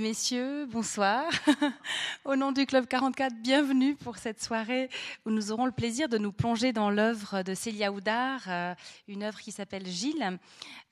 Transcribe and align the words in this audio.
Messieurs, 0.00 0.66
bonsoir. 0.66 1.24
Au 2.24 2.36
nom 2.36 2.52
du 2.52 2.66
Club 2.66 2.86
44, 2.86 3.34
bienvenue 3.42 3.96
pour 3.96 4.16
cette 4.16 4.40
soirée 4.40 4.88
où 5.26 5.30
nous 5.30 5.50
aurons 5.50 5.66
le 5.66 5.72
plaisir 5.72 6.08
de 6.08 6.18
nous 6.18 6.30
plonger 6.30 6.72
dans 6.72 6.88
l'œuvre 6.88 7.42
de 7.42 7.52
Célia 7.54 7.90
Houdard, 7.90 8.42
euh, 8.46 8.74
une 9.08 9.24
œuvre 9.24 9.40
qui 9.40 9.50
s'appelle 9.50 9.86
Gilles, 9.86 10.38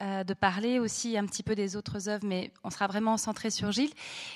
euh, 0.03 0.25
de 0.25 0.35
parler 0.35 0.81
aussi 0.81 1.17
un 1.17 1.25
petit 1.27 1.45
peu 1.45 1.55
des 1.55 1.77
autres 1.77 2.09
œuvres, 2.09 2.27
mais 2.27 2.51
on 2.65 2.71
sera 2.71 2.89
vraiment 2.89 3.17
centré 3.17 3.51
sur 3.51 3.71
Gilles. 3.71 3.93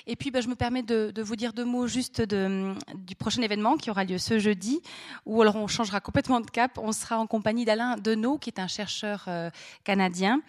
Et 0.07 0.15
puis, 0.15 0.31
bah, 0.31 0.39
je 0.39 0.47
me 0.47 0.55
permets 0.55 0.83
de, 0.83 1.21
vous 1.21 1.35
dire 1.35 1.51
deux 1.51 1.65
mots 1.65 1.87
juste 1.87 2.21
du 2.21 3.15
prochain 3.17 3.41
événement 3.41 3.75
qui 3.75 3.91
aura 3.91 4.05
lieu 4.05 4.19
ce 4.19 4.39
jeudi, 4.39 4.81
où 5.25 5.41
alors 5.41 5.57
on 5.57 5.67
changera 5.67 5.99
complètement 5.99 6.39
de 6.39 6.49
cap. 6.49 6.77
On 6.77 6.93
sera 6.93 7.17
en 7.17 7.27
compagnie 7.27 7.65
d'Alain 7.65 7.97
Deneau, 7.97 8.37
qui 8.37 8.49
est 8.49 8.59
un 8.59 8.67
chercheur 8.67 9.25
euh, 9.27 9.49
canadien, 9.83 10.41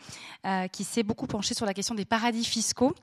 qui 0.71 0.85
s'est 0.85 1.03
beaucoup 1.03 1.27
penché 1.27 1.55
sur 1.55 1.67
la 1.67 1.75
question 1.75 1.95
des 1.95 2.05
paradis 2.05 2.45
fiscaux. 2.45 2.95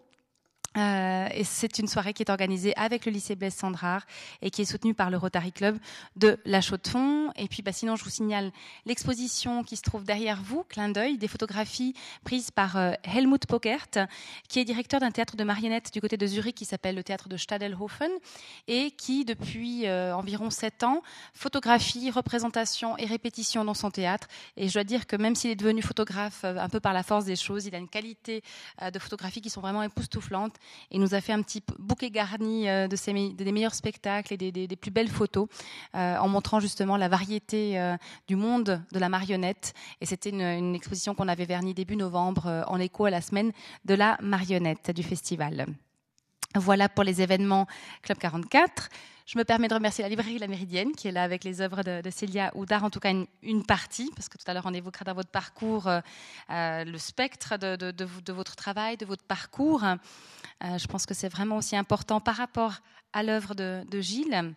Euh, 0.77 1.27
et 1.33 1.43
c'est 1.43 1.79
une 1.79 1.87
soirée 1.87 2.13
qui 2.13 2.21
est 2.21 2.29
organisée 2.29 2.75
avec 2.77 3.05
le 3.05 3.11
lycée 3.11 3.35
Blaise 3.35 3.55
Sandrard 3.55 4.05
et 4.41 4.51
qui 4.51 4.61
est 4.61 4.65
soutenue 4.65 4.93
par 4.93 5.09
le 5.09 5.17
Rotary 5.17 5.51
Club 5.51 5.79
de 6.15 6.37
La 6.45 6.61
Chaux-de-Fonds. 6.61 7.31
Et 7.37 7.47
puis, 7.47 7.63
bah, 7.63 7.71
sinon, 7.71 7.95
je 7.95 8.03
vous 8.03 8.09
signale 8.09 8.51
l'exposition 8.85 9.63
qui 9.63 9.77
se 9.77 9.81
trouve 9.81 10.03
derrière 10.03 10.41
vous, 10.43 10.63
clin 10.69 10.89
d'œil, 10.89 11.17
des 11.17 11.27
photographies 11.27 11.95
prises 12.23 12.51
par 12.51 12.77
euh, 12.77 12.93
Helmut 13.03 13.47
Pokert, 13.47 14.07
qui 14.47 14.59
est 14.59 14.65
directeur 14.65 14.99
d'un 14.99 15.11
théâtre 15.11 15.35
de 15.35 15.43
marionnettes 15.43 15.91
du 15.91 16.01
côté 16.01 16.17
de 16.17 16.27
Zurich 16.27 16.55
qui 16.55 16.65
s'appelle 16.65 16.95
le 16.95 17.03
théâtre 17.03 17.29
de 17.29 17.37
Stadelhofen 17.37 18.11
et 18.67 18.91
qui, 18.91 19.25
depuis 19.25 19.87
euh, 19.87 20.15
environ 20.15 20.51
sept 20.51 20.83
ans, 20.83 21.01
photographie, 21.33 22.11
représentation 22.11 22.95
et 22.97 23.05
répétition 23.05 23.65
dans 23.65 23.73
son 23.73 23.89
théâtre. 23.89 24.27
Et 24.55 24.67
je 24.67 24.73
dois 24.73 24.83
dire 24.83 25.07
que 25.07 25.15
même 25.15 25.35
s'il 25.35 25.49
est 25.49 25.55
devenu 25.55 25.81
photographe 25.81 26.43
un 26.43 26.69
peu 26.69 26.79
par 26.79 26.93
la 26.93 27.01
force 27.01 27.25
des 27.25 27.35
choses, 27.35 27.65
il 27.65 27.73
a 27.73 27.79
une 27.79 27.89
qualité 27.89 28.43
de 28.81 28.99
photographie 28.99 29.41
qui 29.41 29.49
sont 29.49 29.61
vraiment 29.61 29.83
époustouflantes 29.83 30.58
et 30.91 30.99
nous 30.99 31.13
a 31.13 31.21
fait 31.21 31.33
un 31.33 31.41
petit 31.41 31.63
bouquet 31.77 32.09
garni 32.09 32.69
euh, 32.69 32.87
de 32.87 32.95
des 33.33 33.51
meilleurs 33.51 33.73
spectacles 33.73 34.33
et 34.33 34.51
des, 34.51 34.75
plus 34.75 34.91
belles 34.91 35.09
photos 35.09 35.47
euh, 35.95 36.17
en 36.17 36.27
montrant 36.27 36.59
justement 36.59 36.97
la 36.97 37.07
variété 37.07 37.79
euh, 37.79 37.97
du 38.27 38.35
monde 38.35 38.81
de 38.91 38.99
la 38.99 39.09
marionnette. 39.09 39.73
Et 40.01 40.05
c'était 40.05 40.29
une, 40.29 40.75
exposition 40.75 41.15
qu'on 41.15 41.27
avait 41.27 41.45
vernie 41.45 41.73
début 41.73 41.95
novembre 41.95 42.63
en 42.67 42.79
écho 42.79 43.05
à 43.05 43.09
la 43.09 43.21
semaine 43.21 43.51
de 43.85 43.93
la 43.93 44.17
marionnette 44.21 44.91
du 44.91 45.03
festival. 45.03 45.65
Voilà 46.55 46.89
pour 46.89 47.03
les 47.03 47.21
événements 47.21 47.67
Club 48.01 48.17
44. 48.17 48.89
Je 49.31 49.37
me 49.37 49.43
permets 49.43 49.67
de 49.67 49.75
remercier 49.75 50.01
la 50.01 50.09
librairie 50.09 50.39
La 50.39 50.47
Méridienne 50.47 50.91
qui 50.93 51.07
est 51.07 51.11
là 51.11 51.21
avec 51.21 51.43
les 51.43 51.61
œuvres 51.61 51.83
de, 51.83 52.09
Célia 52.09 52.51
Houdard, 52.55 52.83
en 52.83 52.89
tout 52.89 52.99
cas 52.99 53.13
une, 53.43 53.63
partie, 53.63 54.09
parce 54.15 54.27
que 54.27 54.39
tout 54.39 54.43
à 54.47 54.55
l'heure 54.55 54.65
on 54.65 54.73
évoquera 54.73 55.05
dans 55.05 55.13
votre 55.13 55.29
parcours 55.29 55.85
euh, 55.85 55.99
euh, 56.49 56.83
le 56.83 56.97
spectre 56.97 57.55
de, 57.57 58.31
votre 58.33 58.55
travail, 58.55 58.97
de 58.97 59.05
votre 59.05 59.23
parcours. 59.23 59.83
Euh, 59.83 60.77
je 60.79 60.87
pense 60.87 61.05
que 61.05 61.13
c'est 61.13 61.29
vraiment 61.29 61.57
aussi 61.57 61.75
important 61.75 62.19
par 62.19 62.37
rapport 62.37 62.73
à 63.13 63.21
l'œuvre 63.21 63.53
de, 63.53 64.01
Gilles. 64.01 64.55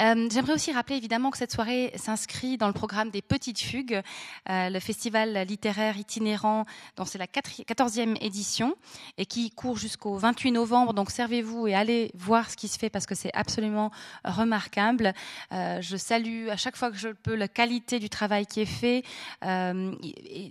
Euh, 0.00 0.28
j'aimerais 0.30 0.54
aussi 0.54 0.72
rappeler 0.72 0.96
évidemment 0.96 1.30
que 1.30 1.38
cette 1.38 1.52
soirée 1.52 1.92
s'inscrit 1.96 2.56
dans 2.56 2.66
le 2.66 2.72
programme 2.72 3.10
des 3.10 3.22
Petites 3.22 3.60
Fugues, 3.60 4.02
euh, 4.50 4.68
le 4.68 4.80
festival 4.80 5.46
littéraire 5.46 5.96
itinérant 5.96 6.64
dont 6.96 7.04
c'est 7.04 7.18
la 7.18 7.26
14e 7.26 8.16
édition 8.20 8.74
et 9.18 9.26
qui 9.26 9.50
court 9.50 9.76
jusqu'au 9.76 10.16
28 10.16 10.52
novembre. 10.52 10.94
Donc 10.94 11.10
servez-vous 11.10 11.68
et 11.68 11.74
allez 11.74 12.10
voir 12.14 12.50
ce 12.50 12.56
qui 12.56 12.68
se 12.68 12.78
fait 12.78 12.90
parce 12.90 13.06
que 13.06 13.14
c'est 13.14 13.32
absolument 13.34 13.90
remarquable. 14.24 15.14
Euh, 15.52 15.80
je 15.80 15.96
salue 15.96 16.48
à 16.48 16.56
chaque 16.56 16.76
fois 16.76 16.90
que 16.90 16.96
je 16.96 17.08
peux 17.08 17.34
la 17.34 17.48
qualité 17.48 17.98
du 17.98 18.08
travail 18.08 18.46
qui 18.46 18.60
est 18.60 18.64
fait. 18.66 19.04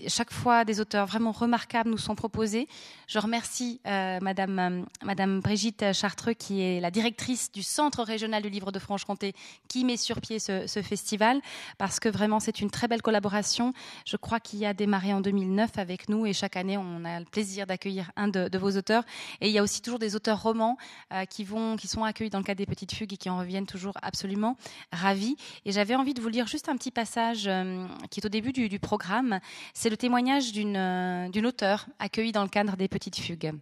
Chaque 0.08 0.32
fois, 0.32 0.66
des 0.66 0.80
auteurs 0.80 1.06
vraiment 1.06 1.32
remarquables 1.32 1.90
nous 1.90 1.98
sont 1.98 2.16
proposés. 2.16 2.68
Je 3.08 3.20
remercie 3.20 3.80
Madame, 3.86 4.86
Madame 5.04 5.40
Brigitte 5.42 5.94
Chartreux 5.94 6.34
qui 6.34 6.62
est 6.62 6.80
la 6.80 6.92
directrice 6.92 7.52
du 7.52 7.64
Centre 7.64 8.04
régional 8.04 8.42
du 8.42 8.50
livre 8.50 8.72
de 8.72 8.80
Franche-Comté 8.80 9.33
qui 9.68 9.86
met 9.86 9.98
sur 9.98 10.22
pied 10.22 10.40
ce, 10.40 10.82
festival, 10.84 11.42
parce 11.78 12.00
que 12.00 12.10
vraiment 12.10 12.40
c'est 12.40 12.62
une 12.62 12.70
très 12.70 12.88
belle 12.88 13.02
collaboration. 13.02 13.74
Je 14.06 14.18
crois 14.18 14.40
qu'il 14.40 14.60
y 14.60 14.66
a 14.66 14.74
démarré 14.74 15.14
en 15.14 15.22
2009 15.22 15.78
avec 15.78 16.10
nous 16.10 16.26
et 16.26 16.34
chaque 16.34 16.58
année 16.58 16.78
on 16.78 17.06
a 17.06 17.20
le 17.20 17.26
plaisir 17.26 17.66
d'accueillir 17.68 18.12
un 18.16 18.28
de, 18.28 18.58
vos 18.58 18.72
auteurs. 18.78 19.04
Et 19.42 19.48
il 19.48 19.54
y 19.54 19.58
a 19.58 19.64
aussi 19.64 19.82
toujours 19.82 20.00
des 20.00 20.16
auteurs 20.16 20.42
romans 20.42 20.78
euh, 21.12 21.26
qui, 21.26 21.44
vont, 21.44 21.76
qui 21.76 21.88
sont 21.88 22.04
accueillis 22.04 22.30
dans 22.30 22.40
le 22.40 22.44
cadre 22.44 22.58
des 22.58 22.66
Petites 22.66 22.94
Fugues 22.94 23.14
et 23.14 23.18
qui 23.18 23.30
en 23.30 23.38
reviennent 23.38 23.66
toujours 23.66 23.94
absolument 24.02 24.58
ravis. 24.92 25.36
Et 25.66 25.72
j'avais 25.72 25.96
envie 25.96 26.14
de 26.14 26.22
vous 26.22 26.30
lire 26.30 26.48
juste 26.48 26.70
un 26.70 26.76
petit 26.76 26.92
passage 26.92 27.48
euh, 27.48 27.88
qui 28.10 28.20
est 28.20 28.26
au 28.26 28.30
début 28.30 28.52
du, 28.52 28.80
programme. 28.80 29.40
C'est 29.74 29.90
le 29.90 29.98
témoignage 29.98 30.52
d'une 30.52 30.76
euh, 30.78 31.44
auteure 31.44 31.88
accueillie 32.00 32.32
dans 32.32 32.44
le 32.44 32.50
cadre 32.50 32.76
des 32.78 32.88
Petites 32.88 33.20
Fugues. 33.20 33.54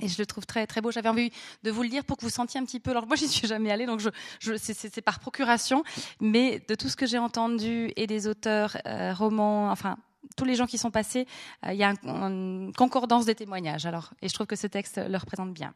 Et 0.00 0.08
je 0.08 0.18
le 0.18 0.26
trouve 0.26 0.46
très 0.46 0.66
très 0.66 0.80
beau. 0.80 0.90
J'avais 0.90 1.08
envie 1.08 1.30
de 1.62 1.70
vous 1.70 1.82
le 1.82 1.88
dire 1.88 2.04
pour 2.04 2.16
que 2.16 2.22
vous 2.22 2.30
sentiez 2.30 2.60
un 2.60 2.64
petit 2.64 2.80
peu. 2.80 2.90
Alors 2.90 3.06
moi, 3.06 3.16
j'y 3.20 3.28
suis 3.28 3.46
jamais 3.46 3.70
allée, 3.70 3.86
donc 3.86 4.00
je, 4.00 4.10
je 4.40 4.54
c'est 4.56 5.00
par 5.00 5.18
procuration. 5.20 5.82
Mais 6.20 6.62
de 6.68 6.74
tout 6.74 6.88
ce 6.88 6.96
que 6.96 7.06
j'ai 7.06 7.18
entendu 7.18 7.92
et 7.96 8.06
des 8.06 8.26
auteurs 8.26 8.76
euh, 8.86 9.12
romans, 9.14 9.70
enfin 9.70 9.96
tous 10.36 10.44
les 10.44 10.54
gens 10.54 10.66
qui 10.66 10.78
sont 10.78 10.90
passés, 10.90 11.26
euh, 11.64 11.72
il 11.72 11.78
y 11.78 11.84
a 11.84 11.94
une 12.04 12.72
concordance 12.76 13.24
des 13.24 13.34
témoignages. 13.34 13.86
Alors, 13.86 14.12
et 14.22 14.28
je 14.28 14.34
trouve 14.34 14.46
que 14.46 14.56
ce 14.56 14.66
texte 14.66 14.98
le 14.98 15.16
représente 15.16 15.52
bien. 15.52 15.74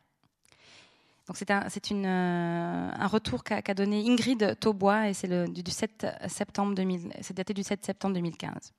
Donc 1.28 1.36
c'est 1.36 1.50
un, 1.50 1.66
euh, 1.66 2.90
un 2.94 3.06
retour 3.06 3.44
qu'a 3.44 3.74
donné 3.74 4.04
Ingrid 4.08 4.58
Taubois 4.58 5.08
et 5.08 5.14
c'est 5.14 5.28
du, 5.48 5.62
du 5.62 5.70
7 5.70 6.06
septembre 6.26 6.74
2000, 6.74 7.12
c'est 7.20 7.36
daté 7.36 7.54
du 7.54 7.62
7 7.62 7.84
septembre 7.84 8.14
2015. 8.14 8.72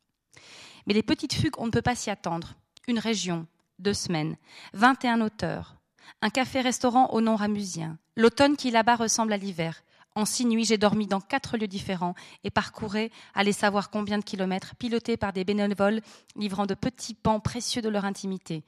Mais 0.85 0.93
les 0.93 1.03
petites 1.03 1.33
fugues, 1.33 1.57
on 1.57 1.67
ne 1.67 1.71
peut 1.71 1.81
pas 1.81 1.95
s'y 1.95 2.09
attendre. 2.09 2.55
Une 2.87 2.99
région, 2.99 3.47
deux 3.83 3.93
semaines, 3.93 4.37
21 4.73 5.21
auteurs, 5.21 5.75
un 6.23 6.29
café-restaurant 6.29 7.11
au 7.11 7.21
nom 7.21 7.35
ramusien, 7.35 7.99
l'automne 8.15 8.55
qui 8.55 8.71
là-bas 8.71 8.95
ressemble 8.95 9.33
à 9.33 9.37
l'hiver. 9.37 9.83
En 10.15 10.25
six 10.25 10.45
nuits, 10.45 10.65
j'ai 10.65 10.77
dormi 10.77 11.07
dans 11.07 11.19
quatre 11.19 11.57
lieux 11.57 11.67
différents 11.67 12.15
et 12.43 12.51
parcourais, 12.51 13.11
allez 13.33 13.51
savoir 13.51 13.89
combien 13.89 14.19
de 14.19 14.23
kilomètres, 14.23 14.75
pilotés 14.75 15.17
par 15.17 15.33
des 15.33 15.43
bénévoles 15.43 16.01
livrant 16.35 16.65
de 16.65 16.75
petits 16.75 17.15
pans 17.15 17.39
précieux 17.39 17.81
de 17.81 17.89
leur 17.89 18.05
intimité. 18.05 18.63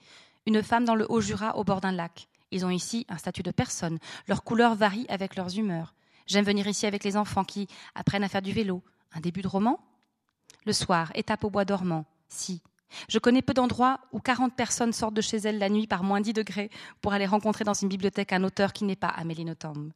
Une 0.48 0.64
femme 0.64 0.86
dans 0.86 0.96
le 0.96 1.10
Haut-Jura 1.10 1.58
au 1.58 1.64
bord 1.64 1.82
d'un 1.82 1.92
lac. 1.92 2.28
Ils 2.52 2.66
ont 2.66 2.70
ici 2.70 3.06
un 3.10 3.18
statut 3.18 3.44
de 3.44 3.52
personne. 3.52 4.00
Leurs 4.28 4.44
couleurs 4.44 4.76
varient 4.76 5.08
avec 5.10 5.36
leurs 5.36 5.58
humeurs. 5.58 5.94
J'aime 6.28 6.46
venir 6.46 6.68
ici 6.68 6.86
avec 6.88 7.04
les 7.04 7.16
enfants 7.16 7.44
qui 7.44 7.68
apprennent 7.94 8.24
à 8.24 8.30
faire 8.30 8.42
du 8.42 8.52
vélo. 8.52 8.82
Un 9.14 9.20
début 9.20 9.42
de 9.42 9.48
roman? 9.48 9.80
Le 10.66 10.74
soir, 10.74 11.12
étape 11.16 11.44
au 11.44 11.50
bois 11.50 11.66
dormant. 11.66 12.06
Si, 12.28 12.62
je 13.10 13.20
connais 13.20 13.42
peu 13.42 13.54
d'endroits 13.54 14.00
où 14.12 14.20
40 14.20 14.56
personnes 14.56 14.94
sortent 14.94 15.14
de 15.14 15.22
chez 15.22 15.38
elles 15.38 15.60
la 15.60 15.70
nuit 15.70 15.88
par 15.88 16.04
moins 16.04 16.22
10 16.22 16.34
degrés 16.34 16.70
pour 17.02 17.14
aller 17.14 17.26
rencontrer 17.26 17.64
dans 17.64 17.74
une 17.74 17.90
bibliothèque 17.90 18.34
un 18.34 18.44
auteur 18.44 18.74
qui 18.74 18.84
n'est 18.84 18.96
pas 18.96 19.08
Amélie 19.08 19.46
Nothomb. 19.46 19.92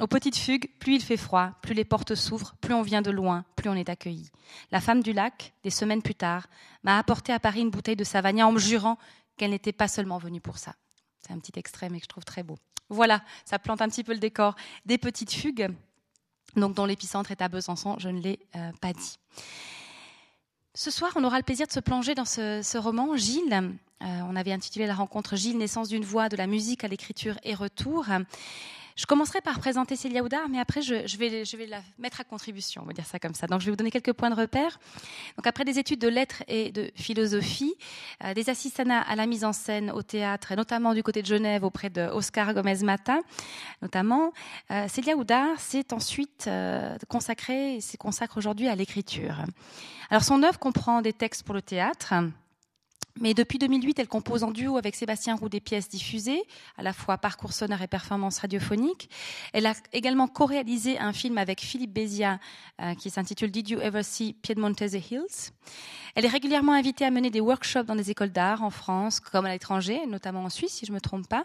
Aux 0.00 0.06
petites 0.06 0.36
fugues, 0.36 0.68
plus 0.78 0.96
il 0.96 1.02
fait 1.02 1.16
froid, 1.16 1.52
plus 1.62 1.74
les 1.74 1.84
portes 1.84 2.14
s'ouvrent, 2.14 2.54
plus 2.60 2.74
on 2.74 2.82
vient 2.82 3.02
de 3.02 3.10
loin, 3.10 3.44
plus 3.56 3.68
on 3.68 3.74
est 3.74 3.88
accueilli. 3.88 4.30
La 4.70 4.80
femme 4.80 5.02
du 5.02 5.12
lac, 5.12 5.54
des 5.64 5.70
semaines 5.70 6.02
plus 6.02 6.14
tard, 6.14 6.46
m'a 6.82 6.98
apporté 6.98 7.32
à 7.32 7.40
Paris 7.40 7.60
une 7.60 7.70
bouteille 7.70 7.96
de 7.96 8.04
Savagnin 8.04 8.46
en 8.46 8.52
me 8.52 8.58
jurant 8.58 8.98
qu'elle 9.36 9.50
n'était 9.50 9.72
pas 9.72 9.88
seulement 9.88 10.18
venue 10.18 10.40
pour 10.40 10.58
ça. 10.58 10.74
C'est 11.20 11.32
un 11.32 11.38
petit 11.38 11.58
extrait, 11.58 11.88
mais 11.88 11.98
que 11.98 12.04
je 12.04 12.08
trouve 12.08 12.24
très 12.24 12.42
beau. 12.42 12.56
Voilà, 12.88 13.22
ça 13.44 13.58
plante 13.58 13.82
un 13.82 13.88
petit 13.88 14.04
peu 14.04 14.12
le 14.12 14.18
décor 14.18 14.54
des 14.84 14.98
petites 14.98 15.32
fugues, 15.32 15.68
donc 16.54 16.74
dont 16.74 16.84
l'épicentre 16.84 17.32
est 17.32 17.42
à 17.42 17.48
Besançon, 17.48 17.96
je 17.98 18.08
ne 18.08 18.20
l'ai 18.20 18.38
euh, 18.54 18.70
pas 18.80 18.92
dit. 18.92 19.18
Ce 20.78 20.90
soir, 20.90 21.12
on 21.16 21.24
aura 21.24 21.38
le 21.38 21.42
plaisir 21.42 21.66
de 21.66 21.72
se 21.72 21.80
plonger 21.80 22.14
dans 22.14 22.26
ce, 22.26 22.76
roman, 22.76 23.16
Gilles. 23.16 23.50
Euh, 23.50 24.20
on 24.28 24.36
avait 24.36 24.52
intitulé 24.52 24.86
la 24.86 24.92
rencontre 24.92 25.34
Gilles, 25.34 25.56
naissance 25.56 25.88
d'une 25.88 26.04
voix, 26.04 26.28
de 26.28 26.36
la 26.36 26.46
musique 26.46 26.84
à 26.84 26.88
l'écriture 26.88 27.38
et 27.44 27.54
retour. 27.54 28.04
Je 28.96 29.04
commencerai 29.04 29.42
par 29.42 29.58
présenter 29.58 29.94
Célia 29.94 30.22
Houdard, 30.22 30.48
mais 30.48 30.58
après, 30.58 30.80
je, 30.80 30.94
vais, 31.18 31.44
je 31.44 31.56
vais 31.58 31.66
la 31.66 31.82
mettre 31.98 32.22
à 32.22 32.24
contribution, 32.24 32.80
on 32.82 32.86
va 32.86 32.94
dire 32.94 33.04
ça 33.04 33.18
comme 33.18 33.34
ça. 33.34 33.46
Donc, 33.46 33.60
je 33.60 33.66
vais 33.66 33.70
vous 33.72 33.76
donner 33.76 33.90
quelques 33.90 34.14
points 34.14 34.30
de 34.30 34.34
repère. 34.34 34.80
Donc, 35.36 35.46
après 35.46 35.66
des 35.66 35.78
études 35.78 36.00
de 36.00 36.08
lettres 36.08 36.42
et 36.48 36.72
de 36.72 36.90
philosophie, 36.94 37.74
euh, 38.24 38.32
des 38.32 38.48
assistanats 38.48 39.02
à 39.02 39.14
la 39.14 39.26
mise 39.26 39.44
en 39.44 39.52
scène 39.52 39.90
au 39.90 40.02
théâtre, 40.02 40.52
et 40.52 40.56
notamment 40.56 40.94
du 40.94 41.02
côté 41.02 41.20
de 41.20 41.26
Genève 41.26 41.62
auprès 41.62 41.90
de 41.90 42.08
Oscar 42.08 42.54
Gomez-Mata, 42.54 43.20
notamment, 43.82 44.32
euh, 44.70 44.88
Célia 44.88 45.14
Houdard 45.14 45.60
s'est 45.60 45.92
ensuite 45.92 46.46
euh, 46.46 46.96
consacrée, 47.06 47.82
s'est 47.82 47.98
consacre 47.98 48.38
aujourd'hui 48.38 48.68
à 48.68 48.74
l'écriture. 48.74 49.36
Alors, 50.08 50.24
son 50.24 50.42
œuvre 50.42 50.58
comprend 50.58 51.02
des 51.02 51.12
textes 51.12 51.42
pour 51.42 51.54
le 51.54 51.60
théâtre, 51.60 52.14
mais 53.18 53.34
depuis 53.34 53.58
2008, 53.58 53.98
elle 53.98 54.08
compose 54.08 54.44
en 54.44 54.50
duo 54.50 54.76
avec 54.76 54.94
Sébastien 54.94 55.36
Roux 55.36 55.48
des 55.48 55.60
pièces 55.60 55.88
diffusées, 55.88 56.42
à 56.76 56.82
la 56.82 56.92
fois 56.92 57.18
parcours 57.18 57.52
sonore 57.52 57.80
et 57.82 57.86
performance 57.86 58.38
radiophonique. 58.38 59.08
Elle 59.52 59.66
a 59.66 59.74
également 59.92 60.28
co-réalisé 60.28 60.98
un 60.98 61.12
film 61.12 61.38
avec 61.38 61.60
Philippe 61.60 61.92
Bézia 61.92 62.38
euh, 62.80 62.94
qui 62.94 63.10
s'intitule 63.10 63.50
Did 63.50 63.70
You 63.70 63.80
Ever 63.80 64.02
See 64.02 64.34
Piedmontese 64.34 64.94
Hills? 65.10 65.52
Elle 66.14 66.24
est 66.24 66.28
régulièrement 66.28 66.72
invitée 66.72 67.04
à 67.04 67.10
mener 67.10 67.30
des 67.30 67.40
workshops 67.40 67.84
dans 67.84 67.96
des 67.96 68.10
écoles 68.10 68.32
d'art 68.32 68.62
en 68.62 68.70
France 68.70 69.20
comme 69.20 69.46
à 69.46 69.50
l'étranger, 69.50 70.06
notamment 70.06 70.44
en 70.44 70.50
Suisse, 70.50 70.72
si 70.72 70.86
je 70.86 70.92
ne 70.92 70.96
me 70.96 71.00
trompe 71.00 71.28
pas. 71.28 71.44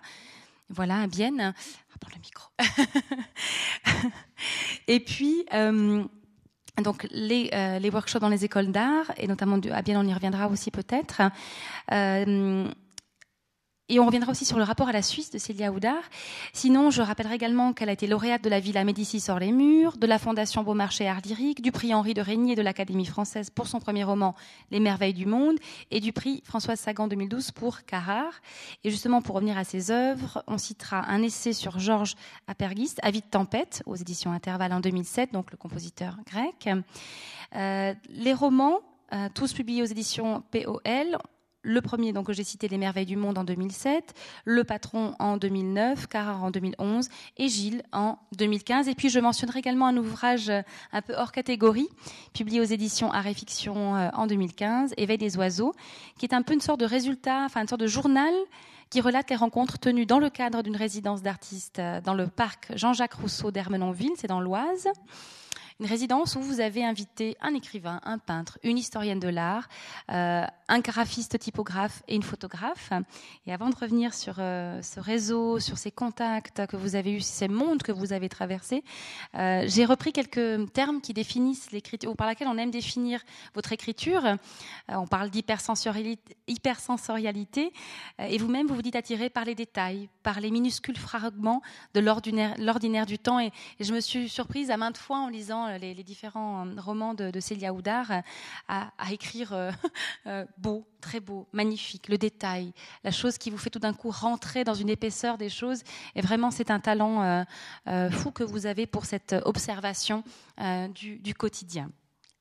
Voilà, 0.70 1.02
à 1.02 1.08
Bienne. 1.08 1.54
le 2.14 2.20
micro. 2.22 2.50
et 4.88 5.00
puis, 5.00 5.46
euh, 5.54 6.04
donc 6.84 7.08
les, 7.12 7.50
euh, 7.54 7.80
les, 7.80 7.90
workshops 7.90 8.20
dans 8.20 8.30
les 8.30 8.46
écoles 8.46 8.72
d'art, 8.72 9.12
et 9.18 9.28
notamment 9.28 9.60
à 9.72 9.82
Bienne, 9.82 9.98
on 9.98 10.08
y 10.08 10.14
reviendra 10.14 10.48
aussi 10.48 10.72
peut-être. 10.72 11.22
Euh, 11.92 12.68
et 13.92 14.00
on 14.00 14.06
reviendra 14.06 14.32
aussi 14.32 14.46
sur 14.46 14.58
le 14.58 14.64
rapport 14.64 14.88
à 14.88 14.94
la 14.94 15.02
Suisse 15.02 15.32
de 15.32 15.38
Célia 15.38 15.70
Houdard. 15.70 16.04
Sinon, 16.54 16.92
je 16.92 17.02
rappellerai 17.02 17.36
également 17.36 17.74
qu'elle 17.74 17.90
a 17.90 17.92
été 17.92 18.08
lauréate 18.08 18.42
de 18.42 18.50
la 18.50 18.62
Villa 18.62 18.86
Médicis 18.86 19.26
hors 19.28 19.38
les 19.38 19.52
murs, 19.52 19.98
de 19.98 20.08
la 20.08 20.18
Fondation 20.18 20.64
Beaumarchais 20.64 21.08
Art 21.08 21.20
Lyrique, 21.26 21.62
du 21.62 21.74
prix 21.74 21.94
Henri 21.94 22.14
de 22.14 22.22
Régnier 22.22 22.56
de 22.56 22.62
l'Académie 22.62 23.06
française 23.06 23.50
pour 23.50 23.68
son 23.68 23.80
premier 23.80 24.06
roman 24.06 24.34
Les 24.72 24.80
Merveilles 24.80 25.14
du 25.14 25.26
Monde 25.26 25.58
et 25.92 26.00
du 26.00 26.14
prix 26.14 26.42
Françoise 26.46 26.80
Sagan 26.80 27.10
2012 27.10 27.52
pour 27.52 27.84
Carrare. 27.84 28.40
Et 28.86 28.92
justement, 28.92 29.22
pour 29.22 29.36
revenir 29.36 29.58
à 29.58 29.66
ses 29.66 29.92
œuvres, 29.92 30.42
on 30.48 30.58
citera 30.58 31.10
un 31.10 31.22
essai 31.22 31.52
sur 31.52 31.78
Georges 31.78 32.16
Apergis, 32.48 32.94
Avis 33.02 33.20
de 33.20 33.26
tempête, 33.26 33.84
aux 33.86 33.96
éditions 33.96 34.32
Intervalle 34.32 34.72
en 34.72 34.80
2007, 34.80 35.34
donc 35.34 35.52
le 35.52 35.58
compositeur 35.58 36.16
grec. 36.26 36.70
Euh, 37.58 37.94
les 38.08 38.34
romans, 38.34 38.80
euh, 39.12 39.28
tous 39.36 39.52
publiés 39.52 39.82
aux 39.82 39.86
éditions 39.86 40.44
POL, 40.50 41.18
le 41.64 41.82
premier 41.82 42.14
donc, 42.14 42.28
que 42.28 42.34
j'ai 42.34 42.44
cité, 42.44 42.68
Les 42.68 42.78
Merveilles 42.78 43.06
du 43.06 43.16
Monde 43.16 43.38
en 43.38 43.44
2007, 43.44 44.14
Le 44.46 44.64
Patron 44.64 45.14
en 45.20 45.38
2009, 45.38 46.08
Carrare 46.08 46.44
en 46.44 46.52
2011 46.52 47.10
et 47.38 47.48
Gilles 47.48 47.84
en 47.92 48.18
2015. 48.38 48.88
Et 48.88 48.96
puis 48.96 49.10
je 49.10 49.20
mentionnerai 49.20 49.60
également 49.60 49.88
un 49.88 49.98
ouvrage 49.98 50.50
euh, 50.50 50.62
un 50.92 51.02
peu 51.02 51.14
hors 51.14 51.32
catégorie, 51.32 51.88
publié 52.34 52.62
aux 52.62 52.66
éditions 52.66 53.12
Art 53.12 53.28
et 53.28 53.34
Fiction 53.34 53.96
euh, 53.96 54.10
en 54.14 54.28
2015, 54.28 54.94
Éveil 54.98 55.18
des 55.18 55.38
oiseaux, 55.38 55.74
qui 56.18 56.26
est 56.26 56.34
un 56.34 56.42
peu 56.42 56.54
une 56.54 56.62
sorte 56.62 56.80
de 56.80 56.86
résultat, 56.86 57.44
enfin 57.46 57.62
une 57.62 57.68
sorte 57.68 57.82
de 57.82 57.88
journal 57.88 58.34
qui 58.90 59.00
relate 59.00 59.30
les 59.30 59.36
rencontres 59.36 59.80
tenues 59.80 60.06
dans 60.06 60.20
le 60.20 60.30
cadre 60.30 60.64
d'une 60.64 60.76
résidence 60.76 61.22
d'artistes 61.22 61.80
euh, 61.80 62.02
dans 62.02 62.14
le 62.14 62.28
parc 62.28 62.72
Jean-Jacques 62.76 63.14
Rousseau 63.14 63.52
d'Hermenonville, 63.52 64.14
c'est 64.18 64.28
dans 64.28 64.42
l'Oise 64.42 64.88
une 65.82 65.88
résidence 65.88 66.36
où 66.36 66.42
vous 66.42 66.60
avez 66.60 66.86
invité 66.86 67.36
un 67.42 67.56
écrivain, 67.56 68.02
un 68.04 68.20
peintre, 68.20 68.60
une 68.62 68.78
historienne 68.78 69.20
de 69.20 69.30
l'art, 69.30 69.68
euh, 70.12 70.46
un 70.68 70.80
graphiste 70.80 71.40
typographe 71.40 72.04
et 72.08 72.14
une 72.14 72.22
photographe. 72.22 72.92
Et 73.48 73.52
avant 73.52 73.68
de 73.72 73.76
revenir 73.76 74.14
sur 74.14 74.36
euh, 74.38 74.80
ce 74.84 75.00
réseau, 75.00 75.60
sur 75.60 75.80
ces 75.80 75.90
contacts 75.90 76.68
que 76.68 76.78
vous 76.78 76.96
avez 76.96 77.14
eus, 77.14 77.22
ces 77.22 77.48
mondes 77.48 77.82
que 77.82 77.92
vous 77.92 78.14
avez 78.14 78.30
traversés, 78.30 78.84
euh, 79.34 79.64
j'ai 79.66 79.84
repris 79.86 80.14
quelques 80.14 80.72
termes 80.72 81.02
qui 81.02 81.16
définissent 81.16 81.72
l'écriture, 81.72 82.12
ou 82.12 82.16
par 82.16 82.28
laquelle 82.28 82.48
on 82.48 82.60
aime 82.60 82.70
définir 82.70 83.20
votre 83.56 83.74
écriture. 83.74 84.38
on 84.88 85.08
parle 85.08 85.32
d'hypersensorialité, 85.32 86.38
hypersensorialité 86.48 87.74
et 88.20 88.38
vous-même, 88.38 88.68
vous 88.68 88.76
vous 88.76 88.82
dites 88.84 88.96
attiré 88.96 89.32
par 89.32 89.46
les 89.46 89.56
détails, 89.56 90.10
par 90.22 90.42
les 90.42 90.52
minuscules 90.52 90.98
fragments 90.98 91.64
de 91.96 92.02
l'ordinaire 92.02 93.06
du 93.08 93.18
temps. 93.18 93.40
Et 93.40 93.52
je 93.80 93.94
me 93.94 94.00
suis 94.00 94.30
surprise 94.30 94.70
à 94.70 94.78
maintes 94.78 94.98
fois 94.98 95.18
en 95.18 95.28
lisant 95.28 95.71
euh, 95.72 95.78
les, 95.78 96.04
différents 96.04 96.66
euh, 96.66 96.80
romans 96.80 97.14
de, 97.14 97.40
Célia 97.40 97.74
Houdard, 97.74 98.12
euh, 98.12 98.20
à, 98.68 98.92
écrire 99.12 99.72
beau, 100.58 100.86
très 101.00 101.20
beau, 101.20 101.48
magnifique, 101.52 102.08
le 102.08 102.18
détail, 102.18 102.74
la 103.04 103.12
chose 103.12 103.38
qui 103.38 103.50
vous 103.50 103.58
fait 103.58 103.70
tout 103.70 103.80
d'un 103.80 103.94
coup 103.94 104.10
rentrer 104.10 104.64
dans 104.64 104.74
une 104.74 104.90
épaisseur 104.90 105.38
des 105.38 105.50
choses. 105.50 105.82
Et 106.16 106.22
vraiment, 106.22 106.52
c'est 106.52 106.72
un 106.72 106.80
talent 106.80 107.46
fou 108.12 108.32
que 108.32 108.44
vous 108.44 108.66
avez 108.66 108.86
pour 108.86 109.06
cette 109.06 109.36
observation 109.46 110.24
du, 110.94 111.34
quotidien. 111.34 111.92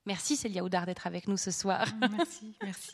Merci 0.06 0.36
Célia 0.36 0.62
Houdard 0.62 0.86
d'être 0.86 1.06
avec 1.06 1.28
nous 1.28 1.36
ce 1.36 1.50
soir. 1.50 1.86
Merci, 2.10 2.54
merci. 2.62 2.92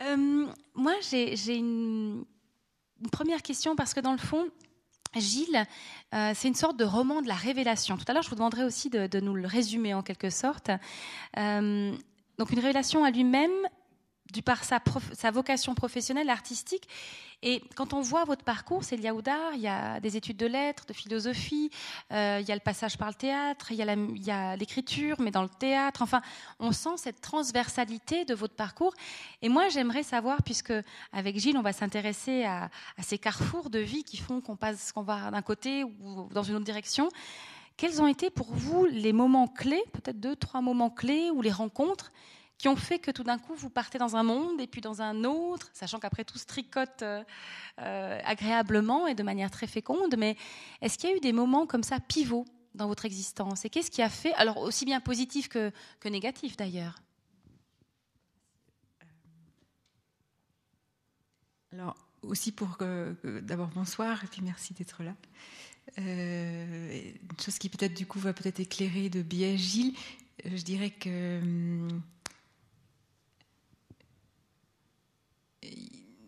moi, 0.74 0.94
j'ai 1.02 1.56
une 1.56 2.24
première 3.10 3.42
question 3.42 3.76
parce 3.76 3.94
que 3.94 4.00
dans 4.00 4.12
le 4.12 4.18
fond, 4.18 4.48
Gilles, 5.14 5.66
euh, 6.14 6.32
c'est 6.34 6.48
une 6.48 6.54
sorte 6.54 6.76
de 6.76 6.84
roman 6.84 7.22
de 7.22 7.28
la 7.28 7.34
révélation. 7.34 7.96
Tout 7.96 8.04
à 8.08 8.12
l'heure, 8.12 8.22
je 8.22 8.30
vous 8.30 8.36
demanderai 8.36 8.64
aussi 8.64 8.90
de, 8.90 9.20
nous 9.20 9.34
le 9.34 9.46
résumer 9.46 9.94
en 9.94 10.02
quelque 10.02 10.30
sorte. 10.30 10.70
Euh, 11.36 11.92
donc 12.38 12.50
une 12.50 12.60
révélation 12.60 13.04
à 13.04 13.10
lui-même, 13.10 13.50
du 14.32 14.42
par 14.42 14.62
sa, 14.64 14.80
vocation 15.30 15.74
professionnelle, 15.74 16.30
artistique. 16.30 16.88
Et 17.42 17.62
quand 17.76 17.94
on 17.94 18.00
voit 18.00 18.24
votre 18.24 18.44
parcours, 18.44 18.82
c'est 18.82 18.96
Liaoudar, 18.96 19.54
il 19.54 19.60
y 19.60 19.68
a 19.68 20.00
des 20.00 20.16
études 20.16 20.36
de 20.36 20.46
lettres, 20.46 20.84
de 20.86 20.92
philosophie, 20.92 21.70
euh, 22.12 22.38
il 22.40 22.48
y 22.48 22.52
a 22.52 22.54
le 22.54 22.60
passage 22.60 22.98
par 22.98 23.08
le 23.08 23.14
théâtre, 23.14 23.70
il 23.70 23.76
y 23.76 24.30
a 24.30 24.56
l'écriture, 24.56 25.20
mais 25.20 25.30
dans 25.30 25.42
le 25.42 25.48
théâtre. 25.48 26.02
Enfin, 26.02 26.20
on 26.58 26.72
sent 26.72 26.96
cette 26.96 27.20
transversalité 27.20 28.24
de 28.24 28.34
votre 28.34 28.54
parcours. 28.54 28.92
Et 29.40 29.48
moi, 29.48 29.68
j'aimerais 29.68 30.02
savoir, 30.02 30.42
puisque 30.42 30.74
avec 31.12 31.38
Gilles, 31.38 31.56
on 31.56 31.62
va 31.62 31.72
s'intéresser 31.72 32.44
à, 32.44 32.70
à, 32.96 33.02
ces 33.02 33.18
carrefours 33.18 33.70
de 33.70 33.78
vie 33.78 34.02
qui 34.02 34.16
font 34.16 34.40
qu'on 34.40 34.56
passe, 34.56 34.92
qu'on 34.92 35.02
va 35.02 35.30
d'un 35.30 35.42
côté 35.42 35.84
ou 35.84 36.28
dans 36.32 36.42
une 36.42 36.56
autre 36.56 36.64
direction. 36.64 37.08
Quels 37.78 38.02
ont 38.02 38.08
été 38.08 38.28
pour 38.28 38.52
vous 38.52 38.86
les 38.86 39.12
moments 39.12 39.46
clés, 39.46 39.84
peut-être 39.92 40.18
deux, 40.18 40.34
trois 40.34 40.60
moments 40.60 40.90
clés 40.90 41.30
ou 41.30 41.40
les 41.42 41.52
rencontres 41.52 42.10
qui 42.58 42.66
ont 42.66 42.76
fait 42.76 42.98
que 42.98 43.12
tout 43.12 43.22
d'un 43.22 43.38
coup, 43.38 43.54
vous 43.54 43.70
partez 43.70 43.98
dans 43.98 44.16
un 44.16 44.24
monde 44.24 44.60
et 44.60 44.66
puis 44.66 44.80
dans 44.80 45.00
un 45.00 45.24
autre, 45.24 45.70
sachant 45.72 46.00
qu'après 46.00 46.24
tout 46.24 46.38
se 46.38 46.44
tricote 46.44 47.02
euh, 47.02 47.22
euh, 47.78 48.20
agréablement 48.24 49.06
et 49.06 49.14
de 49.14 49.22
manière 49.22 49.50
très 49.50 49.68
féconde. 49.68 50.16
Mais 50.18 50.36
est-ce 50.82 50.98
qu'il 50.98 51.08
y 51.08 51.12
a 51.12 51.16
eu 51.16 51.20
des 51.20 51.32
moments 51.32 51.66
comme 51.66 51.84
ça 51.84 52.00
pivots 52.00 52.44
dans 52.74 52.88
votre 52.88 53.04
existence? 53.04 53.64
Et 53.64 53.70
qu'est-ce 53.70 53.92
qui 53.92 54.02
a 54.02 54.08
fait, 54.08 54.34
alors 54.34 54.58
aussi 54.58 54.84
bien 54.84 55.00
positif 55.00 55.48
que, 55.48 55.70
que 56.00 56.08
négatif 56.08 56.56
d'ailleurs? 56.56 57.00
Alors, 61.72 61.96
aussi 62.22 62.50
pour 62.50 62.78
d'abord 63.42 63.68
bonsoir 63.68 64.24
et 64.24 64.26
puis 64.26 64.42
merci 64.42 64.74
d'être 64.74 65.04
là. 65.04 65.14
Euh, 65.98 67.12
une 67.30 67.40
chose 67.40 67.58
qui 67.58 67.68
peut-être 67.68 67.94
du 67.94 68.06
coup 68.06 68.18
va 68.18 68.32
peut-être 68.32 68.60
éclairer 68.60 69.08
de 69.08 69.22
biais 69.22 69.56
Gilles, 69.56 69.94
je 70.44 70.62
dirais 70.62 70.90
que 70.90 71.40
hum, 71.40 72.02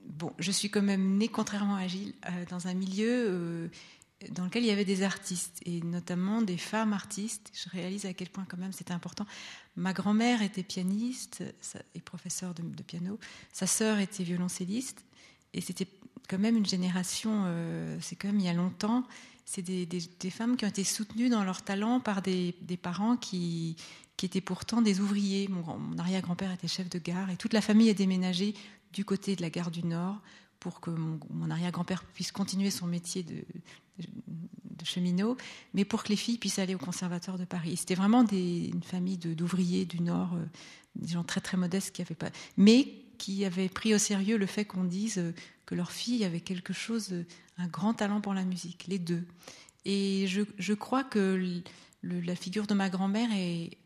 bon, 0.06 0.32
je 0.38 0.50
suis 0.50 0.71
quand 0.71 0.82
même 0.82 1.17
née, 1.19 1.29
contrairement 1.29 1.77
à 1.77 1.87
Gilles, 1.87 2.15
euh, 2.27 2.44
dans 2.49 2.67
un 2.67 2.75
milieu 2.75 3.09
euh, 3.09 3.69
dans 4.32 4.44
lequel 4.44 4.65
il 4.65 4.67
y 4.67 4.71
avait 4.71 4.85
des 4.85 5.03
artistes, 5.03 5.61
et 5.65 5.81
notamment 5.81 6.43
des 6.43 6.59
femmes 6.59 6.93
artistes. 6.93 7.50
Je 7.55 7.71
réalise 7.71 8.05
à 8.05 8.12
quel 8.12 8.29
point 8.29 8.44
quand 8.49 8.59
même 8.59 8.73
c'était 8.73 8.93
important. 8.93 9.27
Ma 9.77 9.93
grand-mère 9.93 10.43
était 10.43 10.62
pianiste 10.62 11.43
et 11.94 12.00
professeure 12.00 12.53
de, 12.55 12.82
piano. 12.82 13.19
Sa 13.53 13.67
sœur 13.67 13.99
était 13.99 14.25
violoncelliste. 14.25 15.05
Et 15.55 15.61
c'était 15.61 15.88
quand 16.29 16.38
même 16.38 16.56
une 16.56 16.67
génération, 16.67 17.44
euh, 17.47 17.97
c'est 18.00 18.15
quand 18.15 18.29
même 18.29 18.38
il 18.38 18.47
y 18.47 18.49
a 18.49 18.53
longtemps, 18.53 19.05
c'est 19.47 19.62
des, 19.62 20.31
femmes 20.31 20.56
qui 20.56 20.65
ont 20.65 20.69
été 20.69 20.85
soutenues 20.85 21.29
dans 21.29 21.43
leur 21.43 21.62
talent 21.62 21.99
par 21.99 22.23
des, 22.23 22.55
parents 22.81 23.17
qui, 23.17 23.75
étaient 24.23 24.41
pourtant 24.41 24.81
des 24.81 25.00
ouvriers. 25.00 25.49
Mon 25.49 25.99
arrière-grand-père 25.99 26.53
était 26.53 26.69
chef 26.69 26.88
de 26.88 26.99
gare 26.99 27.31
et 27.31 27.37
toute 27.37 27.53
la 27.53 27.61
famille 27.61 27.91
a 27.91 27.94
déménagé 27.94 28.55
du 28.92 29.04
côté 29.04 29.37
de 29.37 29.42
la 29.42 29.50
gare 29.50 29.70
du 29.70 29.84
Nord 29.84 30.20
pour 30.58 30.81
que 30.81 30.90
mon, 30.90 31.50
arrière-grand-père 31.50 32.04
puisse 32.04 32.32
continuer 32.32 32.70
son 32.70 32.87
métier 32.87 33.22
de, 33.22 33.44
cheminot, 34.84 35.36
mais 35.74 35.84
pour 35.84 36.03
que 36.03 36.08
les 36.08 36.17
filles 36.17 36.38
puissent 36.38 36.58
aller 36.58 36.74
au 36.74 36.79
conservatoire 36.79 37.36
de 37.36 37.44
Paris. 37.44 37.76
C'était 37.76 37.94
vraiment 37.94 38.26
une 38.26 38.82
famille 38.82 39.19
d'ouvriers 39.19 39.84
du 39.84 40.00
Nord, 40.00 40.34
euh, 40.34 40.44
des 40.94 41.08
gens 41.08 41.22
très 41.22 41.43
très 41.43 41.58
modestes 41.58 41.94
qui 41.94 42.00
avaient 42.00 42.15
pas, 42.15 42.31
mais 42.56 42.88
qui 43.19 43.44
avaient 43.44 43.69
pris 43.69 43.94
au 43.94 43.98
sérieux 43.98 44.38
le 44.38 44.46
fait 44.46 44.65
qu'on 44.65 44.84
dise 44.84 45.19
euh, 45.19 45.34
que 45.67 45.74
leur 45.74 45.93
fille 45.93 46.24
avait 46.24 46.41
quelque 46.41 46.72
chose, 46.72 47.12
un 47.58 47.67
grand 47.67 47.93
talent 47.93 48.22
pour 48.22 48.32
la 48.32 48.44
musique, 48.44 48.86
les 48.88 48.98
deux. 48.98 49.24
Et 49.84 50.26
je, 50.26 50.72
crois 50.72 51.05
que 51.05 51.62
la 52.03 52.34
figure 52.34 52.67
de 52.67 52.74
ma 52.74 52.91
grand-mère 52.91 53.31
est, 53.32 53.76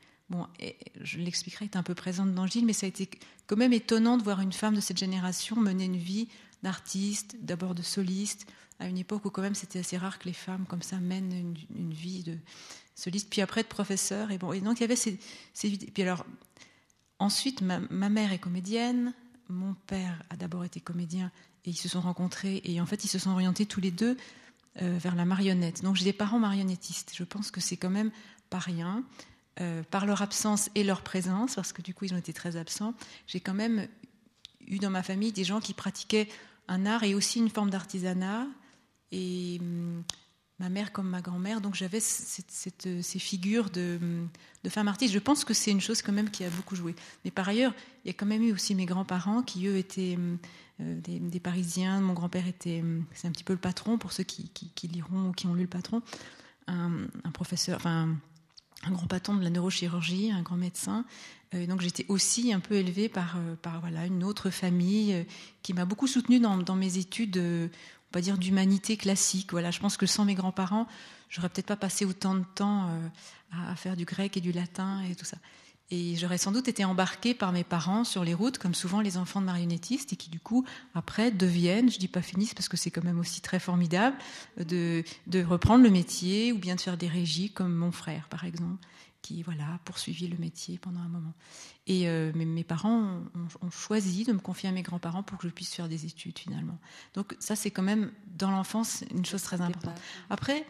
je 1.01 1.19
l'expliquerai, 1.19 1.67
est 1.67 1.77
un 1.77 1.83
peu 1.83 1.95
présente 1.95 2.35
dans 2.35 2.47
Gilles, 2.47 2.67
mais 2.67 2.73
ça 2.73 2.87
a 2.87 2.89
été 2.89 3.09
quand 3.47 3.57
même 3.57 3.73
étonnant 3.73 4.17
de 4.17 4.23
voir 4.23 4.41
une 4.41 4.53
femme 4.53 4.75
de 4.75 4.81
cette 4.81 4.99
génération 4.99 5.57
mener 5.57 5.85
une 5.85 5.97
vie 5.97 6.29
d'artiste, 6.63 7.37
d'abord 7.41 7.75
de 7.75 7.83
soliste, 7.83 8.47
à 8.81 8.89
une 8.89 8.99
époque 8.99 9.25
où 9.25 9.31
quand 9.31 9.43
même 9.43 9.55
c'était 9.55 9.79
assez 9.79 9.97
rare 9.97 10.19
que 10.19 10.25
les 10.25 10.33
femmes 10.33 10.67
comme 10.67 10.83
ça 10.83 10.99
mènent 10.99 11.55
une, 11.71 11.93
vie 11.93 12.23
de 12.23 12.37
soliste, 12.95 13.29
puis 13.31 13.41
après 13.41 13.63
de 13.63 13.69
professeur. 13.69 14.31
Et 14.31 14.39
bon, 14.39 14.53
et 14.53 14.61
donc 14.61 14.79
il 14.79 14.83
y 14.83 14.85
avait 14.85 14.97
ces, 14.97 15.19
ces 15.53 15.71
Puis 15.71 16.03
alors, 16.03 16.27
ensuite, 17.19 17.61
ma, 17.61 17.79
mère 18.09 18.33
est 18.33 18.39
comédienne, 18.39 19.13
mon 19.49 19.75
père 19.87 20.23
a 20.31 20.37
d'abord 20.37 20.65
été 20.65 20.81
comédien, 20.81 21.31
et 21.65 21.71
ils 21.71 21.77
se 21.77 21.89
sont 21.89 22.01
rencontrés, 22.01 22.61
et 22.65 22.81
en 22.81 22.87
fait 22.87 23.05
ils 23.05 23.09
se 23.09 23.19
sont 23.19 23.31
orientés 23.31 23.67
tous 23.67 23.81
les 23.81 23.91
deux 23.91 24.17
euh, 24.83 24.99
vers 24.99 25.15
la 25.15 25.25
marionnette. 25.25 25.83
Donc 25.83 25.97
j'ai 25.97 26.05
des 26.05 26.13
parents 26.13 26.39
marionnettistes. 26.41 27.13
Je 27.15 27.25
pense 27.25 27.51
que 27.51 27.61
c'est 27.61 27.77
quand 27.77 27.91
même 27.91 28.11
pas 28.51 28.59
rien. 28.59 29.05
Euh, 29.61 29.85
par 29.89 30.05
leur 30.05 30.21
absence 30.21 30.69
et 30.75 30.83
leur 30.83 31.03
présence, 31.03 31.55
parce 31.55 31.73
que 31.73 31.81
du 31.81 31.95
coup 31.95 32.07
ils 32.07 32.13
ont 32.13 32.17
été 32.17 32.33
très 32.33 32.57
absents, 32.57 32.93
j'ai 33.29 33.39
quand 33.39 33.55
même 33.55 33.87
eu 34.67 34.79
dans 34.79 34.91
ma 34.91 35.05
famille 35.05 35.31
des 35.31 35.45
gens 35.45 35.61
qui 35.61 35.75
pratiquaient 35.75 36.29
un 36.67 36.87
art 36.87 37.05
et 37.05 37.15
aussi 37.15 37.39
une 37.39 37.51
forme 37.51 37.71
d'artisanat. 37.71 38.49
Et 39.13 39.59
hum, 39.61 40.03
ma 40.59 40.69
mère 40.71 40.91
comme 40.91 41.09
ma 41.09 41.21
grand-mère, 41.21 41.61
donc 41.61 41.77
j'avais 41.77 42.01
ces 42.01 43.19
figures 43.21 43.71
de, 43.71 43.99
hum, 44.03 44.29
de 44.65 44.69
femmes 44.69 44.89
artistes. 44.89 45.15
Je 45.15 45.21
pense 45.21 45.45
que 45.45 45.55
c'est 45.55 45.71
une 45.71 45.81
chose 45.81 46.03
quand 46.03 46.13
même 46.13 46.31
qui 46.31 46.45
a 46.45 46.51
beaucoup 46.51 46.75
joué. 46.75 46.97
Mais 47.25 47.31
par 47.31 47.49
ailleurs, 47.49 47.75
il 48.05 48.09
y 48.09 48.11
a 48.11 48.15
quand 48.15 48.27
même 48.27 48.43
eu 48.43 48.53
aussi 48.53 48.75
mes 48.75 48.87
grands-parents 48.87 49.43
qui, 49.43 49.69
eux, 49.69 49.77
étaient 49.77 50.17
hum, 50.17 50.39
euh, 50.81 51.01
des, 51.01 51.39
Parisiens. 51.39 52.01
Mon 52.01 52.15
grand-père 52.15 52.49
était, 52.49 52.83
c'est 53.13 53.29
un 53.29 53.31
petit 53.31 53.45
peu 53.45 53.53
le 53.53 53.61
patron, 53.61 53.99
pour 53.99 54.11
ceux 54.11 54.25
qui, 54.25 54.49
qui, 54.49 54.89
liront 54.89 55.29
ou 55.29 55.33
qui 55.33 55.47
ont 55.47 55.55
lu 55.55 55.63
le 55.63 55.69
patron, 55.69 56.03
un, 56.67 57.07
un 57.23 57.31
professeur, 57.31 57.77
enfin 57.77 58.09
un 58.83 58.91
grand 58.91 59.07
patron 59.07 59.35
de 59.35 59.43
la 59.43 59.51
neurochirurgie, 59.51 60.31
un 60.31 60.43
grand 60.43 60.57
médecin. 60.57 61.05
Euh, 61.55 61.67
donc 61.67 61.81
j'étais 61.81 62.07
aussi 62.09 62.53
un 62.53 62.61
peu 62.61 62.75
élevée 62.75 63.09
par, 63.09 63.37
euh, 63.37 63.55
par 63.57 63.81
voilà, 63.81 64.07
une 64.07 64.25
autre 64.25 64.51
famille 64.51 65.15
euh, 65.15 65.25
qui 65.63 65.73
m'a 65.73 65.85
beaucoup 65.85 66.07
soutenue 66.07 66.41
dans, 66.41 66.57
dans, 66.59 66.77
mes 66.77 66.99
études, 66.99 67.39
on 68.15 68.19
dire, 68.21 68.39
d'humanité 68.39 68.97
classique. 68.97 69.53
Voilà, 69.53 69.71
je 69.71 69.81
pense 69.81 69.97
que 69.97 70.07
sans 70.07 70.25
mes 70.25 70.35
grands-parents, 70.35 70.87
j'aurais 71.29 71.49
peut-être 71.49 71.67
pas 71.67 71.77
passé 71.77 72.05
autant 72.05 72.35
de 72.35 72.45
temps 72.55 72.89
à, 73.53 73.73
à, 73.73 73.77
faire 73.77 73.97
du 73.97 74.05
grec 74.05 74.37
et 74.37 74.41
du 74.41 74.53
latin 74.53 75.03
et 75.03 75.15
tout 75.15 75.25
ça. 75.25 75.37
Et 75.91 76.17
j'aurais 76.17 76.39
sans 76.39 76.51
doute 76.51 76.67
été 76.67 76.85
embarquée 76.85 77.35
par 77.35 77.53
mes 77.53 77.65
parents 77.65 78.05
sur 78.05 78.25
les 78.25 78.35
routes, 78.35 78.59
comme 78.59 78.75
souvent 78.75 79.01
les 79.01 79.17
enfants 79.17 79.41
de 79.41 79.47
marionnettistes, 79.47 80.13
et 80.13 80.17
qui 80.17 80.31
du 80.31 80.41
coup, 80.41 80.65
après, 80.95 81.31
deviennent, 81.31 81.91
je 81.91 81.99
dis 81.99 82.09
pas 82.09 82.23
finissent 82.23 82.55
parce 82.55 82.69
que 82.69 82.77
c'est 82.77 82.91
quand 82.91 83.05
même 83.05 83.21
aussi 83.21 83.41
très 83.41 83.61
formidable, 83.61 84.17
de, 84.59 85.05
de 85.27 85.45
reprendre 85.45 85.85
le 85.85 85.91
métier 85.91 86.53
ou 86.53 86.59
bien 86.59 86.75
de 86.75 86.81
faire 86.81 86.97
des 86.97 87.09
régies, 87.09 87.51
comme 87.51 87.75
mon 87.75 87.93
frère, 87.93 88.29
par 88.29 88.45
exemple 88.45 88.85
qui 89.25 89.43
voilà, 89.43 89.65
a 89.65 89.79
poursuivi 89.87 90.29
le 90.29 90.37
métier 90.37 90.77
pendant 90.77 91.01
un 91.01 91.09
moment. 91.09 91.33
Et 91.87 92.09
euh, 92.09 92.31
mes, 92.35 92.63
parents 92.63 93.23
ont, 93.63 93.71
choisi 93.71 94.25
de 94.25 94.33
me 94.35 94.39
confier 94.39 94.69
à 94.69 94.73
mes 94.73 94.83
grands-parents 94.83 95.23
pour 95.23 95.39
que 95.39 95.49
je 95.49 95.53
puisse 95.53 95.73
faire 95.73 95.89
des 95.89 96.05
études 96.05 96.39
finalement. 96.39 96.79
Donc 97.15 97.35
ça, 97.39 97.57
c'est 97.57 97.71
quand 97.71 97.83
même 97.83 98.13
dans 98.27 98.51
l'enfance 98.51 99.03
une 99.15 99.25
chose 99.25 99.43
très 99.43 99.63
importante. 99.63 99.99
Après, 100.29 100.67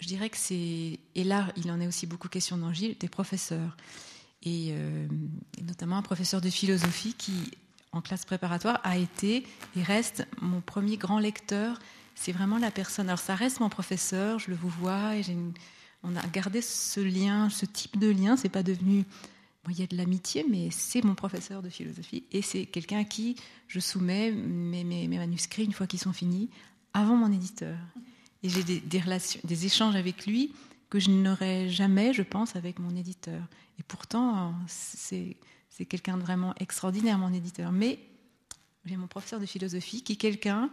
je 0.00 0.06
dirais 0.06 0.30
que 0.30 0.38
c'est, 0.38 0.98
et 1.14 1.24
là, 1.24 1.52
il 1.58 1.70
en 1.70 1.80
est 1.82 1.86
aussi 1.86 2.06
beaucoup 2.06 2.28
question 2.28 2.56
dans 2.56 2.72
Gilles, 2.72 2.96
des 2.98 3.10
professeurs. 3.10 3.76
Et, 4.42 4.68
euh, 4.70 5.06
et, 5.58 5.62
notamment 5.62 5.96
un 5.96 6.02
professeur 6.02 6.40
de 6.40 6.50
philosophie 6.50 7.14
qui, 7.14 7.32
en 7.92 8.00
classe 8.00 8.24
préparatoire, 8.24 8.80
a 8.84 8.96
été 8.96 9.44
et 9.76 9.82
reste 9.82 10.26
mon 10.40 10.60
premier 10.60 10.96
grand 10.96 11.18
lecteur. 11.18 11.78
C'est 12.14 12.32
vraiment 12.32 12.58
la 12.58 12.70
personne. 12.70 13.08
Alors 13.08 13.18
ça 13.18 13.34
reste 13.34 13.60
mon 13.60 13.68
professeur, 13.68 14.38
je 14.38 14.50
le 14.50 14.56
vous 14.56 14.68
vois, 14.68 15.16
et 15.16 15.22
on 16.02 16.16
a 16.16 16.26
gardé 16.28 16.62
ce 16.62 17.00
lien, 17.00 17.50
ce 17.50 17.66
type 17.66 17.98
de 17.98 18.08
lien. 18.08 18.36
C'est 18.36 18.48
pas 18.48 18.62
devenu. 18.62 19.04
il 19.68 19.78
y 19.78 19.82
a 19.82 19.86
de 19.86 19.96
l'amitié, 19.96 20.46
mais 20.48 20.70
c'est 20.70 21.04
mon 21.04 21.14
professeur 21.14 21.62
de 21.62 21.68
philosophie 21.68 22.24
et 22.32 22.42
c'est 22.42 22.66
quelqu'un 22.66 23.00
à 23.00 23.04
qui 23.04 23.36
je 23.66 23.80
soumets 23.80 24.30
mes, 24.32 25.08
manuscrits 25.08 25.64
une 25.64 25.72
fois 25.72 25.86
qu'ils 25.86 26.00
sont 26.00 26.12
finis 26.12 26.48
avant 26.94 27.16
mon 27.16 27.32
éditeur. 27.32 27.76
Et 28.42 28.48
j'ai 28.48 28.62
des, 28.62 28.80
des 28.80 29.66
échanges 29.66 29.96
avec 29.96 30.26
lui 30.26 30.52
que 30.90 30.98
je 30.98 31.10
n'aurais 31.10 31.68
jamais, 31.68 32.12
je 32.12 32.22
pense, 32.22 32.56
avec 32.56 32.78
mon 32.78 32.94
éditeur. 32.96 33.42
Et 33.78 33.82
pourtant, 33.82 34.54
c'est 34.66 35.36
quelqu'un 35.88 36.16
de 36.16 36.22
vraiment 36.22 36.54
extraordinaire, 36.58 37.18
mon 37.18 37.32
éditeur. 37.32 37.72
Mais 37.72 37.98
j'ai 38.84 38.96
mon 38.96 39.06
professeur 39.06 39.40
de 39.40 39.46
philosophie 39.46 40.02
qui 40.02 40.14
est 40.14 40.16
quelqu'un 40.16 40.70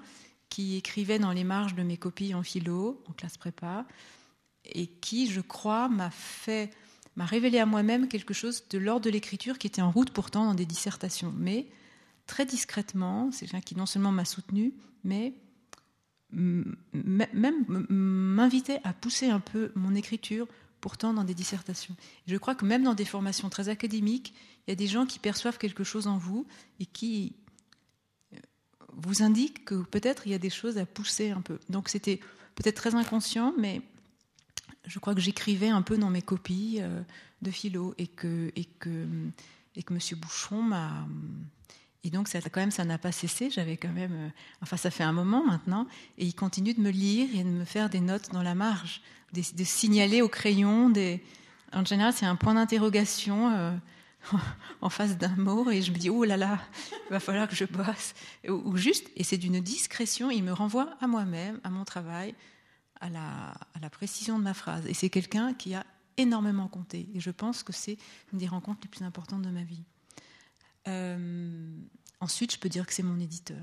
qui 0.50 0.78
écrivait 0.78 1.20
dans 1.20 1.32
les 1.32 1.44
marges 1.44 1.76
de 1.76 1.84
mes 1.84 1.98
copies 1.98 2.34
en 2.34 2.44
philo, 2.44 3.04
en 3.10 3.14
classe 3.14 3.38
prépa, 3.38 3.86
et 4.66 4.88
qui, 4.88 5.30
je 5.30 5.42
crois, 5.42 5.90
m'a 5.90 6.10
fait 6.10 6.72
m'a 7.16 7.26
révélé 7.26 7.60
à 7.60 7.66
moi-même 7.66 8.08
quelque 8.08 8.34
chose 8.34 8.64
de 8.70 8.78
l'ordre 8.78 9.06
de 9.06 9.10
l'écriture 9.10 9.58
qui 9.58 9.68
était 9.68 9.82
en 9.82 9.90
route 9.90 10.12
pourtant 10.12 10.46
dans 10.46 10.54
des 10.54 10.66
dissertations. 10.66 11.34
Mais 11.38 11.68
très 12.28 12.46
discrètement, 12.46 13.30
c'est 13.32 13.46
quelqu'un 13.46 13.62
qui 13.62 13.76
non 13.76 13.86
seulement 13.86 14.12
m'a 14.12 14.26
soutenu, 14.26 14.74
mais 15.04 15.34
même 16.32 17.66
m'invitait 17.90 18.82
à 18.84 18.94
pousser 18.94 19.30
un 19.30 19.40
peu 19.40 19.72
mon 19.76 19.96
écriture 19.96 20.48
pourtant 20.82 21.14
dans 21.14 21.24
des 21.24 21.34
dissertations. 21.34 21.96
je 22.28 22.38
crois 22.38 22.54
que 22.54 22.66
même 22.66 22.84
dans 22.84 22.94
des 22.94 23.06
formations 23.06 23.50
très 23.50 23.70
académiques, 23.70 24.36
il 24.68 24.72
y 24.72 24.74
a 24.74 24.76
des 24.76 24.88
gens 24.88 25.06
qui 25.06 25.18
perçoivent 25.18 25.58
quelque 25.58 25.84
chose 25.84 26.06
en 26.06 26.18
vous 26.18 26.46
et 26.80 26.86
qui 26.86 27.34
euh, 28.34 28.38
vous 28.94 29.24
indiquent 29.24 29.66
que 29.66 29.82
peut-être 29.84 30.28
il 30.28 30.32
y 30.32 30.36
a 30.36 30.40
des 30.40 30.50
choses 30.50 30.78
à 30.78 30.86
pousser 30.86 31.32
un 31.32 31.42
peu. 31.42 31.60
Donc 31.70 31.90
c'était 31.90 32.20
peut-être 32.54 32.76
très 32.76 32.94
inconscient, 32.94 33.54
mais 33.58 33.82
je 34.86 35.00
crois 35.00 35.16
que 35.16 35.22
j'écrivais 35.22 35.70
un 35.70 35.82
peu 35.82 35.98
dans 35.98 36.10
mes 36.10 36.22
copies 36.22 36.78
euh, 36.82 37.02
de 37.42 37.52
philo 37.52 37.96
et 37.98 38.08
que, 38.08 38.52
et 38.56 38.66
que, 38.66 39.08
et 39.76 39.84
que 39.84 39.94
M. 39.94 40.00
Bouchon 40.20 40.62
m'a. 40.62 41.08
Et 42.06 42.10
donc, 42.10 42.30
ça, 42.30 42.40
quand 42.40 42.62
même, 42.62 42.72
ça 42.72 42.86
n'a 42.86 42.98
pas 42.98 43.12
cessé. 43.12 43.50
J'avais 43.50 43.76
quand 43.76 43.92
même. 43.92 44.14
Euh, 44.14 44.30
enfin, 44.62 44.78
ça 44.78 44.90
fait 44.92 45.04
un 45.04 45.12
moment 45.12 45.46
maintenant. 45.46 45.88
Et 46.18 46.26
il 46.26 46.34
continue 46.34 46.74
de 46.74 46.80
me 46.80 46.90
lire 46.90 47.28
et 47.34 47.44
de 47.44 47.50
me 47.50 47.66
faire 47.66 47.90
des 47.90 48.00
notes 48.00 48.32
dans 48.32 48.44
la 48.44 48.56
marge, 48.56 49.02
de, 49.34 49.64
signaler 49.64 50.22
au 50.22 50.30
crayon. 50.30 50.94
En 51.74 51.84
général, 51.84 52.14
c'est 52.14 52.26
un 52.26 52.38
point 52.38 52.54
d'interrogation. 52.54 53.52
Euh, 53.54 53.72
en 54.82 54.90
face 54.90 55.18
d'un 55.20 55.36
mot 55.36 55.70
et 55.70 55.84
je 55.84 55.92
me 55.92 55.98
dis 55.98 56.10
oh 56.10 56.24
là 56.24 56.36
là 56.36 56.60
il 57.08 57.12
va 57.12 57.20
falloir 57.20 57.48
que 57.48 57.56
je 57.56 57.64
bosse 57.64 58.16
ou 58.50 58.76
juste 58.76 59.08
et 59.16 59.24
c'est 59.24 59.38
d'une 59.38 59.60
discrétion 59.60 60.32
il 60.32 60.44
me 60.44 60.52
renvoie 60.52 60.90
à 61.00 61.06
moi-même 61.06 61.60
à 61.64 61.70
mon 61.70 61.86
travail 61.86 62.34
à 63.02 63.10
la, 63.80 63.90
précision 63.90 64.38
de 64.40 64.44
ma 64.44 64.54
phrase. 64.54 64.86
Et 64.88 64.94
c'est 64.94 65.10
quelqu'un 65.10 65.54
qui 65.54 65.76
a 65.76 65.86
énormément 66.18 66.68
compté. 66.68 67.08
Et 67.14 67.20
je 67.20 67.32
pense 67.32 67.64
que 67.64 67.74
c'est 67.74 67.98
une 68.34 68.40
des 68.40 68.48
rencontres 68.48 68.80
les 68.84 68.90
plus 68.90 69.04
importantes 69.04 69.42
de 69.42 69.50
ma 69.50 69.64
vie. 69.64 69.84
Euh, 70.88 71.78
ensuite, 72.20 72.54
je 72.54 72.60
peux 72.60 72.70
dire 72.70 72.86
que 72.86 72.94
c'est 72.94 73.04
mon 73.04 73.20
éditeur. 73.20 73.58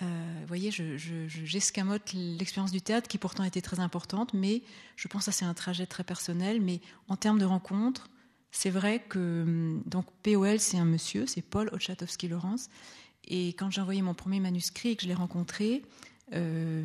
Euh, 0.00 0.36
vous 0.40 0.46
voyez, 0.46 0.70
j'escamote 0.70 2.10
je, 2.12 2.18
l'expérience 2.38 2.72
du 2.72 2.80
théâtre 2.80 3.08
qui 3.08 3.18
pourtant 3.18 3.44
était 3.44 3.60
très 3.60 3.78
importante, 3.78 4.34
mais 4.34 4.62
je 4.96 5.06
pense 5.06 5.26
que 5.26 5.30
c'est 5.30 5.44
un 5.44 5.54
trajet 5.54 5.86
très 5.86 6.04
personnel. 6.04 6.60
Mais 6.60 6.80
en 7.08 7.16
termes 7.16 7.38
de 7.38 7.44
rencontres, 7.44 8.10
c'est 8.50 8.70
vrai 8.70 9.02
que 9.08 9.78
donc 9.86 10.06
POL, 10.22 10.58
c'est 10.58 10.78
un 10.78 10.84
monsieur, 10.84 11.26
c'est 11.26 11.42
Paul 11.42 11.70
Ochatowski-Laurence. 11.72 12.68
Et 13.28 13.48
quand 13.48 13.70
j'ai 13.70 13.80
envoyé 13.80 14.02
mon 14.02 14.14
premier 14.14 14.40
manuscrit 14.40 14.90
et 14.90 14.96
que 14.96 15.02
je 15.02 15.08
l'ai 15.08 15.14
rencontré, 15.14 15.82
euh, 16.34 16.84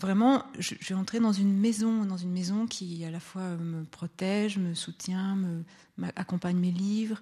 vraiment, 0.00 0.44
je, 0.58 0.74
suis 0.80 0.94
entrée 0.94 1.20
dans 1.20 1.32
une 1.32 1.56
maison, 1.56 2.04
dans 2.04 2.16
une 2.16 2.30
maison 2.30 2.66
qui 2.66 3.04
à 3.04 3.10
la 3.10 3.20
fois 3.20 3.56
me 3.56 3.84
protège, 3.84 4.58
me 4.58 4.74
soutient, 4.74 5.36
me, 5.36 5.64
accompagne 6.16 6.56
mes 6.56 6.70
livres. 6.70 7.20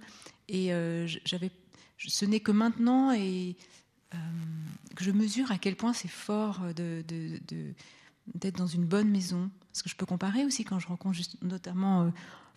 Et 0.48 0.72
euh, 0.72 1.06
j'avais, 1.24 1.50
ce 1.98 2.24
n'est 2.24 2.40
que 2.40 2.52
maintenant 2.52 3.12
et 3.12 3.56
euh, 4.14 4.18
que 4.94 5.04
je 5.04 5.10
mesure 5.10 5.50
à 5.50 5.58
quel 5.58 5.76
point 5.76 5.92
c'est 5.92 6.08
fort 6.08 6.60
d'être 6.74 8.56
dans 8.56 8.66
une 8.66 8.84
bonne 8.84 9.08
maison. 9.08 9.50
Parce 9.72 9.82
que 9.82 9.88
je 9.88 9.96
peux 9.96 10.06
comparer 10.06 10.44
aussi 10.44 10.64
quand 10.64 10.78
je 10.78 10.86
rencontre 10.86 11.18
notamment, 11.42 12.02
euh, 12.02 12.10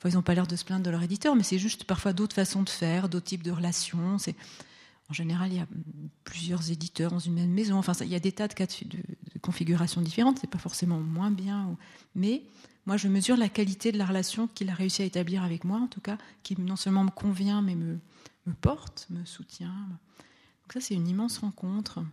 ils 0.06 0.14
n'ont 0.14 0.22
pas 0.22 0.36
l'air 0.36 0.48
de 0.48 0.56
se 0.56 0.66
plaindre 0.66 0.84
de 0.84 0.90
leur 0.90 1.04
éditeur, 1.04 1.36
mais 1.36 1.44
c'est 1.44 1.60
juste 1.60 1.86
parfois 1.86 2.14
d'autres 2.14 2.36
façons 2.36 2.64
de 2.64 2.70
faire, 2.70 3.10
d'autres 3.10 3.26
types 3.26 3.44
de 3.44 3.52
relations. 3.52 4.18
En 5.10 5.13
général, 5.13 5.51
il 5.51 5.58
y 5.58 5.62
a 5.62 5.68
plusieurs 6.24 6.70
éditeurs 6.70 7.12
dans 7.12 7.20
une 7.20 7.34
même 7.34 7.50
maison. 7.50 7.78
Enfin, 7.78 7.94
il 8.01 8.10
y 8.10 8.16
a 8.16 8.20
des 8.20 8.32
tas 8.32 8.48
de 8.48 8.54
cas 8.54 8.68
de, 8.68 9.00
configurations 9.42 10.01
différentes. 10.01 10.38
C'est 10.39 10.50
pas 10.50 10.60
forcément 10.60 11.00
moins 11.00 11.32
bien, 11.32 11.75
mais 12.13 12.44
moi, 12.86 12.96
je 12.98 13.08
mesure 13.08 13.36
la 13.36 13.50
qualité 13.50 13.92
de 13.92 13.98
la 13.98 14.06
relation 14.06 14.48
qu'il 14.48 14.70
a 14.70 14.74
réussi 14.74 15.01
à 15.01 15.06
établir 15.06 15.44
avec 15.44 15.63
moi, 15.63 15.80
en 15.80 15.88
tout 15.88 16.01
cas, 16.01 16.18
qui 16.44 16.60
non 16.60 16.75
seulement 16.75 17.04
me 17.04 17.10
convient, 17.10 17.62
mais 17.62 17.75
me, 17.75 18.00
me 18.46 18.54
porte, 18.54 19.08
me 19.10 19.25
soutient. 19.25 19.74
Donc 20.62 20.74
ça, 20.74 20.82
c'est 20.82 20.94
une 20.94 21.08
immense 21.08 21.39
rencontre. 21.39 22.04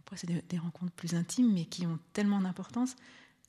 Après, 0.00 0.16
c'est 0.16 0.26
des, 0.26 0.42
des, 0.48 0.58
rencontres 0.58 0.92
plus 0.92 1.14
intimes, 1.14 1.52
mais 1.52 1.66
qui 1.66 1.86
ont 1.86 1.98
tellement 2.12 2.40
d'importance. 2.40 2.96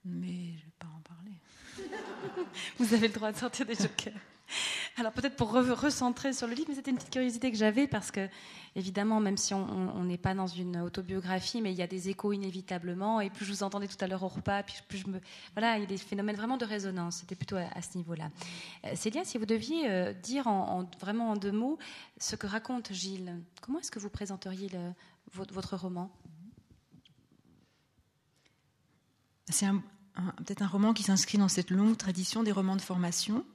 Mais 0.06 0.28
je 0.28 0.32
ne 0.32 0.56
vais 0.58 0.74
pas 0.78 0.88
en 0.88 1.02
parler. 1.02 1.32
Vous 2.80 2.94
avez 2.94 3.08
le 3.08 3.14
droit 3.14 3.32
de 3.32 3.38
sortir 3.38 3.66
des 3.66 3.76
jokers. 3.76 4.14
Alors 4.98 5.12
peut-être 5.12 5.36
pour 5.36 5.52
recentrer 5.52 6.34
sur 6.34 6.48
le 6.48 6.54
livre, 6.54 6.68
mais 6.70 6.76
c'était 6.76 6.92
une 6.92 6.98
petite 6.98 7.12
curiosité 7.12 7.52
que 7.52 7.58
j'avais 7.58 7.88
parce 7.88 8.12
que, 8.12 8.28
évidemment, 8.76 9.20
même 9.20 9.38
si 9.38 9.54
on 9.54 10.04
n'est 10.04 10.18
pas 10.18 10.34
dans 10.34 10.48
une 10.48 10.78
autobiographie, 10.78 11.62
mais 11.62 11.72
il 11.72 11.78
y 11.78 11.82
a 11.82 11.88
des 11.88 12.10
échos 12.10 12.34
inévitablement, 12.34 13.22
et 13.22 13.30
plus 13.30 13.46
je 13.46 13.52
vous 13.52 13.64
entendais 13.64 13.88
tout 13.88 13.98
à 14.00 14.08
l'heure 14.08 14.24
au 14.24 14.28
repas, 14.28 14.64
puis 14.64 14.76
plus 14.88 15.00
je 15.00 15.08
me... 15.08 15.20
Voilà, 15.54 15.78
il 15.78 15.82
y 15.82 15.84
a 15.84 15.88
des 15.88 15.98
phénomènes 15.98 16.36
vraiment 16.36 16.58
de 16.58 16.66
résonance, 16.66 17.18
c'était 17.18 17.36
plutôt 17.36 17.58
à, 17.58 17.82
ce 17.82 17.98
niveau-là. 17.98 18.30
Euh, 18.86 18.96
Célia, 18.96 19.24
si 19.24 19.38
vous 19.38 19.46
deviez 19.46 19.90
euh, 19.90 20.14
dire 20.14 20.48
en, 20.48 20.90
vraiment 21.00 21.32
en 21.32 21.36
deux 21.36 21.52
mots 21.52 21.78
ce 22.20 22.36
que 22.36 22.48
raconte 22.48 22.92
Gilles, 22.94 23.36
comment 23.62 23.80
est-ce 23.80 23.92
que 23.92 24.00
vous 24.00 24.10
présenteriez 24.10 24.70
votre, 25.34 25.54
votre, 25.54 25.76
roman? 25.76 26.12
C'est 29.50 29.68
peut-être 30.38 30.62
un 30.62 30.68
roman 30.68 30.94
qui 30.94 31.04
s'inscrit 31.04 31.38
dans 31.38 31.48
cette 31.48 31.70
longue 31.70 31.96
tradition 31.96 32.44
des 32.44 32.52
romans 32.52 32.76
de 32.76 32.82
formation 32.82 33.46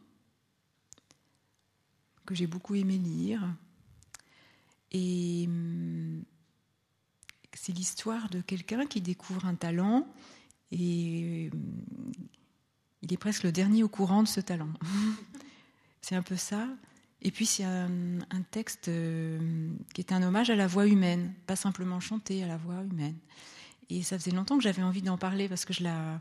que 2.33 2.39
j'ai 2.39 2.47
beaucoup 2.47 2.75
aimé 2.75 2.99
lire. 2.99 3.43
Et 4.91 5.45
hum, 5.47 6.25
c'est 7.55 7.73
l'histoire 7.73 8.29
de 8.31 8.41
quelqu'un 8.41 8.87
qui 8.87 9.01
découvre 9.01 9.47
un 9.47 9.55
talent 9.55 10.07
et 10.71 11.51
hum, 11.53 12.13
il 13.03 13.13
est 13.13 13.19
presque 13.19 13.43
le 13.43 13.53
dernier 13.53 13.83
au 13.83 13.89
courant 13.89 14.23
de 14.23 14.29
ce 14.29 14.41
talent. 14.41 14.73
c'est 16.01 16.17
un 16.17 16.23
peu 16.23 16.37
ça. 16.37 16.69
Et 17.21 17.31
puis 17.31 17.47
c'est 17.47 17.65
un, 17.65 18.19
texte 18.51 18.89
hum, 18.89 19.77
qui 19.95 20.01
est 20.01 20.13
un 20.13 20.23
hommage 20.23 20.51
à 20.51 20.57
la 20.57 20.67
voix 20.67 20.87
humaine, 20.87 21.33
pas 21.47 21.57
simplement 21.57 22.01
chanter 22.01 22.43
à 22.43 22.47
la 22.47 22.57
voix 22.57 22.83
humaine. 22.83 23.17
Et 23.91 24.03
ça 24.03 24.19
faisait 24.19 24.31
longtemps 24.31 24.57
que 24.57 24.65
j'avais 24.65 24.83
envie 24.83 25.03
d'en 25.03 25.19
parler 25.19 25.49
parce 25.49 25.65
que 25.65 25.73
je 25.73 25.85
la, 25.85 26.19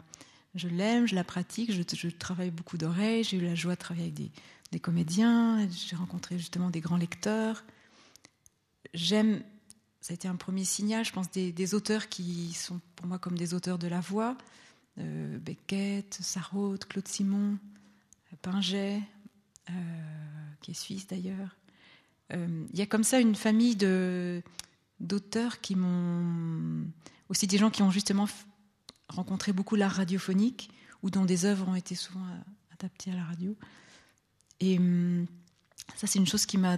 je 0.56 0.68
l'aime, 0.68 1.08
je 1.08 1.15
la 1.15 1.24
pratique, 1.24 1.72
je, 1.72 1.84
je 1.96 2.10
travaille 2.10 2.51
beaucoup 2.51 2.77
d'oreilles, 2.77 3.24
j'ai 3.24 3.38
eu 3.38 3.41
la 3.41 3.56
joie 3.56 3.75
de 3.75 3.80
travailler 3.80 4.08
avec 4.08 4.15
des, 4.15 4.32
des 4.72 4.80
comédiens, 4.80 5.68
j'ai 5.70 5.96
rencontré 5.96 6.38
justement 6.38 6.70
des 6.70 6.80
grands 6.80 6.98
lecteurs. 6.98 7.63
J'aime 8.94 9.42
ça 10.01 10.13
a 10.13 10.16
été 10.16 10.28
un 10.28 10.36
premier 10.36 10.66
signal, 10.66 11.06
je 11.06 11.13
pense, 11.13 11.30
des, 11.30 11.75
auteurs 11.75 12.10
qui 12.10 12.54
sont 12.54 12.82
pour 12.96 13.06
moi 13.06 13.20
comme 13.20 13.38
des 13.38 13.54
auteurs 13.54 13.78
de 13.78 13.88
la 13.88 14.00
voix. 14.00 14.36
Euh, 14.98 15.38
Beckett, 15.38 16.18
Sarraute, 16.20 16.86
Claude 16.86 17.08
Simon, 17.08 17.60
Pinget, 18.42 19.00
euh, 19.70 19.74
qui 20.62 20.72
est 20.72 20.74
suisse 20.74 21.06
d'ailleurs. 21.06 21.56
Euh, 22.34 22.66
il 22.74 22.80
y 22.80 22.82
a 22.82 22.88
comme 22.88 23.04
ça 23.04 23.20
une 23.20 23.36
famille 23.36 23.75
de, 23.75 24.42
d'auteurs 25.00 25.62
qui 25.62 25.75
m'ont. 25.75 26.84
aussi 27.30 27.46
des 27.46 27.60
gens 27.60 27.70
qui 27.70 27.84
ont 27.84 27.92
justement 27.92 28.28
rencontré 29.08 29.54
beaucoup 29.54 29.75
l'art 29.75 29.92
radiophonique, 29.92 30.72
ou 31.04 31.12
dont 31.12 31.25
des 31.25 31.46
œuvres 31.46 31.68
ont 31.68 31.75
été 31.75 31.94
souvent 31.94 32.25
adaptées 32.74 33.12
à 33.12 33.16
la 33.16 33.24
radio. 33.24 33.56
Et 34.62 34.77
hum, 34.77 35.25
ça, 35.96 36.08
c'est 36.08 36.20
une 36.20 36.27
chose 36.27 36.46
qui 36.46 36.58
m'a 36.58 36.77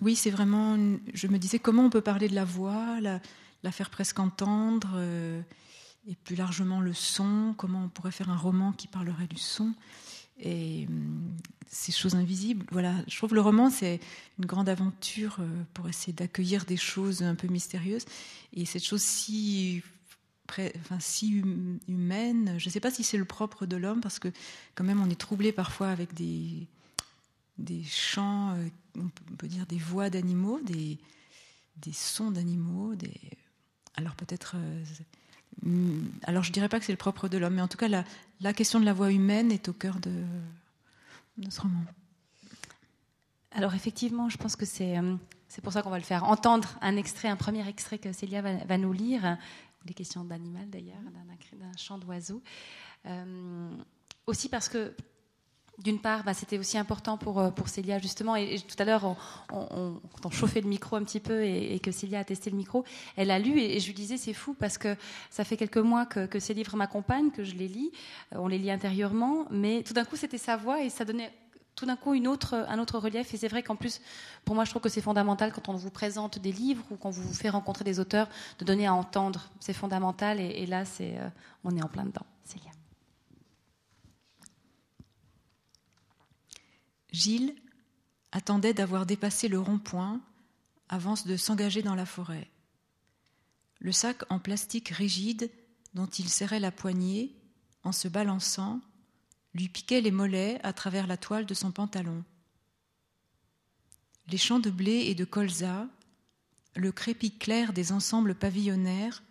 oui, 0.00 0.16
c'est 0.16 0.30
vraiment. 0.30 0.76
Je 1.14 1.26
me 1.26 1.38
disais 1.38 1.58
comment 1.58 1.84
on 1.84 1.90
peut 1.90 2.00
parler 2.00 2.28
de 2.28 2.34
la 2.34 2.44
voix, 2.44 3.00
la, 3.00 3.20
faire 3.70 3.90
presque 3.90 4.18
entendre, 4.18 4.92
euh, 4.96 5.40
et 6.06 6.14
plus 6.16 6.36
largement 6.36 6.80
le 6.80 6.92
son. 6.92 7.54
Comment 7.56 7.84
on 7.84 7.88
pourrait 7.88 8.10
faire 8.10 8.30
un 8.30 8.36
roman 8.36 8.72
qui 8.72 8.88
parlerait 8.88 9.26
du 9.26 9.38
son 9.38 9.72
et 10.42 10.86
hum, 10.88 11.36
ces 11.68 11.92
choses 11.92 12.14
invisibles. 12.14 12.66
Voilà, 12.72 12.94
je 13.06 13.16
trouve 13.16 13.34
le 13.34 13.42
roman 13.42 13.68
c'est 13.68 14.00
une 14.38 14.46
grande 14.46 14.68
aventure 14.68 15.36
euh, 15.40 15.62
pour 15.74 15.88
essayer 15.88 16.14
d'accueillir 16.14 16.64
des 16.64 16.78
choses 16.78 17.22
un 17.22 17.34
peu 17.34 17.46
mystérieuses 17.48 18.06
et 18.54 18.64
cette 18.64 18.84
chose 18.84 19.02
si 19.02 19.82
enfin, 20.58 20.98
si 21.00 21.40
hum, 21.42 21.78
humaine. 21.88 22.54
Je 22.58 22.66
ne 22.66 22.70
sais 22.70 22.80
pas 22.80 22.90
si 22.90 23.04
c'est 23.04 23.18
le 23.18 23.24
propre 23.24 23.66
de 23.66 23.76
l'homme 23.76 24.00
parce 24.00 24.18
que 24.18 24.28
quand 24.74 24.84
même 24.84 25.00
on 25.00 25.10
est 25.10 25.20
troublé 25.20 25.52
parfois 25.52 25.88
avec 25.88 26.14
des 26.14 26.66
des 27.60 27.84
chants, 27.84 28.54
euh, 28.56 28.68
on 28.98 29.36
peut 29.36 29.46
dire 29.46 29.66
des 29.66 29.78
voix 29.78 30.10
d'animaux, 30.10 30.60
des, 30.64 30.98
des 31.76 31.92
sons 31.92 32.30
d'animaux, 32.30 32.94
alors 33.96 34.14
peut-être... 34.16 34.56
Euh, 34.56 34.84
alors 36.22 36.42
je 36.42 36.52
dirais 36.52 36.68
pas 36.68 36.78
que 36.78 36.86
c'est 36.86 36.92
le 36.92 36.98
propre 36.98 37.28
de 37.28 37.36
l'homme, 37.36 37.54
mais 37.54 37.60
en 37.60 37.68
tout 37.68 37.76
cas 37.76 37.88
la, 37.88 38.04
la, 38.40 38.54
question 38.54 38.80
de 38.80 38.86
la 38.86 38.94
voix 38.94 39.12
humaine 39.12 39.52
est 39.52 39.68
au 39.68 39.74
cœur 39.74 39.98
de, 40.00 40.24
ce 41.50 41.60
roman. 41.60 41.84
Alors 43.52 43.74
effectivement, 43.74 44.30
je 44.30 44.38
pense 44.38 44.56
que 44.56 44.64
c'est 44.64 44.96
euh, 44.96 45.16
c'est 45.48 45.60
pour 45.60 45.72
ça 45.72 45.82
qu'on 45.82 45.90
va 45.90 45.98
le 45.98 46.04
faire 46.04 46.24
entendre 46.24 46.78
un 46.80 46.96
extrait, 46.96 47.28
un 47.28 47.36
premier 47.36 47.68
extrait 47.68 47.98
que 47.98 48.12
Célia 48.12 48.40
va, 48.40 48.78
nous 48.78 48.92
lire, 48.92 49.36
des 49.84 49.94
questions 49.94 50.24
d'animal 50.24 50.68
d'ailleurs, 50.70 51.00
d'un 51.52 51.76
chant 51.76 51.98
d'oiseau. 51.98 52.42
aussi 54.26 54.48
parce 54.48 54.68
que 54.68 54.94
d'une 55.82 55.98
part, 55.98 56.24
bah, 56.24 56.34
c'était 56.34 56.58
aussi 56.58 56.78
important 56.78 57.16
pour, 57.16 57.38
euh, 57.38 57.50
pour 57.50 57.68
Célia, 57.68 57.98
justement. 57.98 58.36
Et, 58.36 58.58
tout 58.58 58.76
à 58.78 58.84
l'heure, 58.84 59.16
on, 59.50 60.00
quand 60.14 60.26
on 60.26 60.30
chauffait 60.30 60.60
le 60.60 60.68
micro 60.68 60.96
un 60.96 61.04
petit 61.04 61.20
peu 61.20 61.42
et, 61.44 61.78
que 61.80 61.90
Célia 61.90 62.20
a 62.20 62.24
testé 62.24 62.50
le 62.50 62.56
micro, 62.56 62.84
elle 63.16 63.30
a 63.30 63.38
lu 63.38 63.58
et, 63.58 63.80
je 63.80 63.86
lui 63.86 63.94
disais 63.94 64.16
c'est 64.16 64.34
fou 64.34 64.54
parce 64.54 64.76
que 64.78 64.94
ça 65.30 65.44
fait 65.44 65.56
quelques 65.56 65.78
mois 65.78 66.06
que, 66.06 66.38
ces 66.38 66.54
livres 66.54 66.76
m'accompagnent, 66.76 67.30
que 67.30 67.44
je 67.44 67.54
les 67.54 67.68
lis. 67.68 67.90
Euh, 68.34 68.38
on 68.38 68.48
les 68.48 68.58
lit 68.58 68.70
intérieurement, 68.70 69.46
mais 69.50 69.82
tout 69.82 69.94
d'un 69.94 70.04
coup, 70.04 70.16
c'était 70.16 70.38
sa 70.38 70.56
voix 70.56 70.82
et 70.82 70.90
ça 70.90 71.04
donnait 71.04 71.32
tout 71.74 71.86
d'un 71.86 71.96
coup 71.96 72.12
un 72.12 72.26
autre 72.26 72.98
relief. 72.98 73.32
Et 73.34 73.36
c'est 73.36 73.48
vrai 73.48 73.62
qu'en 73.62 73.76
plus, 73.76 74.00
pour 74.44 74.54
moi, 74.54 74.64
je 74.64 74.70
trouve 74.70 74.82
que 74.82 74.88
c'est 74.88 75.00
fondamental 75.00 75.52
quand 75.52 75.68
on 75.68 75.74
vous 75.74 75.90
présente 75.90 76.38
des 76.38 76.52
livres 76.52 76.84
ou 76.90 76.96
qu'on 76.96 77.10
vous 77.10 77.32
fait 77.32 77.50
rencontrer 77.50 77.84
des 77.84 78.00
auteurs, 78.00 78.28
de 78.58 78.64
donner 78.64 78.86
à 78.86 78.94
entendre. 78.94 79.48
C'est 79.60 79.72
fondamental. 79.72 80.40
Et, 80.40 80.66
là, 80.66 80.84
euh, 81.00 81.28
on 81.64 81.76
est 81.76 81.82
en 81.82 81.88
plein 81.88 82.04
dedans. 82.04 82.26
Célia. 82.44 82.70
Gilles 87.12 87.54
attendait 88.32 88.74
d'avoir 88.74 89.06
dépassé 89.06 89.48
le 89.48 89.58
rond-point 89.58 90.20
avant 90.88 91.14
de 91.24 91.36
s'engager 91.36 91.82
dans 91.82 91.94
la 91.94 92.06
forêt. 92.06 92.48
Le 93.80 93.92
sac 93.92 94.22
en 94.30 94.38
plastique 94.38 94.90
rigide 94.90 95.50
dont 95.94 96.06
il 96.06 96.28
serrait 96.28 96.60
la 96.60 96.70
poignée, 96.70 97.34
en 97.82 97.92
se 97.92 98.08
balançant, 98.08 98.80
lui 99.54 99.68
piquait 99.68 100.00
les 100.00 100.10
mollets 100.10 100.60
à 100.62 100.72
travers 100.72 101.06
la 101.06 101.16
toile 101.16 101.46
de 101.46 101.54
son 101.54 101.70
pantalon. 101.70 102.24
Les 104.28 104.38
champs 104.38 104.60
de 104.60 104.70
blé 104.70 105.06
et 105.06 105.14
de 105.14 105.24
colza, 105.24 105.88
le 106.76 106.92
crépit 106.92 107.36
clair 107.36 107.72
des 107.72 107.92
ensembles 107.92 108.34
pavillonnaires, 108.34 109.22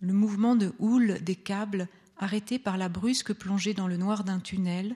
le 0.00 0.12
mouvement 0.12 0.56
de 0.56 0.72
houle 0.78 1.22
des 1.22 1.36
câbles 1.36 1.88
arrêtés 2.18 2.58
par 2.58 2.76
la 2.76 2.88
brusque 2.88 3.32
plongée 3.32 3.74
dans 3.74 3.88
le 3.88 3.96
noir 3.96 4.24
d'un 4.24 4.40
tunnel, 4.40 4.94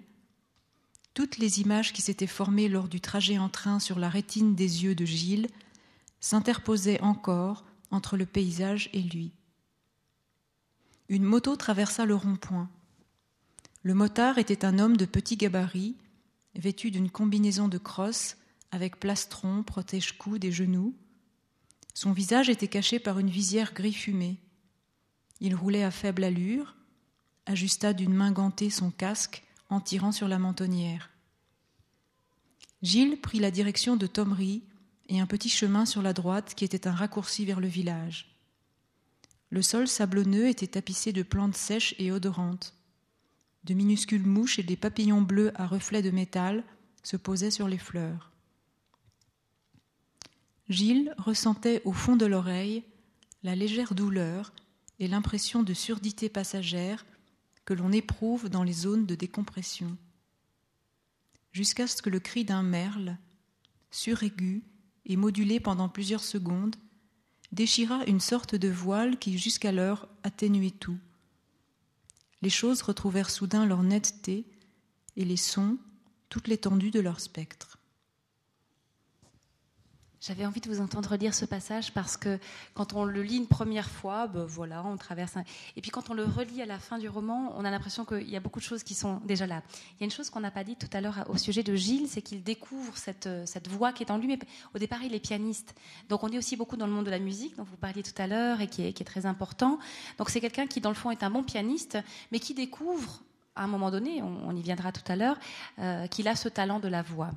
toutes 1.14 1.38
les 1.38 1.61
images 1.61 1.92
qui 1.92 2.02
s'étaient 2.02 2.26
formées 2.26 2.68
lors 2.68 2.88
du 2.88 3.00
trajet 3.00 3.38
en 3.38 3.48
train 3.48 3.78
sur 3.78 3.98
la 3.98 4.09
rétine 4.09 4.54
des 4.54 4.85
yeux 4.85 4.94
de 4.94 5.04
Gilles 5.04 5.48
s'interposaient 6.20 7.00
encore 7.00 7.64
entre 7.90 8.16
le 8.16 8.26
paysage 8.26 8.90
et 8.92 9.00
lui. 9.00 9.33
Une 11.09 11.22
moto 11.22 11.54
traversa 11.54 12.04
le 12.04 12.14
rond-point. 12.14 12.68
Le 13.85 13.92
motard 13.92 14.38
était 14.38 14.64
un 14.64 14.79
homme 14.79 14.97
de 14.97 15.05
petit 15.05 15.37
gabarit, 15.37 15.94
vêtu 16.55 16.90
d'une 16.90 17.11
combinaison 17.11 17.68
de 17.68 17.77
crosses 17.77 18.38
avec 18.70 18.99
plastron, 18.99 19.62
protège-cou 19.62 20.38
des 20.38 20.51
genoux. 20.51 20.97
Son 21.92 22.12
visage 22.12 22.49
était 22.49 22.66
caché 22.66 22.99
par 22.99 23.18
une 23.18 23.29
visière 23.29 23.75
gris 23.75 23.92
fumé. 23.92 24.38
Il 25.40 25.55
roulait 25.55 25.85
à 25.85 25.90
faible 25.90 26.25
allure, 26.25 26.77
ajusta 27.44 27.92
d'une 27.92 28.14
main 28.14 28.33
gantée 28.33 28.70
son 28.70 28.90
casque 28.90 29.44
en 29.68 29.83
tirant 29.83 30.12
sur 30.12 30.29
la 30.29 30.38
mentonnière. 30.38 31.11
Gilles 32.81 33.20
prit 33.20 33.38
la 33.38 33.51
direction 33.51 33.97
de 33.97 34.07
Thomery 34.07 34.62
et 35.11 35.20
un 35.20 35.27
petit 35.27 35.51
chemin 35.51 35.85
sur 35.85 36.01
la 36.01 36.14
droite 36.14 36.55
qui 36.55 36.64
était 36.64 36.88
un 36.88 36.94
raccourci 36.94 37.44
vers 37.44 37.61
le 37.61 37.68
village. 37.68 38.35
Le 39.51 39.61
sol 39.61 39.88
sablonneux 39.88 40.49
était 40.49 40.68
tapissé 40.68 41.12
de 41.12 41.23
plantes 41.23 41.55
sèches 41.55 41.94
et 41.99 42.11
odorantes. 42.11 42.75
De 43.64 43.74
minuscules 43.74 44.27
mouches 44.27 44.59
et 44.59 44.62
des 44.62 44.77
papillons 44.77 45.22
bleus 45.22 45.53
à 45.55 45.66
reflets 45.66 46.03
de 46.03 46.11
métal 46.11 46.64
se 47.03 47.16
posaient 47.16 47.50
sur 47.50 47.68
les 47.68 47.79
fleurs. 47.79 48.31
Gilles 50.68 51.14
ressentait 51.18 51.83
au 51.85 51.92
fond 51.92 52.16
de 52.16 52.27
l'oreille 52.27 52.83
la 53.42 53.55
légère 53.55 53.94
douleur 53.94 54.53
et 54.98 55.09
l'impression 55.09 55.62
de 55.62 55.74
surdité 55.74 56.29
passagère 56.29 57.05
que 57.64 57.74
l'on 57.74 57.92
éprouve 57.92 58.48
dans 58.48 58.62
les 58.62 58.72
zones 58.72 59.07
de 59.07 59.14
décompression, 59.14 59.96
jusqu'à 61.53 61.87
ce 61.87 62.03
que 62.03 62.11
le 62.11 62.20
cri 62.20 62.44
d'un 62.44 62.62
merle, 62.62 63.16
suraigu 63.90 64.62
et 65.07 65.16
modulé 65.16 65.61
pendant 65.61 65.88
plusieurs 65.88 66.22
secondes, 66.22 66.77
déchira 67.53 68.05
une 68.07 68.20
sorte 68.20 68.55
de 68.55 68.68
voile 68.68 69.18
qui 69.18 69.38
jusqu'alors 69.38 70.09
atténuait 70.22 70.70
tout. 70.70 70.98
Les 72.44 72.50
choses 72.50 72.83
retrouvèrent 72.83 73.30
soudain 73.30 73.64
leur 73.64 73.83
netteté 73.83 74.44
et 75.16 75.24
les 75.24 75.38
sons 75.38 75.78
toute 76.28 76.46
l'étendue 76.46 76.90
de 76.90 77.00
leur 77.00 77.18
spectre. 77.20 77.78
J'avais 80.26 80.46
envie 80.46 80.62
de 80.62 80.70
vous 80.70 80.80
entendre 80.80 81.16
lire 81.16 81.34
ce 81.34 81.44
passage 81.44 81.92
parce 81.92 82.16
que 82.16 82.38
quand 82.72 82.94
on 82.94 83.04
le 83.04 83.22
lit 83.22 83.37
une 83.37 83.46
première 83.46 83.90
fois, 83.90 84.26
ben 84.26 84.46
voilà, 84.46 84.82
on 84.82 84.96
traverse. 84.96 85.37
Un... 85.37 85.44
Et 85.76 85.82
puis 85.82 85.90
quand 85.90 86.08
on 86.08 86.14
le 86.14 86.24
relit 86.24 86.62
à 86.62 86.66
la 86.66 86.78
fin 86.78 86.96
du 86.96 87.10
roman, 87.10 87.52
on 87.58 87.64
a 87.66 87.70
l'impression 87.70 88.06
qu'il 88.06 88.30
y 88.30 88.34
a 88.34 88.40
beaucoup 88.40 88.58
de 88.58 88.64
choses 88.64 88.82
qui 88.82 88.94
sont 88.94 89.20
déjà 89.26 89.46
là. 89.46 89.62
Il 89.90 90.00
y 90.00 90.02
a 90.02 90.06
une 90.06 90.10
chose 90.10 90.30
qu'on 90.30 90.40
n'a 90.40 90.50
pas 90.50 90.64
dit 90.64 90.76
tout 90.76 90.88
à 90.94 91.02
l'heure 91.02 91.26
au 91.28 91.37
sujet 91.37 91.62
de 91.62 91.74
Gilles, 91.74 92.08
c'est 92.08 92.22
qu'il 92.22 92.42
découvre 92.42 92.96
cette, 92.96 93.28
cette 93.44 93.68
voix 93.68 93.92
qui 93.92 94.02
est 94.02 94.10
en 94.10 94.16
lui. 94.16 94.28
Mais 94.28 94.38
au 94.74 94.78
départ, 94.78 95.02
il 95.02 95.14
est 95.14 95.20
pianiste. 95.20 95.74
Donc 96.08 96.24
on 96.24 96.28
est 96.28 96.38
aussi 96.38 96.56
beaucoup 96.56 96.78
dans 96.78 96.87
le 96.87 96.92
monde 96.92 97.04
de 97.04 97.10
la 97.10 97.18
musique, 97.18 97.58
dont 97.58 97.64
vous 97.64 97.76
parliez 97.76 98.02
tout 98.02 98.16
à 98.16 98.26
l'heure 98.26 98.62
et 98.62 98.66
qui 98.66 98.87
est, 98.87 98.94
qui 98.94 99.02
est 99.02 99.06
très 99.06 99.26
important. 99.26 99.78
Donc 100.16 100.30
c'est 100.30 100.40
quelqu'un 100.40 100.66
qui, 100.66 100.80
dans 100.80 100.88
le 100.88 100.96
fond, 100.96 101.10
est 101.10 101.22
un 101.22 101.28
bon 101.28 101.42
pianiste, 101.42 101.98
mais 102.32 102.38
qui 102.38 102.54
découvre, 102.54 103.20
à 103.56 103.64
un 103.64 103.66
moment 103.66 103.90
donné, 103.90 104.22
on, 104.22 104.56
y 104.56 104.62
viendra 104.62 104.90
tout 104.90 105.12
à 105.12 105.16
l'heure, 105.16 105.38
euh, 105.80 106.06
qu'il 106.06 106.28
a 106.28 106.34
ce 106.34 106.48
talent 106.48 106.80
de 106.80 106.88
la 106.88 107.02
voix. 107.02 107.30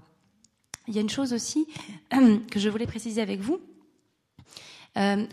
Il 0.88 0.96
y 0.96 0.98
a 0.98 1.02
une 1.02 1.10
chose 1.10 1.34
aussi 1.34 1.68
que 2.52 2.60
je 2.60 2.70
voulais 2.70 2.88
préciser 2.88 3.22
avec 3.22 3.40
vous. 3.42 3.60
Euh, 4.98 5.26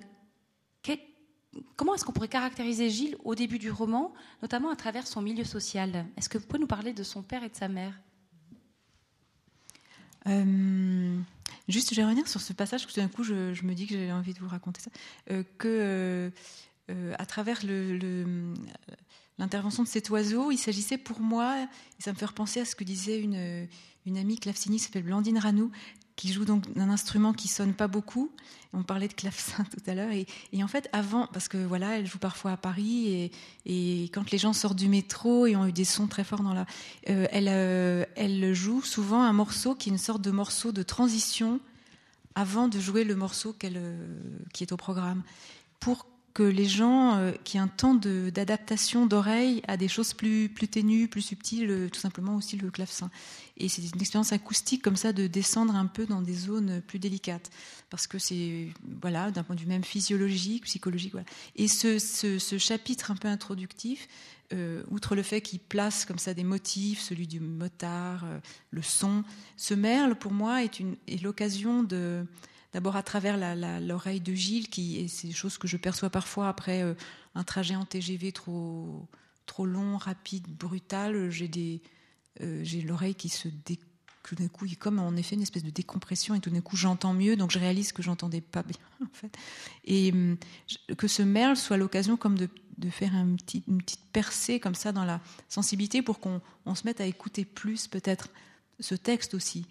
comment 1.76 1.94
est-ce 1.94 2.04
qu'on 2.04 2.12
pourrait 2.12 2.28
caractériser 2.28 2.90
Gilles 2.90 3.16
au 3.24 3.34
début 3.34 3.58
du 3.58 3.70
roman, 3.70 4.12
notamment 4.42 4.70
à 4.70 4.76
travers 4.76 5.06
son 5.06 5.22
milieu 5.22 5.44
social? 5.44 6.06
Est-ce 6.16 6.28
que 6.28 6.38
vous 6.38 6.46
pouvez 6.46 6.58
nous 6.58 6.66
parler 6.66 6.92
de 6.92 7.02
son 7.02 7.22
père 7.22 7.44
et 7.44 7.48
de 7.48 7.54
sa 7.54 7.68
mère? 7.68 7.94
Euh, 10.26 11.18
Juste, 11.68 11.90
je 11.90 11.96
vais 11.96 12.04
revenir 12.04 12.28
sur 12.28 12.40
ce 12.40 12.52
passage, 12.52 12.82
parce 12.82 12.94
que 12.94 13.00
d'un 13.00 13.08
coup, 13.08 13.24
je, 13.24 13.64
me 13.64 13.74
dis 13.74 13.86
que 13.86 13.94
j'ai 13.94 14.12
envie 14.12 14.34
de 14.34 14.38
vous 14.38 14.48
raconter 14.48 14.80
ça. 14.80 14.90
Euh, 15.30 15.42
que 15.56 16.30
à 17.16 17.24
travers 17.24 17.62
l'intervention 19.38 19.82
de 19.82 19.88
cet 19.88 20.10
oiseau, 20.10 20.50
il 20.50 20.58
s'agissait 20.58 20.98
pour 20.98 21.20
moi, 21.20 21.62
et 21.62 22.02
ça 22.02 22.12
me 22.12 22.16
fait 22.18 22.26
repenser 22.26 22.60
à 22.60 22.66
ce 22.66 22.76
que 22.76 22.84
disait 22.84 23.18
une, 23.18 23.66
une 24.06 24.18
amie 24.18 24.38
clavecine 24.38 24.74
qui 24.74 24.78
s'appelle 24.80 25.04
Blandine 25.04 25.38
Ranou, 25.38 25.70
qui 26.16 26.32
joue 26.32 26.44
donc 26.44 26.72
d'un 26.74 26.90
instrument 26.90 27.32
qui 27.32 27.48
sonne 27.48 27.74
pas 27.74 27.88
beaucoup. 27.88 28.30
On 28.72 28.82
parlait 28.82 29.08
de 29.08 29.14
clavecin 29.14 29.64
tout 29.70 29.90
à 29.90 29.94
l'heure. 29.94 30.10
Et, 30.12 30.26
en 30.62 30.68
fait, 30.68 30.88
avant, 30.92 31.26
parce 31.28 31.48
que 31.48 31.58
voilà, 31.58 31.98
elle 31.98 32.06
joue 32.06 32.18
parfois 32.18 32.52
à 32.52 32.56
Paris, 32.56 33.30
et, 33.66 34.02
quand 34.12 34.30
les 34.30 34.38
gens 34.38 34.52
sortent 34.52 34.78
du 34.78 34.88
métro 34.88 35.46
et 35.46 35.56
ont 35.56 35.66
eu 35.66 35.72
des 35.72 35.84
sons 35.84 36.06
très 36.06 36.24
forts 36.24 36.42
dans 36.42 36.54
la. 36.54 36.66
Euh, 37.08 37.26
elle, 37.30 37.48
euh, 37.48 38.04
elle 38.16 38.54
joue 38.54 38.82
souvent 38.82 39.22
un 39.22 39.32
morceau 39.32 39.74
qui 39.74 39.88
est 39.88 39.92
une 39.92 39.98
sorte 39.98 40.22
de 40.22 40.30
morceau 40.30 40.72
de 40.72 40.82
transition 40.82 41.60
avant 42.34 42.68
de 42.68 42.80
jouer 42.80 43.04
le 43.04 43.14
morceau 43.14 43.54
qui 43.54 44.64
est 44.64 44.72
au 44.72 44.76
programme, 44.76 45.22
pour 45.78 46.06
que 46.34 46.42
les 46.42 46.66
gens 46.66 47.16
euh, 47.16 47.30
qui 47.44 47.56
aient 47.56 47.60
un 47.60 47.68
temps 47.68 47.94
d'adaptation 47.94 49.06
d'oreille 49.06 49.62
à 49.68 49.76
des 49.76 49.86
choses 49.86 50.14
plus, 50.14 50.48
plus 50.48 50.66
ténues, 50.66 51.06
plus 51.06 51.22
subtiles, 51.22 51.70
euh, 51.70 51.88
tout 51.88 52.00
simplement 52.00 52.34
aussi 52.34 52.56
le 52.56 52.72
clavecin. 52.72 53.08
Et 53.56 53.68
c'est 53.68 53.82
une 53.82 54.00
expérience 54.00 54.32
acoustique 54.32 54.82
comme 54.82 54.96
ça 54.96 55.12
de 55.12 55.28
descendre 55.28 55.76
un 55.76 55.86
peu 55.86 56.06
dans 56.06 56.20
des 56.20 56.34
zones 56.34 56.82
plus 56.82 56.98
délicates. 56.98 57.50
Parce 57.88 58.08
que 58.08 58.18
c'est, 58.18 58.70
voilà, 59.00 59.30
d'un 59.30 59.44
point 59.44 59.54
de 59.54 59.60
vue 59.60 59.68
même 59.68 59.84
physiologique, 59.84 60.64
psychologique. 60.64 61.12
Voilà. 61.12 61.26
Et 61.54 61.68
ce, 61.68 62.00
ce, 62.00 62.58
chapitre 62.58 63.12
un 63.12 63.16
peu 63.16 63.28
introductif, 63.28 64.08
euh, 64.52 64.82
outre 64.90 65.14
le 65.14 65.22
fait 65.22 65.40
qu'il 65.40 65.60
place 65.60 66.04
comme 66.04 66.18
ça 66.18 66.34
des 66.34 66.42
motifs, 66.42 67.00
celui 67.00 67.28
du 67.28 67.38
motard, 67.38 68.24
le 68.72 68.82
son, 68.82 69.22
ce 69.56 69.74
merle, 69.74 70.16
pour 70.16 70.32
moi, 70.32 70.64
est, 70.64 70.80
une, 70.80 70.96
est 71.06 71.22
l'occasion 71.22 71.84
de 71.84 72.26
D'abord 72.74 72.96
à 72.96 73.04
travers 73.04 73.38
l'oreille 73.80 74.20
de 74.20 74.34
Gilles, 74.34 74.68
qui 74.68 74.98
et 74.98 75.06
c'est 75.06 75.28
des 75.28 75.32
choses 75.32 75.58
que 75.58 75.68
je 75.68 75.76
perçois 75.76 76.10
parfois 76.10 76.48
après 76.48 76.82
euh, 76.82 76.94
un 77.36 77.44
trajet 77.44 77.76
en 77.76 77.84
TGV 77.84 78.32
trop 78.32 79.08
trop 79.46 79.64
long, 79.64 79.96
rapide, 79.96 80.48
brutal. 80.48 81.30
J'ai 81.30 81.46
des 81.46 81.80
euh, 82.40 82.62
j'ai 82.64 82.80
l'oreille 82.80 83.14
qui 83.14 83.28
se 83.28 83.46
dé, 83.46 83.78
tout 84.24 84.34
d'un 84.34 84.48
coup, 84.48 84.64
il 84.64 84.72
y 84.72 84.74
a 84.74 84.78
comme 84.78 84.98
en 84.98 85.14
effet 85.14 85.36
une 85.36 85.42
espèce 85.42 85.62
de 85.62 85.70
décompression 85.70 86.34
et 86.34 86.40
tout 86.40 86.50
d'un 86.50 86.62
coup 86.62 86.76
j'entends 86.76 87.14
mieux, 87.14 87.36
donc 87.36 87.52
je 87.52 87.60
réalise 87.60 87.92
que 87.92 88.02
j'entendais 88.02 88.40
pas 88.40 88.64
bien 88.64 88.76
en 89.04 89.12
fait. 89.12 89.32
Et 89.84 90.12
que 90.98 91.06
ce 91.06 91.22
merle 91.22 91.56
soit 91.56 91.76
l'occasion 91.76 92.16
comme 92.16 92.36
de, 92.36 92.48
de 92.78 92.90
faire 92.90 93.14
une 93.14 93.36
petite 93.36 94.00
percée 94.12 94.58
comme 94.58 94.74
ça 94.74 94.90
dans 94.90 95.04
la 95.04 95.20
sensibilité 95.48 96.02
pour 96.02 96.18
qu'on 96.18 96.40
on 96.66 96.74
se 96.74 96.84
mette 96.86 97.00
à 97.00 97.06
écouter 97.06 97.44
plus 97.44 97.86
peut-être 97.86 98.30
ce 98.80 98.96
texte 98.96 99.34
aussi 99.34 99.64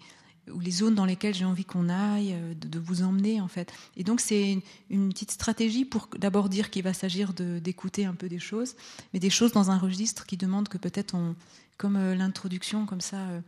ou 0.52 0.60
les 0.60 0.70
zones 0.70 0.94
dans 0.94 1.04
lesquelles 1.04 1.34
j'ai 1.34 1.44
envie 1.44 1.64
qu'on 1.64 1.88
aille, 1.88 2.34
euh, 2.34 2.54
de, 2.54 2.78
vous 2.78 3.02
emmener 3.02 3.40
en 3.40 3.48
fait. 3.48 3.72
Et 3.96 4.04
donc 4.04 4.20
c'est 4.20 4.60
une, 4.90 5.08
petite 5.10 5.30
stratégie 5.30 5.84
pour 5.84 6.08
d'abord 6.18 6.48
dire 6.48 6.70
qu'il 6.70 6.82
va 6.82 6.92
s'agir 6.92 7.32
d'écouter 7.32 8.04
un 8.04 8.14
peu 8.14 8.28
des 8.28 8.38
choses, 8.38 8.74
mais 9.12 9.20
des 9.20 9.30
choses 9.30 9.52
dans 9.52 9.70
un 9.70 9.78
registre 9.78 10.26
qui 10.26 10.36
demande 10.36 10.68
que 10.68 10.78
peut-être 10.78 11.14
on, 11.14 11.34
comme 11.76 11.96
euh, 11.96 12.14
l'introduction, 12.14 12.86
comme 12.86 13.00
ça, 13.00 13.18
euh, 13.18 13.40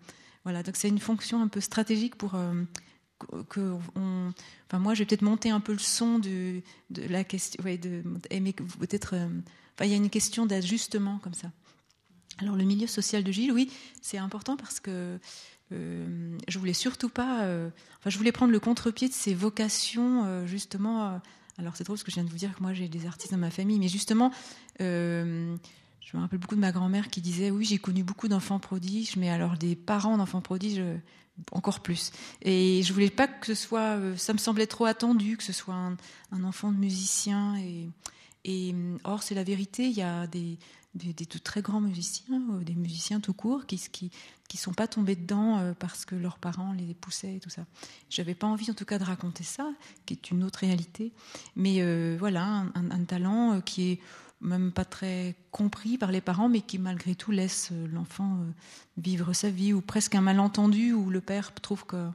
voilà. 0.45 0.63
Donc 0.63 0.77
c'est 0.77 0.89
une 0.89 0.99
fonction 0.99 1.43
un 1.43 1.49
peu 1.49 1.61
stratégique 1.61 2.15
pour 2.17 2.39
que 3.49 3.75
on, 3.97 4.33
enfin 4.67 4.79
moi 4.79 4.95
je 4.95 5.01
vais 5.01 5.07
peut-être 5.07 5.23
monter 5.23 5.51
un 5.51 5.59
peu 5.59 5.73
le 5.73 5.79
son 5.79 6.19
de, 6.19 6.61
la 6.91 7.25
question, 7.25 7.63
ouais, 7.65 7.79
de, 7.79 8.03
peut-être, 8.79 9.15
enfin 9.17 9.87
il 9.87 9.91
y 9.91 9.95
a 9.95 9.97
une 9.97 10.11
question 10.11 10.47
d'ajustement 10.47 11.19
comme 11.19 11.35
ça. 11.35 11.51
Alors 12.39 12.55
le 12.55 12.65
milieu 12.65 12.87
social 12.87 13.25
de 13.25 13.33
Gilles, 13.33 13.53
oui, 13.53 13.71
c'est 14.03 14.19
important 14.19 14.57
parce 14.57 14.79
que 14.79 15.19
euh, 15.73 16.39
je 16.49 16.59
voulais 16.59 16.73
surtout 16.73 17.09
pas. 17.09 17.45
Euh, 17.45 17.71
enfin, 17.99 18.11
je 18.11 18.19
voulais 18.19 18.33
prendre 18.33 18.53
le 18.53 18.61
contre-pied 18.61 19.09
de 19.09 19.13
ces 19.13 19.35
vocations, 19.35 20.25
euh, 20.25 20.47
justement. 20.47 21.21
alors, 21.59 21.77
c'est 21.77 21.85
drôle 21.85 21.99
ce 21.99 22.05
que 22.05 22.11
je 22.11 22.17
viens 22.17 22.25
de 22.25 22.31
vous 22.31 22.37
dire 22.37 22.55
que 22.55 22.63
moi, 22.63 22.73
j'ai 22.73 22.89
des 22.89 23.07
artistes 23.07 23.33
dans 23.33 23.39
ma 23.39 23.51
famille, 23.51 23.79
mais 23.79 23.89
justement, 23.89 24.31
je 24.79 26.15
me 26.15 26.21
rappelle 26.21 26.39
beaucoup 26.39 26.55
de 26.55 26.61
ma 26.61 26.73
grand-mère 26.73 27.09
qui 27.09 27.21
disait 27.21 27.51
Oui, 27.51 27.65
j'ai 27.65 27.79
connu 27.79 28.05
beaucoup 28.05 28.29
d'enfants 28.29 28.61
prodiges, 28.61 29.17
mais 29.17 29.31
alors 29.31 29.57
des 29.57 29.75
parents 29.77 30.17
d'enfants 30.17 30.41
prodiges, 30.41 30.83
encore 31.53 31.81
plus. 31.81 32.13
Et 32.43 32.83
je 32.83 32.93
voulais 32.93 33.11
pas 33.11 33.27
que 33.29 33.47
ce 33.47 33.55
soit. 33.55 33.99
ça 34.17 34.33
me 34.33 34.39
semblait 34.39 34.67
trop 34.67 34.87
attendu 34.87 35.37
que 35.37 35.43
ce 35.43 35.53
soit 35.53 35.75
un, 35.75 36.45
enfant 36.45 36.71
de 36.71 36.79
musicien. 36.79 37.57
Et, 37.57 37.89
et 38.45 38.75
or, 39.03 39.25
c'est 39.25 39.35
la 39.35 39.43
vérité. 39.43 39.87
Il 39.87 39.97
y 39.97 40.03
a 40.03 40.29
des, 40.29 40.59
des, 40.97 41.13
des, 41.13 41.27
très 41.27 41.63
grands 41.63 41.81
musiciens, 41.81 42.41
des 42.63 42.75
musiciens 42.75 43.21
tout 43.21 43.35
court, 43.35 43.67
qui, 43.67 43.79
qui, 43.93 44.11
qui 44.49 44.57
sont 44.57 44.73
pas 44.73 44.89
tombés 44.89 45.17
dedans 45.17 45.59
euh, 45.59 45.73
parce 45.79 46.05
que 46.05 46.15
leurs 46.15 46.39
parents 46.39 46.73
les 46.73 46.95
poussaient 46.95 47.37
et 47.37 47.41
tout 47.41 47.51
ça. 47.51 47.65
J'avais 48.11 48.35
pas 48.35 48.47
envie 48.47 48.71
en 48.71 48.75
tout 48.75 48.85
cas 48.85 48.99
de 48.99 49.05
raconter 49.05 49.45
ça, 49.45 49.71
qui 50.07 50.15
est 50.15 50.31
une 50.31 50.43
autre 50.43 50.61
réalité. 50.61 51.13
Mais 51.55 51.77
euh, 51.81 52.17
voilà, 52.19 52.65
un, 52.75 53.05
talent 53.05 53.55
euh, 53.55 53.61
qui 53.61 53.93
est 53.93 54.01
même 54.41 54.73
pas 54.73 54.85
très 54.85 55.35
compris 55.51 55.99
par 55.99 56.13
les 56.13 56.21
parents, 56.21 56.49
mais 56.49 56.61
qui 56.61 56.79
malgré 56.79 57.15
tout 57.15 57.31
laisse 57.31 57.73
l'enfant 57.93 58.39
vivre 58.99 59.33
sa 59.33 59.51
vie, 59.51 59.73
ou 59.73 59.81
presque 59.81 60.15
un 60.15 60.21
malentendu 60.21 60.93
où 60.93 61.11
le 61.11 61.21
père 61.21 61.55
trouve 61.55 61.87
que 61.87 62.09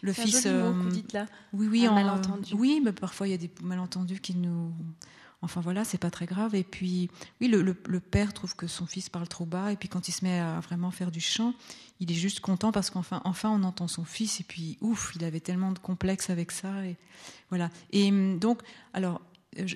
le 0.00 0.12
fils. 0.12 0.46
Un 0.46 0.64
joli 0.64 0.76
mot 0.76 0.90
dites 0.90 1.12
là. 1.12 1.26
Oui, 1.52 1.68
oui, 1.70 1.86
un 1.86 1.92
malentendu. 1.92 2.54
Oui, 2.54 2.80
mais 2.82 2.92
parfois 2.92 3.28
il 3.28 3.32
y 3.32 3.34
a 3.34 3.38
des 3.38 3.50
malentendus 3.62 4.20
qui 4.20 4.34
nous 4.34 4.72
Enfin 5.42 5.60
voilà, 5.60 5.84
c'est 5.84 5.98
pas 5.98 6.10
très 6.10 6.26
grave. 6.26 6.54
Et 6.54 6.62
puis, 6.62 7.10
oui, 7.40 7.48
le, 7.48 8.00
père 8.00 8.32
trouve 8.32 8.54
que 8.54 8.68
son 8.68 8.86
fils 8.86 9.08
parle 9.08 9.26
trop 9.26 9.44
bas. 9.44 9.72
Et 9.72 9.76
puis 9.76 9.88
quand 9.88 10.06
il 10.06 10.12
se 10.12 10.24
met 10.24 10.38
à 10.38 10.60
vraiment 10.60 10.92
faire 10.92 11.10
du 11.10 11.20
chant, 11.20 11.54
il 11.98 12.10
est 12.10 12.16
juste 12.16 12.40
content 12.40 12.70
parce 12.70 12.90
qu'enfin, 12.90 13.20
enfin, 13.24 13.50
on 13.50 13.64
entend 13.64 13.88
son 13.88 14.04
fils. 14.04 14.40
Et 14.40 14.44
puis, 14.44 14.78
ouf, 14.80 15.12
il 15.16 15.24
avait 15.24 15.40
tellement 15.40 15.72
de 15.72 15.80
complexes 15.80 16.30
avec 16.30 16.52
ça. 16.52 16.86
Et 16.86 16.96
voilà. 17.50 17.70
Et 17.90 18.08
hum, 18.08 18.38
donc, 18.38 18.62
alors, 18.94 19.20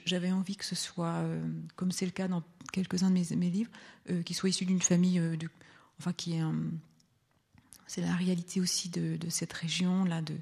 j'avais 0.07 0.31
envie 0.31 0.57
que 0.57 0.65
ce 0.65 0.77
soit, 0.77 1.15
euh, 1.17 1.45
comme 1.75 1.91
c'est 1.91 2.07
le 2.07 2.13
cas 2.13 2.29
dans 2.29 2.45
quelques-uns 2.73 3.11
de 3.11 3.15
mes, 3.15 3.37
mes 3.37 3.51
livres, 3.51 3.71
euh, 4.11 4.23
qu'il 4.23 4.37
soit 4.37 4.49
issu 4.49 4.65
d'une 4.65 4.81
famille, 4.81 5.19
euh, 5.19 5.37
enfin, 5.99 6.13
qui 6.13 6.35
est, 6.35 6.43
c'est 7.89 8.01
la 8.01 8.15
réalité 8.15 8.61
aussi 8.61 8.89
de, 8.89 9.17
de 9.17 9.29
cette 9.31 9.53
région 9.53 10.05
là, 10.05 10.23
de 10.23 10.35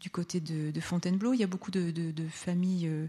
du 0.00 0.10
côté 0.10 0.40
de, 0.40 0.80
Fontainebleau. 0.80 1.34
Il 1.34 1.40
y 1.40 1.44
a 1.44 1.46
beaucoup 1.46 1.70
de, 1.70 2.12
familles, 2.30 2.88
euh, 2.88 3.06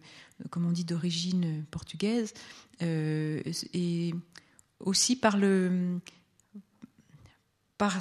comme 0.49 0.65
on 0.65 0.71
dit, 0.71 0.84
d'origine 0.84 1.63
portugaise. 1.71 2.34
Euh, 2.82 3.41
et 3.73 4.13
aussi 4.80 5.15
par 5.15 5.38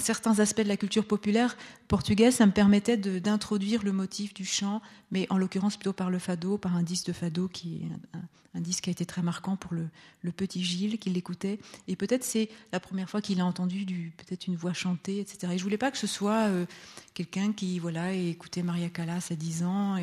certains 0.01 0.41
aspects 0.41 0.63
de 0.63 0.69
la 0.69 0.77
culture 0.77 1.07
populaire 1.07 1.57
portugaise, 1.91 2.37
ça 2.37 2.47
me 2.47 2.53
permettait 2.53 2.97
d'introduire 2.97 3.83
le 3.83 3.91
motif 3.91 4.33
du 4.33 4.45
chant, 4.45 4.81
mais 5.11 5.27
en 5.29 5.37
l'occurrence 5.37 5.77
plutôt 5.77 5.93
par 5.93 6.09
le 6.09 6.21
fado, 6.21 6.57
par 6.57 6.77
un 6.77 6.85
disque 6.85 7.09
de 7.09 7.13
fado 7.13 7.49
qui 7.49 7.83
est 7.83 8.17
un, 8.55 8.61
disque 8.61 8.85
qui 8.85 8.91
a 8.91 8.93
été 8.93 9.05
très 9.05 9.23
marquant 9.23 9.57
pour 9.57 9.75
le, 9.75 9.89
petit 10.31 10.63
Gilles 10.63 10.99
qui 10.99 11.11
l'écoutait. 11.11 11.59
Et 11.89 11.97
peut-être 11.97 12.23
c'est 12.23 12.49
la 12.73 12.79
première 12.79 13.11
fois 13.11 13.21
qu'il 13.21 13.41
a 13.41 13.45
entendu 13.45 14.13
peut-être 14.17 14.47
une 14.47 14.55
voix 14.55 14.73
chanter, 14.73 15.19
etc. 15.19 15.53
Et 15.53 15.59
je 15.59 15.65
voulais 15.65 15.79
pas 15.79 15.91
que 15.91 15.99
ce 15.99 16.07
soit 16.07 16.47
euh, 16.47 16.65
quelqu'un 17.13 17.53
qui 17.53 17.81
voilà 17.81 18.13
écoutait 18.13 18.63
Maria 18.63 18.89
Callas 18.89 19.27
à 19.33 19.35
10 19.35 19.65
ans 19.65 19.97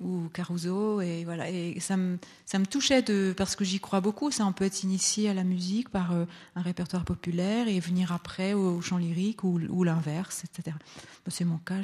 ou 0.00 0.28
Caruso 0.32 1.00
et 1.00 1.24
voilà 1.24 1.44
ça 1.78 1.96
me 1.96 2.66
touchait 2.66 3.02
de 3.02 3.32
parce 3.36 3.54
que 3.54 3.64
j'y 3.64 3.78
crois 3.78 4.00
beaucoup 4.00 4.30
ça 4.30 4.44
on 4.46 4.52
peut 4.52 4.64
être 4.64 4.82
initié 4.82 5.28
à 5.28 5.34
la 5.34 5.44
musique 5.44 5.90
par 5.90 6.12
euh, 6.12 6.24
un 6.56 6.62
répertoire 6.62 7.04
populaire 7.04 7.68
et 7.68 7.78
venir 7.78 8.10
après 8.10 8.54
au, 8.54 8.80
chant 8.80 8.96
lyrique 8.96 9.44
ou 9.44 9.84
l'inverse 9.84 10.44
etc 10.44 10.76
c'est 11.28 11.44
mon 11.44 11.58
cas 11.58 11.80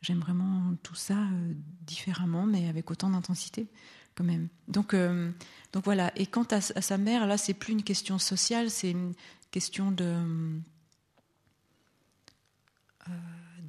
j'aime 0.00 0.20
vraiment 0.20 0.74
tout 0.82 0.94
ça 0.94 1.18
euh, 1.18 1.52
différemment 1.82 2.46
mais 2.46 2.68
avec 2.68 2.90
autant 2.90 3.10
d'intensité 3.10 3.66
quand 4.14 4.24
même 4.24 4.48
donc 4.68 4.94
euh, 4.94 5.30
donc 5.72 5.84
voilà 5.84 6.12
et 6.16 6.26
quant 6.26 6.46
à, 6.50 6.60
sa 6.60 6.98
mère 6.98 7.26
là 7.26 7.38
c'est 7.38 7.54
plus 7.54 7.72
une 7.72 7.82
question 7.82 8.18
sociale 8.18 8.70
c'est 8.70 8.90
une 8.90 9.14
question 9.50 9.90
de 9.90 10.14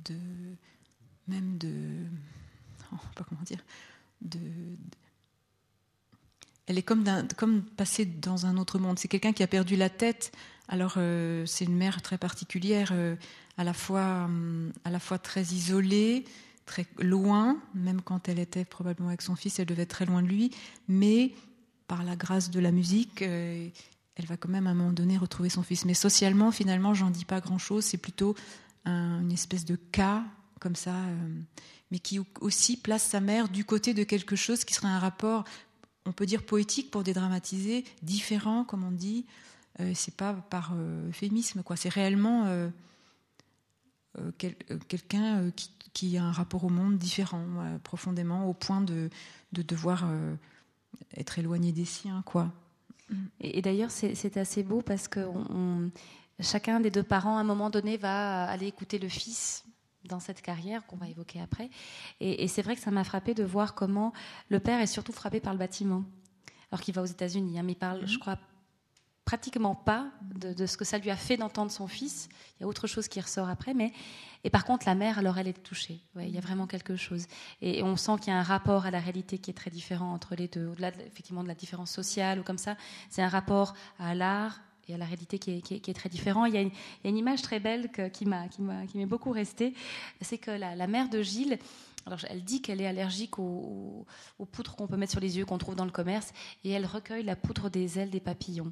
de 0.05 0.15
même 1.27 1.57
de 1.57 2.05
pas 3.15 3.23
comment 3.27 3.41
dire, 3.43 3.63
de, 4.21 4.39
elle 6.67 6.77
est 6.77 6.83
comme, 6.83 7.03
comme 7.35 7.63
passée 7.63 8.05
dans 8.05 8.45
un 8.45 8.57
autre 8.57 8.79
monde. 8.79 8.99
C'est 8.99 9.07
quelqu'un 9.07 9.33
qui 9.33 9.43
a 9.43 9.47
perdu 9.47 9.75
la 9.75 9.89
tête. 9.89 10.31
Alors 10.69 10.93
euh, 10.97 11.45
c'est 11.45 11.65
une 11.65 11.75
mère 11.75 12.01
très 12.01 12.17
particulière, 12.17 12.91
euh, 12.93 13.15
à 13.57 13.63
la 13.63 13.73
fois 13.73 14.23
hum, 14.25 14.71
à 14.85 14.89
la 14.89 14.99
fois 14.99 15.17
très 15.17 15.41
isolée, 15.41 16.23
très 16.65 16.85
loin, 16.99 17.59
même 17.73 18.01
quand 18.01 18.29
elle 18.29 18.39
était 18.39 18.63
probablement 18.63 19.09
avec 19.09 19.21
son 19.21 19.35
fils, 19.35 19.59
elle 19.59 19.65
devait 19.65 19.81
être 19.81 19.89
très 19.89 20.05
loin 20.05 20.21
de 20.21 20.27
lui, 20.27 20.51
mais 20.87 21.33
par 21.87 22.03
la 22.03 22.15
grâce 22.15 22.51
de 22.51 22.59
la 22.59 22.71
musique, 22.71 23.23
euh, 23.23 23.67
elle 24.15 24.25
va 24.25 24.37
quand 24.37 24.49
même 24.49 24.67
à 24.67 24.69
un 24.69 24.75
moment 24.75 24.93
donné 24.93 25.17
retrouver 25.17 25.49
son 25.49 25.63
fils. 25.63 25.85
Mais 25.85 25.95
socialement, 25.95 26.51
finalement, 26.51 26.93
j'en 26.93 27.09
dis 27.09 27.25
pas 27.25 27.41
grand-chose. 27.41 27.83
C'est 27.85 27.97
plutôt 27.97 28.35
une 28.85 29.31
espèce 29.31 29.65
de 29.65 29.75
cas 29.75 30.23
comme 30.59 30.75
ça 30.75 30.93
mais 31.91 31.99
qui 31.99 32.19
aussi 32.41 32.77
place 32.77 33.03
sa 33.03 33.19
mère 33.19 33.49
du 33.49 33.65
côté 33.65 33.93
de 33.93 34.03
quelque 34.03 34.35
chose 34.35 34.63
qui 34.63 34.73
serait 34.73 34.87
un 34.87 34.99
rapport, 34.99 35.43
on 36.05 36.11
peut 36.11 36.25
dire 36.25 36.43
poétique 36.43 36.91
pour 36.91 37.03
dédramatiser, 37.03 37.83
différent, 38.01 38.63
comme 38.63 38.83
on 38.83 38.91
dit. 38.91 39.25
Euh, 39.79 39.91
c'est 39.95 40.15
pas 40.15 40.33
par 40.33 40.73
euh, 40.75 41.09
euphémisme, 41.09 41.63
quoi. 41.63 41.75
C'est 41.75 41.89
réellement 41.89 42.45
euh, 42.47 42.69
quelqu'un 44.37 45.51
qui, 45.93 46.17
a 46.17 46.23
un 46.23 46.31
rapport 46.31 46.63
au 46.63 46.69
monde 46.69 46.97
différent, 46.97 47.45
profondément, 47.83 48.47
au 48.47 48.53
point 48.53 48.81
de, 48.81 49.09
de 49.53 49.61
devoir 49.61 50.09
être 51.15 51.39
éloigné 51.39 51.71
des 51.71 51.85
siens, 51.85 52.21
quoi. 52.25 52.51
Et, 53.39 53.61
d'ailleurs, 53.61 53.91
c'est 53.91 54.37
assez 54.37 54.63
beau 54.63 54.81
parce 54.81 55.07
que 55.07 55.25
chacun 56.41 56.79
des 56.79 56.91
deux 56.91 57.03
parents, 57.03 57.37
à 57.37 57.41
un 57.41 57.45
moment 57.45 57.69
donné, 57.69 57.97
va 57.97 58.45
aller 58.45 58.67
écouter 58.67 58.99
le 58.99 59.07
fils 59.07 59.63
dans 60.05 60.19
cette 60.19 60.41
carrière 60.41 60.85
qu'on 60.85 60.97
va 60.97 61.07
évoquer 61.07 61.39
après. 61.39 61.69
Et, 62.19 62.47
c'est 62.47 62.61
vrai 62.61 62.75
que 62.75 62.81
ça 62.81 62.91
m'a 62.91 63.03
frappé 63.05 63.33
de 63.33 63.43
voir 63.43 63.73
comment 63.73 64.11
le 64.49 64.59
père 64.59 64.81
est 64.81 64.87
surtout 64.87 65.13
frappé 65.13 65.39
par 65.39 65.53
le 65.53 65.59
bâtiment, 65.59 66.03
alors 66.71 66.81
qu'il 66.81 66.93
va 66.93 67.03
aux 67.03 67.05
États-Unis. 67.05 67.57
Hein, 67.57 67.63
mais 67.63 67.73
il 67.73 67.79
parle, 67.79 68.05
je 68.05 68.15
mhm. 68.15 68.19
crois, 68.19 68.37
pratiquement 69.29 69.75
pas 69.75 70.07
de, 70.23 70.65
ce 70.65 70.75
que 70.75 70.83
ça 70.83 70.97
lui 70.97 71.11
a 71.11 71.15
fait 71.15 71.37
d'entendre 71.37 71.69
son 71.69 71.87
fils. 71.87 72.29
Il 72.57 72.63
y 72.63 72.65
a 72.65 72.67
autre 72.67 72.87
chose 72.87 73.07
qui 73.07 73.21
ressort 73.21 73.47
après, 73.47 73.75
mais 73.75 73.93
et 74.43 74.49
par 74.49 74.65
contre 74.65 74.87
la 74.87 74.95
mère, 74.95 75.19
alors 75.19 75.37
elle 75.37 75.47
est 75.47 75.61
touchée. 75.61 75.99
il 76.19 76.31
y 76.31 76.37
a 76.39 76.41
vraiment 76.41 76.65
quelque 76.65 76.95
chose, 76.95 77.27
et 77.61 77.83
on 77.83 77.95
sent 77.95 78.13
qu'il 78.21 78.33
y 78.33 78.35
a 78.35 78.39
un 78.39 78.43
rapport 78.43 78.87
à 78.87 78.91
la 78.91 78.99
réalité 78.99 79.37
qui 79.37 79.51
est 79.51 79.53
très 79.53 79.69
différent 79.69 80.11
entre 80.13 80.33
les 80.33 80.47
deux, 80.47 80.65
au-delà 80.65 80.89
effectivement 81.05 81.43
de 81.43 81.47
la 81.47 81.53
différence 81.53 81.91
sociale 81.91 82.39
ou 82.39 82.43
comme 82.43 82.57
ça. 82.57 82.75
C'est 83.11 83.21
un 83.21 83.29
rapport 83.29 83.75
à 83.99 84.15
l'art, 84.15 84.61
et 84.87 84.95
à 84.95 84.97
la 84.97 85.05
réalité 85.05 85.37
qui 85.37 85.51
est, 85.51 85.93
très 85.93 86.09
différent. 86.09 86.45
Il 86.45 86.55
y, 86.55 86.57
a 86.57 86.61
une, 86.61 87.17
image 87.17 87.43
très 87.43 87.59
belle 87.59 87.91
qui 88.11 88.25
m'est 88.25 89.05
beaucoup 89.05 89.31
restée, 89.31 89.75
c'est 90.21 90.39
que 90.39 90.49
la, 90.49 90.87
mère 90.87 91.09
de 91.09 91.21
Gilles, 91.21 91.59
alors 92.05 92.19
elle 92.27 92.43
dit 92.43 92.61
qu'elle 92.61 92.81
est 92.81 92.87
allergique 92.87 93.37
aux, 93.37 94.05
poudres 94.51 94.75
qu'on 94.75 94.87
peut 94.87 94.97
mettre 94.97 95.11
sur 95.11 95.21
les 95.21 95.37
yeux, 95.37 95.45
qu'on 95.45 95.57
trouve 95.57 95.75
dans 95.75 95.85
le 95.85 95.91
commerce, 95.91 96.33
et 96.63 96.71
elle 96.71 96.85
recueille 96.85 97.23
la 97.23 97.35
poudre 97.35 97.69
des 97.69 97.99
ailes 97.99 98.09
des 98.09 98.19
papillons. 98.19 98.71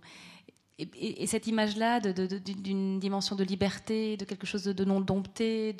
Et, 0.79 1.25
cette 1.25 1.47
image-là 1.47 1.99
d'une 1.99 2.99
dimension 2.99 3.35
de 3.35 3.43
liberté, 3.43 4.15
de 4.15 4.25
quelque 4.25 4.45
chose 4.45 4.63
de, 4.63 4.85
non 4.85 5.01
dompté, 5.01 5.75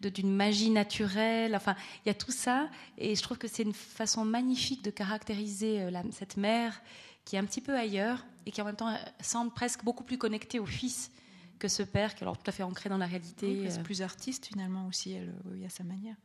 d'une 0.00 0.34
magie 0.34 0.70
naturelle, 0.70 1.54
enfin, 1.54 1.76
il 2.04 2.08
y 2.08 2.10
a 2.10 2.14
tout 2.14 2.32
ça, 2.32 2.68
et 2.98 3.14
je 3.14 3.22
trouve 3.22 3.38
que 3.38 3.46
c'est 3.46 3.62
une 3.62 3.72
façon 3.72 4.24
magnifique 4.24 4.82
de 4.82 4.90
caractériser 4.90 5.82
euh, 5.82 6.02
cette 6.10 6.36
mère 6.36 6.82
qui 7.24 7.36
est 7.36 7.38
un 7.38 7.44
petit 7.44 7.60
peu 7.60 7.76
ailleurs 7.76 8.26
et 8.44 8.50
qui 8.50 8.60
en 8.60 8.64
même 8.64 8.74
temps 8.74 8.88
euh, 8.88 8.96
semble 9.20 9.52
presque 9.52 9.84
beaucoup 9.84 10.02
plus 10.02 10.18
connectée 10.18 10.58
au 10.58 10.66
fils 10.66 11.12
que 11.60 11.68
ce 11.68 11.84
père, 11.84 12.16
qui 12.16 12.20
est 12.20 12.24
alors 12.24 12.36
tout 12.36 12.48
à 12.50 12.52
fait 12.52 12.64
ancré 12.64 12.88
dans 12.88 12.98
la 12.98 13.06
réalité. 13.06 13.70
c'est 13.70 13.78
euh. 13.78 13.82
plus 13.84 14.02
artiste 14.02 14.46
finalement 14.46 14.88
aussi, 14.88 15.12
elle, 15.12 15.32
oui, 15.52 15.64
à 15.64 15.68
sa 15.68 15.84
manière. 15.84 16.16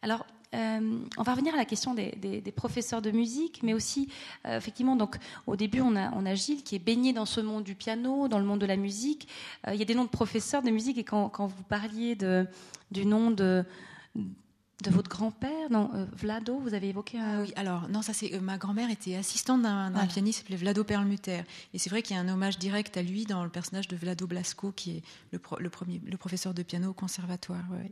Alors, 0.00 0.24
euh, 0.56 0.98
on 1.16 1.22
va 1.22 1.32
revenir 1.32 1.54
à 1.54 1.56
la 1.56 1.64
question 1.64 1.94
des, 1.94 2.52
professeurs 2.54 3.02
de 3.02 3.10
musique, 3.10 3.60
mais 3.62 3.74
aussi, 3.74 4.08
euh, 4.46 4.56
effectivement, 4.56 4.96
donc, 4.96 5.16
au 5.46 5.56
début, 5.56 5.80
on 5.80 5.96
a, 5.96 6.10
on 6.14 6.24
a, 6.24 6.34
Gilles 6.34 6.62
qui 6.62 6.76
est 6.76 6.80
baigné 6.80 7.12
dans 7.12 7.26
ce 7.26 7.40
monde 7.40 7.64
du 7.64 7.74
piano, 7.74 8.28
dans 8.28 8.38
le 8.38 8.44
monde 8.44 8.60
de 8.60 8.66
la 8.66 8.76
musique. 8.76 9.28
Euh, 9.66 9.74
il 9.74 9.78
y 9.78 9.82
a 9.82 9.84
des 9.84 9.94
noms 9.94 10.04
de 10.04 10.10
professeurs 10.10 10.62
de 10.62 10.70
musique, 10.70 10.98
et 10.98 11.04
quand, 11.04 11.30
vous 11.38 11.62
parliez 11.64 12.14
de, 12.14 12.46
du 12.90 13.06
nom 13.06 13.30
de 13.30 13.64
de 14.84 14.90
votre 14.90 15.08
grand-père, 15.08 15.70
non, 15.70 15.90
Vlado, 16.12 16.58
vous 16.58 16.74
avez 16.74 16.90
évoqué 16.90 17.18
un... 17.18 17.38
Ah 17.38 17.40
oui, 17.40 17.52
alors, 17.56 17.88
non, 17.88 18.02
ça 18.02 18.12
c'est. 18.12 18.38
ma 18.40 18.58
grand-mère 18.58 18.90
était 18.90 19.16
assistante 19.16 19.62
d'un 19.62 20.06
pianiste 20.06 20.40
qui 20.40 20.42
s'appelait 20.42 20.56
Vlado 20.58 20.84
Perlmutter. 20.84 21.40
Et 21.72 21.78
c'est 21.78 21.88
vrai 21.88 22.02
qu'il 22.02 22.14
y 22.14 22.18
a 22.18 22.22
un 22.22 22.28
hommage 22.28 22.58
direct 22.58 22.94
à 22.98 23.02
lui 23.02 23.24
dans 23.24 23.42
le 23.42 23.48
personnage 23.48 23.88
de 23.88 23.96
Vlado 23.96 24.26
Blasco, 24.26 24.72
qui 24.72 24.98
est 24.98 25.02
le, 25.32 25.40
le 25.60 25.70
premier, 25.70 26.02
le 26.04 26.18
professeur 26.18 26.52
de 26.52 26.62
piano 26.62 26.90
au 26.90 26.92
conservatoire. 26.92 27.64
Ouais. 27.70 27.90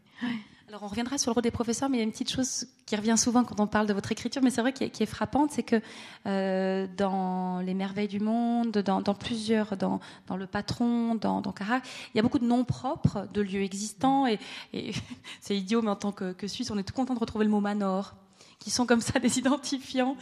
Alors 0.68 0.82
on 0.82 0.86
reviendra 0.86 1.18
sur 1.18 1.30
le 1.30 1.34
rôle 1.34 1.42
des 1.42 1.50
professeurs, 1.50 1.90
mais 1.90 1.98
il 1.98 2.00
y 2.00 2.02
a 2.02 2.04
une 2.04 2.10
petite 2.12 2.30
chose 2.30 2.66
qui 2.86 2.96
revient 2.96 3.16
souvent 3.18 3.44
quand 3.44 3.60
on 3.60 3.66
parle 3.66 3.86
de 3.86 3.92
votre 3.92 4.10
écriture, 4.12 4.42
mais 4.42 4.50
c'est 4.50 4.62
vrai 4.62 4.72
qui 4.72 4.84
est, 4.84 5.06
frappante, 5.06 5.50
c'est 5.50 5.62
que 5.62 5.80
euh, 6.26 6.86
dans 6.96 7.60
Les 7.60 7.74
Merveilles 7.74 8.08
du 8.08 8.18
Monde, 8.18 8.72
dans, 8.78 9.14
plusieurs, 9.14 9.76
dans, 9.76 10.00
dans, 10.26 10.36
Le 10.36 10.46
Patron, 10.46 11.16
dans, 11.16 11.42
dans 11.42 11.52
Carac, 11.52 11.86
il 12.12 12.16
y 12.16 12.20
a 12.20 12.22
beaucoup 12.22 12.38
de 12.38 12.46
noms 12.46 12.64
propres 12.64 13.28
de 13.34 13.42
lieux 13.42 13.62
existants, 13.62 14.26
et, 14.26 14.38
c'est 15.40 15.56
idiot, 15.56 15.82
mais 15.82 15.90
en 15.90 15.96
tant 15.96 16.12
que, 16.12 16.34
Suisse, 16.46 16.70
on 16.70 16.78
est 16.78 16.82
tout 16.82 16.94
content 16.94 17.14
de 17.14 17.20
retrouver 17.20 17.44
le 17.44 17.50
mot 17.50 17.60
Manor 17.60 18.14
qui 18.58 18.70
sont 18.70 18.86
comme 18.86 19.02
ça 19.02 19.18
des 19.20 19.38
identifiants 19.38 20.16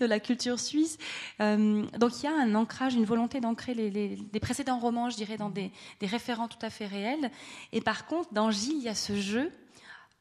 de 0.00 0.06
la 0.06 0.18
culture 0.18 0.58
suisse. 0.58 0.98
Euh, 1.40 1.84
donc 2.00 2.20
il 2.20 2.24
y 2.24 2.26
a 2.26 2.36
un 2.36 2.56
ancrage, 2.56 2.94
une 2.94 3.04
volonté 3.04 3.40
d'ancrer 3.40 3.74
les, 3.74 4.40
précédents 4.40 4.80
romans, 4.80 5.10
je 5.10 5.16
dirais, 5.16 5.36
dans 5.36 5.50
des, 5.50 5.70
des, 6.00 6.06
référents 6.06 6.48
tout 6.48 6.58
à 6.62 6.70
fait 6.70 6.86
réels. 6.86 7.30
Et 7.72 7.80
par 7.80 8.06
contre, 8.06 8.34
dans 8.34 8.50
Gilles, 8.50 8.78
il 8.78 8.82
y 8.82 8.88
a 8.88 8.96
ce 8.96 9.14
jeu 9.14 9.52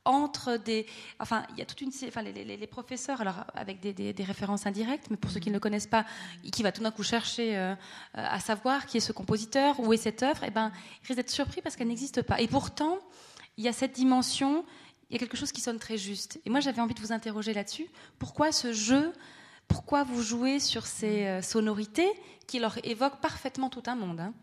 entre 0.05 0.57
des. 0.57 0.85
Enfin, 1.19 1.45
il 1.51 1.59
y 1.59 1.61
a 1.61 1.65
toute 1.65 1.81
une. 1.81 1.91
Enfin, 2.07 2.21
les, 2.21 2.67
professeurs, 2.67 3.21
alors 3.21 3.45
avec 3.53 3.79
des, 3.79 4.23
références 4.23 4.65
indirectes, 4.65 5.07
mais 5.09 5.17
pour 5.17 5.31
ceux 5.31 5.39
qui 5.39 5.49
ne 5.49 5.53
le 5.53 5.59
connaissent 5.59 5.87
pas, 5.87 6.05
qui 6.51 6.63
va 6.63 6.71
tout 6.71 6.81
d'un 6.81 6.91
coup 6.91 7.03
chercher 7.03 7.57
euh, 7.57 7.75
à 8.13 8.39
savoir 8.39 8.85
qui 8.85 8.97
est 8.97 9.01
ce 9.01 9.11
compositeur, 9.11 9.79
où 9.79 9.93
est 9.93 9.97
cette 9.97 10.23
œuvre, 10.23 10.43
eh 10.45 10.51
ben, 10.51 10.71
il 11.03 11.07
risque 11.07 11.17
d'être 11.17 11.29
surpris 11.29 11.61
parce 11.61 11.75
qu'elle 11.75 11.87
n'existe 11.87 12.21
pas. 12.21 12.41
Et 12.41 12.47
pourtant, 12.47 12.99
il 13.57 13.63
y 13.63 13.67
a 13.67 13.73
cette 13.73 13.93
dimension, 13.93 14.65
il 15.09 15.13
y 15.13 15.15
a 15.15 15.19
quelque 15.19 15.37
chose 15.37 15.51
qui 15.51 15.61
sonne 15.61 15.79
très 15.79 15.97
juste. 15.97 16.39
Et 16.45 16.49
moi, 16.49 16.59
j'avais 16.59 16.81
envie 16.81 16.95
de 16.95 17.01
vous 17.01 17.11
interroger 17.11 17.53
là-dessus. 17.53 17.87
Pourquoi 18.19 18.51
ce 18.51 18.73
jeu 18.73 19.13
Pourquoi 19.67 20.03
vous 20.03 20.21
jouez 20.21 20.59
sur 20.59 20.85
ces 20.85 21.27
euh, 21.27 21.41
sonorités 21.41 22.09
qui 22.47 22.59
leur 22.59 22.77
évoquent 22.85 23.21
parfaitement 23.21 23.69
tout 23.69 23.83
un 23.85 23.95
monde 23.95 24.19
hein? 24.19 24.33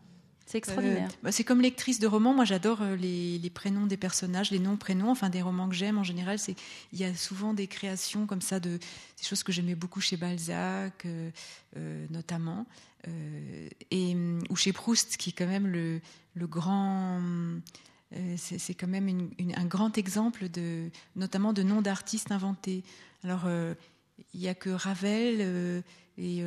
C'est 0.51 0.59
extraordinaire. 0.59 1.09
Euh, 1.09 1.17
bah, 1.23 1.31
c'est 1.31 1.45
comme 1.45 1.61
lectrice 1.61 2.01
de 2.01 2.09
romans. 2.09 2.35
Moi, 2.35 2.45
j'adore 2.45 2.83
euh, 2.83 2.97
les, 2.97 3.51
prénoms 3.51 3.87
des 3.87 3.97
personnages, 3.97 4.51
les 4.51 4.59
noms, 4.59 4.77
prénoms. 4.77 5.11
Enfin, 5.11 5.31
des 5.31 5.43
romans 5.43 5.69
que 5.69 5.77
j'aime 5.77 5.97
en 5.97 6.03
général, 6.03 6.41
c'est 6.41 6.57
il 6.93 6.99
y 6.99 7.05
a 7.05 7.15
souvent 7.15 7.55
des 7.55 7.69
créations 7.69 8.27
comme 8.27 8.41
ça 8.41 8.59
de 8.59 8.71
des 8.71 9.25
choses 9.25 9.45
que 9.45 9.53
j'aimais 9.53 9.77
beaucoup 9.77 10.01
chez 10.01 10.17
Balzac, 10.17 11.07
euh, 11.07 12.07
notamment, 12.11 12.67
et 13.91 14.17
ou 14.49 14.57
chez 14.57 14.73
Proust, 14.73 15.17
qui 15.19 15.31
est 15.31 15.33
quand 15.33 15.47
même 15.47 15.69
le, 15.69 16.01
le 16.35 16.47
grand. 16.47 17.21
c'est 18.37 18.75
quand 18.75 18.89
même 18.89 19.31
un 19.57 19.65
grand 19.67 19.97
exemple 19.99 20.49
de, 20.49 20.91
notamment 21.17 21.53
de 21.53 21.63
noms 21.63 21.81
d'artistes 21.81 22.33
inventés. 22.33 22.83
Alors, 23.25 23.49
il 24.35 24.41
n'y 24.41 24.49
a 24.49 24.55
que 24.55 24.71
Ravel 24.71 25.83
et 26.21 26.45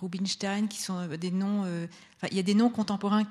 Rubinstein 0.00 0.68
qui 0.68 0.80
sont 0.80 1.06
des 1.18 1.30
noms 1.30 1.64
il 2.30 2.36
y 2.36 2.40
a 2.40 2.42
des 2.42 2.54
noms 2.54 2.70
contemporains 2.70 3.24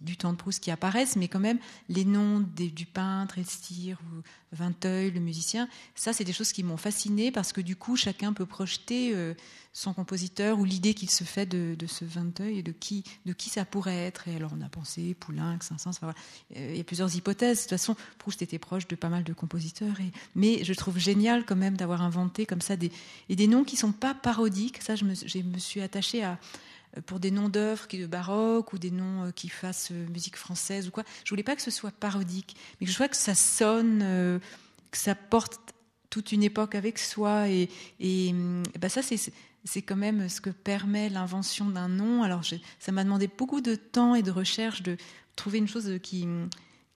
du 0.00 0.16
temps 0.16 0.32
de 0.32 0.36
Proust 0.36 0.62
qui 0.62 0.70
apparaissent, 0.70 1.16
mais 1.16 1.28
quand 1.28 1.40
même, 1.40 1.58
les 1.88 2.04
noms 2.04 2.40
du 2.40 2.86
peintre, 2.86 3.38
Elstir 3.38 3.98
ou 4.12 4.45
Vinteuil, 4.52 5.10
le 5.10 5.20
musicien, 5.20 5.68
ça, 5.94 6.12
c'est 6.12 6.24
des 6.24 6.32
choses 6.32 6.52
qui 6.52 6.62
m'ont 6.62 6.76
fasciné 6.76 7.30
parce 7.30 7.52
que 7.52 7.60
du 7.60 7.76
coup, 7.76 7.96
chacun 7.96 8.32
peut 8.32 8.46
projeter 8.46 9.12
euh, 9.14 9.34
son 9.72 9.92
compositeur 9.92 10.58
ou 10.58 10.64
l'idée 10.64 10.94
qu'il 10.94 11.10
se 11.10 11.24
fait 11.24 11.46
de, 11.46 11.76
ce 11.86 12.04
Vinteuil 12.04 12.58
et 12.58 12.62
de 12.62 12.72
qui, 12.72 13.04
de 13.26 13.32
qui 13.32 13.50
ça 13.50 13.64
pourrait 13.64 14.06
être. 14.06 14.28
Et 14.28 14.36
alors, 14.36 14.52
on 14.56 14.62
a 14.62 14.68
pensé 14.68 15.14
Poulenc, 15.14 15.58
Saint-Saëns, 15.60 15.90
enfin, 15.90 16.14
euh, 16.56 16.70
il 16.70 16.76
y 16.76 16.80
a 16.80 16.84
plusieurs 16.84 17.14
hypothèses. 17.14 17.58
De 17.58 17.62
toute 17.62 17.70
façon, 17.70 17.96
Proust 18.18 18.40
était 18.40 18.58
proche 18.58 18.86
de 18.86 18.96
pas 18.96 19.08
mal 19.08 19.24
de 19.24 19.32
compositeurs. 19.32 20.00
Et, 20.00 20.12
mais 20.34 20.64
je 20.64 20.72
trouve 20.74 20.98
génial 20.98 21.44
quand 21.44 21.56
même 21.56 21.76
d'avoir 21.76 22.02
inventé 22.02 22.46
comme 22.46 22.60
ça 22.60 22.76
des, 22.76 22.90
et 23.28 23.36
des 23.36 23.46
noms 23.46 23.64
qui 23.64 23.76
sont 23.76 23.92
pas 23.92 24.14
parodiques. 24.14 24.80
Ça, 24.82 24.96
je 24.96 25.04
me, 25.04 25.14
je 25.14 25.38
me 25.38 25.58
suis 25.58 25.80
attachée 25.80 26.22
à 26.22 26.38
pour 27.04 27.20
des 27.20 27.30
noms 27.30 27.48
d'œuvres 27.48 27.86
qui 27.88 27.98
de 27.98 28.06
baroque 28.06 28.72
ou 28.72 28.78
des 28.78 28.90
noms 28.90 29.24
euh, 29.24 29.30
qui 29.30 29.48
fassent 29.48 29.90
euh, 29.92 30.06
musique 30.08 30.36
française 30.36 30.88
ou 30.88 30.90
quoi. 30.90 31.04
Je 31.24 31.30
voulais 31.30 31.42
pas 31.42 31.56
que 31.56 31.62
ce 31.62 31.70
soit 31.70 31.90
parodique, 31.90 32.56
mais 32.80 32.86
que 32.86 32.92
je 32.92 32.96
voulais 32.96 33.08
que 33.08 33.16
ça 33.16 33.34
sonne, 33.34 34.00
euh, 34.02 34.38
que 34.90 34.98
ça 34.98 35.14
porte 35.14 35.60
toute 36.10 36.32
une 36.32 36.42
époque 36.42 36.74
avec 36.74 36.98
soi. 36.98 37.48
Et, 37.48 37.68
et, 38.00 38.32
ben 38.78 38.88
ça, 38.88 39.02
c'est 39.02 39.32
c'est 39.64 39.82
quand 39.82 39.96
même 39.96 40.28
ce 40.28 40.40
que 40.40 40.50
permet 40.50 41.08
l'invention 41.08 41.68
d'un 41.68 41.88
nom. 41.88 42.22
Alors, 42.22 42.42
ça 42.78 42.92
m'a 42.92 43.02
demandé 43.02 43.26
beaucoup 43.26 43.60
de 43.60 43.74
temps 43.74 44.14
et 44.14 44.22
de 44.22 44.30
recherche 44.30 44.84
de 44.84 44.96
trouver 45.34 45.58
une 45.58 45.66
chose 45.66 45.98
qui, 46.04 46.24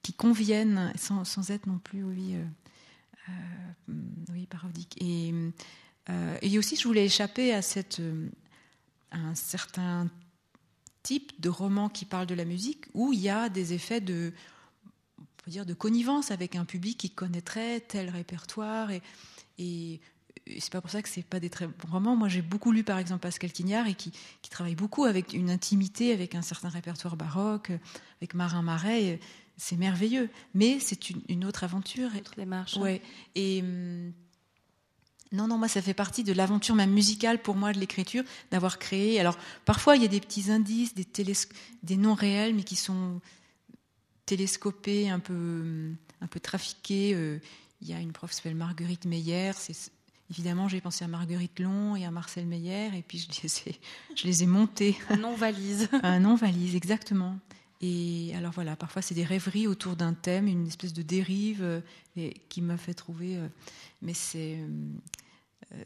qui 0.03 0.13
convienne 0.13 0.93
sans, 0.95 1.51
être 1.51 1.67
non 1.67 1.79
plus, 1.79 2.05
oui, 2.05 2.37
oui 4.31 4.45
parodique. 4.45 4.95
Et, 5.01 5.33
et 6.41 6.57
aussi, 6.57 6.77
je 6.77 6.87
voulais 6.87 7.03
échapper 7.03 7.53
à 7.53 7.61
cette 7.61 8.01
un 9.11 9.35
certain 9.35 10.09
type 11.03 11.39
de 11.41 11.49
roman 11.49 11.89
qui 11.89 12.05
parle 12.05 12.27
de 12.27 12.35
la 12.35 12.45
musique 12.45 12.85
où 12.93 13.13
il 13.13 13.19
y 13.19 13.29
a 13.29 13.49
des 13.49 13.73
effets 13.73 14.01
de, 14.01 14.33
dire, 15.47 15.65
de 15.65 15.73
connivence 15.73 16.31
avec 16.31 16.55
un 16.55 16.65
public 16.65 16.97
qui 16.97 17.09
connaîtrait 17.09 17.79
tel 17.81 18.09
répertoire. 18.09 18.91
Et, 18.91 19.01
et, 19.57 19.99
c'est 20.59 20.71
pas 20.71 20.81
pour 20.81 20.91
ça 20.91 21.01
que 21.01 21.09
c'est 21.09 21.23
pas 21.23 21.39
des 21.39 21.49
très 21.49 21.67
bons 21.67 21.91
romans. 21.91 22.15
Moi, 22.15 22.27
j'ai 22.27 22.41
beaucoup 22.41 22.71
lu, 22.71 22.83
par 22.83 22.97
exemple, 22.97 23.21
Pascal 23.21 23.51
Quignard 23.51 23.87
et 23.87 23.93
qui, 23.93 24.11
qui, 24.41 24.49
travaille 24.49 24.75
beaucoup 24.75 25.05
avec 25.05 25.33
une 25.33 25.49
intimité, 25.49 26.13
avec 26.13 26.35
un 26.35 26.41
certain 26.41 26.69
répertoire 26.69 27.15
baroque, 27.15 27.71
avec 28.19 28.33
Marin 28.33 28.61
Marais. 28.61 29.19
C'est 29.57 29.77
merveilleux. 29.77 30.29
Mais 30.53 30.79
c'est 30.79 31.09
une, 31.09 31.45
autre 31.45 31.63
aventure. 31.63 32.09
Une 32.13 32.19
autre 32.19 32.35
démarche. 32.35 32.77
Ouais. 32.77 33.01
Et. 33.35 33.63
Non, 35.31 35.47
non, 35.47 35.57
moi, 35.57 35.67
ça 35.67 35.81
fait 35.81 35.93
partie 35.93 36.23
de 36.23 36.33
l'aventure 36.33 36.75
même 36.75 36.91
musicale 36.91 37.41
pour 37.41 37.55
moi 37.55 37.71
de 37.71 37.79
l'écriture, 37.79 38.23
d'avoir 38.51 38.79
créé. 38.79 39.19
Alors, 39.19 39.37
parfois, 39.65 39.95
il 39.95 40.01
y 40.01 40.05
a 40.05 40.09
des 40.09 40.19
petits 40.19 40.51
indices, 40.51 40.93
des, 40.93 41.07
des 41.83 41.97
noms 41.97 42.15
réels, 42.15 42.53
mais 42.53 42.63
qui 42.63 42.75
sont 42.75 43.21
télescopés, 44.25 45.09
un 45.09 45.19
peu, 45.19 45.91
un 46.19 46.27
peu 46.27 46.39
trafiqués. 46.39 47.13
Euh, 47.13 47.39
il 47.81 47.89
y 47.89 47.93
a 47.93 47.99
une 47.99 48.11
prof 48.11 48.29
qui 48.29 48.35
s'appelle 48.35 48.55
Marguerite 48.55 49.05
Meyer. 49.05 49.51
Évidemment, 50.29 50.67
j'ai 50.67 50.81
pensé 50.81 51.03
à 51.03 51.07
Marguerite 51.07 51.59
Long 51.59 51.95
et 51.95 52.05
à 52.05 52.11
Marcel 52.11 52.45
Meyer, 52.45 52.89
et 52.95 53.01
puis 53.01 53.17
je 53.19 53.41
les 53.41 53.71
ai, 53.71 53.79
je 54.15 54.27
les 54.27 54.43
ai 54.43 54.45
montés. 54.45 54.97
Un 55.09 55.17
nom 55.17 55.35
valise. 55.35 55.89
Un 56.03 56.19
nom 56.19 56.35
valise, 56.35 56.75
exactement. 56.75 57.37
Et 57.81 58.31
alors 58.35 58.51
voilà, 58.51 58.75
parfois 58.75 59.01
c'est 59.01 59.15
des 59.15 59.23
rêveries 59.23 59.65
autour 59.65 59.95
d'un 59.95 60.13
thème, 60.13 60.47
une 60.47 60.67
espèce 60.67 60.93
de 60.93 61.01
dérive 61.01 61.63
euh, 61.63 61.81
et, 62.15 62.35
qui 62.47 62.61
m'a 62.61 62.77
fait 62.77 62.93
trouver. 62.93 63.37
Euh, 63.37 63.47
mais 64.03 64.13
c'est 64.13 64.57
euh, 64.59 64.67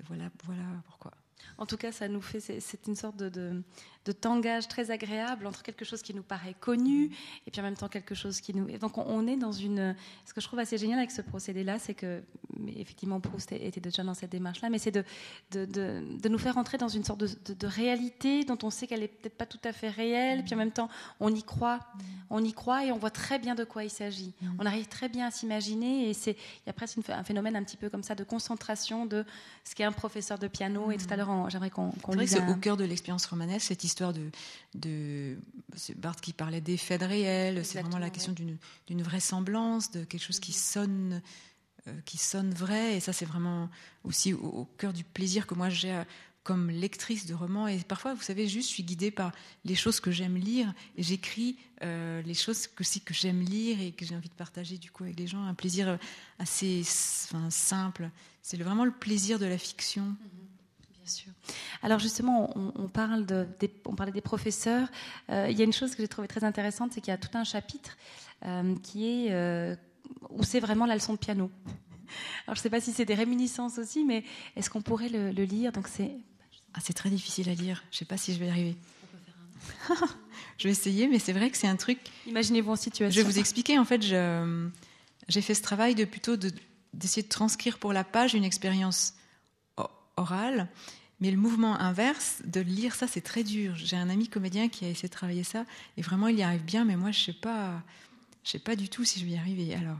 voilà, 0.07 0.29
voilà 0.43 0.63
pourquoi. 0.85 1.11
En 1.57 1.65
tout 1.65 1.77
cas, 1.77 1.91
ça 1.91 2.07
nous 2.07 2.21
fait, 2.21 2.39
c'est 2.39 2.87
une 2.87 2.95
sorte 2.95 3.17
de, 3.17 3.29
de, 3.29 3.63
tangage 4.11 4.67
très 4.67 4.91
agréable 4.91 5.47
entre 5.47 5.63
quelque 5.63 5.85
chose 5.85 6.01
qui 6.01 6.13
nous 6.13 6.23
paraît 6.23 6.55
connu 6.59 7.11
et 7.47 7.51
puis 7.51 7.61
en 7.61 7.63
même 7.63 7.75
temps 7.75 7.87
quelque 7.87 8.15
chose 8.15 8.41
qui 8.41 8.53
nous. 8.53 8.65
Donc 8.77 8.97
on, 8.97 9.27
est 9.27 9.37
dans 9.37 9.51
une. 9.51 9.95
Ce 10.25 10.33
que 10.33 10.41
je 10.41 10.47
trouve 10.47 10.59
assez 10.59 10.77
génial 10.77 10.99
avec 10.99 11.11
ce 11.11 11.21
procédé-là, 11.21 11.79
c'est 11.79 11.93
que 11.93 12.21
effectivement 12.75 13.19
Proust 13.19 13.51
était 13.51 13.81
déjà 13.81 14.03
dans 14.03 14.13
cette 14.13 14.31
démarche-là, 14.31 14.69
mais 14.69 14.77
c'est 14.77 14.91
de, 14.91 15.03
de, 15.51 16.29
nous 16.29 16.37
faire 16.37 16.57
entrer 16.57 16.77
dans 16.77 16.87
une 16.87 17.03
sorte 17.03 17.19
de, 17.19 17.67
réalité 17.67 18.43
dont 18.43 18.57
on 18.63 18.69
sait 18.69 18.87
qu'elle 18.87 19.03
est 19.03 19.07
peut-être 19.07 19.37
pas 19.37 19.45
tout 19.45 19.59
à 19.63 19.73
fait 19.73 19.89
réelle, 19.89 20.43
puis 20.43 20.53
en 20.53 20.57
même 20.57 20.71
temps 20.71 20.89
on 21.19 21.33
y 21.33 21.43
croit, 21.43 21.79
on 22.29 22.43
y 22.43 22.53
croit 22.53 22.85
et 22.85 22.91
on 22.91 22.97
voit 22.97 23.09
très 23.09 23.39
bien 23.39 23.55
de 23.55 23.63
quoi 23.63 23.83
il 23.83 23.89
s'agit. 23.89 24.33
On 24.59 24.65
arrive 24.65 24.87
très 24.87 25.09
bien 25.09 25.27
à 25.27 25.31
s'imaginer 25.31 26.09
et 26.09 26.13
c'est 26.13 26.31
il 26.31 26.67
y 26.67 26.69
a 26.69 26.73
presque 26.73 26.97
un 27.09 27.23
phénomène 27.23 27.55
un 27.55 27.63
petit 27.63 27.77
peu 27.77 27.89
comme 27.89 28.03
ça 28.03 28.15
de 28.15 28.23
concentration 28.23 29.05
de 29.05 29.25
ce 29.63 29.75
qu'est 29.75 29.83
un 29.83 29.91
professeur 29.91 30.37
de 30.37 30.47
piano. 30.47 30.91
Et 30.91 30.97
tout 30.97 31.07
à 31.09 31.15
l'heure 31.15 31.49
j'aimerais 31.49 31.69
qu'on 31.69 31.91
qu 31.91 32.27
C'est 32.27 32.47
au 32.47 32.55
cœur 32.55 32.77
de 32.77 32.83
l'expérience 32.83 33.25
romanesque 33.25 33.67
cette 33.67 33.83
histoire 33.83 33.94
de, 34.01 34.29
de 34.73 35.37
Barthes 35.95 36.21
qui 36.21 36.33
parlait 36.33 36.61
d'effets 36.61 36.97
de 36.97 37.05
réel, 37.05 37.65
c'est 37.65 37.81
vraiment 37.81 37.99
la 37.99 38.09
question 38.09 38.33
d'une 38.33 39.01
vraisemblance, 39.03 39.91
de 39.91 40.03
quelque 40.03 40.23
chose 40.23 40.39
qui 40.39 40.53
sonne 40.53 41.21
euh, 41.87 41.93
qui 42.03 42.17
sonne 42.17 42.51
vrai. 42.51 42.97
Et 42.97 42.99
ça, 42.99 43.13
c'est 43.13 43.25
vraiment 43.25 43.69
aussi 44.03 44.33
au, 44.33 44.67
cœur 44.79 44.91
du 44.91 45.03
plaisir 45.03 45.45
que 45.45 45.53
moi 45.53 45.69
j'ai 45.69 45.93
euh, 45.93 46.03
comme 46.43 46.71
lectrice 46.71 47.27
de 47.27 47.35
romans. 47.35 47.67
Et 47.67 47.77
parfois, 47.77 48.15
vous 48.15 48.23
savez, 48.23 48.47
juste, 48.47 48.69
je 48.69 48.73
suis 48.73 48.83
guidée 48.83 49.11
par 49.11 49.31
les 49.65 49.75
choses 49.75 49.99
que 49.99 50.09
j'aime 50.09 50.35
lire. 50.35 50.73
Et 50.97 51.03
j'écris 51.03 51.57
euh, 51.83 52.23
les 52.23 52.33
choses 52.33 52.65
que, 52.65 52.81
aussi 52.81 53.01
que 53.01 53.13
j'aime 53.13 53.39
lire 53.39 53.79
et 53.81 53.91
que 53.91 54.03
j'ai 54.03 54.15
envie 54.15 54.29
de 54.29 54.33
partager 54.33 54.79
du 54.79 54.89
coup 54.89 55.03
avec 55.03 55.19
les 55.19 55.27
gens. 55.27 55.45
Un 55.45 55.53
plaisir 55.53 55.99
assez 56.39 56.81
enfin, 57.25 57.51
simple. 57.51 58.09
C'est 58.41 58.57
vraiment 58.57 58.85
le 58.85 58.91
plaisir 58.91 59.37
de 59.37 59.45
la 59.45 59.59
fiction. 59.59 60.05
Mm-hmm. 60.05 60.54
Bien 61.05 61.13
sûr. 61.13 61.31
Alors 61.83 61.99
justement, 61.99 62.51
on, 62.55 62.87
parle 62.87 63.27
de, 63.27 63.47
des, 63.59 63.71
on 63.85 63.93
parlait 63.93 64.11
des 64.11 64.21
professeurs. 64.21 64.87
il 65.29 65.51
y 65.51 65.61
a 65.61 65.63
une 65.63 65.71
chose 65.71 65.93
que 65.93 66.01
j'ai 66.01 66.07
trouvée 66.07 66.27
très 66.27 66.43
intéressante, 66.43 66.93
c'est 66.93 67.01
qu'il 67.01 67.11
y 67.11 67.13
a 67.13 67.19
tout 67.19 67.37
un 67.37 67.43
chapitre 67.43 67.95
qui 68.81 69.05
est 69.05 69.77
où 70.31 70.43
c'est 70.43 70.59
vraiment 70.59 70.85
la 70.85 70.95
leçon 70.95 71.13
de 71.13 71.19
piano. 71.19 71.51
Alors 72.47 72.55
je 72.55 72.59
ne 72.59 72.63
sais 72.63 72.69
pas 72.69 72.81
si 72.81 72.91
c'est 72.91 73.05
des 73.05 73.13
réminiscences 73.13 73.77
aussi, 73.77 74.03
mais 74.03 74.23
est-ce 74.55 74.69
qu'on 74.69 74.81
pourrait 74.81 75.09
le, 75.09 75.29
lire? 75.31 75.71
Donc 75.71 75.87
c'est. 75.87 76.11
Ah, 76.73 76.79
c'est 76.83 76.93
très 76.93 77.09
difficile 77.09 77.49
à 77.49 77.53
lire. 77.53 77.83
Je 77.91 77.95
ne 77.95 77.99
sais 77.99 78.05
pas 78.05 78.17
si 78.17 78.33
je 78.33 78.39
vais 78.39 78.47
y 78.47 78.49
arriver. 78.49 78.75
je 80.57 80.63
vais 80.63 80.71
essayer, 80.71 81.07
mais 81.07 81.19
c'est 81.19 81.33
vrai 81.33 81.49
que 81.49 81.57
c'est 81.57 81.67
un 81.67 81.77
truc. 81.77 81.99
Imaginez-vous 82.27 82.71
en 82.71 82.75
situation. 82.75 83.09
Je 83.09 83.25
vais 83.25 83.31
vous 83.31 83.39
expliquer. 83.39 83.79
En 83.79 83.85
fait, 83.85 84.01
j'ai 84.01 85.41
fait 85.41 85.53
ce 85.53 85.61
travail 85.61 85.95
de 85.95 86.03
plutôt 86.05 86.35
d'essayer 86.35 87.23
de, 87.23 87.29
transcrire 87.29 87.77
pour 87.77 87.93
la 87.93 88.03
page 88.03 88.33
une 88.33 88.43
expérience 88.43 89.13
orale. 90.17 90.69
Mais 91.21 91.31
le 91.31 91.37
mouvement 91.37 91.79
inverse, 91.79 92.41
de 92.45 92.59
lire 92.59 92.93
ça, 92.93 93.07
c'est 93.07 93.21
très 93.21 93.43
dur. 93.43 93.75
J'ai 93.75 93.95
un 93.95 94.09
ami 94.09 94.27
comédien 94.27 94.67
qui 94.67 94.85
a 94.85 94.89
essayé 94.89 95.07
de 95.07 95.13
travailler 95.13 95.43
ça, 95.43 95.65
et 95.97 96.01
vraiment, 96.01 96.27
il 96.27 96.37
y 96.37 96.43
arrive 96.43 96.63
bien, 96.63 96.83
mais 96.83 96.97
moi, 96.97 97.11
je 97.11 97.19
ne 97.19 97.25
sais 97.25 97.39
pas. 97.39 97.81
Sais 98.43 98.59
pas 98.59 98.75
du 98.75 98.89
tout 98.89 99.03
si 99.03 99.19
je 99.19 99.25
vais 99.25 99.31
y 99.31 99.37
arriver. 99.37 99.73
Alors, 99.73 99.97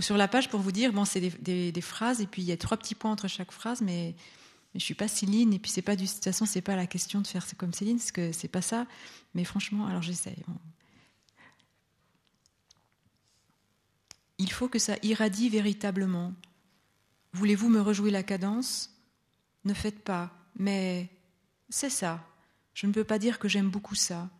sur 0.00 0.16
la 0.16 0.26
page, 0.26 0.48
pour 0.48 0.60
vous 0.60 0.72
dire, 0.72 0.92
bon, 0.92 1.04
c'est 1.04 1.20
des, 1.20 1.80
phrases, 1.80 2.20
et 2.20 2.26
puis 2.26 2.42
il 2.42 2.46
y 2.46 2.52
a 2.52 2.56
trois 2.56 2.76
petits 2.76 2.94
points 2.94 3.12
entre 3.12 3.28
chaque 3.28 3.52
phrase, 3.52 3.82
mais, 3.82 4.14
je 4.74 4.80
suis 4.80 4.94
pas 4.94 5.06
Céline, 5.06 5.52
et 5.52 5.58
puis 5.58 5.70
pas 5.82 5.96
du, 5.96 6.04
de 6.06 6.10
toute 6.10 6.24
façon, 6.24 6.46
c'est 6.46 6.62
pas 6.62 6.76
la 6.76 6.86
question 6.86 7.20
de 7.20 7.26
faire 7.26 7.44
comme 7.58 7.74
Céline, 7.74 7.98
parce 7.98 8.10
que 8.10 8.32
c'est 8.32 8.48
pas 8.48 8.62
ça. 8.62 8.86
Mais 9.34 9.44
franchement, 9.44 9.86
alors 9.86 10.02
j'essaye. 10.02 10.42
Il 14.38 14.50
faut 14.50 14.68
que 14.68 14.78
ça 14.78 14.96
irradie 15.02 15.50
véritablement. 15.50 16.32
Voulez-vous 17.34 17.68
me 17.68 17.80
rejouer 17.80 18.10
la 18.10 18.22
cadence? 18.22 18.90
Ne 19.64 19.74
faites 19.74 20.02
pas, 20.02 20.30
mais 20.58 21.08
c'est 21.68 21.90
ça. 21.90 22.24
Je 22.74 22.86
ne 22.86 22.92
peux 22.92 23.04
pas 23.04 23.18
dire 23.18 23.38
que 23.38 23.48
j'aime 23.48 23.68
beaucoup 23.68 23.94
ça. 23.94 24.30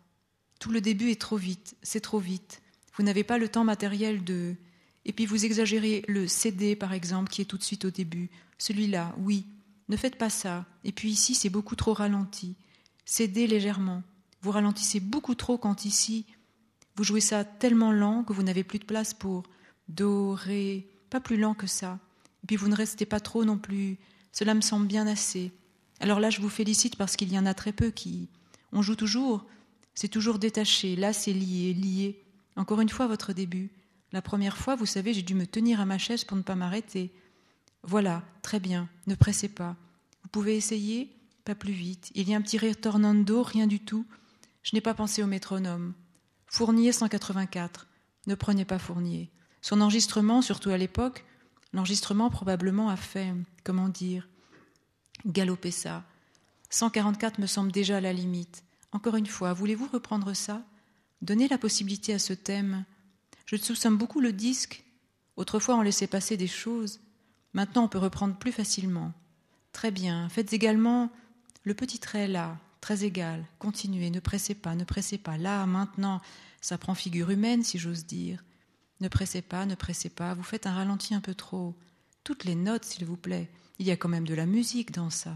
Tout 0.59 0.71
le 0.71 0.81
début 0.81 1.09
est 1.11 1.21
trop 1.21 1.37
vite, 1.37 1.75
c'est 1.81 2.01
trop 2.01 2.19
vite. 2.19 2.61
Vous 2.95 3.03
n'avez 3.03 3.23
pas 3.23 3.37
le 3.37 3.49
temps 3.49 3.63
matériel 3.63 4.23
de... 4.23 4.55
Et 5.05 5.11
puis 5.11 5.25
vous 5.25 5.45
exagérez 5.45 6.03
le 6.07 6.27
CD, 6.27 6.75
par 6.75 6.93
exemple, 6.93 7.29
qui 7.29 7.41
est 7.41 7.45
tout 7.45 7.57
de 7.57 7.63
suite 7.63 7.85
au 7.85 7.91
début. 7.91 8.29
Celui-là, 8.57 9.13
oui. 9.17 9.45
Ne 9.89 9.97
faites 9.97 10.17
pas 10.17 10.29
ça. 10.29 10.65
Et 10.83 10.91
puis 10.91 11.09
ici, 11.09 11.35
c'est 11.35 11.49
beaucoup 11.49 11.75
trop 11.75 11.93
ralenti. 11.93 12.55
Cédez 13.05 13.47
légèrement. 13.47 14.01
Vous 14.41 14.51
ralentissez 14.51 14.99
beaucoup 14.99 15.35
trop 15.35 15.57
quand 15.57 15.85
ici, 15.85 16.25
vous 16.95 17.03
jouez 17.03 17.21
ça 17.21 17.43
tellement 17.43 17.91
lent 17.91 18.23
que 18.23 18.33
vous 18.33 18.43
n'avez 18.43 18.63
plus 18.63 18.79
de 18.79 18.85
place 18.85 19.13
pour 19.13 19.43
do, 19.87 20.37
pas 21.09 21.19
plus 21.19 21.37
lent 21.37 21.53
que 21.53 21.67
ça. 21.67 21.99
Et 22.43 22.47
puis 22.47 22.55
vous 22.55 22.67
ne 22.67 22.75
restez 22.75 23.05
pas 23.05 23.19
trop 23.19 23.45
non 23.45 23.57
plus. 23.57 23.97
Cela 24.33 24.53
me 24.53 24.61
semble 24.61 24.87
bien 24.87 25.07
assez. 25.07 25.53
Alors 26.01 26.19
là, 26.19 26.29
je 26.29 26.41
vous 26.41 26.49
félicite 26.49 26.97
parce 26.97 27.15
qu'il 27.15 27.31
y 27.31 27.39
en 27.39 27.45
a 27.45 27.53
très 27.53 27.71
peu 27.71 27.91
qui. 27.91 28.27
On 28.73 28.81
joue 28.81 28.95
toujours. 28.95 29.45
C'est 29.93 30.09
toujours 30.09 30.39
détaché. 30.39 30.97
Là, 30.97 31.13
c'est 31.13 31.31
lié, 31.31 31.73
lié. 31.73 32.21
Encore 32.57 32.81
une 32.81 32.89
fois, 32.89 33.07
votre 33.07 33.31
début. 33.31 33.71
La 34.11 34.21
première 34.21 34.57
fois, 34.57 34.75
vous 34.75 34.85
savez, 34.85 35.13
j'ai 35.13 35.21
dû 35.21 35.35
me 35.35 35.47
tenir 35.47 35.79
à 35.79 35.85
ma 35.85 35.97
chaise 35.97 36.23
pour 36.23 36.35
ne 36.35 36.41
pas 36.41 36.55
m'arrêter. 36.55 37.11
Voilà, 37.83 38.23
très 38.41 38.59
bien, 38.59 38.89
ne 39.07 39.15
pressez 39.15 39.49
pas. 39.49 39.75
Vous 40.23 40.29
pouvez 40.29 40.55
essayer 40.55 41.09
Pas 41.45 41.55
plus 41.55 41.73
vite. 41.73 42.11
Il 42.15 42.29
y 42.29 42.33
a 42.33 42.37
un 42.37 42.41
petit 42.41 42.57
ritornando, 42.57 43.43
rien 43.43 43.67
du 43.67 43.79
tout. 43.79 44.05
Je 44.61 44.75
n'ai 44.75 44.81
pas 44.81 44.93
pensé 44.93 45.21
au 45.23 45.27
métronome. 45.27 45.93
Fournier 46.47 46.91
184. 46.91 47.87
Ne 48.27 48.35
prenez 48.35 48.65
pas 48.65 48.79
Fournier. 48.79 49.29
Son 49.61 49.81
enregistrement, 49.81 50.41
surtout 50.41 50.69
à 50.69 50.77
l'époque, 50.77 51.25
l'enregistrement 51.73 52.29
probablement 52.29 52.89
a 52.89 52.95
fait, 52.95 53.33
comment 53.63 53.89
dire, 53.89 54.27
galoper 55.25 55.71
ça. 55.71 56.03
144 56.69 57.39
me 57.39 57.47
semble 57.47 57.71
déjà 57.71 58.01
la 58.01 58.13
limite. 58.13 58.63
Encore 58.91 59.15
une 59.15 59.27
fois, 59.27 59.53
voulez-vous 59.53 59.87
reprendre 59.91 60.33
ça? 60.33 60.63
Donnez 61.21 61.47
la 61.47 61.57
possibilité 61.57 62.13
à 62.13 62.19
ce 62.19 62.33
thème. 62.33 62.85
Je 63.45 63.55
soupçonne 63.55 63.97
beaucoup 63.97 64.19
le 64.19 64.33
disque. 64.33 64.83
Autrefois, 65.35 65.75
on 65.75 65.81
laissait 65.81 66.07
passer 66.07 66.37
des 66.37 66.47
choses. 66.47 66.99
Maintenant, 67.53 67.85
on 67.85 67.87
peut 67.87 67.99
reprendre 67.99 68.35
plus 68.35 68.51
facilement. 68.51 69.13
Très 69.71 69.91
bien. 69.91 70.29
Faites 70.29 70.53
également 70.53 71.09
le 71.63 71.73
petit 71.73 71.99
trait 71.99 72.27
là, 72.27 72.57
très 72.81 73.03
égal. 73.03 73.45
Continuez, 73.59 74.09
ne 74.09 74.19
pressez 74.19 74.53
pas, 74.53 74.75
ne 74.75 74.83
pressez 74.83 75.17
pas. 75.17 75.37
Là, 75.37 75.65
maintenant, 75.65 76.21
ça 76.61 76.77
prend 76.77 76.95
figure 76.95 77.29
humaine, 77.29 77.63
si 77.63 77.79
j'ose 77.79 78.05
dire. 78.05 78.43
Ne 78.99 79.07
pressez 79.07 79.41
pas, 79.41 79.65
ne 79.65 79.75
pressez 79.75 80.09
pas. 80.09 80.33
Vous 80.33 80.43
faites 80.43 80.67
un 80.67 80.73
ralenti 80.73 81.13
un 81.13 81.21
peu 81.21 81.35
trop. 81.35 81.75
Toutes 82.23 82.43
les 82.45 82.55
notes, 82.55 82.85
s'il 82.85 83.05
vous 83.05 83.17
plaît. 83.17 83.49
Il 83.79 83.85
y 83.85 83.91
a 83.91 83.97
quand 83.97 84.09
même 84.09 84.27
de 84.27 84.35
la 84.35 84.45
musique 84.45 84.91
dans 84.91 85.09
ça. 85.09 85.35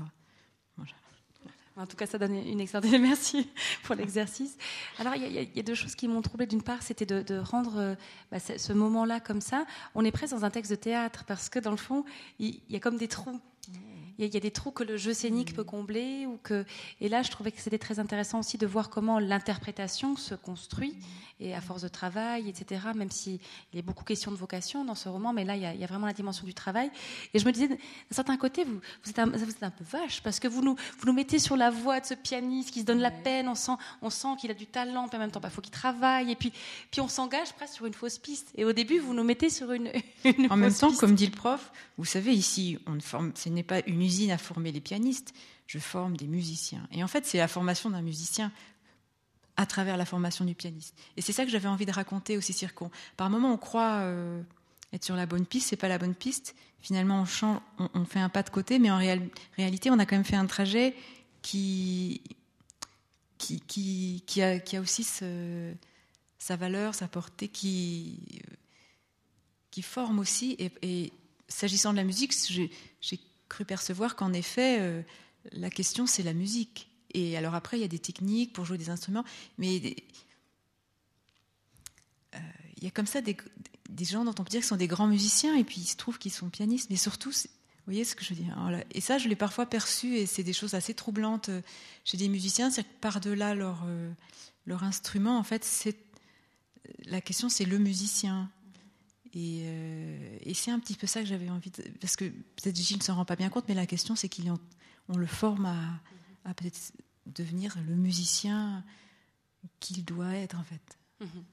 En 1.78 1.86
tout 1.86 1.96
cas, 1.96 2.08
ça 2.08 2.18
donne 2.18 2.34
une 2.34 2.60
excellente 2.60 2.86
merci 3.00 3.48
pour 3.84 3.94
l'exercice. 3.94 4.58
Alors, 4.98 5.14
il 5.16 5.32
y, 5.32 5.60
a 5.60 5.64
deux 5.64 5.76
choses 5.76 5.94
qui 5.94 6.08
m'ont 6.08 6.24
troublé. 6.24 6.48
D'une 6.48 6.64
part, 6.64 6.82
c'était 6.82 7.06
de, 7.06 7.38
rendre 7.38 7.78
euh, 7.78 7.96
bah, 8.32 8.40
ce 8.40 8.74
moment-là 8.74 9.20
comme 9.20 9.42
ça. 9.42 9.66
On 9.94 10.04
est 10.04 10.12
presque 10.12 10.34
dans 10.34 10.44
un 10.44 10.50
texte 10.50 10.72
de 10.72 10.76
théâtre 10.76 11.24
parce 11.28 11.50
que 11.50 11.60
dans 11.60 11.70
le 11.70 11.78
fond, 11.78 12.04
il 12.40 12.60
y, 12.68 12.76
a 12.76 12.80
comme 12.80 12.98
des 12.98 13.08
trous 13.08 13.40
il 14.20 14.34
y, 14.34 14.38
a 14.38 14.40
des 14.40 14.52
trous 14.52 14.72
que 14.72 14.84
le 14.84 14.98
jeu 14.98 15.14
scénique 15.14 15.54
peut 15.54 15.64
combler. 15.64 16.26
Ou 16.26 16.40
que... 16.42 16.66
Et 17.02 17.10
là, 17.10 17.22
je 17.22 17.30
trouvais 17.30 17.52
que 17.52 17.62
c'était 17.62 17.78
très 17.78 18.00
intéressant 18.00 18.40
aussi 18.40 18.58
de 18.58 18.66
voir 18.66 18.90
comment 18.90 19.20
l'interprétation 19.20 20.16
se 20.16 20.36
construit, 20.36 20.96
et 21.40 21.54
à 21.54 21.62
force 21.62 21.84
de 21.84 21.88
travail, 21.88 22.50
etc., 22.50 22.82
même 22.96 23.12
s'il 23.12 23.40
y 23.74 23.80
a 23.80 23.82
beaucoup 23.82 24.04
question 24.04 24.32
de 24.32 24.38
vocation 24.38 24.84
dans 24.84 24.96
ce 24.96 25.08
roman, 25.08 25.34
mais 25.34 25.46
là, 25.46 25.56
il 25.56 25.62
y, 25.62 25.84
a, 25.84 25.88
vraiment 25.88 26.08
la 26.08 26.14
dimension 26.14 26.46
du 26.46 26.54
travail. 26.54 26.90
Et 27.34 27.40
je 27.40 27.46
me 27.46 27.52
disais, 27.52 27.68
d'un 27.68 27.78
certain 28.10 28.38
côté, 28.38 28.64
vous, 28.64 28.80
vous, 29.04 29.10
êtes 29.10 29.20
un, 29.20 29.28
vous, 29.28 29.44
êtes 29.44 29.64
un, 29.64 29.70
peu 29.70 29.84
vache, 29.84 30.22
parce 30.24 30.40
que 30.40 30.48
vous 30.48 30.64
nous, 30.64 30.76
vous 31.00 31.06
nous 31.06 31.14
mettez 31.14 31.38
sur 31.38 31.56
la 31.56 31.70
voie 31.70 32.00
de 32.00 32.06
ce 32.06 32.16
pianiste 32.16 32.72
qui 32.72 32.82
se 32.82 32.86
donne 32.86 33.00
la 33.00 33.12
peine, 33.12 33.48
on 33.48 33.56
sent, 33.56 33.74
on 34.02 34.10
sent 34.10 34.30
qu'il 34.40 34.50
a 34.50 34.56
du 34.56 34.66
talent, 34.66 35.08
puis 35.08 35.18
en 35.18 35.20
même 35.20 35.32
temps, 35.32 35.40
il 35.40 35.44
bah, 35.44 35.50
faut 35.50 35.62
qu'il 35.62 35.72
travaille, 35.72 36.32
et 36.32 36.36
puis, 36.36 36.52
puis 36.90 37.02
on 37.02 37.08
s'engage 37.08 37.54
presque 37.54 37.76
sur 37.76 37.86
une 37.86 37.94
fausse 37.94 38.18
piste. 38.18 38.50
Et 38.56 38.66
au 38.66 38.74
début, 38.74 38.98
vous 38.98 39.14
nous 39.14 39.24
mettez 39.24 39.50
sur 39.50 39.72
une, 39.72 39.92
une 40.26 40.52
En 40.52 40.58
même 40.58 40.74
temps, 40.74 40.92
comme 40.94 41.14
dit 41.14 41.28
le 41.28 41.32
prof, 41.32 41.72
vous 41.98 42.06
savez, 42.06 42.34
ici, 42.34 42.80
on 42.88 42.94
ne 42.94 43.00
forme, 43.00 43.32
ce 43.36 43.50
n'est 43.50 43.64
pas 43.64 43.82
une 43.86 44.02
usine 44.08 44.32
à 44.32 44.38
former 44.38 44.72
les 44.72 44.82
pianistes, 44.82 45.34
je 45.68 45.80
forme 45.80 46.16
des 46.16 46.28
musiciens. 46.28 46.88
Et 46.92 47.04
en 47.04 47.08
fait, 47.08 47.26
c'est 47.26 47.38
la 47.38 47.48
formation 47.48 47.90
d'un 47.90 48.02
musicien 48.02 48.52
à 49.58 49.66
travers 49.66 49.98
la 49.98 50.06
formation 50.06 50.46
du 50.46 50.56
pianiste. 50.56 50.96
Et 51.18 51.22
c'est 51.22 51.34
ça 51.34 51.44
que 51.44 51.52
j'avais 51.52 51.68
envie 51.68 51.86
de 51.86 51.92
raconter 51.92 52.38
aussi, 52.38 52.54
Circon. 52.54 52.90
Par 53.18 53.30
moments, 53.30 53.54
on 53.54 53.58
croit 53.58 54.02
euh, 54.02 54.42
être 54.94 55.04
sur 55.04 55.16
la 55.16 55.26
bonne 55.26 55.46
piste, 55.46 55.70
c'est 55.70 55.76
pas 55.76 55.88
la 55.88 55.98
bonne 55.98 56.16
piste. 56.16 56.56
Finalement, 56.80 57.26
on, 57.42 57.90
on, 57.94 58.06
fait 58.06 58.20
un 58.20 58.30
pas 58.30 58.44
de 58.44 58.50
côté, 58.50 58.80
mais 58.80 58.92
en 58.92 58.98
réalité, 59.58 59.90
on 59.90 60.00
a 60.00 60.06
quand 60.06 60.16
même 60.16 60.24
fait 60.24 60.36
un 60.36 60.46
trajet 60.46 60.96
qui, 61.42 62.22
qui, 63.40 63.60
qui, 64.26 64.42
a, 64.42 64.60
qui 64.60 64.78
a, 64.78 64.82
aussi 64.82 65.04
sa 65.04 66.56
valeur, 66.56 66.94
sa 66.94 67.08
portée, 67.08 67.48
qui, 67.48 68.42
qui 69.72 69.82
forme 69.82 70.20
aussi. 70.20 70.56
Et, 70.60 70.72
et 70.84 71.14
s'agissant 71.48 71.92
de 71.92 71.98
la 71.98 72.04
musique, 72.04 72.34
j'ai 73.02 73.20
cru 73.50 73.66
percevoir 73.66 74.16
qu'en 74.16 74.34
effet, 74.34 74.78
euh, 74.80 75.02
la 75.52 75.70
question, 75.70 76.06
c'est 76.08 76.24
la 76.24 76.34
musique. 76.34 76.90
Et 77.14 77.38
alors 77.38 77.56
après, 77.56 77.78
il 77.78 77.82
y 77.82 77.86
a 77.86 77.90
des 77.90 78.00
techniques 78.00 78.54
pour 78.54 78.66
jouer 78.66 78.78
des 78.78 78.90
instruments, 78.90 79.24
mais 79.58 79.82
euh, 82.36 82.40
il 82.78 82.84
y 82.84 82.88
a 82.88 82.92
comme 82.92 83.08
ça 83.08 83.22
des, 83.22 83.38
gens 84.02 84.26
dont 84.26 84.32
on 84.32 84.44
peut 84.44 84.50
dire 84.50 84.60
qu'ils 84.60 84.68
sont 84.68 84.76
des 84.76 84.88
grands 84.88 85.08
musiciens, 85.08 85.56
et 85.56 85.64
puis 85.64 85.82
il 85.82 85.88
se 85.88 85.96
trouve 85.96 86.18
qu'ils 86.18 86.34
sont 86.34 86.50
pianistes, 86.50 86.90
mais 86.90 86.98
surtout, 86.98 87.32
vous 87.32 87.48
voyez 87.86 88.04
ce 88.04 88.16
que 88.16 88.24
je 88.24 88.34
veux 88.34 88.42
dire 88.42 88.56
Et 88.92 89.02
ça, 89.02 89.18
je 89.18 89.30
l'ai 89.30 89.36
parfois 89.36 89.66
perçu, 89.66 90.18
et 90.18 90.26
c'est 90.26 90.44
des 90.44 90.54
choses 90.54 90.74
assez 90.74 90.94
troublantes 90.94 91.50
euh, 91.50 91.62
chez 92.04 92.18
des 92.18 92.28
musiciens, 92.28 92.70
c'est 92.70 92.84
que 92.84 92.94
par-delà 93.02 93.56
leur, 93.56 93.86
leur 94.66 94.84
instrument, 94.84 95.38
en 95.38 95.44
fait, 95.44 95.64
c'est 95.64 95.98
la 97.06 97.22
question, 97.22 97.50
c'est 97.50 97.66
le 97.66 97.78
musicien. 97.78 98.50
Et, 99.34 99.64
euh, 99.66 100.38
et 100.42 100.54
c'est 100.54 100.72
un 100.72 100.80
petit 100.80 100.96
peu 100.96 101.08
ça 101.08 101.22
que 101.22 101.28
j'avais 101.28 101.50
envie 101.50 101.72
de. 101.72 101.84
Parce 102.00 102.16
que 102.16 102.26
peut-être 102.26 102.76
Gilles 102.76 102.98
ne 102.98 103.04
s'en 103.04 103.16
rend 103.16 103.26
pas 103.26 103.36
bien 103.36 103.50
compte, 103.50 103.66
mais 103.68 103.74
la 103.74 103.86
question, 103.86 104.16
c'est 104.16 104.30
qu'on 104.30 105.18
le 105.18 105.28
forme 105.28 105.66
à, 105.66 106.50
à 106.50 106.54
peut-être 106.54 106.94
devenir 107.26 107.76
le 107.88 107.96
musicien 107.96 108.84
qu'il 109.80 110.06
doit 110.06 110.36
être, 110.36 110.58
en 110.58 110.64
fait. 110.64 110.98
Mhm. 111.20 111.44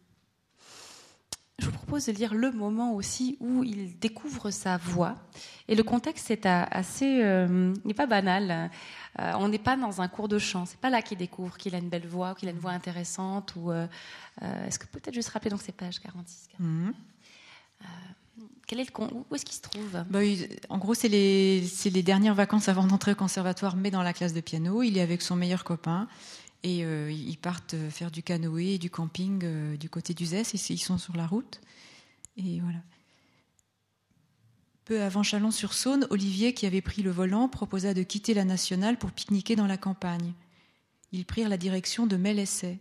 Je 1.61 1.67
vous 1.67 1.73
propose 1.73 2.07
de 2.07 2.13
lire 2.13 2.35
le 2.35 2.51
moment 2.51 2.95
aussi 2.95 3.37
où 3.39 3.63
il 3.63 3.97
découvre 4.01 4.51
sa 4.51 4.77
voix. 4.77 5.15
Et 5.69 5.77
le 5.77 5.85
contexte 5.85 6.31
est 6.33 6.47
assez, 6.47 7.23
euh, 7.23 7.73
n'est 7.85 7.95
pas 7.95 8.07
banal. 8.07 8.71
Euh, 9.21 9.33
on 9.37 9.49
n'est 9.49 9.61
pas 9.61 9.77
dans 9.77 10.01
un 10.01 10.09
cours 10.09 10.27
de 10.27 10.39
chant. 10.39 10.67
C'est 10.67 10.81
pas 10.81 10.91
là 10.91 11.01
qu'il 11.01 11.17
découvre 11.17 11.57
qu'il 11.57 11.77
a 11.77 11.79
une 11.79 11.89
belle 11.89 12.09
voix, 12.09 12.35
qu'il 12.35 12.49
a 12.49 12.51
une 12.51 12.59
voix 12.59 12.73
intéressante. 12.73 13.55
Ou 13.55 13.71
euh, 13.71 13.87
est-ce 14.67 14.81
que 14.81 14.87
peut-être 14.87 15.15
juste 15.15 15.29
rappeler 15.29 15.51
donc 15.51 15.63
ces 15.63 15.71
pages 15.71 16.01
46. 16.01 16.49
Quel 18.67 18.81
est 18.81 18.85
le 18.85 19.05
où 19.05 19.35
est-ce 19.35 19.45
qu'il 19.45 19.55
se 19.55 19.61
trouve? 19.61 20.05
Bah 20.09 20.21
En 20.69 20.79
gros, 20.79 20.95
c'est 20.95 21.09
les, 21.09 21.63
les 21.85 22.03
dernières 22.03 22.35
vacances 22.35 22.69
avant 22.69 22.87
d'entrer 22.87 23.13
au 23.13 23.15
conservatoire, 23.15 23.77
mais 23.77 23.91
dans 23.91 24.03
la 24.03 24.13
classe 24.13 24.33
de 24.33 24.41
piano. 24.41 24.83
Il 24.83 24.97
est 24.97 25.03
avec 25.03 25.23
son 25.23 25.37
meilleur 25.37 25.65
copain. 25.65 26.09
Et 26.63 26.83
euh, 26.83 27.13
ils 27.13 27.37
partent 27.37 27.77
faire 27.91 28.11
du 28.11 28.23
canoë 28.23 28.75
et 28.75 28.79
du 28.79 28.89
camping 28.89 29.43
euh, 29.45 29.77
du 29.77 29.91
côté 29.91 30.15
d'Uzès. 30.15 30.45
Ils 30.71 30.79
sont 30.79 30.97
sur 30.97 31.15
la 31.15 31.27
route. 31.27 31.61
Et 32.39 32.61
voilà. 32.61 32.79
Peu 34.87 35.03
avant 35.03 35.23
Chalon-sur-Saône, 35.23 36.07
Olivier, 36.11 36.55
qui 36.55 36.67
avait 36.67 36.81
pris 36.81 37.03
le 37.03 37.11
volant, 37.11 37.49
proposa 37.49 37.95
de 37.95 38.03
quitter 38.03 38.35
la 38.35 38.45
nationale 38.45 38.99
pour 38.99 39.13
pique-niquer 39.13 39.57
dans 39.57 39.67
la 39.67 39.77
campagne. 39.77 40.33
Ils 41.13 41.25
prirent 41.25 41.49
la 41.49 41.57
direction 41.57 42.07
de 42.07 42.17
Melessay. 42.17 42.79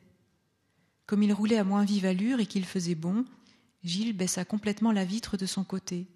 Comme 1.06 1.24
il 1.24 1.34
roulait 1.34 1.58
à 1.58 1.64
moins 1.64 1.84
vive 1.84 2.06
allure 2.06 2.40
et 2.40 2.46
qu'il 2.46 2.66
faisait 2.66 2.96
bon, 2.96 3.26
Gilles 3.84 4.14
baissa 4.14 4.46
complètement 4.46 4.92
la 4.92 5.06
vitre 5.06 5.38
de 5.38 5.46
son 5.46 5.64
côté. 5.64 6.08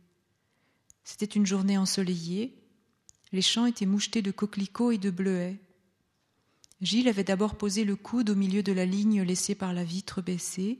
C'était 1.03 1.25
une 1.25 1.45
journée 1.45 1.77
ensoleillée. 1.77 2.61
Les 3.31 3.41
champs 3.41 3.65
étaient 3.65 3.85
mouchetés 3.85 4.21
de 4.21 4.31
coquelicots 4.31 4.91
et 4.91 4.97
de 4.97 5.09
bleuets. 5.09 5.59
Gilles 6.81 7.07
avait 7.07 7.23
d'abord 7.23 7.55
posé 7.55 7.83
le 7.83 7.95
coude 7.95 8.29
au 8.29 8.35
milieu 8.35 8.63
de 8.63 8.71
la 8.71 8.85
ligne 8.85 9.21
laissée 9.21 9.55
par 9.55 9.73
la 9.73 9.83
vitre 9.83 10.21
baissée, 10.21 10.79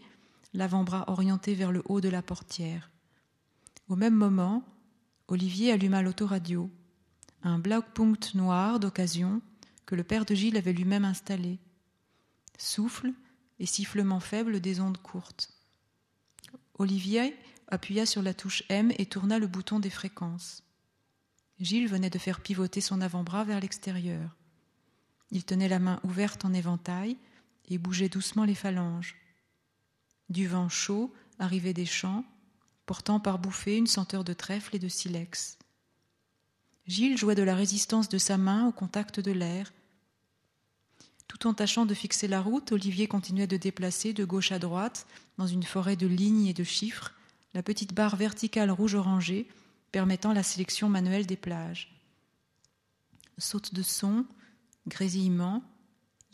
l'avant-bras 0.53 1.05
orienté 1.07 1.55
vers 1.55 1.71
le 1.71 1.83
haut 1.85 2.01
de 2.01 2.09
la 2.09 2.21
portière. 2.21 2.91
Au 3.89 3.95
même 3.95 4.15
moment, 4.15 4.63
Olivier 5.27 5.71
alluma 5.71 6.01
l'autoradio, 6.01 6.69
un 7.43 7.59
Blaupunkt 7.59 8.35
noir 8.35 8.79
d'occasion 8.79 9.41
que 9.85 9.95
le 9.95 10.03
père 10.03 10.25
de 10.25 10.35
Gilles 10.35 10.57
avait 10.57 10.73
lui-même 10.73 11.05
installé. 11.05 11.59
Souffle 12.57 13.13
et 13.59 13.65
sifflement 13.65 14.19
faible 14.19 14.59
des 14.59 14.79
ondes 14.79 14.97
courtes. 14.97 15.56
Olivier 16.77 17.35
appuya 17.67 18.05
sur 18.05 18.21
la 18.21 18.33
touche 18.33 18.63
M 18.69 18.91
et 18.97 19.05
tourna 19.05 19.39
le 19.39 19.47
bouton 19.47 19.79
des 19.79 19.89
fréquences. 19.89 20.63
Gilles 21.59 21.87
venait 21.87 22.09
de 22.09 22.19
faire 22.19 22.39
pivoter 22.39 22.81
son 22.81 23.01
avant-bras 23.01 23.43
vers 23.43 23.59
l'extérieur. 23.59 24.35
Il 25.31 25.43
tenait 25.43 25.67
la 25.67 25.79
main 25.79 25.99
ouverte 26.03 26.45
en 26.45 26.53
éventail 26.53 27.17
et 27.67 27.77
bougeait 27.77 28.09
doucement 28.09 28.45
les 28.45 28.55
phalanges. 28.55 29.15
Du 30.29 30.47
vent 30.47 30.69
chaud 30.69 31.13
arrivait 31.39 31.73
des 31.73 31.85
champs, 31.85 32.23
portant 32.85 33.19
par 33.19 33.39
bouffées 33.39 33.77
une 33.77 33.87
senteur 33.87 34.23
de 34.23 34.33
trèfle 34.33 34.75
et 34.75 34.79
de 34.79 34.87
silex. 34.87 35.57
Gilles 36.85 37.17
jouait 37.17 37.35
de 37.35 37.43
la 37.43 37.55
résistance 37.55 38.07
de 38.07 38.17
sa 38.17 38.37
main 38.37 38.67
au 38.67 38.71
contact 38.71 39.19
de 39.19 39.31
l'air. 39.31 39.73
Tout 41.27 41.47
en 41.47 41.53
tâchant 41.53 41.85
de 41.85 41.93
fixer 41.93 42.27
la 42.27 42.41
route, 42.41 42.71
Olivier 42.71 43.07
continuait 43.07 43.47
de 43.47 43.57
déplacer 43.57 44.13
de 44.13 44.25
gauche 44.25 44.51
à 44.51 44.59
droite, 44.59 45.07
dans 45.37 45.47
une 45.47 45.63
forêt 45.63 45.95
de 45.95 46.07
lignes 46.07 46.47
et 46.47 46.53
de 46.53 46.63
chiffres, 46.63 47.13
la 47.53 47.63
petite 47.63 47.93
barre 47.93 48.15
verticale 48.15 48.71
rouge-orangée 48.71 49.47
permettant 49.91 50.33
la 50.33 50.43
sélection 50.43 50.89
manuelle 50.89 51.25
des 51.25 51.37
plages. 51.37 51.91
Saute 53.37 53.73
de 53.73 53.81
son, 53.81 54.25
grésillement, 54.87 55.63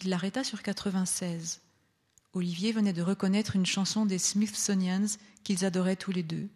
il 0.02 0.10
l'arrêta 0.10 0.44
sur 0.44 0.62
96. 0.64 1.62
Olivier 2.34 2.72
venait 2.72 2.94
de 2.94 3.02
reconnaître 3.02 3.56
une 3.56 3.66
chanson 3.66 4.06
des 4.06 4.18
Smithsonians 4.18 5.18
qu'ils 5.44 5.66
adoraient 5.66 5.96
tous 5.96 6.12
les 6.12 6.24
deux. 6.24 6.50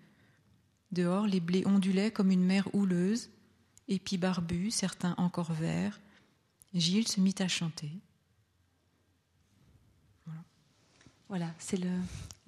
Dehors, 0.92 1.28
les 1.28 1.40
blés 1.40 1.66
ondulaient 1.66 2.12
comme 2.12 2.32
une 2.32 2.46
mer 2.46 2.68
houleuse, 2.74 3.30
épis 3.88 4.18
barbus, 4.18 4.72
certains 4.72 5.16
encore 5.18 5.54
verts. 5.54 6.00
Gilles 6.74 7.08
se 7.08 7.22
mit 7.22 7.36
à 7.40 7.48
chanter. 7.48 7.92
Voilà, 11.30 11.48
c'est 11.60 11.80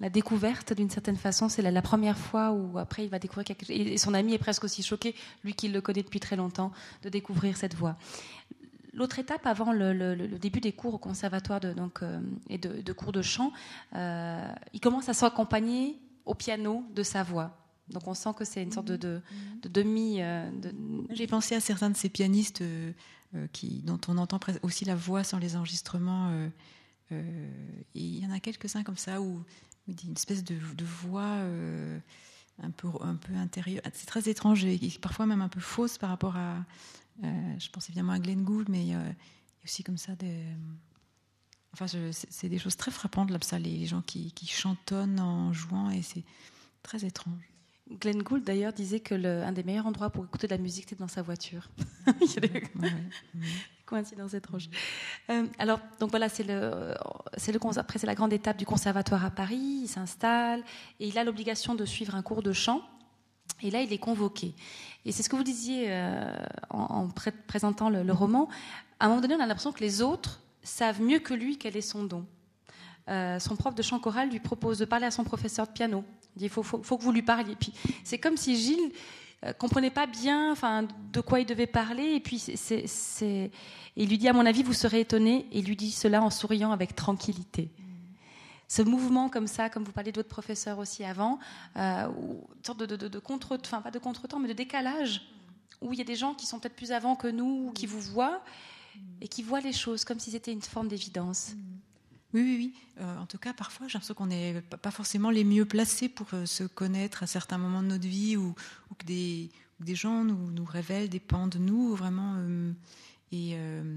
la 0.00 0.08
découverte 0.08 0.72
d'une 0.72 0.88
certaine 0.88 1.16
façon. 1.16 1.48
C'est 1.48 1.62
la, 1.62 1.82
première 1.82 2.16
fois 2.16 2.52
où 2.52 2.78
après 2.78 3.04
il 3.04 3.10
va 3.10 3.18
découvrir 3.18 3.44
quelque 3.44 3.66
chose. 3.66 3.76
Et 3.76 3.98
son 3.98 4.14
ami 4.14 4.32
est 4.32 4.38
presque 4.38 4.64
aussi 4.64 4.82
choqué, 4.82 5.14
lui 5.44 5.54
qui 5.54 5.68
le 5.68 5.80
connaît 5.82 6.02
depuis 6.02 6.20
très 6.20 6.36
longtemps, 6.36 6.72
de 7.02 7.10
découvrir 7.10 7.56
cette 7.56 7.74
voix. 7.74 7.96
L'autre 8.94 9.18
étape 9.18 9.46
avant 9.46 9.72
le, 9.72 10.26
début 10.38 10.60
des 10.60 10.72
cours 10.72 10.94
au 10.94 10.98
conservatoire 10.98 11.60
de, 11.60 11.72
donc, 11.72 12.02
euh, 12.02 12.20
et 12.48 12.58
de, 12.58 12.92
cours 12.92 13.12
de 13.12 13.22
chant, 13.22 13.52
euh, 13.94 14.52
il 14.72 14.80
commence 14.80 15.08
à 15.08 15.14
s'accompagner 15.14 15.98
au 16.24 16.34
piano 16.34 16.84
de 16.94 17.02
sa 17.02 17.22
voix. 17.22 17.56
Donc 17.88 18.06
on 18.06 18.14
sent 18.14 18.30
que 18.36 18.44
c'est 18.44 18.62
une 18.62 18.72
sorte 18.72 18.86
de, 18.86 19.20
demi. 19.64 20.22
Euh, 20.22 20.48
J'ai 21.10 21.26
pensé 21.26 21.54
à 21.54 21.60
certains 21.60 21.90
de 21.90 21.96
ces 21.96 22.08
pianistes 22.08 22.62
qui, 23.52 23.82
dont 23.82 24.00
on 24.08 24.16
entend 24.16 24.40
aussi 24.62 24.84
la 24.84 24.94
voix 24.94 25.22
sans 25.22 25.38
les 25.38 25.56
enregistrements. 25.56 26.32
Et 27.12 28.00
il 28.00 28.18
y 28.22 28.26
en 28.26 28.30
a 28.30 28.40
quelques-uns 28.40 28.82
comme 28.82 28.96
ça 28.96 29.20
où, 29.20 29.42
où 29.88 29.92
une 30.04 30.12
espèce 30.12 30.44
de, 30.44 30.56
voix 30.84 31.38
un 32.62 32.70
peu, 32.70 32.88
un 33.00 33.16
peu 33.16 33.34
intérieure. 33.34 33.82
C'est 33.94 34.06
très 34.06 34.28
étrange 34.28 34.64
et 34.64 34.78
parfois 35.00 35.26
même 35.26 35.42
un 35.42 35.48
peu 35.48 35.60
fausse 35.60 35.98
par 35.98 36.10
rapport 36.10 36.36
à, 36.36 36.64
euh, 37.24 37.54
je 37.58 37.68
pense 37.70 37.88
évidemment 37.88 38.12
à 38.12 38.18
Glenn 38.18 38.42
Gould, 38.42 38.68
mais 38.68 38.82
il 38.82 38.88
y 38.88 38.94
a 38.94 39.02
aussi 39.64 39.82
comme 39.82 39.98
ça 39.98 40.14
des. 40.14 40.44
Enfin, 41.72 41.86
c'est 42.12 42.48
des 42.48 42.58
choses 42.58 42.76
très 42.76 42.90
frappantes, 42.90 43.30
là, 43.30 43.38
ça, 43.42 43.58
les 43.58 43.86
gens 43.86 44.02
qui, 44.02 44.32
qui 44.32 44.48
chantonnent 44.48 45.20
en 45.20 45.52
jouant, 45.52 45.90
et 45.90 46.02
c'est 46.02 46.24
très 46.82 47.04
étrange. 47.04 47.38
Glenn 48.00 48.22
Gould, 48.22 48.42
d'ailleurs, 48.42 48.72
disait 48.72 48.98
que 48.98 49.14
le, 49.14 49.42
un 49.44 49.52
des 49.52 49.62
meilleurs 49.62 49.86
endroits 49.86 50.10
pour 50.10 50.24
écouter 50.24 50.48
de 50.48 50.52
la 50.52 50.58
musique, 50.58 50.86
c'était 50.88 51.00
dans 51.00 51.08
sa 51.08 51.22
voiture. 51.22 51.70
Coïncidence 53.90 54.34
étrange. 54.34 54.70
Euh, 55.28 55.46
alors, 55.58 55.80
donc 55.98 56.10
voilà, 56.10 56.28
c'est 56.28 56.44
le, 56.44 56.94
le, 57.34 57.78
après 57.78 57.98
c'est 57.98 58.06
la 58.06 58.14
grande 58.14 58.32
étape 58.32 58.56
du 58.56 58.64
conservatoire 58.64 59.24
à 59.24 59.30
Paris. 59.30 59.80
Il 59.82 59.88
s'installe 59.88 60.62
et 61.00 61.08
il 61.08 61.18
a 61.18 61.24
l'obligation 61.24 61.74
de 61.74 61.84
suivre 61.84 62.14
un 62.14 62.22
cours 62.22 62.42
de 62.42 62.52
chant. 62.52 62.82
Et 63.62 63.70
là, 63.70 63.82
il 63.82 63.92
est 63.92 63.98
convoqué. 63.98 64.54
Et 65.04 65.12
c'est 65.12 65.22
ce 65.22 65.28
que 65.28 65.36
vous 65.36 65.42
disiez 65.42 65.86
euh, 65.88 66.32
en, 66.70 67.08
présentant 67.46 67.90
le, 67.90 68.12
roman. 68.12 68.48
À 69.00 69.06
un 69.06 69.08
moment 69.08 69.20
donné, 69.20 69.34
on 69.34 69.40
a 69.40 69.46
l'impression 69.46 69.72
que 69.72 69.80
les 69.80 70.02
autres 70.02 70.40
savent 70.62 71.02
mieux 71.02 71.18
que 71.18 71.34
lui 71.34 71.58
quel 71.58 71.76
est 71.76 71.82
son 71.82 72.04
don. 72.04 72.26
Euh, 73.08 73.38
son 73.40 73.56
prof 73.56 73.74
de 73.74 73.82
chant 73.82 73.98
choral 73.98 74.30
lui 74.30 74.40
propose 74.40 74.78
de 74.78 74.84
parler 74.84 75.06
à 75.06 75.10
son 75.10 75.24
professeur 75.24 75.66
de 75.66 75.72
piano. 75.72 76.04
Il 76.36 76.38
dit 76.38 76.44
il 76.44 76.50
faut, 76.50 76.62
que 76.62 77.02
vous 77.02 77.12
lui 77.12 77.22
parliez. 77.22 77.56
Puis 77.56 77.72
c'est 78.04 78.18
comme 78.18 78.36
si 78.36 78.56
Gilles 78.56 78.92
comprenait 79.58 79.90
pas 79.90 80.06
bien, 80.06 80.52
enfin, 80.52 80.86
de 81.12 81.20
quoi 81.20 81.40
il 81.40 81.46
devait 81.46 81.66
parler. 81.66 82.14
Et 82.14 82.20
puis 82.20 82.38
c'est, 82.38 83.50
il 83.96 84.08
lui 84.08 84.18
dit 84.18 84.28
à 84.28 84.32
mon 84.32 84.46
avis 84.46 84.62
vous 84.62 84.72
serez 84.72 85.00
étonné. 85.00 85.46
Et 85.52 85.60
il 85.60 85.66
lui 85.66 85.76
dit 85.76 85.90
cela 85.90 86.22
en 86.22 86.30
souriant 86.30 86.72
avec 86.72 86.94
tranquillité 86.94 87.70
ce 88.70 88.82
mouvement 88.82 89.28
comme 89.28 89.48
ça, 89.48 89.68
comme 89.68 89.82
vous 89.82 89.90
parlez 89.90 90.12
d'autres 90.12 90.28
professeurs 90.28 90.78
aussi 90.78 91.04
avant, 91.04 91.40
euh, 91.76 92.06
une 92.06 92.64
sorte 92.64 92.78
de, 92.78 92.94
de, 92.94 93.18
contre, 93.18 93.58
enfin 93.60 93.82
pas 93.82 93.90
de 93.90 93.98
contretemps, 93.98 94.38
mais 94.38 94.46
de 94.46 94.52
décalage, 94.52 95.22
où 95.80 95.92
il 95.92 95.98
y 95.98 96.02
a 96.02 96.04
des 96.04 96.14
gens 96.14 96.34
qui 96.34 96.46
sont 96.46 96.60
peut-être 96.60 96.76
plus 96.76 96.92
avant 96.92 97.16
que 97.16 97.26
nous, 97.26 97.72
qui 97.72 97.86
vous 97.86 98.00
voient 98.00 98.44
et 99.20 99.26
qui 99.26 99.42
voient 99.42 99.60
les 99.60 99.72
choses 99.72 100.04
comme 100.04 100.20
si 100.20 100.30
c'était 100.30 100.52
une 100.52 100.62
forme 100.62 100.86
d'évidence. 100.86 101.54
Oui, 102.32 102.42
oui, 102.42 102.56
oui. 102.58 102.74
Euh, 103.00 103.18
en 103.18 103.26
tout 103.26 103.38
cas, 103.38 103.52
parfois, 103.52 103.88
j'ai 103.88 103.94
l'impression 103.94 104.14
qu'on 104.14 104.26
n'est 104.26 104.60
pas 104.60 104.90
forcément 104.90 105.30
les 105.30 105.44
mieux 105.44 105.64
placés 105.64 106.08
pour 106.08 106.28
euh, 106.32 106.46
se 106.46 106.64
connaître 106.64 107.22
à 107.22 107.26
certains 107.26 107.58
moments 107.58 107.82
de 107.82 107.88
notre 107.88 108.06
vie 108.06 108.36
ou, 108.36 108.54
que, 108.98 109.04
des, 109.04 109.50
gens 109.94 110.24
nous, 110.24 110.64
révèlent 110.64 111.08
des 111.08 111.20
pans 111.20 111.48
de 111.48 111.58
nous, 111.58 111.94
vraiment, 111.96 112.36
et 113.32 113.56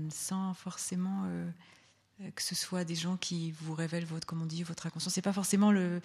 sans 0.09 0.53
forcément 0.53 1.25
euh, 2.23 2.29
que 2.35 2.41
ce 2.41 2.55
soit 2.55 2.83
des 2.83 2.95
gens 2.95 3.17
qui 3.17 3.51
vous 3.51 3.73
révèlent 3.73 4.05
votre, 4.05 4.25
comment 4.25 4.43
on 4.43 4.47
dit, 4.47 4.63
votre 4.63 4.85
inconscient. 4.85 5.11
C'est 5.11 5.21
pas 5.21 5.33
forcément 5.33 5.71
le, 5.71 6.01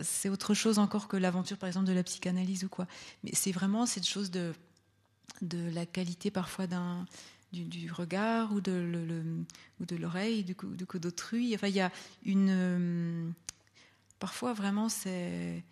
c'est 0.00 0.28
autre 0.28 0.54
chose 0.54 0.78
encore 0.78 1.08
que 1.08 1.16
l'aventure, 1.16 1.56
par 1.56 1.66
exemple, 1.66 1.86
de 1.86 1.92
la 1.92 2.02
psychanalyse 2.02 2.64
ou 2.64 2.68
quoi. 2.68 2.86
Mais 3.24 3.30
c'est 3.34 3.52
vraiment 3.52 3.86
cette 3.86 4.06
chose 4.06 4.30
de, 4.30 4.52
de 5.42 5.70
la 5.70 5.86
qualité 5.86 6.30
parfois 6.30 6.66
d'un, 6.66 7.04
du, 7.62 7.92
regard 7.92 8.52
ou 8.52 8.60
de, 8.60 8.72
le, 8.72 9.22
ou 9.80 9.86
de 9.86 9.96
l'oreille, 9.96 10.44
du 10.44 10.54
coup, 10.54 10.98
d'autrui. 10.98 11.54
Enfin, 11.54 11.68
il 11.68 11.74
y 11.74 11.80
a 11.80 11.92
une, 12.24 12.50
euh, 12.50 13.30
parfois 14.18 14.52
vraiment, 14.52 14.88
c'est, 14.88 15.62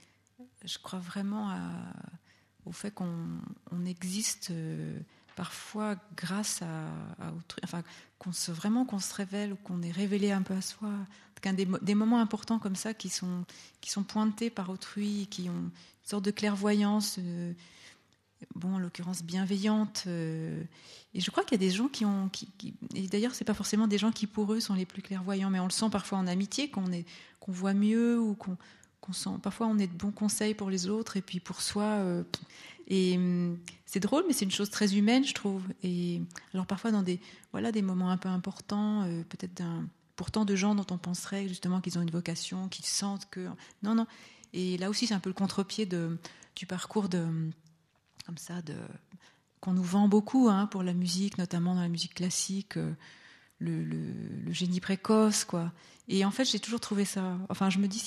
je 0.64 0.78
crois 0.78 0.98
vraiment 0.98 1.56
au 2.64 2.72
fait 2.72 2.92
qu'on 2.92 3.40
on 3.70 3.84
existe. 3.84 4.50
Euh, 4.50 4.98
parfois 5.34 5.96
grâce 6.16 6.60
à, 6.62 7.32
autrui, 7.32 7.60
enfin 7.64 7.82
qu'on 8.18 8.32
se 8.32 8.52
vraiment 8.52 8.84
qu'on 8.84 8.98
se 8.98 9.14
révèle 9.14 9.54
ou 9.54 9.56
qu'on 9.56 9.82
est 9.82 9.90
révélé 9.90 10.30
un 10.30 10.42
peu 10.42 10.54
à 10.54 10.60
soi, 10.60 10.90
des, 11.42 11.66
des, 11.80 11.94
moments 11.94 12.20
importants 12.20 12.58
comme 12.58 12.76
ça 12.76 12.94
qui 12.94 13.08
sont 13.08 13.44
qui 13.80 13.90
sont 13.90 14.04
pointés 14.04 14.50
par 14.50 14.70
autrui, 14.70 15.26
qui 15.30 15.48
ont 15.48 15.54
une 15.54 15.70
sorte 16.04 16.24
de 16.24 16.30
clairvoyance, 16.30 17.16
euh, 17.18 17.52
bon 18.54 18.74
en 18.74 18.78
l'occurrence 18.78 19.22
bienveillante. 19.22 20.04
Euh, 20.06 20.62
et 21.14 21.20
je 21.20 21.30
crois 21.30 21.44
qu'il 21.44 21.60
y 21.60 21.64
a 21.64 21.66
des 21.68 21.74
gens 21.74 21.88
qui 21.88 22.04
ont, 22.04 22.28
qui, 22.28 22.48
et 22.94 23.06
d'ailleurs 23.06 23.34
c'est 23.34 23.44
pas 23.44 23.54
forcément 23.54 23.86
des 23.86 23.98
gens 23.98 24.12
qui 24.12 24.26
pour 24.26 24.52
eux 24.52 24.60
sont 24.60 24.74
les 24.74 24.86
plus 24.86 25.02
clairvoyants, 25.02 25.50
mais 25.50 25.60
on 25.60 25.66
le 25.66 25.70
sent 25.70 25.90
parfois 25.90 26.18
en 26.18 26.26
amitié 26.26 26.68
qu'on 26.68 26.90
est 26.92 27.04
qu'on 27.40 27.52
voit 27.52 27.74
mieux 27.74 28.18
ou 28.18 28.34
qu'on 28.34 28.56
qu'on 29.00 29.12
sent. 29.12 29.38
Parfois 29.42 29.66
on 29.66 29.78
est 29.78 29.88
de 29.88 29.96
bons 29.96 30.12
conseils 30.12 30.54
pour 30.54 30.70
les 30.70 30.88
autres 30.88 31.16
et 31.16 31.22
puis 31.22 31.40
pour 31.40 31.60
soi. 31.60 31.84
Euh, 31.84 32.22
et 32.88 33.16
hum, 33.16 33.58
c'est 33.84 34.00
drôle, 34.00 34.24
mais 34.26 34.32
c'est 34.32 34.44
une 34.44 34.50
chose 34.50 34.70
très 34.70 34.96
humaine, 34.96 35.24
je 35.24 35.34
trouve. 35.34 35.62
Et 35.82 36.22
alors 36.54 36.66
parfois 36.66 36.92
dans 36.92 37.02
des 37.02 37.20
voilà 37.52 37.72
des 37.72 37.82
moments 37.82 38.10
un 38.10 38.16
peu 38.16 38.28
importants, 38.28 39.02
euh, 39.02 39.22
peut-être 39.28 39.54
d'un 39.54 39.86
pourtant 40.16 40.44
de 40.44 40.54
gens 40.56 40.74
dont 40.74 40.86
on 40.90 40.98
penserait 40.98 41.48
justement 41.48 41.80
qu'ils 41.80 41.98
ont 41.98 42.02
une 42.02 42.10
vocation, 42.10 42.68
qu'ils 42.68 42.86
sentent 42.86 43.28
que 43.30 43.48
non 43.82 43.94
non. 43.94 44.06
Et 44.54 44.78
là 44.78 44.88
aussi 44.88 45.06
c'est 45.06 45.14
un 45.14 45.20
peu 45.20 45.30
le 45.30 45.34
contre-pied 45.34 45.84
de 45.84 46.18
du 46.54 46.66
parcours 46.66 47.08
de 47.08 47.26
comme 48.24 48.38
ça 48.38 48.62
de 48.62 48.74
qu'on 49.60 49.72
nous 49.72 49.82
vend 49.82 50.08
beaucoup 50.08 50.48
hein, 50.48 50.66
pour 50.66 50.82
la 50.82 50.92
musique, 50.92 51.38
notamment 51.38 51.76
dans 51.76 51.82
la 51.82 51.88
musique 51.88 52.14
classique, 52.14 52.76
euh, 52.76 52.92
le, 53.60 54.52
génie 54.52 54.80
précoce 54.80 55.44
quoi. 55.44 55.72
Et 56.08 56.24
en 56.24 56.30
fait 56.32 56.44
j'ai 56.44 56.58
toujours 56.58 56.80
trouvé 56.80 57.04
ça. 57.04 57.38
Enfin 57.48 57.70
je 57.70 57.78
me 57.78 57.86
dis 57.86 58.00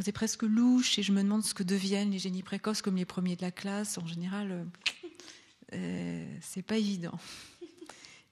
c'est 0.00 0.12
presque 0.12 0.42
louche 0.42 0.98
et 0.98 1.02
je 1.02 1.12
me 1.12 1.22
demande 1.22 1.44
ce 1.44 1.54
que 1.54 1.62
deviennent 1.62 2.10
les 2.10 2.18
génies 2.18 2.42
précoces 2.42 2.82
comme 2.82 2.96
les 2.96 3.04
premiers 3.04 3.36
de 3.36 3.42
la 3.42 3.52
classe. 3.52 3.98
En 3.98 4.06
général, 4.06 4.50
euh, 4.50 4.64
euh 5.74 6.36
c'est 6.40 6.62
pas 6.62 6.76
évident. 6.76 7.18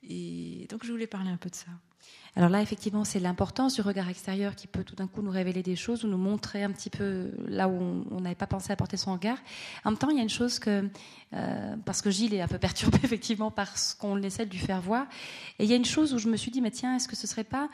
Et 0.03 0.67
donc 0.69 0.85
je 0.85 0.91
voulais 0.91 1.07
parler 1.07 1.31
un 1.31 1.37
peu 1.37 1.49
de 1.49 1.55
ça. 1.55 1.71
Alors 2.37 2.51
là, 2.51 2.61
effectivement, 2.61 3.05
c'est 3.05 3.21
l'importance 3.21 3.75
du 3.75 3.81
regard 3.81 4.09
extérieur 4.09 4.57
qui 4.57 4.67
peut 4.67 4.83
tout 4.83 4.97
d'un 4.97 5.07
coup 5.07 5.23
nous 5.23 5.31
révéler 5.31 5.63
des 5.63 5.77
choses 5.77 6.05
ou 6.05 6.09
nous 6.09 6.19
montrer 6.19 6.65
un 6.65 6.73
petit 6.73 6.91
peu 6.91 7.31
là 7.47 7.69
où 7.69 8.05
on 8.11 8.21
n'avait 8.21 8.35
pas 8.35 8.49
pensé 8.49 8.73
à 8.73 8.77
porter 8.77 8.97
son 8.97 9.13
regard. 9.13 9.39
En 9.85 9.93
même 9.93 9.99
temps, 9.99 10.11
il 10.11 10.17
y 10.17 10.19
a 10.19 10.23
une 10.23 10.29
chose 10.29 10.59
que, 10.59 10.89
euh, 11.33 11.77
parce 11.85 12.03
que 12.03 12.11
Gilles 12.11 12.35
est 12.35 12.41
un 12.41 12.49
peu 12.49 12.59
perturbé 12.65 12.99
effectivement 13.05 13.53
par 13.53 13.79
ce 13.79 13.95
qu'on 13.95 14.21
essaie 14.23 14.47
de 14.47 14.51
lui 14.51 14.59
faire 14.59 14.81
voir, 14.81 15.07
et 15.61 15.65
il 15.65 15.71
y 15.71 15.73
a 15.73 15.77
une 15.77 15.85
chose 15.85 16.13
où 16.13 16.19
je 16.19 16.29
me 16.29 16.37
suis 16.37 16.51
dit, 16.51 16.61
mais 16.61 16.73
tiens, 16.73 16.97
est-ce 16.97 17.07
que 17.07 17.17
ce 17.17 17.29
serait 17.29 17.45
pas, 17.45 17.69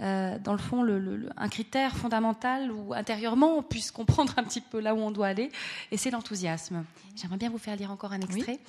euh, 0.00 0.38
dans 0.38 0.52
le 0.52 0.58
fond, 0.58 0.82
le, 0.82 1.28
un 1.36 1.48
critère 1.48 1.94
fondamental 1.94 2.72
où 2.72 2.94
intérieurement 2.94 3.58
on 3.58 3.62
puisse 3.62 3.90
comprendre 3.90 4.32
un 4.38 4.44
petit 4.44 4.62
peu 4.62 4.80
là 4.80 4.94
où 4.94 4.98
on 4.98 5.10
doit 5.10 5.26
aller, 5.26 5.50
et 5.92 5.98
c'est 5.98 6.10
l'enthousiasme. 6.10 6.84
J'aimerais 7.16 7.38
bien 7.38 7.50
vous 7.50 7.58
faire 7.58 7.76
lire 7.76 7.90
encore 7.90 8.12
un 8.12 8.20
extrait. 8.20 8.60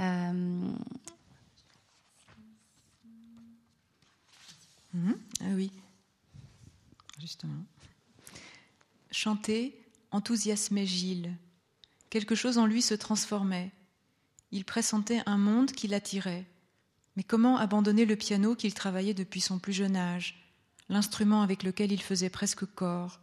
Euh, 0.00 0.60
Mhm. 4.96 5.18
Ah 5.42 5.52
oui, 5.54 5.70
justement. 7.20 7.64
Chanter 9.10 9.78
enthousiasmait 10.10 10.86
Gilles. 10.86 11.36
Quelque 12.08 12.34
chose 12.34 12.56
en 12.56 12.64
lui 12.64 12.80
se 12.80 12.94
transformait. 12.94 13.72
Il 14.52 14.64
pressentait 14.64 15.22
un 15.26 15.36
monde 15.36 15.72
qui 15.72 15.86
l'attirait. 15.86 16.46
Mais 17.16 17.24
comment 17.24 17.58
abandonner 17.58 18.06
le 18.06 18.16
piano 18.16 18.54
qu'il 18.54 18.72
travaillait 18.72 19.14
depuis 19.14 19.40
son 19.42 19.58
plus 19.58 19.74
jeune 19.74 19.96
âge, 19.96 20.50
l'instrument 20.88 21.42
avec 21.42 21.62
lequel 21.62 21.92
il 21.92 22.02
faisait 22.02 22.30
presque 22.30 22.64
corps? 22.64 23.20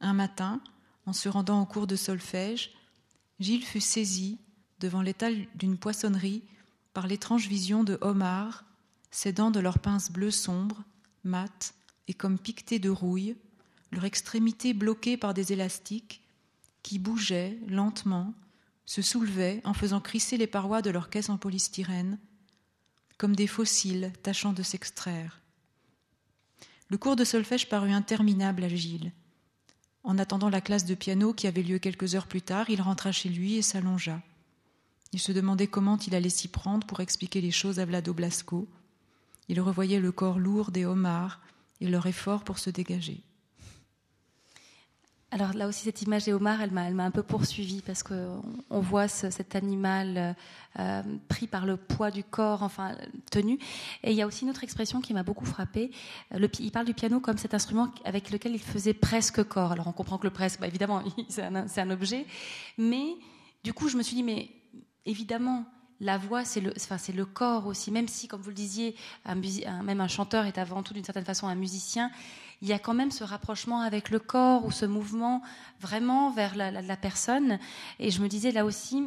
Un 0.00 0.14
matin, 0.14 0.62
en 1.04 1.12
se 1.12 1.28
rendant 1.28 1.60
au 1.60 1.66
cours 1.66 1.86
de 1.86 1.96
solfège, 1.96 2.72
Gilles 3.38 3.64
fut 3.64 3.80
saisi, 3.80 4.38
devant 4.80 5.02
l'étal 5.02 5.46
d'une 5.56 5.76
poissonnerie, 5.76 6.42
par 6.94 7.06
l'étrange 7.06 7.48
vision 7.48 7.84
de 7.84 7.98
Homard, 8.00 8.64
ses 9.14 9.32
dents 9.32 9.52
de 9.52 9.60
leurs 9.60 9.78
pinces 9.78 10.10
bleues 10.10 10.32
sombres, 10.32 10.82
mates 11.22 11.74
et 12.08 12.14
comme 12.14 12.36
piquetées 12.36 12.80
de 12.80 12.90
rouille, 12.90 13.36
leur 13.92 14.04
extrémité 14.04 14.74
bloquée 14.74 15.16
par 15.16 15.34
des 15.34 15.52
élastiques, 15.52 16.20
qui 16.82 16.98
bougeaient 16.98 17.56
lentement, 17.68 18.34
se 18.86 19.02
soulevaient 19.02 19.60
en 19.62 19.72
faisant 19.72 20.00
crisser 20.00 20.36
les 20.36 20.48
parois 20.48 20.82
de 20.82 20.90
leur 20.90 21.10
caisse 21.10 21.28
en 21.28 21.38
polystyrène, 21.38 22.18
comme 23.16 23.36
des 23.36 23.46
fossiles 23.46 24.12
tâchant 24.24 24.52
de 24.52 24.64
s'extraire. 24.64 25.40
Le 26.88 26.98
cours 26.98 27.14
de 27.14 27.24
solfège 27.24 27.68
parut 27.68 27.92
interminable 27.92 28.64
à 28.64 28.68
Gilles. 28.68 29.12
En 30.02 30.18
attendant 30.18 30.50
la 30.50 30.60
classe 30.60 30.86
de 30.86 30.96
piano 30.96 31.32
qui 31.32 31.46
avait 31.46 31.62
lieu 31.62 31.78
quelques 31.78 32.16
heures 32.16 32.26
plus 32.26 32.42
tard, 32.42 32.68
il 32.68 32.82
rentra 32.82 33.12
chez 33.12 33.28
lui 33.28 33.54
et 33.54 33.62
s'allongea. 33.62 34.20
Il 35.12 35.20
se 35.20 35.30
demandait 35.30 35.68
comment 35.68 35.98
il 35.98 36.16
allait 36.16 36.28
s'y 36.30 36.48
prendre 36.48 36.84
pour 36.84 36.98
expliquer 36.98 37.40
les 37.40 37.52
choses 37.52 37.78
à 37.78 37.84
Vlado 37.84 38.12
Blasco, 38.12 38.68
il 39.48 39.60
revoyait 39.60 40.00
le 40.00 40.12
corps 40.12 40.38
lourd 40.38 40.70
des 40.70 40.84
homards 40.84 41.40
et 41.80 41.88
leur 41.88 42.06
effort 42.06 42.44
pour 42.44 42.58
se 42.58 42.70
dégager. 42.70 43.22
Alors 45.34 45.52
là 45.52 45.66
aussi, 45.66 45.82
cette 45.82 46.00
image 46.02 46.26
des 46.26 46.32
homards, 46.32 46.60
elle 46.60 46.70
m'a, 46.70 47.04
un 47.04 47.10
peu 47.10 47.24
poursuivie 47.24 47.82
parce 47.84 48.04
qu'on 48.04 48.40
on 48.70 48.78
voit 48.78 49.08
cet 49.08 49.56
animal 49.56 50.36
euh, 50.78 51.02
pris 51.26 51.48
par 51.48 51.66
le 51.66 51.76
poids 51.76 52.12
du 52.12 52.22
corps, 52.22 52.62
enfin 52.62 52.96
tenu. 53.32 53.58
Et 54.04 54.12
il 54.12 54.16
y 54.16 54.22
a 54.22 54.28
aussi 54.28 54.44
une 54.44 54.50
autre 54.50 54.62
expression 54.62 55.00
qui 55.00 55.12
m'a 55.12 55.24
beaucoup 55.24 55.44
frappée. 55.44 55.90
Le, 56.30 56.48
il 56.60 56.70
parle 56.70 56.86
du 56.86 56.94
piano 56.94 57.18
comme 57.18 57.36
cet 57.36 57.52
instrument 57.52 57.90
avec 58.04 58.30
lequel 58.30 58.52
il 58.52 58.60
faisait 58.60 58.94
presque 58.94 59.42
corps. 59.42 59.72
Alors 59.72 59.88
on 59.88 59.92
comprend 59.92 60.18
que 60.18 60.24
le 60.28 60.32
presque, 60.32 60.60
bah, 60.60 60.68
évidemment, 60.68 61.02
c'est 61.28 61.80
un 61.80 61.90
objet. 61.90 62.26
Mais 62.78 63.16
du 63.64 63.72
coup, 63.72 63.88
je 63.88 63.96
me 63.96 64.04
suis 64.04 64.14
dit, 64.14 64.22
mais 64.22 64.50
évidemment, 65.04 65.64
la 66.00 66.18
voix, 66.18 66.44
c'est 66.44 66.60
le, 66.60 66.72
enfin, 66.76 66.98
c'est 66.98 67.12
le 67.12 67.24
corps 67.24 67.66
aussi. 67.66 67.90
Même 67.90 68.08
si, 68.08 68.28
comme 68.28 68.40
vous 68.40 68.50
le 68.50 68.54
disiez, 68.54 68.94
même 69.26 70.00
un 70.00 70.08
chanteur 70.08 70.46
est 70.46 70.58
avant 70.58 70.82
tout 70.82 70.92
d'une 70.94 71.04
certaine 71.04 71.24
façon 71.24 71.46
un 71.46 71.54
musicien, 71.54 72.10
il 72.62 72.68
y 72.68 72.72
a 72.72 72.78
quand 72.78 72.94
même 72.94 73.10
ce 73.10 73.24
rapprochement 73.24 73.80
avec 73.80 74.10
le 74.10 74.18
corps 74.18 74.64
ou 74.64 74.70
ce 74.70 74.86
mouvement 74.86 75.42
vraiment 75.80 76.30
vers 76.30 76.56
la, 76.56 76.96
personne. 76.96 77.58
Et 77.98 78.10
je 78.10 78.22
me 78.22 78.28
disais 78.28 78.52
là 78.52 78.64
aussi, 78.64 79.04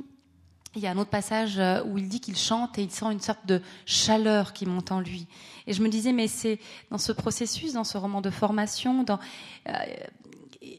il 0.75 0.81
y 0.81 0.87
a 0.87 0.91
un 0.91 0.97
autre 0.97 1.09
passage 1.09 1.57
euh, 1.57 1.83
où 1.85 1.97
il 1.97 2.07
dit 2.07 2.19
qu'il 2.19 2.37
chante 2.37 2.77
et 2.77 2.83
il 2.83 2.91
sent 2.91 3.11
une 3.11 3.21
sorte 3.21 3.45
de 3.47 3.61
chaleur 3.85 4.53
qui 4.53 4.65
monte 4.65 4.91
en 4.91 4.99
lui. 4.99 5.27
Et 5.65 5.73
je 5.73 5.81
me 5.81 5.89
disais, 5.89 6.11
mais 6.11 6.27
c'est 6.27 6.59
dans 6.91 6.97
ce 6.99 7.11
processus, 7.11 7.73
dans 7.73 7.83
ce 7.83 7.97
roman 7.97 8.21
de 8.21 8.29
formation, 8.29 9.03
euh, 9.09 9.73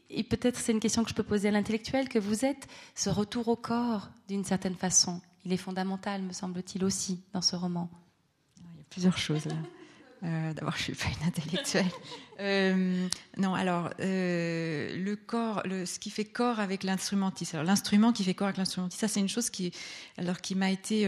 et 0.09 0.23
peut-être 0.23 0.57
c'est 0.57 0.71
une 0.71 0.79
question 0.79 1.03
que 1.03 1.09
je 1.09 1.15
peux 1.15 1.23
poser 1.23 1.49
à 1.49 1.51
l'intellectuel, 1.51 2.07
que 2.07 2.19
vous 2.19 2.45
êtes 2.45 2.67
ce 2.95 3.09
retour 3.09 3.47
au 3.47 3.55
corps 3.55 4.09
d'une 4.27 4.45
certaine 4.45 4.75
façon 4.75 5.19
il 5.45 5.53
est 5.53 5.57
fondamental, 5.57 6.21
me 6.21 6.33
semble-t-il 6.33 6.83
aussi, 6.83 7.21
dans 7.33 7.41
ce 7.41 7.55
roman. 7.55 7.89
Il 8.57 8.77
y 8.77 8.81
a 8.81 8.85
plusieurs 8.89 9.17
choses 9.17 9.45
là. 9.45 9.55
Euh, 10.23 10.53
D'abord, 10.53 10.75
je 10.75 10.83
suis 10.83 10.95
pas 10.95 11.05
une 11.19 11.27
intellectuelle. 11.27 11.85
Euh, 12.41 13.09
non, 13.35 13.53
alors 13.53 13.89
euh, 13.99 14.95
le 14.95 15.17
corps, 15.17 15.61
le, 15.65 15.85
ce 15.85 15.99
qui 15.99 16.09
fait 16.09 16.23
corps 16.23 16.61
avec 16.61 16.83
l'instrumentiste. 16.83 17.53
Alors 17.53 17.65
l'instrument 17.65 18.13
qui 18.13 18.23
fait 18.23 18.33
corps 18.33 18.47
avec 18.47 18.57
l'instrumentiste, 18.57 19.01
ça 19.01 19.09
c'est 19.09 19.19
une 19.19 19.27
chose 19.27 19.49
qui, 19.49 19.73
alors 20.15 20.39
qui 20.39 20.55
m'a 20.55 20.71
été 20.71 21.05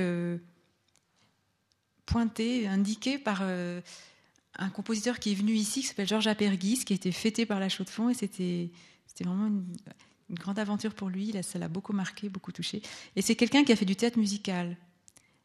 pointée, 2.05 2.67
indiquée 2.67 3.17
par 3.17 3.43
un 3.43 4.69
compositeur 4.73 5.19
qui 5.19 5.31
est 5.31 5.35
venu 5.35 5.53
ici, 5.53 5.79
qui 5.79 5.87
s'appelle 5.87 6.09
Georges 6.09 6.27
Apergis, 6.27 6.83
qui 6.83 6.91
a 6.91 6.97
été 6.97 7.13
fêté 7.13 7.45
par 7.45 7.61
la 7.61 7.69
Chaux 7.69 7.85
de 7.85 7.89
Fonds, 7.89 8.09
et 8.09 8.13
c'était, 8.13 8.69
c'était 9.07 9.23
vraiment 9.23 9.47
une, 9.47 9.73
une 10.31 10.39
grande 10.39 10.57
aventure 10.57 10.93
pour 10.95 11.09
lui. 11.09 11.33
ça 11.43 11.59
l'a 11.59 11.67
beaucoup 11.67 11.93
marqué, 11.93 12.29
beaucoup 12.29 12.51
touché. 12.51 12.81
Et 13.15 13.21
c'est 13.21 13.35
quelqu'un 13.35 13.63
qui 13.63 13.71
a 13.71 13.75
fait 13.75 13.85
du 13.85 13.95
théâtre 13.95 14.17
musical. 14.17 14.75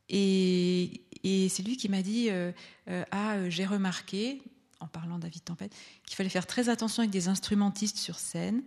Et, 0.08 1.02
c'est 1.50 1.62
lui 1.64 1.76
qui 1.76 1.88
m'a 1.88 2.02
dit 2.02 2.30
euh, 2.30 2.52
euh, 2.88 3.04
Ah, 3.10 3.34
euh, 3.34 3.50
j'ai 3.50 3.66
remarqué, 3.66 4.40
en 4.80 4.86
parlant 4.86 5.18
David 5.18 5.44
Tempête, 5.44 5.74
qu'il 6.06 6.16
fallait 6.16 6.28
faire 6.28 6.46
très 6.46 6.68
attention 6.68 7.02
avec 7.02 7.10
des 7.10 7.28
instrumentistes 7.28 7.98
sur 7.98 8.18
scène. 8.18 8.62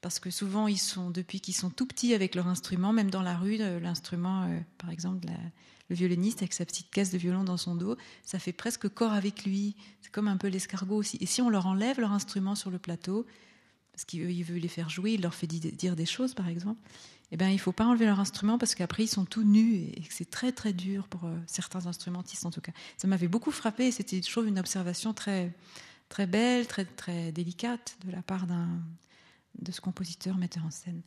Parce 0.00 0.20
que 0.20 0.30
souvent, 0.30 0.68
ils 0.68 0.78
sont, 0.78 1.10
depuis 1.10 1.40
qu'ils 1.40 1.56
sont 1.56 1.70
tout 1.70 1.86
petits 1.86 2.14
avec 2.14 2.36
leur 2.36 2.46
instrument, 2.46 2.92
même 2.92 3.10
dans 3.10 3.22
la 3.22 3.36
rue, 3.36 3.56
l'instrument, 3.56 4.48
par 4.76 4.90
exemple, 4.90 5.26
le 5.88 5.96
violoniste 5.96 6.38
avec 6.38 6.52
sa 6.52 6.64
petite 6.64 6.88
caisse 6.90 7.10
de 7.10 7.18
violon 7.18 7.42
dans 7.42 7.56
son 7.56 7.74
dos, 7.74 7.96
ça 8.22 8.38
fait 8.38 8.52
presque 8.52 8.88
corps 8.88 9.12
avec 9.12 9.44
lui. 9.44 9.74
C'est 10.00 10.12
comme 10.12 10.28
un 10.28 10.36
peu 10.36 10.46
l'escargot 10.46 10.94
aussi. 10.94 11.18
Et 11.20 11.26
si 11.26 11.42
on 11.42 11.50
leur 11.50 11.66
enlève 11.66 11.98
leur 11.98 12.12
instrument 12.12 12.54
sur 12.54 12.70
le 12.70 12.78
plateau, 12.78 13.26
parce 13.98 14.04
qu'il 14.04 14.44
veut 14.44 14.58
les 14.58 14.68
faire 14.68 14.88
jouer, 14.88 15.14
il 15.14 15.22
leur 15.22 15.34
fait 15.34 15.48
dire 15.48 15.96
des 15.96 16.06
choses, 16.06 16.32
par 16.32 16.46
exemple, 16.46 16.78
eh 17.32 17.36
ben, 17.36 17.48
il 17.48 17.54
ne 17.54 17.58
faut 17.58 17.72
pas 17.72 17.84
enlever 17.84 18.06
leur 18.06 18.20
instrument 18.20 18.56
parce 18.56 18.76
qu'après, 18.76 19.02
ils 19.02 19.08
sont 19.08 19.24
tout 19.24 19.42
nus 19.42 19.74
et 19.74 20.04
c'est 20.08 20.30
très, 20.30 20.52
très 20.52 20.72
dur 20.72 21.08
pour 21.08 21.24
euh, 21.24 21.36
certains 21.48 21.84
instrumentistes, 21.88 22.46
en 22.46 22.52
tout 22.52 22.60
cas. 22.60 22.70
Ça 22.96 23.08
m'avait 23.08 23.26
beaucoup 23.26 23.50
frappé 23.50 23.88
et 23.88 23.90
c'était 23.90 24.20
toujours 24.20 24.44
une 24.44 24.60
observation 24.60 25.14
très, 25.14 25.52
très 26.10 26.28
belle, 26.28 26.68
très, 26.68 26.84
très 26.84 27.32
délicate 27.32 27.96
de 28.06 28.12
la 28.12 28.22
part 28.22 28.46
d'un 28.46 28.68
de 29.58 29.72
ce 29.72 29.80
compositeur 29.80 30.36
metteur 30.36 30.64
en 30.64 30.70
scène. 30.70 31.02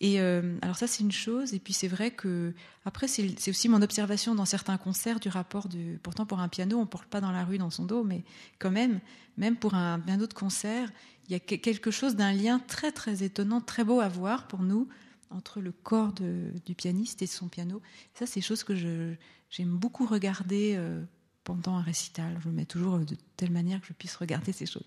Et 0.00 0.20
euh, 0.20 0.56
alors 0.62 0.76
ça 0.76 0.86
c'est 0.86 1.02
une 1.02 1.10
chose 1.10 1.54
et 1.54 1.58
puis 1.58 1.72
c'est 1.72 1.88
vrai 1.88 2.12
que 2.12 2.54
après 2.84 3.08
c'est 3.08 3.48
aussi 3.48 3.68
mon 3.68 3.82
observation 3.82 4.34
dans 4.34 4.44
certains 4.44 4.76
concerts 4.76 5.18
du 5.18 5.28
rapport 5.28 5.68
de 5.68 5.96
pourtant 6.02 6.24
pour 6.24 6.38
un 6.38 6.48
piano 6.48 6.78
on 6.78 6.86
porte 6.86 7.08
pas 7.08 7.20
dans 7.20 7.32
la 7.32 7.44
rue 7.44 7.58
dans 7.58 7.70
son 7.70 7.84
dos 7.84 8.04
mais 8.04 8.22
quand 8.58 8.70
même 8.70 9.00
même 9.36 9.56
pour 9.56 9.74
un 9.74 9.98
bien 9.98 10.18
d'autres 10.18 10.36
concerts 10.36 10.92
il 11.30 11.34
y 11.34 11.36
a 11.36 11.38
quelque 11.38 11.92
chose 11.92 12.16
d'un 12.16 12.32
lien 12.32 12.58
très 12.58 12.90
très 12.90 13.22
étonnant, 13.22 13.60
très 13.60 13.84
beau 13.84 14.00
à 14.00 14.08
voir 14.08 14.48
pour 14.48 14.62
nous 14.62 14.88
entre 15.30 15.60
le 15.60 15.70
corps 15.70 16.12
du 16.12 16.74
pianiste 16.74 17.22
et 17.22 17.28
son 17.28 17.46
piano. 17.46 17.80
Ça, 18.14 18.26
c'est 18.26 18.40
des 18.40 18.46
choses 18.46 18.64
que 18.64 18.74
j'aime 18.74 19.76
beaucoup 19.76 20.06
regarder 20.06 20.74
euh, 20.76 21.04
pendant 21.44 21.76
un 21.76 21.82
récital. 21.82 22.36
Je 22.40 22.48
le 22.48 22.54
mets 22.54 22.64
toujours 22.64 22.98
de 22.98 23.16
telle 23.36 23.52
manière 23.52 23.80
que 23.80 23.86
je 23.86 23.92
puisse 23.92 24.16
regarder 24.16 24.50
ces 24.50 24.66
choses. 24.66 24.86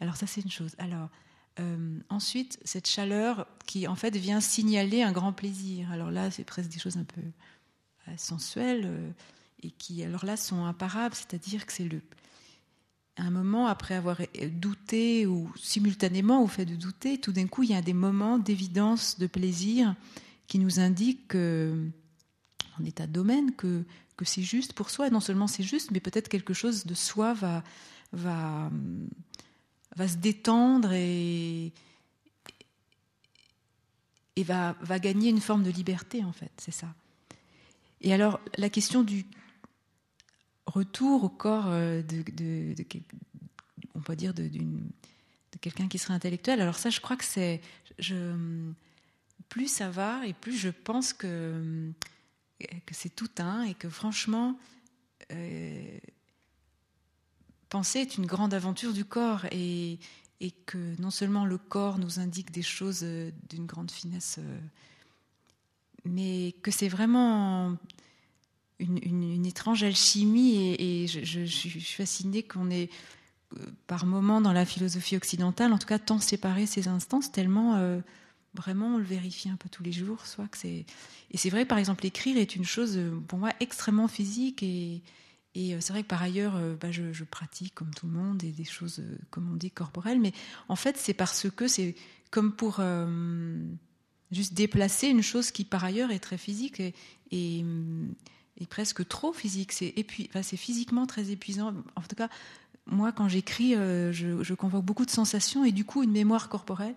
Alors 0.00 0.16
ça, 0.16 0.26
c'est 0.26 0.40
une 0.40 0.50
chose. 0.50 0.74
Alors 0.78 1.08
euh, 1.60 2.00
ensuite, 2.08 2.58
cette 2.64 2.88
chaleur 2.88 3.46
qui 3.64 3.86
en 3.86 3.94
fait 3.94 4.16
vient 4.16 4.40
signaler 4.40 5.04
un 5.04 5.12
grand 5.12 5.32
plaisir. 5.32 5.92
Alors 5.92 6.10
là, 6.10 6.32
c'est 6.32 6.42
presque 6.42 6.70
des 6.70 6.80
choses 6.80 6.96
un 6.96 7.04
peu 7.04 7.22
sensuelles 8.16 9.14
et 9.62 9.70
qui, 9.70 10.02
alors 10.02 10.24
là, 10.24 10.36
sont 10.36 10.64
imparables. 10.64 11.14
C'est-à-dire 11.14 11.64
que 11.64 11.72
c'est 11.72 11.84
le 11.84 12.02
un 13.18 13.30
moment, 13.30 13.66
après 13.66 13.94
avoir 13.94 14.20
douté 14.50 15.26
ou 15.26 15.50
simultanément 15.56 16.42
au 16.42 16.46
fait 16.46 16.66
de 16.66 16.76
douter, 16.76 17.18
tout 17.18 17.32
d'un 17.32 17.46
coup, 17.46 17.62
il 17.62 17.70
y 17.70 17.74
a 17.74 17.82
des 17.82 17.94
moments 17.94 18.38
d'évidence, 18.38 19.18
de 19.18 19.26
plaisir 19.26 19.94
qui 20.48 20.58
nous 20.58 20.80
indiquent 20.80 21.28
que, 21.28 21.88
en 22.78 22.84
état 22.84 23.06
de 23.06 23.12
domaine, 23.12 23.54
que, 23.54 23.84
c'est 24.22 24.42
juste 24.42 24.72
pour 24.72 24.90
soi. 24.90 25.10
Non 25.10 25.20
seulement 25.20 25.46
c'est 25.46 25.62
juste, 25.62 25.90
mais 25.90 26.00
peut-être 26.00 26.28
quelque 26.28 26.54
chose 26.54 26.86
de 26.86 26.94
soi 26.94 27.32
va, 27.34 27.64
va, 28.12 28.70
va 29.96 30.08
se 30.08 30.16
détendre 30.16 30.92
et, 30.92 31.72
et 34.36 34.42
va, 34.42 34.76
va 34.80 34.98
gagner 34.98 35.30
une 35.30 35.40
forme 35.40 35.62
de 35.62 35.70
liberté, 35.70 36.22
en 36.22 36.32
fait. 36.32 36.52
C'est 36.58 36.72
ça. 36.72 36.94
Et 38.02 38.12
alors, 38.12 38.40
la 38.58 38.68
question 38.68 39.02
du, 39.02 39.24
retour 40.76 41.24
au 41.24 41.28
corps 41.28 41.68
euh, 41.68 42.02
de, 42.02 42.74
on 43.94 44.00
peut 44.00 44.14
dire, 44.14 44.34
de, 44.34 44.48
quelqu'un 45.60 45.88
qui 45.88 45.98
serait 45.98 46.14
intellectuel. 46.14 46.60
Alors 46.60 46.76
ça, 46.76 46.90
je 46.90 47.00
crois 47.00 47.16
que 47.16 47.24
c'est, 47.24 47.60
plus 49.48 49.68
ça 49.68 49.90
va 49.90 50.26
et 50.26 50.34
plus 50.34 50.56
je 50.56 50.68
pense 50.68 51.12
que, 51.12 51.90
que 52.60 52.94
c'est 52.94 53.14
tout 53.14 53.30
un 53.38 53.62
et 53.62 53.74
que 53.74 53.88
franchement, 53.88 54.58
euh, 55.32 55.98
penser 57.68 58.00
est 58.00 58.18
une 58.18 58.26
grande 58.26 58.52
aventure 58.52 58.92
du 58.92 59.04
corps 59.04 59.46
et, 59.50 59.98
et, 60.40 60.50
que 60.50 61.00
non 61.00 61.10
seulement 61.10 61.46
le 61.46 61.58
corps 61.58 61.98
nous 61.98 62.20
indique 62.20 62.50
des 62.50 62.62
choses 62.62 63.00
euh, 63.02 63.30
d'une 63.48 63.66
grande 63.66 63.90
finesse, 63.90 64.38
mais 66.04 66.54
que 66.62 66.70
c'est 66.70 66.88
vraiment 66.88 67.76
une, 68.78 69.46
étrange 69.46 69.82
alchimie 69.82 70.74
et, 70.78 71.06
je, 71.06 71.44
suis 71.44 71.80
fascinée 71.80 72.42
qu'on 72.42 72.70
ait 72.70 72.90
euh, 73.56 73.66
par 73.86 74.06
moments 74.06 74.40
dans 74.40 74.52
la 74.52 74.64
philosophie 74.64 75.16
occidentale, 75.16 75.72
en 75.72 75.78
tout 75.78 75.86
cas, 75.86 75.98
tant 75.98 76.18
séparé 76.18 76.66
ces 76.66 76.88
instances, 76.88 77.30
tellement 77.32 77.76
euh, 77.76 78.00
vraiment 78.54 78.94
on 78.94 78.98
le 78.98 79.04
vérifie 79.04 79.48
un 79.48 79.56
peu 79.56 79.68
tous 79.68 79.82
les 79.82 79.92
jours. 79.92 80.26
Soit 80.26 80.48
que 80.48 80.66
et 80.66 80.84
c'est 81.34 81.50
vrai, 81.50 81.64
par 81.64 81.78
exemple, 81.78 82.04
écrire 82.06 82.36
est 82.36 82.56
une 82.56 82.64
chose 82.64 82.96
euh, 82.96 83.18
pour 83.28 83.38
moi 83.38 83.50
extrêmement 83.60 84.08
physique 84.08 84.62
et, 84.62 85.02
et 85.54 85.80
c'est 85.80 85.92
vrai 85.92 86.02
que 86.02 86.08
par 86.08 86.22
ailleurs, 86.22 86.60
bah, 86.78 86.90
je, 86.90 87.24
pratique 87.24 87.74
comme 87.74 87.94
tout 87.94 88.06
le 88.06 88.12
monde 88.12 88.44
et 88.44 88.50
des 88.50 88.64
choses, 88.64 89.02
comme 89.30 89.50
on 89.50 89.56
dit, 89.56 89.70
corporelles, 89.70 90.20
mais 90.20 90.32
en 90.68 90.76
fait, 90.76 90.98
c'est 90.98 91.14
parce 91.14 91.48
que 91.48 91.66
c'est 91.66 91.94
comme 92.30 92.52
pour 92.52 92.82
juste 94.30 94.52
déplacer 94.52 95.06
une 95.06 95.22
chose 95.22 95.50
qui 95.50 95.64
par 95.64 95.82
ailleurs 95.82 96.10
est 96.10 96.18
très 96.18 96.36
physique 96.36 96.82
et 97.30 97.64
et 98.58 98.66
presque 98.66 99.06
trop 99.06 99.32
physique. 99.32 99.72
C'est 99.72 99.94
enfin, 100.28 100.42
physiquement 100.42 101.06
très 101.06 101.30
épuisant. 101.30 101.74
En 101.94 102.02
tout 102.02 102.16
cas, 102.16 102.28
moi, 102.86 103.12
quand 103.12 103.28
j'écris, 103.28 103.74
euh, 103.74 104.12
je, 104.12 104.54
convoque 104.54 104.84
beaucoup 104.84 105.04
de 105.04 105.10
sensations 105.10 105.64
et 105.64 105.72
du 105.72 105.84
coup 105.84 106.02
une 106.02 106.12
mémoire 106.12 106.48
corporelle 106.48 106.94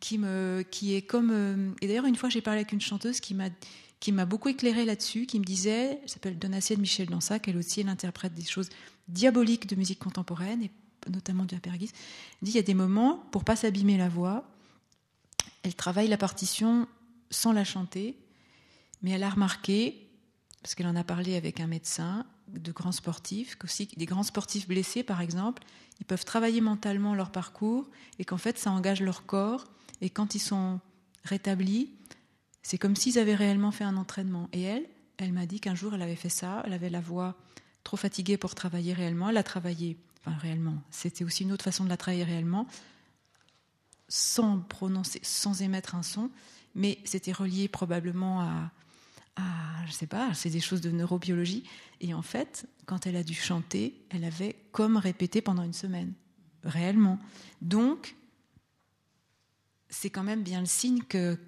qui, 0.00 0.18
me, 0.18 0.64
qui 0.70 0.94
est 0.94 1.02
comme. 1.02 1.30
Euh, 1.32 1.70
et 1.80 1.86
d'ailleurs, 1.86 2.06
une 2.06 2.16
fois, 2.16 2.28
j'ai 2.28 2.40
parlé 2.40 2.60
avec 2.60 2.72
une 2.72 2.80
chanteuse 2.80 3.20
qui 3.20 3.34
m'a 3.34 4.24
beaucoup 4.24 4.48
éclairé 4.48 4.84
là-dessus, 4.84 5.26
qui 5.26 5.38
me 5.38 5.44
disait, 5.44 6.00
elle 6.02 6.08
s'appelle 6.08 6.38
Donatien 6.38 6.76
Michel 6.76 7.08
Dansac, 7.08 7.48
elle 7.48 7.56
aussi, 7.56 7.80
elle 7.80 7.88
interprète 7.88 8.34
des 8.34 8.44
choses 8.44 8.70
diaboliques 9.08 9.66
de 9.66 9.76
musique 9.76 9.98
contemporaine, 9.98 10.62
et 10.62 10.70
notamment 11.10 11.44
du 11.44 11.54
Apergis. 11.54 11.90
Elle 12.42 12.46
dit, 12.46 12.52
il 12.52 12.56
y 12.56 12.58
a 12.58 12.62
des 12.62 12.74
moments, 12.74 13.24
pour 13.30 13.44
pas 13.44 13.56
s'abîmer 13.56 13.96
la 13.96 14.08
voix, 14.08 14.44
elle 15.62 15.74
travaille 15.74 16.08
la 16.08 16.16
partition 16.16 16.88
sans 17.30 17.52
la 17.52 17.64
chanter, 17.64 18.16
mais 19.02 19.10
elle 19.10 19.22
a 19.22 19.30
remarqué 19.30 20.05
parce 20.66 20.74
qu'elle 20.74 20.88
en 20.88 20.96
a 20.96 21.04
parlé 21.04 21.36
avec 21.36 21.60
un 21.60 21.68
médecin, 21.68 22.26
de 22.48 22.72
grands 22.72 22.90
sportifs, 22.90 23.56
aussi 23.62 23.88
des 23.96 24.04
grands 24.04 24.24
sportifs 24.24 24.66
blessés 24.66 25.04
par 25.04 25.20
exemple, 25.20 25.62
ils 26.00 26.04
peuvent 26.04 26.24
travailler 26.24 26.60
mentalement 26.60 27.14
leur 27.14 27.30
parcours 27.30 27.88
et 28.18 28.24
qu'en 28.24 28.36
fait 28.36 28.58
ça 28.58 28.72
engage 28.72 29.00
leur 29.00 29.26
corps. 29.26 29.66
Et 30.00 30.10
quand 30.10 30.34
ils 30.34 30.40
sont 30.40 30.80
rétablis, 31.22 31.92
c'est 32.64 32.78
comme 32.78 32.96
s'ils 32.96 33.20
avaient 33.20 33.36
réellement 33.36 33.70
fait 33.70 33.84
un 33.84 33.96
entraînement. 33.96 34.48
Et 34.52 34.62
elle, 34.62 34.84
elle 35.18 35.32
m'a 35.32 35.46
dit 35.46 35.60
qu'un 35.60 35.76
jour 35.76 35.94
elle 35.94 36.02
avait 36.02 36.16
fait 36.16 36.30
ça, 36.30 36.64
elle 36.66 36.72
avait 36.72 36.90
la 36.90 37.00
voix 37.00 37.36
trop 37.84 37.96
fatiguée 37.96 38.36
pour 38.36 38.56
travailler 38.56 38.92
réellement, 38.92 39.28
elle 39.28 39.36
a 39.36 39.44
travaillé, 39.44 39.96
enfin 40.24 40.36
réellement, 40.36 40.82
c'était 40.90 41.22
aussi 41.22 41.44
une 41.44 41.52
autre 41.52 41.64
façon 41.64 41.84
de 41.84 41.90
la 41.90 41.96
travailler 41.96 42.24
réellement, 42.24 42.66
sans 44.08 44.58
prononcer, 44.58 45.20
sans 45.22 45.62
émettre 45.62 45.94
un 45.94 46.02
son, 46.02 46.28
mais 46.74 46.98
c'était 47.04 47.30
relié 47.30 47.68
probablement 47.68 48.40
à, 48.40 48.72
ah, 49.36 49.84
je 49.86 49.92
sais 49.92 50.06
pas, 50.06 50.32
c'est 50.34 50.50
des 50.50 50.60
choses 50.60 50.80
de 50.80 50.90
neurobiologie. 50.90 51.64
Et 52.00 52.14
en 52.14 52.22
fait, 52.22 52.66
quand 52.86 53.06
elle 53.06 53.16
a 53.16 53.22
dû 53.22 53.34
chanter, 53.34 53.94
elle 54.10 54.24
avait 54.24 54.56
comme 54.72 54.96
répété 54.96 55.40
pendant 55.42 55.62
une 55.62 55.72
semaine, 55.72 56.14
réellement. 56.64 57.18
Donc, 57.60 58.16
c'est 59.88 60.10
quand 60.10 60.22
même 60.22 60.42
bien 60.42 60.60
le 60.60 60.66
signe 60.66 61.02
que 61.02 61.38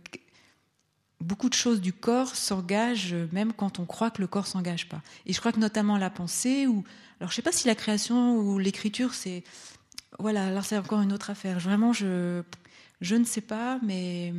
beaucoup 1.21 1.49
de 1.49 1.55
choses 1.55 1.81
du 1.81 1.93
corps 1.93 2.37
s'engagent 2.37 3.17
même 3.33 3.53
quand 3.53 3.81
on 3.81 3.87
croit 3.87 4.11
que 4.11 4.21
le 4.21 4.29
corps 4.29 4.47
s'engage 4.47 4.89
pas. 4.89 5.03
Et 5.27 5.33
je 5.33 5.41
crois 5.41 5.53
que 5.53 5.59
notamment 5.59 5.99
la 5.99 6.11
pensée 6.11 6.67
ou 6.67 6.85
alors 7.19 7.31
je 7.31 7.37
sais 7.37 7.43
pas 7.43 7.51
si 7.51 7.67
la 7.67 7.75
création 7.75 8.37
ou 8.37 8.59
l'écriture 8.59 9.15
c'est 9.15 9.43
voilà, 10.21 10.47
alors 10.47 10.65
c'est 10.65 10.79
encore 10.79 11.01
une 11.01 11.13
autre 11.13 11.31
affaire. 11.31 11.59
Vraiment 11.59 11.93
je 11.93 12.43
je 13.01 13.17
ne 13.17 13.25
sais 13.25 13.41
pas 13.41 13.81
mais 13.83 14.33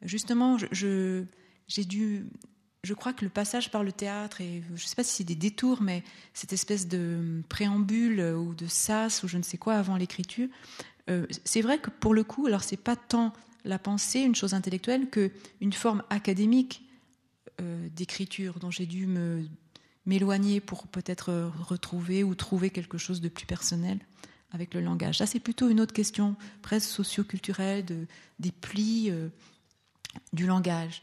justement 0.00 0.56
je 0.72 1.24
j'ai 1.68 1.84
dû 1.84 2.26
je 2.88 2.94
crois 2.94 3.12
que 3.12 3.22
le 3.22 3.30
passage 3.30 3.70
par 3.70 3.84
le 3.84 3.92
théâtre, 3.92 4.40
et 4.40 4.62
je 4.68 4.82
ne 4.82 4.88
sais 4.88 4.96
pas 4.96 5.04
si 5.04 5.16
c'est 5.16 5.24
des 5.24 5.34
détours, 5.34 5.82
mais 5.82 6.02
cette 6.32 6.54
espèce 6.54 6.88
de 6.88 7.42
préambule 7.50 8.20
ou 8.20 8.54
de 8.54 8.66
sas 8.66 9.22
ou 9.22 9.28
je 9.28 9.36
ne 9.36 9.42
sais 9.42 9.58
quoi 9.58 9.74
avant 9.74 9.98
l'écriture, 9.98 10.48
euh, 11.10 11.26
c'est 11.44 11.60
vrai 11.60 11.78
que 11.78 11.90
pour 11.90 12.14
le 12.14 12.24
coup, 12.24 12.46
alors 12.46 12.62
c'est 12.62 12.78
pas 12.78 12.96
tant 12.96 13.34
la 13.66 13.78
pensée, 13.78 14.20
une 14.20 14.34
chose 14.34 14.54
intellectuelle, 14.54 15.10
que 15.10 15.30
une 15.60 15.74
forme 15.74 16.02
académique 16.08 16.82
euh, 17.60 17.88
d'écriture 17.94 18.58
dont 18.58 18.70
j'ai 18.70 18.86
dû 18.86 19.06
me 19.06 19.44
m'éloigner 20.06 20.60
pour 20.60 20.86
peut-être 20.86 21.52
retrouver 21.68 22.24
ou 22.24 22.34
trouver 22.34 22.70
quelque 22.70 22.96
chose 22.96 23.20
de 23.20 23.28
plus 23.28 23.44
personnel 23.44 23.98
avec 24.52 24.72
le 24.72 24.80
langage. 24.80 25.18
Ça, 25.18 25.26
c'est 25.26 25.40
plutôt 25.40 25.68
une 25.68 25.80
autre 25.80 25.92
question, 25.92 26.34
presque 26.62 26.88
socio-culturelle, 26.88 27.84
de, 27.84 28.06
des 28.38 28.50
plis 28.50 29.10
euh, 29.10 29.28
du 30.32 30.46
langage. 30.46 31.02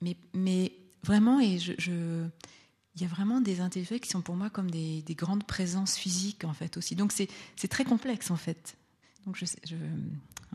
Mais, 0.00 0.16
mais 0.32 0.77
vraiment, 1.04 1.40
et 1.40 1.56
il 1.56 2.30
y 3.00 3.04
a 3.04 3.08
vraiment 3.08 3.40
des 3.40 3.60
intellectuels 3.60 4.00
qui 4.00 4.10
sont 4.10 4.22
pour 4.22 4.36
moi 4.36 4.50
comme 4.50 4.70
des, 4.70 5.02
grandes 5.10 5.44
présences 5.44 5.96
physiques 5.96 6.44
en 6.44 6.52
fait 6.52 6.76
aussi. 6.76 6.96
Donc 6.96 7.12
c'est 7.12 7.68
très 7.68 7.84
complexe 7.84 8.30
en 8.30 8.36
fait. 8.36 8.76
Donc 9.26 9.36
je, 9.36 9.44
je 9.64 9.76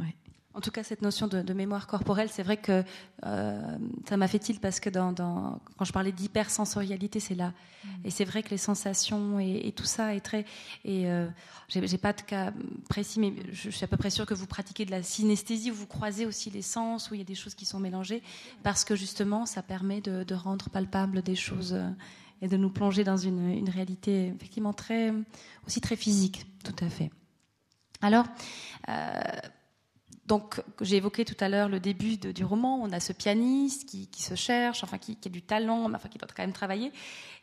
ouais. 0.02 0.16
En 0.56 0.62
tout 0.62 0.70
cas, 0.70 0.84
cette 0.84 1.01
notion 1.01 1.28
de, 1.28 1.54
mémoire 1.54 1.88
corporelle, 1.88 2.30
c'est 2.30 2.43
vrai 2.43 2.58
que 2.58 2.84
euh, 3.26 3.78
ça 4.08 4.18
m'a 4.18 4.28
fait 4.28 4.38
tilt 4.38 4.62
parce 4.62 4.80
que 4.80 4.89
dans, 4.89 5.60
quand 5.78 5.86
je 5.86 5.91
parlais 5.91 6.12
d'hypersensorialité, 6.12 7.20
c'est 7.20 7.34
là. 7.34 7.54
Mm. 7.84 7.89
Et 8.06 8.10
c'est 8.12 8.26
vrai 8.26 8.43
que 8.43 8.49
les 8.49 8.58
sensations 8.58 9.39
et, 9.39 9.74
tout 9.76 9.86
ça 9.86 10.14
est 10.14 10.20
très. 10.20 10.45
Et 10.86 11.10
euh, 11.10 11.28
j'ai 11.70 11.97
pas 11.97 12.14
de 12.14 12.22
cas 12.22 12.54
précis, 12.88 13.20
mais 13.20 13.34
je, 13.51 13.72
suis 13.72 13.84
à 13.84 13.88
peu 13.88 13.97
près 13.97 14.12
sûre 14.12 14.28
que 14.28 14.36
vous 14.36 14.45
pratiquez 14.45 14.86
de 14.86 14.91
la 14.91 15.01
synesthésie, 15.01 15.72
où 15.72 15.76
vous 15.76 15.88
croisez 15.88 16.28
aussi 16.28 16.51
les 16.51 16.62
sens, 16.62 17.10
où 17.10 17.16
il 17.16 17.18
y 17.18 17.22
a 17.22 17.26
des 17.26 17.36
choses 17.36 17.56
qui 17.56 17.66
sont 17.66 17.80
mélangées, 17.80 18.22
parce 18.62 18.84
que 18.84 18.95
justement, 18.95 19.47
ça 19.47 19.64
permet 19.64 20.01
de, 20.01 20.36
rendre 20.36 20.70
palpable 20.70 21.24
des 21.24 21.36
choses 21.36 21.74
euh, 21.74 21.89
et 22.41 22.47
de 22.47 22.58
nous 22.58 22.70
plonger 22.70 23.04
dans 23.04 23.18
une, 23.18 23.49
une 23.49 23.70
réalité 23.70 24.34
effectivement 24.36 24.74
très 24.74 25.14
aussi 25.66 25.82
très 25.82 25.95
physique, 25.95 26.45
tout 26.64 26.76
à 26.84 26.89
fait. 26.89 27.10
Alors. 28.01 28.26
Euh, 28.89 29.22
donc, 30.34 30.63
j'ai 30.81 30.95
évoqué 30.95 31.25
tout 31.25 31.36
à 31.41 31.47
l'heure 31.47 31.69
le 31.69 31.79
début 31.79 32.17
du 32.17 32.43
roman. 32.43 32.81
On 32.81 32.91
a 32.91 32.99
ce 32.99 33.13
pianiste 33.13 33.88
qui, 33.88 34.09
se 34.23 34.34
cherche, 34.34 34.84
enfin 34.84 34.97
qui, 34.97 35.15
a 35.23 35.29
du 35.29 35.43
talent, 35.43 35.88
mais 35.88 35.95
enfin 35.95 36.09
qui 36.09 36.17
doit 36.17 36.27
quand 36.36 36.41
même 36.41 36.53
travailler. 36.53 36.91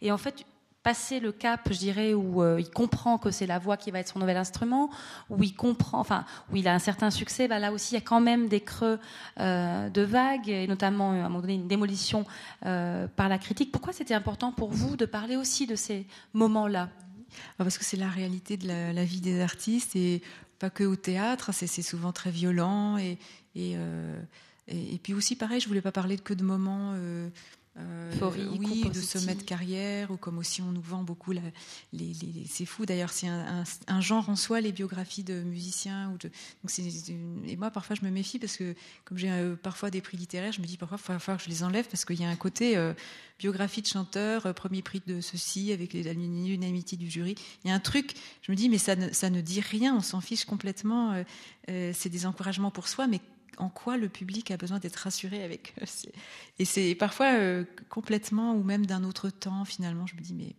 Et 0.02 0.10
en 0.10 0.18
fait, 0.18 0.44
passer 0.82 1.20
le 1.20 1.30
cap, 1.30 1.68
je 1.70 1.78
dirais, 1.78 2.14
où 2.14 2.42
euh, 2.42 2.56
il 2.58 2.68
comprend 2.68 3.16
que 3.16 3.30
c'est 3.30 3.46
la 3.46 3.60
voix 3.60 3.76
qui 3.76 3.92
va 3.92 4.00
être 4.00 4.08
son 4.08 4.18
nouvel 4.18 4.36
instrument, 4.36 4.90
où 5.28 5.40
il 5.40 5.54
comprend, 5.54 6.00
enfin, 6.00 6.24
où 6.50 6.56
il 6.56 6.66
a 6.66 6.74
un 6.74 6.80
certain 6.80 7.12
succès, 7.12 7.46
bah 7.46 7.60
là 7.60 7.70
aussi 7.72 7.94
il 7.94 7.98
y 7.98 8.02
a 8.02 8.04
quand 8.04 8.20
même 8.20 8.48
des 8.48 8.60
creux 8.60 8.98
euh, 9.38 9.88
de 9.88 10.02
vagues, 10.02 10.48
et 10.48 10.66
notamment 10.66 11.12
à 11.12 11.14
un 11.14 11.28
moment 11.28 11.42
donné 11.42 11.54
une 11.54 11.68
démolition 11.68 12.24
euh, 12.66 13.06
par 13.06 13.28
la 13.28 13.38
critique. 13.38 13.70
Pourquoi 13.70 13.92
c'était 13.92 14.14
important 14.14 14.50
pour 14.50 14.72
vous 14.72 14.96
de 14.96 15.04
parler 15.04 15.36
aussi 15.36 15.68
de 15.68 15.76
ces 15.76 16.08
moments-là? 16.32 16.88
Parce 17.56 17.78
que 17.78 17.84
c'est 17.84 17.96
la 17.96 18.08
réalité 18.08 18.56
de 18.56 18.66
la, 18.66 18.92
la, 18.92 19.04
vie 19.04 19.20
des 19.20 19.40
artistes 19.40 19.94
et 19.94 20.20
pas 20.60 20.70
que 20.70 20.84
au 20.84 20.94
théâtre, 20.94 21.52
c'est 21.52 21.82
souvent 21.82 22.12
très 22.12 22.30
violent 22.30 22.98
et, 22.98 23.18
et, 23.56 23.74
euh, 23.76 24.20
et, 24.68 24.98
puis 25.02 25.14
aussi, 25.14 25.34
pareil, 25.34 25.60
je 25.60 25.66
voulais 25.66 25.80
pas 25.80 25.90
parler 25.90 26.16
que 26.18 26.34
de 26.34 26.44
moments. 26.44 26.94
Euh, 27.78 28.10
oui, 28.58 28.90
de 28.90 29.00
sommet 29.00 29.36
de 29.36 29.44
carrière, 29.44 30.10
ou 30.10 30.16
comme 30.16 30.38
aussi 30.38 30.60
on 30.60 30.72
nous 30.72 30.80
vend 30.80 31.04
beaucoup. 31.04 31.30
La, 31.30 31.40
les, 31.92 32.12
les, 32.14 32.44
c'est 32.48 32.66
fou 32.66 32.84
d'ailleurs, 32.84 33.12
c'est 33.12 33.28
un, 33.28 33.62
un, 33.86 34.00
genre 34.00 34.28
en 34.28 34.34
soi, 34.34 34.60
les 34.60 34.72
biographies 34.72 35.22
de 35.22 35.42
musiciens. 35.42 36.10
Ou 36.10 36.18
de, 36.18 36.30
donc 36.62 37.46
et 37.46 37.56
moi, 37.56 37.70
parfois, 37.70 37.94
je 37.94 38.04
me 38.04 38.10
méfie 38.10 38.40
parce 38.40 38.56
que, 38.56 38.74
comme 39.04 39.18
j'ai 39.18 39.30
euh, 39.30 39.54
parfois 39.54 39.90
des 39.90 40.00
prix 40.00 40.16
littéraires, 40.16 40.52
je 40.52 40.60
me 40.60 40.66
dis 40.66 40.76
parfois, 40.76 40.98
il 41.08 41.12
va 41.12 41.18
falloir 41.20 41.38
que 41.38 41.44
je 41.44 41.48
les 41.48 41.62
enlève 41.62 41.86
parce 41.86 42.04
qu'il 42.04 42.20
y 42.20 42.24
a 42.24 42.28
un 42.28 42.36
côté 42.36 42.76
euh, 42.76 42.92
biographie 43.38 43.82
de 43.82 43.86
chanteur, 43.86 44.52
premier 44.54 44.82
prix 44.82 45.00
de 45.06 45.20
ceci, 45.20 45.70
avec 45.70 45.92
l'unanimité 45.92 46.96
du 46.96 47.08
jury. 47.08 47.36
Il 47.64 47.68
y 47.68 47.70
a 47.70 47.74
un 47.74 47.80
truc, 47.80 48.14
je 48.42 48.50
me 48.50 48.56
dis, 48.56 48.68
mais 48.68 48.78
ça 48.78 48.96
ne, 48.96 49.12
ça 49.12 49.30
ne 49.30 49.40
dit 49.40 49.60
rien, 49.60 49.94
on 49.94 50.00
s'en 50.00 50.20
fiche 50.20 50.44
complètement. 50.44 51.24
c'est 51.68 52.08
des 52.08 52.26
encouragements 52.26 52.72
pour 52.72 52.88
soi, 52.88 53.06
mais 53.06 53.20
en 53.60 53.68
quoi 53.68 53.96
le 53.96 54.08
public 54.08 54.50
a 54.50 54.56
besoin 54.56 54.78
d'être 54.78 54.96
rassuré 54.96 55.44
avec. 55.44 55.74
Et 56.58 56.64
c'est 56.64 56.94
parfois 56.94 57.32
euh, 57.34 57.64
complètement, 57.88 58.54
ou 58.54 58.62
même 58.62 58.86
d'un 58.86 59.04
autre 59.04 59.30
temps, 59.30 59.64
finalement, 59.64 60.06
je 60.06 60.16
me 60.16 60.20
dis, 60.20 60.34
mais 60.34 60.54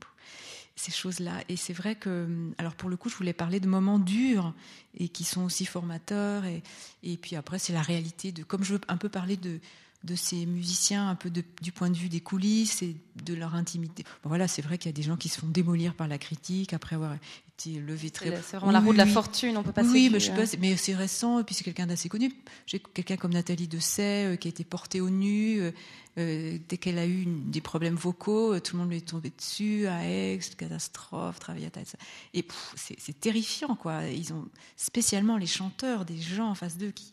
ces 0.76 0.92
choses-là. 0.92 1.44
Et 1.50 1.58
c'est 1.58 1.74
vrai 1.74 1.96
que, 1.96 2.28
alors 2.58 2.76
pour 2.76 2.90
le 2.90 2.98
coup, 2.98 3.10
je 3.10 3.16
voulais 3.16 3.34
parler 3.34 3.60
de 3.60 3.68
moments 3.68 4.00
durs 4.00 4.54
et 4.98 5.10
qui 5.10 5.24
sont 5.24 5.44
aussi 5.44 5.66
formateurs. 5.66 6.46
Et, 6.46 6.64
et 7.04 7.18
puis 7.18 7.36
après, 7.36 7.60
c'est 7.60 7.74
la 7.74 7.82
réalité 7.82 8.32
de, 8.32 8.44
comme 8.44 8.64
je 8.64 8.74
veux 8.74 8.82
un 8.88 8.98
peu 8.98 9.10
parler 9.10 9.38
de, 9.38 9.60
de 10.04 10.16
ces 10.16 10.46
musiciens 10.46 11.10
un 11.10 11.16
peu 11.16 11.30
du 11.30 11.72
point 11.72 11.90
de 11.90 11.98
vue 11.98 12.10
des 12.10 12.22
coulisses 12.22 12.82
et 12.82 12.96
de 13.24 13.34
leur 13.36 13.54
intimité. 13.54 14.04
voilà, 14.24 14.48
c'est 14.48 14.62
vrai 14.64 14.78
qu'il 14.78 14.90
y 14.90 14.94
a 14.94 14.96
des 14.96 15.04
gens 15.04 15.16
qui 15.16 15.30
se 15.30 15.40
font 15.40 15.48
démolir 15.48 15.94
par 15.94 16.08
la 16.08 16.18
critique 16.18 16.74
après 16.74 16.96
avoir 16.96 17.14
été 17.14 17.80
levés 17.80 18.10
très. 18.10 18.42
C'est 18.42 18.58
vraiment 18.58 18.72
la 18.72 18.80
roue 18.80 18.94
de 18.94 18.98
la 18.98 19.06
fortune, 19.06 19.58
on 19.58 19.64
peut 19.64 19.72
pas. 19.72 19.84
Oui, 19.84 20.10
mais 20.12 20.20
je 20.20 20.28
sais 20.28 20.34
pas, 20.34 20.58
mais 20.60 20.76
c'est 20.76 20.96
récent 20.96 21.40
et 21.40 21.44
puis 21.44 21.54
c'est 21.54 21.64
quelqu'un 21.64 21.86
d'assez 21.86 22.10
connu. 22.10 22.34
J'ai 22.66 22.80
quelqu'un 22.80 23.18
comme 23.18 23.34
Nathalie 23.34 23.68
Dessay 23.68 24.34
euh, 24.34 24.36
qui 24.38 24.48
a 24.48 24.50
été 24.50 24.64
portée 24.64 25.02
au 25.02 25.12
nu 25.12 25.60
euh, 25.60 25.72
euh, 26.18 26.58
dès 26.68 26.78
qu'elle 26.78 26.98
a 26.98 27.06
eu 27.06 27.26
des 27.26 27.62
problèmes 27.62 27.96
vocaux, 27.96 28.60
tout 28.60 28.76
le 28.76 28.82
monde 28.82 28.90
lui 28.90 28.98
est 28.98 29.08
tombé 29.08 29.32
dessus 29.38 29.86
à 29.86 30.04
Aix, 30.08 30.40
catastrophe, 30.58 31.38
ça. 31.46 31.98
Et 32.34 32.46
c'est 32.76 33.20
terrifiant 33.20 33.76
quoi. 33.76 34.08
Ils 34.08 34.34
ont 34.34 34.48
spécialement 34.78 35.38
les 35.38 35.46
chanteurs, 35.46 36.06
des 36.06 36.20
gens 36.20 36.50
en 36.50 36.56
face 36.56 36.78
d'eux 36.78 36.92
qui 36.92 37.12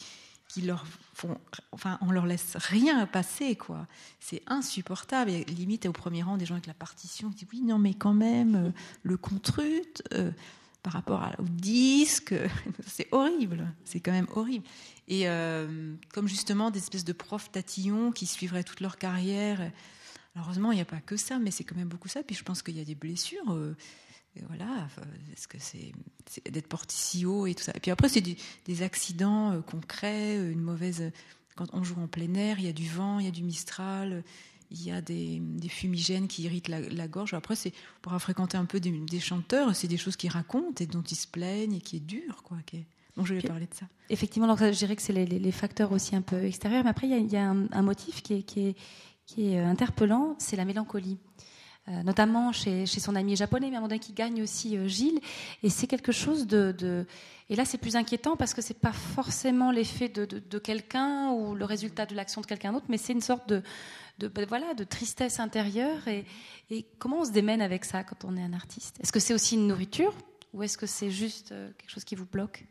qui 0.48 0.62
leur 0.62 0.86
font, 1.18 1.36
enfin, 1.72 1.98
on 2.00 2.10
leur 2.10 2.26
laisse 2.26 2.56
rien 2.56 3.06
passer, 3.06 3.56
quoi. 3.56 3.86
C'est 4.20 4.42
insupportable. 4.46 5.30
Et 5.30 5.44
limite, 5.44 5.86
au 5.86 5.92
premier 5.92 6.22
rang, 6.22 6.36
des 6.36 6.46
gens 6.46 6.54
avec 6.54 6.66
la 6.66 6.74
partition 6.74 7.30
qui 7.30 7.44
disent 7.44 7.48
oui, 7.52 7.60
non, 7.62 7.78
mais 7.78 7.94
quand 7.94 8.14
même, 8.14 8.54
euh, 8.54 8.70
le 9.02 9.16
contrut 9.16 9.82
euh, 10.14 10.30
par 10.82 10.92
rapport 10.92 11.28
au 11.38 11.44
disque, 11.44 12.34
c'est 12.86 13.08
horrible. 13.10 13.72
C'est 13.84 14.00
quand 14.00 14.12
même 14.12 14.28
horrible. 14.34 14.64
Et 15.08 15.28
euh, 15.28 15.94
comme 16.12 16.28
justement 16.28 16.70
des 16.70 16.78
espèces 16.78 17.04
de 17.04 17.12
profs 17.12 17.50
tatillons 17.50 18.12
qui 18.12 18.26
suivraient 18.26 18.64
toute 18.64 18.80
leur 18.80 18.96
carrière. 18.96 19.72
Heureusement, 20.36 20.70
il 20.70 20.76
n'y 20.76 20.82
a 20.82 20.86
pas 20.86 21.00
que 21.00 21.16
ça, 21.16 21.40
mais 21.40 21.50
c'est 21.50 21.64
quand 21.64 21.76
même 21.76 21.88
beaucoup 21.88 22.08
ça. 22.08 22.22
Puis 22.22 22.36
je 22.36 22.44
pense 22.44 22.62
qu'il 22.62 22.76
y 22.76 22.80
a 22.80 22.84
des 22.84 22.94
blessures 22.94 23.56
voilà, 24.46 24.88
est-ce 25.32 25.48
que 25.48 25.58
c'est 25.58 25.92
d'être 26.50 26.68
porté 26.68 26.94
si 26.94 27.26
haut 27.26 27.46
et 27.46 27.54
tout 27.54 27.62
ça. 27.62 27.72
Et 27.74 27.80
puis 27.80 27.90
après, 27.90 28.08
c'est 28.08 28.22
des 28.22 28.82
accidents 28.82 29.52
euh, 29.52 29.60
concrets, 29.60 30.36
euh, 30.36 30.52
une 30.52 30.60
mauvaise. 30.60 31.10
Quand 31.56 31.66
on 31.72 31.82
joue 31.82 32.00
en 32.00 32.06
plein 32.06 32.32
air, 32.34 32.58
il 32.58 32.66
y 32.66 32.68
a 32.68 32.72
du 32.72 32.88
vent, 32.88 33.18
il 33.18 33.24
y 33.24 33.28
a 33.28 33.32
du 33.32 33.42
mistral, 33.42 34.22
il 34.70 34.82
y 34.82 34.90
a 34.92 35.00
des, 35.00 35.40
fumigènes 35.68 36.28
qui 36.28 36.42
irritent 36.42 36.68
la, 36.68 37.08
gorge. 37.08 37.34
Après, 37.34 37.56
c'est 37.56 37.72
pour 38.00 38.12
fréquenter 38.20 38.56
un 38.56 38.64
peu 38.64 38.78
des, 38.78 39.20
chanteurs, 39.20 39.74
c'est 39.74 39.88
des 39.88 39.96
choses 39.96 40.16
qu'ils 40.16 40.30
racontent 40.30 40.82
et 40.82 40.86
dont 40.86 41.02
ils 41.02 41.16
se 41.16 41.26
plaignent 41.26 41.74
et 41.74 41.80
qui 41.80 41.96
est 41.96 42.06
dur, 42.06 42.42
quoi. 42.44 42.58
Bon, 43.16 43.24
je 43.24 43.34
vais 43.34 43.42
parler 43.42 43.66
de 43.66 43.74
ça. 43.74 43.86
Effectivement, 44.10 44.46
donc 44.46 44.60
je 44.60 44.70
dirais 44.70 44.94
que 44.94 45.02
c'est 45.02 45.12
les, 45.12 45.52
facteurs 45.52 45.90
aussi 45.90 46.14
un 46.14 46.22
peu 46.22 46.44
extérieurs, 46.44 46.84
mais 46.84 46.90
après, 46.90 47.08
il 47.08 47.32
y 47.32 47.36
a, 47.36 47.50
un, 47.50 47.82
motif 47.82 48.22
qui 48.22 48.34
est, 48.34 48.42
qui 48.42 48.76
est 49.52 49.58
euh, 49.58 49.66
interpellant, 49.66 50.36
c'est 50.38 50.56
la 50.56 50.64
mélancolie. 50.64 51.18
Euh, 51.88 52.02
notamment 52.02 52.52
chez, 52.52 52.84
son 52.86 53.14
ami 53.14 53.34
japonais, 53.34 53.70
mais 53.70 53.76
à 53.76 53.78
un 53.78 53.80
moment 53.80 53.88
donné 53.88 54.00
qui 54.00 54.12
gagne 54.12 54.42
aussi 54.42 54.76
euh, 54.76 54.86
Gilles. 54.88 55.20
Et 55.62 55.70
c'est 55.70 55.86
quelque 55.86 56.12
chose 56.12 56.46
de, 56.46 57.06
Et 57.48 57.56
là, 57.56 57.64
c'est 57.64 57.78
plus 57.78 57.96
inquiétant 57.96 58.36
parce 58.36 58.52
que 58.52 58.60
c'est 58.60 58.78
pas 58.78 58.92
forcément 58.92 59.70
l'effet 59.70 60.10
de, 60.10 60.58
quelqu'un 60.58 61.30
ou 61.30 61.54
le 61.54 61.64
résultat 61.64 62.04
de 62.04 62.14
l'action 62.14 62.42
de 62.42 62.46
quelqu'un 62.46 62.72
d'autre, 62.72 62.84
mais 62.90 62.98
c'est 62.98 63.14
une 63.14 63.22
sorte 63.22 63.48
de, 63.48 63.62
ben 64.28 64.44
voilà, 64.46 64.74
de 64.74 64.84
tristesse 64.84 65.40
intérieure. 65.40 66.06
Et, 66.08 66.26
comment 66.98 67.20
on 67.20 67.24
se 67.24 67.32
démène 67.32 67.62
avec 67.62 67.86
ça 67.86 68.04
quand 68.04 68.24
on 68.24 68.36
est 68.36 68.42
un 68.42 68.52
artiste? 68.52 68.98
Est-ce 69.00 69.12
que 69.12 69.20
c'est 69.20 69.32
aussi 69.32 69.54
une 69.54 69.66
nourriture 69.66 70.14
ou 70.52 70.62
est-ce 70.62 70.76
que 70.76 70.86
c'est 70.86 71.10
juste 71.10 71.52
euh, 71.52 71.70
quelque 71.78 71.90
chose 71.90 72.04
qui 72.04 72.16
vous 72.16 72.26
bloque? 72.26 72.66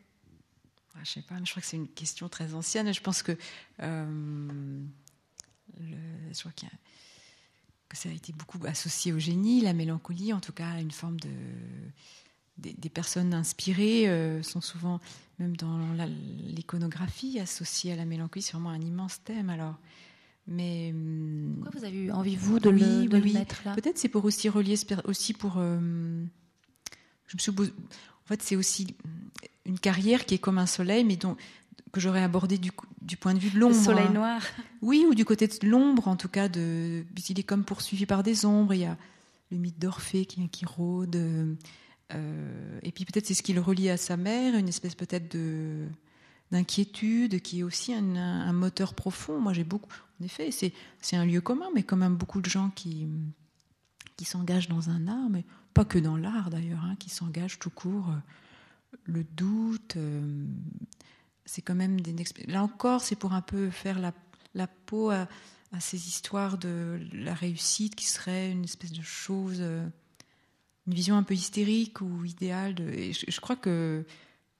Je 1.02 1.10
sais 1.10 1.22
pas, 1.22 1.34
mais 1.34 1.44
je 1.44 1.50
crois 1.50 1.60
que 1.60 1.68
c'est 1.68 1.76
une 1.76 1.88
question 1.88 2.28
très 2.28 2.54
ancienne. 2.54 2.92
Je 2.92 3.00
pense 3.00 3.22
que. 3.22 3.36
je 3.80 4.84
crois 6.40 6.52
qu'il 6.52 6.68
y 6.68 6.72
a 6.72 6.74
que 7.88 7.96
ça 7.96 8.08
a 8.08 8.12
été 8.12 8.32
beaucoup 8.32 8.58
associé 8.66 9.12
au 9.12 9.18
génie, 9.18 9.60
la 9.60 9.72
mélancolie, 9.72 10.32
en 10.32 10.40
tout 10.40 10.52
cas, 10.52 10.80
une 10.80 10.90
forme 10.90 11.18
de. 11.20 11.30
Des, 12.58 12.90
personnes 12.90 13.34
inspirées 13.34 14.08
euh, 14.08 14.42
sont 14.42 14.60
souvent, 14.60 14.98
même 15.38 15.56
dans 15.56 15.78
l'iconographie, 16.42 17.38
associées 17.38 17.92
à 17.92 17.96
la 17.96 18.04
mélancolie. 18.04 18.42
C'est 18.42 18.54
vraiment 18.54 18.70
un 18.70 18.80
immense 18.80 19.22
thème, 19.22 19.48
alors. 19.48 19.76
Mais. 20.48 20.90
Hum, 20.92 21.60
Pourquoi 21.62 21.80
vous 21.80 21.86
avez 21.86 21.96
eu 21.96 22.10
envie, 22.10 22.34
vous, 22.34 22.58
de, 22.58 22.70
le, 22.70 23.06
de 23.06 23.16
le, 23.16 23.32
mettre 23.32 23.62
là? 23.64 23.74
Peut-être 23.74 23.96
c'est 23.96 24.08
pour 24.08 24.24
aussi 24.24 24.48
relier, 24.48 24.74
aussi 25.04 25.34
pour. 25.34 25.54
Euh, 25.58 26.24
je 27.26 27.36
me 27.36 27.38
suis. 27.38 27.52
En 27.52 28.26
fait, 28.26 28.42
c'est 28.42 28.56
aussi 28.56 28.96
une 29.64 29.78
carrière 29.78 30.26
qui 30.26 30.34
est 30.34 30.38
comme 30.38 30.58
un 30.58 30.66
soleil, 30.66 31.04
mais 31.04 31.16
dont 31.16 31.36
que 31.98 32.02
j'aurais 32.02 32.22
abordé 32.22 32.58
du, 32.58 32.70
du, 33.02 33.16
point 33.16 33.34
de 33.34 33.38
vue 33.38 33.50
de 33.50 33.58
l'ombre. 33.58 33.76
Le 33.76 33.82
soleil 33.82 34.10
noir. 34.10 34.40
Oui, 34.80 35.04
ou 35.08 35.14
du 35.14 35.24
côté 35.24 35.46
de 35.46 35.68
l'ombre, 35.68 36.08
en 36.08 36.16
tout 36.16 36.28
cas. 36.28 36.48
De, 36.48 37.04
il 37.28 37.40
est 37.40 37.42
comme 37.42 37.64
poursuivi 37.64 38.06
par 38.06 38.22
des 38.22 38.44
ombres. 38.44 38.72
Il 38.74 38.80
y 38.80 38.84
a 38.84 38.96
le 39.50 39.58
mythe 39.58 39.78
d'Orphée 39.78 40.24
qui, 40.24 40.48
qui 40.48 40.64
rôde. 40.64 41.16
Euh, 42.14 42.78
et 42.82 42.92
puis 42.92 43.04
peut-être 43.04 43.26
c'est 43.26 43.34
ce 43.34 43.42
qui 43.42 43.52
le 43.52 43.60
relie 43.60 43.90
à 43.90 43.96
sa 43.96 44.16
mère, 44.16 44.54
une 44.54 44.68
espèce 44.68 44.94
peut-être 44.94 45.30
de 45.30 45.86
d'inquiétude 46.50 47.42
qui 47.42 47.60
est 47.60 47.62
aussi 47.62 47.92
un, 47.92 48.16
un 48.16 48.52
moteur 48.54 48.94
profond. 48.94 49.38
Moi, 49.38 49.52
j'ai 49.52 49.64
beaucoup. 49.64 49.92
En 50.18 50.24
effet, 50.24 50.50
c'est 50.50 50.72
c'est 51.02 51.16
un 51.16 51.26
lieu 51.26 51.42
commun, 51.42 51.66
mais 51.74 51.82
quand 51.82 51.98
même 51.98 52.16
beaucoup 52.16 52.40
de 52.40 52.48
gens 52.48 52.70
qui 52.70 53.06
qui 54.16 54.24
s'engagent 54.24 54.68
dans 54.68 54.90
un 54.90 55.06
art, 55.08 55.28
mais 55.30 55.44
pas 55.74 55.84
que 55.84 55.98
dans 55.98 56.16
l'art 56.16 56.50
d'ailleurs, 56.50 56.84
hein, 56.84 56.96
qui 56.98 57.10
s'engagent 57.10 57.58
tout 57.58 57.70
court. 57.70 58.08
Euh, 58.10 58.18
le 59.04 59.24
doute, 59.24 59.96
euh, 59.96 60.46
c'est 61.48 61.62
quand 61.62 61.74
même 61.74 62.00
des 62.00 62.14
là 62.46 62.62
encore 62.62 63.00
c'est 63.00 63.16
pour 63.16 63.32
un 63.32 63.40
peu 63.40 63.70
faire 63.70 63.98
la, 63.98 64.12
la 64.54 64.66
peau 64.66 65.10
à, 65.10 65.26
ces 65.80 66.08
histoires 66.08 66.56
de 66.56 67.00
la 67.12 67.34
réussite 67.34 67.94
qui 67.94 68.06
serait 68.06 68.50
une 68.50 68.64
espèce 68.64 68.92
de 68.92 69.02
chose 69.02 69.58
euh, 69.60 69.86
une 70.86 70.94
vision 70.94 71.16
un 71.16 71.22
peu 71.22 71.34
hystérique 71.34 72.00
ou 72.00 72.24
idéale 72.24 72.80
et 72.80 73.12
je, 73.12 73.40
crois 73.40 73.56
que 73.56 74.04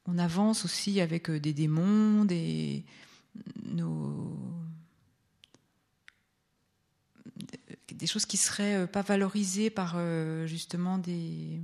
on 0.07 0.18
avance 0.18 0.64
aussi 0.64 1.01
avec 1.01 1.30
euh, 1.30 1.39
des 1.39 1.53
démons 1.53 2.24
des 2.24 2.84
nos 3.64 4.36
des 7.93 8.07
choses 8.07 8.26
qui 8.26 8.36
seraient 8.36 8.76
euh, 8.76 8.86
pas 8.86 9.03
valorisées 9.03 9.70
par 9.70 9.99
justement 10.47 10.99
des 10.99 11.61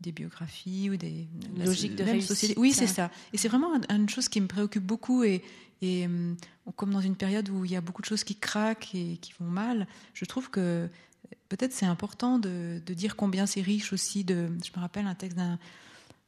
des 0.00 0.12
biographies 0.12 0.90
ou 0.90 0.96
des 0.96 1.26
logiques 1.56 1.96
de 1.96 2.04
réussite. 2.04 2.54
Oui, 2.56 2.72
c'est 2.72 2.86
ça. 2.86 3.10
Et 3.32 3.38
c'est 3.38 3.48
vraiment 3.48 3.72
une 3.88 4.08
chose 4.08 4.28
qui 4.28 4.40
me 4.40 4.46
préoccupe 4.46 4.84
beaucoup 4.84 5.24
et, 5.24 5.42
et 5.82 6.06
euh, 6.06 6.34
comme 6.76 6.92
dans 6.92 7.00
une 7.00 7.16
période 7.16 7.48
où 7.48 7.64
il 7.64 7.70
y 7.70 7.76
a 7.76 7.80
beaucoup 7.80 8.02
de 8.02 8.06
choses 8.06 8.24
qui 8.24 8.36
craquent 8.36 8.94
et 8.94 9.16
qui 9.18 9.32
vont 9.38 9.46
mal, 9.46 9.86
je 10.14 10.24
trouve 10.24 10.50
que 10.50 10.88
peut-être 11.48 11.72
c'est 11.72 11.86
important 11.86 12.38
de, 12.38 12.80
de, 12.84 12.94
dire 12.94 13.16
combien 13.16 13.46
c'est 13.46 13.62
riche 13.62 13.92
aussi. 13.92 14.24
De, 14.24 14.48
je 14.64 14.70
me 14.76 14.80
rappelle 14.80 15.06
un 15.06 15.14
texte 15.14 15.38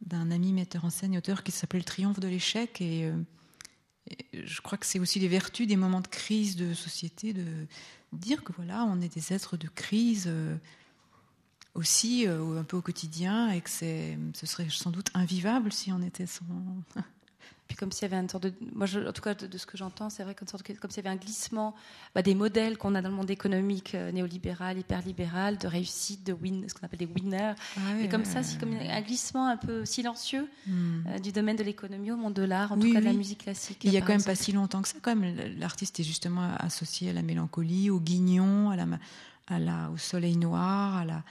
d'un 0.00 0.30
ami 0.30 0.52
metteur 0.52 0.84
en 0.84 0.90
scène 0.90 1.14
et 1.14 1.18
auteur 1.18 1.42
qui 1.42 1.52
s'appelle 1.52 1.80
Le 1.80 1.84
triomphe 1.84 2.20
de 2.20 2.28
l'échec 2.28 2.80
et, 2.80 3.04
euh, 3.04 3.12
je 4.32 4.60
crois 4.62 4.78
que 4.78 4.86
c'est 4.86 4.98
aussi 4.98 5.18
les 5.18 5.28
vertus 5.28 5.66
des 5.66 5.76
moments 5.76 6.00
de 6.00 6.06
crise 6.06 6.56
de 6.56 6.72
société 6.72 7.34
de 7.34 7.44
dire 8.12 8.42
que 8.42 8.52
voilà 8.52 8.84
on 8.84 9.02
est 9.02 9.14
des 9.14 9.34
êtres 9.34 9.58
de 9.58 9.68
crise 9.68 10.24
euh, 10.28 10.56
aussi 11.74 12.26
euh, 12.26 12.58
un 12.58 12.64
peu 12.64 12.76
au 12.76 12.82
quotidien 12.82 13.50
et 13.50 13.60
que 13.60 13.70
c'est, 13.70 14.18
ce 14.34 14.46
serait 14.46 14.66
sans 14.70 14.90
doute 14.90 15.08
invivable 15.14 15.72
si 15.72 15.92
on 15.92 16.02
était 16.02 16.26
sans. 16.26 16.44
Puis 17.68 17.76
comme 17.76 17.92
s'il 17.92 18.02
y 18.02 18.04
avait 18.06 18.16
une 18.16 18.30
sorte 18.30 18.44
de, 18.44 18.54
moi 18.74 18.86
en 19.06 19.12
tout 19.12 19.20
cas 19.20 19.34
de, 19.34 19.58
ce 19.58 19.66
que 19.66 19.76
j'entends, 19.76 20.08
c'est 20.08 20.22
vrai 20.22 20.34
comme 20.34 20.48
s'il 20.48 21.04
y 21.04 21.06
avait 21.06 21.14
un 21.14 21.20
glissement 21.20 21.74
bah, 22.14 22.22
des 22.22 22.34
modèles 22.34 22.78
qu'on 22.78 22.94
a 22.94 23.02
dans 23.02 23.10
le 23.10 23.14
monde 23.14 23.30
économique 23.30 23.94
euh, 23.94 24.10
néolibéral, 24.10 24.78
hyperlibéral, 24.78 25.58
de 25.58 25.68
réussite, 25.68 26.26
de 26.26 26.32
win, 26.32 26.64
ce 26.66 26.72
qu'on 26.72 26.86
appelle 26.86 27.00
des 27.00 27.06
winners. 27.06 27.52
Ah 27.76 28.00
et 28.00 28.08
comme 28.08 28.24
ça, 28.24 28.42
c'est 28.42 28.58
comme 28.58 28.72
un 28.72 29.00
glissement 29.02 29.48
un 29.48 29.58
peu 29.58 29.84
silencieux 29.84 30.48
hmm. 30.66 30.72
euh, 31.08 31.18
du 31.18 31.30
domaine 31.30 31.56
de 31.56 31.62
l'économie 31.62 32.10
au 32.10 32.16
monde 32.16 32.32
de 32.32 32.42
l'art, 32.42 32.72
en 32.72 32.78
tout 32.78 32.90
cas 32.90 33.00
de 33.00 33.04
la 33.04 33.12
musique 33.12 33.42
classique. 33.42 33.84
Il 33.84 33.92
y 33.92 33.98
a 33.98 34.00
quand 34.00 34.14
même 34.14 34.24
pas 34.24 34.34
si 34.34 34.52
longtemps 34.52 34.80
que 34.80 34.88
ça, 34.88 34.96
quand 35.02 35.14
même, 35.14 35.36
l'artiste 35.58 36.00
est 36.00 36.04
justement 36.04 36.54
associé 36.58 37.10
à 37.10 37.12
la 37.12 37.22
mélancolie, 37.22 37.90
au 37.90 38.00
guignon, 38.00 38.70
à 38.70 38.76
la, 38.76 38.86
à 39.46 39.58
la, 39.58 39.90
au 39.90 39.98
soleil 39.98 40.38
noir, 40.38 40.96
à 40.96 41.04
la, 41.04 41.22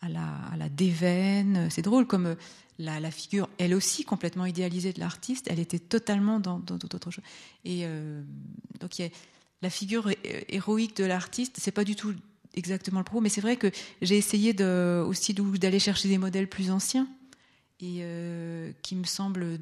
à 0.00 0.08
la, 0.08 0.24
à 0.52 0.68
déveine. 0.68 1.68
C'est 1.70 1.82
drôle 1.82 2.06
comme 2.06 2.26
euh, 2.26 2.34
la, 2.78 3.10
figure, 3.10 3.48
elle 3.58 3.74
aussi 3.74 4.04
complètement 4.04 4.46
idéalisée 4.46 4.92
de 4.92 5.00
l'artiste, 5.00 5.46
elle 5.50 5.60
était 5.60 5.78
totalement 5.78 6.40
dans, 6.40 6.58
d'autres 6.58 7.10
choses. 7.10 7.24
Et 7.64 7.82
euh, 7.84 8.22
donc, 8.80 9.02
la 9.62 9.70
figure 9.70 10.10
héroïque 10.48 10.96
de 10.96 11.04
l'artiste, 11.04 11.56
c'est 11.58 11.70
pas 11.70 11.84
du 11.84 11.96
tout 11.96 12.14
exactement 12.54 13.00
le 13.00 13.04
propos, 13.04 13.20
mais 13.20 13.28
c'est 13.28 13.40
vrai 13.40 13.56
que 13.56 13.70
j'ai 14.02 14.16
essayé 14.16 14.54
aussi 14.62 15.34
d'aller 15.34 15.78
chercher 15.78 16.08
des 16.08 16.18
modèles 16.18 16.48
plus 16.48 16.70
anciens 16.70 17.08
et 17.80 17.98
euh, 18.00 18.72
qui 18.82 18.96
me 18.96 19.04
semblent 19.04 19.58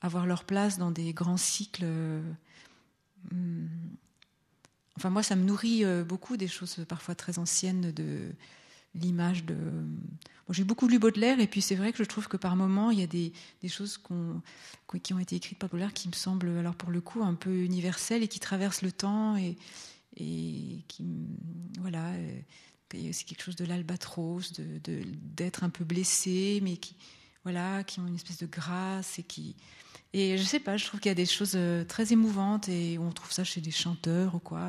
avoir 0.00 0.26
leur 0.26 0.44
place 0.44 0.78
dans 0.78 0.90
des 0.90 1.12
grands 1.12 1.38
cycles. 1.38 1.84
Euh, 1.84 2.22
hmm. 3.32 3.66
enfin, 4.96 5.10
moi, 5.10 5.22
ça 5.22 5.36
me 5.36 5.44
nourrit 5.44 5.84
beaucoup 6.06 6.36
des 6.36 6.48
choses 6.48 6.84
parfois 6.88 7.14
très 7.14 7.38
anciennes 7.38 7.92
de 7.92 8.30
l'image 9.00 9.44
de. 9.44 9.56
j'ai 10.50 10.64
beaucoup 10.64 10.88
lu 10.88 10.98
Baudelaire 10.98 11.40
et 11.40 11.46
puis 11.46 11.60
c'est 11.60 11.74
vrai 11.74 11.92
que 11.92 11.98
je 11.98 12.08
trouve 12.08 12.28
que 12.28 12.36
par 12.36 12.56
moments 12.56 12.90
il 12.90 13.00
y 13.00 13.02
a 13.02 13.06
des, 13.06 13.32
choses 13.68 13.98
qui 15.02 15.14
ont 15.14 15.18
été 15.18 15.36
écrites 15.36 15.58
par 15.58 15.68
Baudelaire 15.68 15.92
qui 15.92 16.08
me 16.08 16.14
semblent 16.14 16.56
alors 16.58 16.74
pour 16.74 16.90
le 16.90 17.00
coup 17.00 17.22
un 17.22 17.34
peu 17.34 17.64
universelles 17.64 18.22
et 18.22 18.28
qui 18.28 18.40
traversent 18.40 18.82
le 18.82 18.92
temps 18.92 19.36
et, 19.36 19.56
et 20.16 20.84
qui 20.88 21.04
voilà 21.80 22.10
euh, 22.12 22.40
aussi 23.10 23.24
quelque 23.24 23.42
chose 23.42 23.56
de 23.56 23.64
l'albatros, 23.64 24.52
d'être 24.54 25.64
un 25.64 25.70
peu 25.70 25.84
blessé 25.84 26.60
mais 26.62 26.76
qui 26.76 26.96
voilà 27.44 27.84
qui 27.84 28.00
ont 28.00 28.06
une 28.06 28.14
espèce 28.14 28.38
de 28.38 28.46
grâce 28.46 29.18
et 29.18 29.22
qui 29.22 29.56
et 30.12 30.38
je 30.38 30.42
sais 30.44 30.60
pas, 30.60 30.78
je 30.78 30.86
trouve 30.86 31.00
qu'il 31.00 31.10
y 31.10 31.12
a 31.12 31.14
des 31.14 31.26
choses 31.26 31.52
euh, 31.56 31.84
très 31.84 32.12
émouvantes 32.12 32.70
et 32.70 32.98
on 32.98 33.10
trouve 33.12 33.32
ça 33.32 33.44
chez 33.44 33.60
des 33.60 33.70
chanteurs 33.70 34.34
ou 34.34 34.38
quoi. 34.38 34.66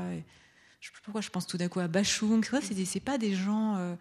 Je 0.80 0.88
sais 0.88 0.94
pas 0.94 1.00
pourquoi 1.04 1.22
je 1.22 1.30
pense 1.30 1.48
tout 1.48 1.58
d'un 1.58 1.70
coup 1.70 1.80
à 1.80 1.88
Bachung. 1.88 2.46
C'est 2.62 2.86
c'est 2.86 3.00
pas 3.00 3.18
des 3.18 3.34
gens. 3.34 3.76
Euh, 3.78 3.96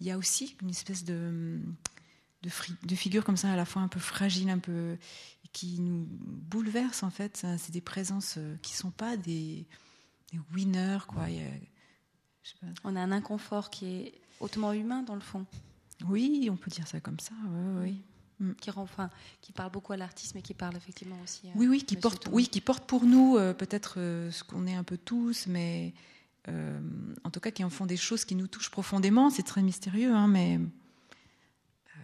il 0.00 0.06
y 0.06 0.10
a 0.10 0.18
aussi 0.18 0.56
une 0.62 0.70
espèce 0.70 1.04
de 1.04 1.60
de, 2.42 2.50
de 2.84 2.94
figures 2.94 3.24
comme 3.24 3.36
ça 3.36 3.52
à 3.52 3.56
la 3.56 3.64
fois 3.64 3.82
un 3.82 3.88
peu 3.88 4.00
fragiles, 4.00 4.48
un 4.48 4.58
peu 4.58 4.96
qui 5.52 5.80
nous 5.80 6.06
bouleversent 6.08 7.02
en 7.02 7.10
fait. 7.10 7.44
C'est 7.58 7.72
des 7.72 7.80
présences 7.80 8.36
euh, 8.38 8.56
qui 8.62 8.74
sont 8.74 8.90
pas 8.90 9.16
des, 9.16 9.66
des 10.32 10.38
winners 10.54 11.00
quoi. 11.08 11.26
On 12.84 12.96
a 12.96 13.00
un 13.00 13.12
inconfort 13.12 13.68
qui 13.70 13.86
est 13.86 14.20
hautement 14.38 14.72
humain 14.72 15.02
dans 15.02 15.14
le 15.14 15.20
fond. 15.20 15.44
Oui, 16.06 16.48
on 16.50 16.56
peut 16.56 16.70
dire 16.70 16.86
ça 16.86 17.00
comme 17.00 17.20
ça. 17.20 17.34
Oui, 17.48 17.82
oui. 17.82 18.46
Mm. 18.46 18.54
Qui, 18.54 18.70
rend, 18.70 18.82
enfin, 18.82 19.10
qui 19.42 19.52
parle 19.52 19.70
beaucoup 19.70 19.92
à 19.92 19.98
l'artiste, 19.98 20.34
mais 20.34 20.40
qui 20.40 20.54
parle 20.54 20.76
effectivement 20.76 21.18
aussi. 21.22 21.48
À 21.48 21.50
oui, 21.56 21.66
oui, 21.66 21.82
qui 21.82 21.96
porte, 21.96 22.28
oui, 22.32 22.48
qui 22.48 22.62
porte 22.62 22.86
pour 22.86 23.04
nous 23.04 23.34
peut-être 23.58 23.96
ce 23.96 24.42
qu'on 24.44 24.66
est 24.66 24.74
un 24.74 24.84
peu 24.84 24.96
tous, 24.96 25.46
mais 25.46 25.92
euh, 26.48 26.80
en 27.24 27.30
tout 27.30 27.40
cas 27.40 27.50
qui 27.50 27.64
en 27.64 27.70
font 27.70 27.86
des 27.86 27.96
choses 27.96 28.24
qui 28.24 28.34
nous 28.34 28.46
touchent 28.46 28.70
profondément. 28.70 29.30
C'est 29.30 29.42
très 29.42 29.62
mystérieux, 29.62 30.14
hein, 30.14 30.26
mais 30.26 30.58
euh, 30.58 32.00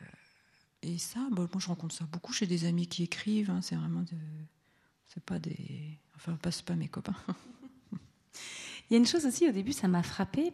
et 0.82 0.98
ça, 0.98 1.20
bon, 1.30 1.48
moi 1.52 1.60
je 1.60 1.68
rencontre 1.68 1.94
ça 1.94 2.04
beaucoup 2.10 2.32
chez 2.32 2.46
des 2.46 2.64
amis 2.64 2.86
qui 2.86 3.02
écrivent. 3.02 3.50
Hein, 3.50 3.60
c'est 3.62 3.76
vraiment, 3.76 4.04
c'est 5.06 5.22
pas 5.22 5.38
des, 5.38 5.98
enfin 6.16 6.36
pas, 6.40 6.50
pas 6.64 6.74
mes 6.74 6.88
copains. 6.88 7.16
Il 8.88 8.92
y 8.92 8.96
a 8.96 8.98
une 8.98 9.06
chose 9.06 9.26
aussi, 9.26 9.48
au 9.48 9.52
début, 9.52 9.72
ça 9.72 9.88
m'a 9.88 10.04
frappé. 10.04 10.52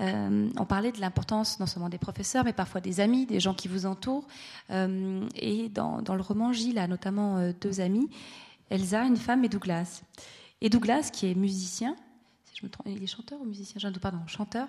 Euh, 0.00 0.50
on 0.56 0.64
parlait 0.64 0.90
de 0.90 1.00
l'importance 1.00 1.60
non 1.60 1.66
seulement 1.66 1.88
des 1.88 1.98
professeurs, 1.98 2.42
mais 2.42 2.52
parfois 2.52 2.80
des 2.80 2.98
amis, 2.98 3.24
des 3.24 3.38
gens 3.38 3.54
qui 3.54 3.68
vous 3.68 3.86
entourent. 3.86 4.26
et 4.68 5.68
dans, 5.68 6.02
dans, 6.02 6.16
le 6.16 6.22
roman, 6.22 6.52
Gilles 6.52 6.80
a 6.80 6.88
notamment 6.88 7.52
deux 7.52 7.80
amis, 7.80 8.10
Elsa, 8.70 9.04
une 9.04 9.16
femme, 9.16 9.44
et 9.44 9.48
Douglas. 9.48 10.02
Et 10.60 10.70
Douglas, 10.70 11.10
qui 11.12 11.30
est 11.30 11.36
musicien, 11.36 11.94
je 12.58 12.66
me 12.66 12.70
trompe, 12.70 12.88
il 12.88 13.00
est 13.00 13.06
chanteur 13.06 13.40
ou 13.40 13.44
musicien 13.44 13.92
Pardon, 14.00 14.18
chanteur, 14.26 14.66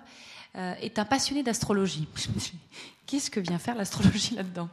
euh, 0.54 0.74
est 0.74 0.98
un 1.00 1.04
passionné 1.04 1.42
d'astrologie. 1.42 2.06
Qu'est-ce 3.06 3.30
que 3.32 3.40
vient 3.40 3.58
faire 3.58 3.74
l'astrologie 3.74 4.36
là-dedans? 4.36 4.68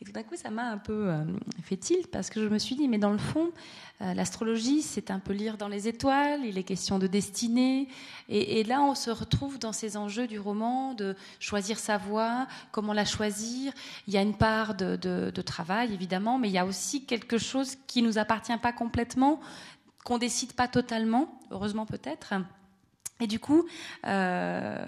Et 0.00 0.04
tout 0.04 0.12
d'un 0.12 0.22
coup, 0.22 0.36
ça 0.36 0.50
m'a 0.50 0.70
un 0.70 0.78
peu 0.78 1.08
euh, 1.08 1.24
fait 1.64 1.76
tilt 1.76 2.08
parce 2.08 2.30
que 2.30 2.40
je 2.40 2.48
me 2.48 2.58
suis 2.58 2.76
dit, 2.76 2.86
mais 2.86 2.98
dans 2.98 3.10
le 3.10 3.18
fond, 3.18 3.50
euh, 4.00 4.14
l'astrologie, 4.14 4.80
c'est 4.80 5.10
un 5.10 5.18
peu 5.18 5.32
lire 5.32 5.56
dans 5.56 5.66
les 5.66 5.88
étoiles, 5.88 6.44
il 6.44 6.56
est 6.56 6.62
question 6.62 7.00
de 7.00 7.08
destinée. 7.08 7.88
Et, 8.28 8.62
là, 8.62 8.80
on 8.82 8.94
se 8.94 9.10
retrouve 9.10 9.58
dans 9.58 9.72
ces 9.72 9.96
enjeux 9.96 10.28
du 10.28 10.38
roman 10.38 10.94
de 10.94 11.16
choisir 11.40 11.80
sa 11.80 11.98
voie, 11.98 12.46
comment 12.70 12.92
la 12.92 13.04
choisir. 13.04 13.72
Il 14.06 14.14
y 14.14 14.16
a 14.16 14.22
une 14.22 14.36
part 14.36 14.76
de, 14.76 14.94
de 14.96 15.42
travail, 15.42 15.92
évidemment, 15.92 16.38
mais 16.38 16.48
il 16.48 16.52
y 16.52 16.58
a 16.58 16.64
aussi 16.64 17.04
quelque 17.04 17.38
chose 17.38 17.76
qui 17.88 18.02
nous 18.02 18.18
appartient 18.18 18.56
pas 18.58 18.72
complètement 18.72 19.40
qu'on 20.04 20.18
décide 20.18 20.52
pas 20.54 20.68
totalement, 20.68 21.38
heureusement 21.50 21.86
peut-être. 21.86 22.34
Et 23.20 23.26
du 23.26 23.38
coup, 23.38 23.66
euh, 24.06 24.84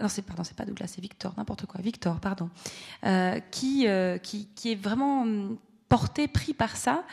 non, 0.00 0.08
c'est 0.08 0.22
pardon, 0.22 0.42
c'est 0.42 0.56
pas 0.56 0.64
Douglas, 0.64 0.86
c'est 0.88 1.02
Victor, 1.02 1.34
n'importe 1.36 1.66
quoi, 1.66 1.80
Victor, 1.82 2.18
pardon, 2.18 2.48
euh, 3.04 3.38
qui, 3.50 3.86
euh, 3.86 4.16
qui, 4.16 4.48
qui 4.54 4.72
est 4.72 4.74
vraiment 4.74 5.26
porté, 5.88 6.26
pris 6.26 6.54
par 6.54 6.76
ça. 6.76 7.04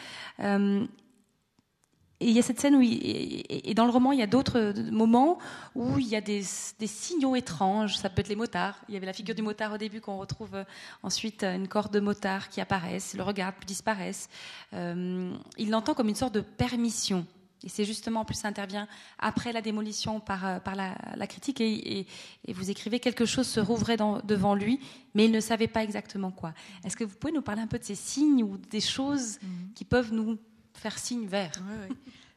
Et 2.21 2.29
il 2.29 2.35
y 2.35 2.39
a 2.39 2.43
cette 2.43 2.59
scène 2.59 2.75
où, 2.75 2.81
et 2.83 3.73
dans 3.75 3.85
le 3.85 3.91
roman, 3.91 4.11
il 4.11 4.19
y 4.19 4.21
a 4.21 4.27
d'autres 4.27 4.75
moments 4.91 5.39
où 5.73 5.97
il 5.97 6.07
y 6.07 6.15
a 6.15 6.21
des, 6.21 6.43
des, 6.79 6.87
signaux 6.87 7.35
étranges. 7.35 7.97
Ça 7.97 8.11
peut 8.11 8.19
être 8.19 8.29
les 8.29 8.35
motards. 8.35 8.79
Il 8.87 8.93
y 8.93 8.97
avait 8.97 9.07
la 9.07 9.13
figure 9.13 9.33
du 9.33 9.41
motard 9.41 9.73
au 9.73 9.77
début 9.79 10.01
qu'on 10.01 10.19
retrouve 10.19 10.63
ensuite 11.01 11.43
une 11.43 11.67
corde 11.67 11.91
de 11.91 11.99
motard 11.99 12.49
qui 12.49 12.61
apparaissent, 12.61 13.15
le 13.15 13.23
regard 13.23 13.53
puis 13.53 13.65
disparaissent. 13.65 14.29
Euh, 14.73 15.33
il 15.57 15.71
l'entend 15.71 15.95
comme 15.95 16.09
une 16.09 16.15
sorte 16.15 16.35
de 16.35 16.41
permission. 16.41 17.25
Et 17.63 17.69
c'est 17.69 17.85
justement, 17.85 18.21
en 18.21 18.25
plus, 18.25 18.35
ça 18.35 18.47
intervient 18.47 18.87
après 19.19 19.53
la 19.53 19.61
démolition 19.61 20.19
par, 20.19 20.45
euh, 20.45 20.59
par 20.59 20.75
la, 20.75 20.95
la 21.15 21.27
critique. 21.27 21.61
Et, 21.61 21.99
et, 21.99 22.07
et, 22.45 22.53
vous 22.53 22.69
écrivez 22.69 22.99
quelque 22.99 23.25
chose 23.25 23.47
se 23.47 23.59
rouvrait 23.59 23.97
dans, 23.97 24.19
devant 24.19 24.55
lui, 24.55 24.79
mais 25.13 25.25
il 25.25 25.31
ne 25.31 25.39
savait 25.39 25.67
pas 25.67 25.83
exactement 25.83 26.31
quoi. 26.31 26.53
Est-ce 26.83 26.95
que 26.95 27.03
vous 27.03 27.15
pouvez 27.15 27.33
nous 27.33 27.41
parler 27.41 27.61
un 27.61 27.67
peu 27.67 27.79
de 27.79 27.83
ces 27.83 27.95
signes 27.95 28.43
ou 28.43 28.57
des 28.57 28.81
choses 28.81 29.39
mhm. 29.41 29.73
qui 29.75 29.85
peuvent 29.85 30.13
nous 30.13 30.37
faire 30.73 30.97
signe 30.97 31.27
vert? 31.27 31.51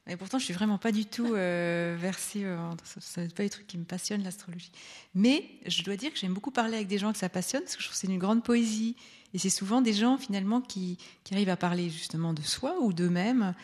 Et 0.06 0.16
pourtant, 0.16 0.38
je 0.38 0.44
suis 0.44 0.52
vraiment 0.52 0.76
pas 0.76 0.92
du 0.92 1.06
tout 1.06 1.34
euh, 1.34 1.96
versée. 1.98 2.44
Euh, 2.44 2.58
ça 3.00 3.22
n'est 3.22 3.28
pas 3.28 3.42
des 3.42 3.48
trucs 3.48 3.66
qui 3.66 3.78
me 3.78 3.84
passionnent 3.84 4.22
l'astrologie. 4.22 4.70
Mais 5.14 5.48
je 5.66 5.82
dois 5.82 5.96
dire 5.96 6.12
que 6.12 6.18
j'aime 6.18 6.34
beaucoup 6.34 6.50
parler 6.50 6.74
avec 6.74 6.88
des 6.88 6.98
gens 6.98 7.10
que 7.10 7.18
ça 7.18 7.30
passionne, 7.30 7.62
parce 7.62 7.76
que 7.76 7.82
je 7.82 7.88
trouve 7.88 7.98
que 7.98 8.06
c'est 8.06 8.12
une 8.12 8.18
grande 8.18 8.44
poésie. 8.44 8.96
Et 9.34 9.38
c'est 9.38 9.50
souvent 9.50 9.82
des 9.82 9.92
gens 9.92 10.16
finalement 10.16 10.60
qui, 10.60 10.96
arrivent 11.32 11.48
à 11.48 11.56
parler 11.56 11.90
justement 11.90 12.32
de 12.32 12.40
soi 12.40 12.76
ou 12.80 12.92
d'eux-mêmes 12.92 13.54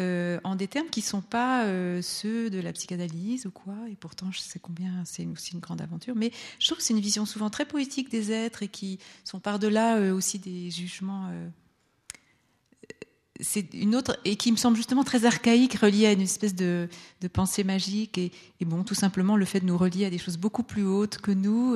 euh, 0.00 0.40
en 0.42 0.56
des 0.56 0.66
termes 0.66 0.88
qui 0.88 1.02
sont 1.02 1.20
pas 1.20 1.64
euh, 1.66 2.02
ceux 2.02 2.50
de 2.50 2.58
la 2.58 2.72
psychanalyse 2.72 3.46
ou 3.46 3.52
quoi. 3.52 3.76
Et 3.88 3.94
pourtant, 3.94 4.32
je 4.32 4.40
sais 4.40 4.58
combien 4.58 5.04
c'est 5.04 5.24
aussi 5.26 5.52
une 5.54 5.60
grande 5.60 5.80
aventure. 5.80 6.16
Mais 6.16 6.32
je 6.58 6.66
trouve 6.66 6.78
que 6.78 6.84
c'est 6.84 6.94
une 6.94 7.00
vision 7.00 7.26
souvent 7.26 7.48
très 7.48 7.64
poétique 7.64 8.10
des 8.10 8.32
êtres 8.32 8.64
et 8.64 8.68
qui 8.68 8.98
sont 9.22 9.38
par-delà 9.38 9.98
euh, 9.98 10.12
aussi 10.12 10.40
des 10.40 10.70
jugements 10.70 11.30
c'est 13.42 13.72
une 13.72 13.96
autre 13.96 14.18
et 14.26 14.36
qui 14.36 14.52
me 14.52 14.58
semble 14.58 14.76
justement 14.76 15.02
très 15.02 15.24
archaïque, 15.24 15.74
reliée 15.74 16.06
à 16.06 16.12
une 16.12 16.20
espèce 16.20 16.54
de, 16.54 16.90
pensée 17.32 17.64
magique 17.64 18.18
et, 18.18 18.32
et, 18.60 18.66
bon, 18.66 18.84
tout 18.84 18.94
simplement 18.94 19.34
le 19.34 19.46
fait 19.46 19.60
de 19.60 19.64
nous 19.64 19.78
relier 19.78 20.04
à 20.04 20.10
des 20.10 20.18
choses 20.18 20.36
beaucoup 20.36 20.62
plus 20.62 20.84
hautes 20.84 21.16
que 21.18 21.30
nous, 21.30 21.74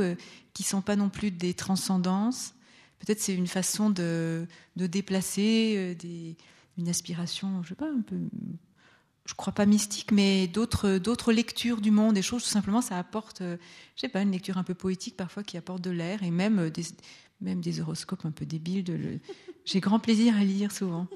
qui 0.52 0.62
sont 0.62 0.82
pas 0.82 0.94
non 0.94 1.08
plus 1.08 1.30
des 1.30 1.54
transcendances. 1.54 2.54
Peut-être 3.00 3.20
c'est 3.20 3.34
une 3.34 3.46
façon 3.46 3.90
de, 3.90 4.46
de 4.76 4.86
déplacer 4.86 5.74
euh, 5.76 5.94
des, 5.94 6.36
une 6.78 6.88
aspiration, 6.88 7.62
je 7.62 7.70
sais 7.70 7.74
pas, 7.74 7.90
un 7.90 8.00
peu, 8.00 8.16
je 9.26 9.34
crois 9.34 9.52
pas 9.52 9.66
mystique, 9.66 10.10
mais 10.12 10.46
d'autres 10.46 10.98
d'autres 10.98 11.32
lectures 11.32 11.80
du 11.80 11.90
monde, 11.90 12.14
des 12.14 12.22
choses. 12.22 12.42
Tout 12.44 12.50
simplement, 12.50 12.80
ça 12.80 12.98
apporte, 12.98 13.40
euh, 13.40 13.56
je 13.96 14.02
sais 14.02 14.08
pas, 14.08 14.22
une 14.22 14.30
lecture 14.32 14.58
un 14.58 14.64
peu 14.64 14.74
poétique 14.74 15.16
parfois 15.16 15.42
qui 15.42 15.56
apporte 15.56 15.82
de 15.82 15.90
l'air 15.90 16.22
et 16.22 16.30
même 16.30 16.58
euh, 16.58 16.70
des 16.70 16.84
même 17.40 17.60
des 17.60 17.80
horoscopes 17.80 18.24
un 18.24 18.30
peu 18.30 18.46
débiles. 18.46 18.84
De 18.84 18.94
le... 18.94 19.20
J'ai 19.64 19.80
grand 19.80 19.98
plaisir 19.98 20.36
à 20.36 20.44
lire 20.44 20.72
souvent. 20.72 21.08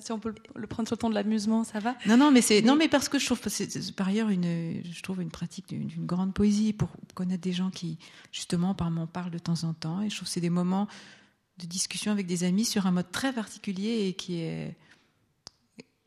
Si 0.00 0.12
on 0.12 0.18
peut 0.18 0.34
le 0.54 0.66
prendre 0.66 0.88
sur 0.88 0.96
le 0.96 1.00
ton 1.00 1.10
de 1.10 1.14
l'amusement, 1.14 1.64
ça 1.64 1.80
va? 1.80 1.96
Non, 2.06 2.16
non, 2.16 2.30
mais 2.30 2.40
c'est 2.40 2.62
non, 2.62 2.76
mais 2.76 2.88
parce 2.88 3.08
que 3.08 3.18
je 3.18 3.26
trouve 3.26 3.40
c'est 3.48 3.94
par 3.94 4.08
ailleurs 4.08 4.28
une, 4.28 4.82
je 4.84 5.02
trouve 5.02 5.22
une 5.22 5.30
pratique 5.30 5.68
d'une 5.68 6.06
grande 6.06 6.34
poésie 6.34 6.72
pour 6.72 6.90
connaître 7.14 7.42
des 7.42 7.52
gens 7.52 7.70
qui 7.70 7.98
justement 8.32 8.74
par 8.74 8.90
m'en 8.90 9.06
parlent 9.06 9.30
de 9.30 9.38
temps 9.38 9.64
en 9.64 9.74
temps, 9.74 10.02
et 10.02 10.10
je 10.10 10.16
trouve 10.16 10.28
que 10.28 10.32
c'est 10.32 10.40
des 10.40 10.50
moments 10.50 10.88
de 11.58 11.66
discussion 11.66 12.12
avec 12.12 12.26
des 12.26 12.44
amis 12.44 12.64
sur 12.64 12.86
un 12.86 12.90
mode 12.90 13.10
très 13.12 13.32
particulier 13.32 14.08
et 14.08 14.14
qui 14.14 14.40
est 14.40 14.76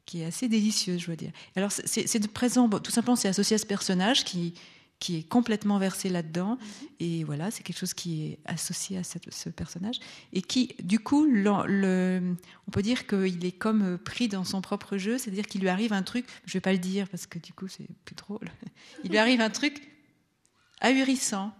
qui 0.06 0.22
est 0.22 0.26
assez 0.26 0.48
délicieux, 0.48 0.98
je 0.98 1.06
dois 1.06 1.16
dire. 1.16 1.32
Alors 1.56 1.72
c'est 1.72 2.20
de 2.20 2.28
présent, 2.28 2.68
bon, 2.68 2.80
tout 2.80 2.92
simplement, 2.92 3.18
c'est 3.18 3.28
associé 3.28 3.56
à 3.56 3.58
ce 3.58 3.66
personnage 3.66 4.24
qui 4.24 4.54
qui 5.00 5.18
est 5.18 5.24
complètement 5.24 5.78
versé 5.78 6.10
là-dedans. 6.10 6.56
Mm-hmm. 6.56 6.88
Et 7.00 7.24
voilà, 7.24 7.52
c'est 7.52 7.64
quelque 7.64 7.78
chose 7.78 7.94
qui 7.94 8.26
est 8.26 8.40
associé 8.46 8.98
à 8.98 9.04
cette, 9.04 9.32
ce 9.34 9.50
personnage. 9.50 10.00
Et 10.34 10.42
qui, 10.42 10.76
du 10.82 11.00
coup, 11.00 11.26
le, 11.26 12.36
on 12.68 12.72
peut 12.72 12.82
dire 12.82 13.08
qu'il 13.08 13.46
est 13.46 13.52
comme 13.52 13.98
pris 13.98 14.28
dans 14.28 14.44
son 14.44 14.62
propre 14.62 14.98
jeu, 14.98 15.18
c'est-à-dire 15.18 15.46
qu'il 15.46 15.62
lui 15.62 15.70
arrive 15.70 15.94
un 15.94 16.04
truc, 16.04 16.26
je 16.46 16.54
vais 16.54 16.62
pas 16.62 16.74
le 16.74 16.80
dire 16.80 17.08
parce 17.10 17.28
que 17.28 17.40
du 17.40 17.54
coup 17.54 17.68
c'est 17.68 17.88
plus 18.06 18.16
drôle, 18.16 18.50
il 19.04 19.12
lui 19.12 19.18
arrive 19.18 19.42
un 19.42 19.50
truc 19.50 19.82
ahurissant 20.82 21.54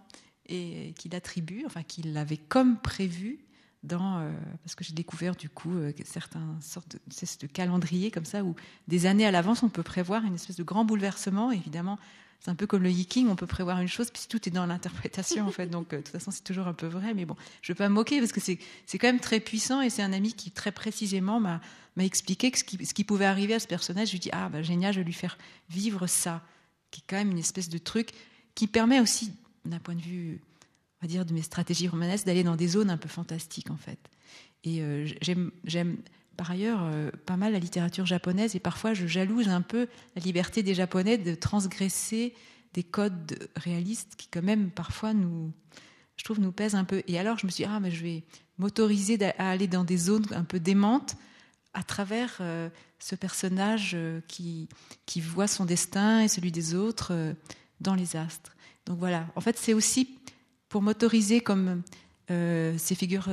et 0.46 0.94
qu'il 0.98 1.14
attribue, 1.14 1.64
enfin 1.66 1.82
qu'il 1.82 2.16
avait 2.16 2.36
comme 2.36 2.78
prévu 2.78 3.40
dans, 3.82 4.18
euh, 4.18 4.32
parce 4.64 4.74
que 4.74 4.82
j'ai 4.82 4.94
découvert 4.94 5.36
du 5.36 5.48
coup 5.48 5.76
euh, 5.76 5.92
certains 6.04 6.58
sortes 6.60 6.96
de, 6.96 7.00
de 7.40 7.46
calendrier 7.46 8.10
comme 8.10 8.24
ça 8.24 8.42
où 8.42 8.56
des 8.88 9.06
années 9.06 9.26
à 9.26 9.30
l'avance 9.30 9.62
on 9.62 9.68
peut 9.68 9.82
prévoir 9.82 10.24
une 10.24 10.34
espèce 10.34 10.56
de 10.56 10.64
grand 10.64 10.84
bouleversement. 10.84 11.52
Évidemment, 11.52 11.98
c'est 12.40 12.50
un 12.50 12.54
peu 12.54 12.66
comme 12.66 12.82
le 12.82 12.90
yiking, 12.90 13.28
on 13.28 13.36
peut 13.36 13.46
prévoir 13.46 13.80
une 13.80 13.88
chose, 13.88 14.10
puis 14.10 14.22
tout 14.28 14.48
est 14.48 14.52
dans 14.52 14.66
l'interprétation 14.66 15.46
en 15.46 15.50
fait. 15.50 15.66
Donc 15.66 15.90
de 15.90 15.96
toute 15.96 16.08
façon, 16.08 16.30
c'est 16.30 16.44
toujours 16.44 16.68
un 16.68 16.72
peu 16.72 16.86
vrai, 16.86 17.14
mais 17.14 17.24
bon, 17.24 17.36
je 17.62 17.72
ne 17.72 17.74
veux 17.74 17.78
pas 17.78 17.88
moquer 17.88 18.20
parce 18.20 18.32
que 18.32 18.40
c'est 18.40 18.58
quand 18.98 19.08
même 19.08 19.20
très 19.20 19.40
puissant 19.40 19.80
et 19.80 19.90
c'est 19.90 20.02
un 20.02 20.12
ami 20.12 20.32
qui 20.32 20.50
très 20.50 20.72
précisément 20.72 21.40
m'a 21.40 21.60
m'a 21.96 22.04
expliqué 22.04 22.52
que 22.52 22.58
ce 22.58 22.62
qui, 22.62 22.86
ce 22.86 22.94
qui, 22.94 23.02
pouvait 23.02 23.24
arriver 23.24 23.54
à 23.54 23.58
ce 23.58 23.66
personnage. 23.66 24.08
Je 24.08 24.12
lui 24.12 24.18
dis 24.20 24.30
ah 24.32 24.48
bah 24.48 24.62
génial, 24.62 24.94
je 24.94 25.00
vais 25.00 25.04
lui 25.04 25.12
faire 25.12 25.36
vivre 25.68 26.06
ça, 26.06 26.44
qui 26.92 27.00
est 27.00 27.04
quand 27.08 27.16
même 27.16 27.32
une 27.32 27.38
espèce 27.38 27.68
de 27.68 27.78
truc 27.78 28.10
qui 28.54 28.68
permet 28.68 29.00
aussi, 29.00 29.32
d'un 29.64 29.80
point 29.80 29.96
de 29.96 30.00
vue, 30.00 30.40
on 31.00 31.06
va 31.06 31.08
dire, 31.08 31.24
de 31.24 31.34
mes 31.34 31.42
stratégies 31.42 31.88
romanesques, 31.88 32.24
d'aller 32.24 32.44
dans 32.44 32.54
des 32.54 32.68
zones 32.68 32.90
un 32.90 32.96
peu 32.96 33.08
fantastiques 33.08 33.70
en 33.70 33.76
fait. 33.76 33.98
Et 34.62 34.80
euh, 34.80 35.08
j'aime 35.20 35.96
par 36.38 36.52
ailleurs 36.52 36.80
euh, 36.84 37.10
pas 37.26 37.36
mal 37.36 37.52
la 37.52 37.58
littérature 37.58 38.06
japonaise 38.06 38.54
et 38.54 38.60
parfois 38.60 38.94
je 38.94 39.06
jalouse 39.06 39.48
un 39.48 39.60
peu 39.60 39.88
la 40.14 40.22
liberté 40.22 40.62
des 40.62 40.72
Japonais 40.72 41.18
de 41.18 41.34
transgresser 41.34 42.32
des 42.74 42.84
codes 42.84 43.50
réalistes 43.56 44.14
qui 44.16 44.28
quand 44.28 44.42
même 44.42 44.70
parfois 44.70 45.12
nous, 45.12 45.52
je 46.16 46.22
trouve, 46.22 46.40
nous 46.40 46.52
pèsent 46.52 46.76
un 46.76 46.84
peu. 46.84 47.02
Et 47.08 47.18
alors 47.18 47.38
je 47.38 47.46
me 47.46 47.50
suis 47.50 47.64
dit, 47.64 47.70
ah 47.70 47.80
mais 47.80 47.90
je 47.90 48.02
vais 48.04 48.22
m'autoriser 48.56 49.18
à 49.36 49.50
aller 49.50 49.66
dans 49.66 49.82
des 49.82 49.96
zones 49.96 50.26
un 50.30 50.44
peu 50.44 50.60
démentes 50.60 51.16
à 51.74 51.82
travers 51.82 52.38
euh, 52.40 52.70
ce 53.00 53.16
personnage 53.16 53.92
euh, 53.94 54.20
qui, 54.28 54.68
qui 55.06 55.20
voit 55.20 55.48
son 55.48 55.64
destin 55.64 56.20
et 56.20 56.28
celui 56.28 56.52
des 56.52 56.76
autres 56.76 57.34
dans 57.80 57.96
les 57.96 58.14
astres. 58.14 58.52
Donc 58.86 58.98
voilà, 59.00 59.26
en 59.34 59.40
fait 59.40 59.58
c'est 59.58 59.74
aussi 59.74 60.16
pour 60.68 60.82
m'autoriser 60.82 61.40
comme 61.40 61.82
ces, 62.28 62.94
figures, 62.94 63.28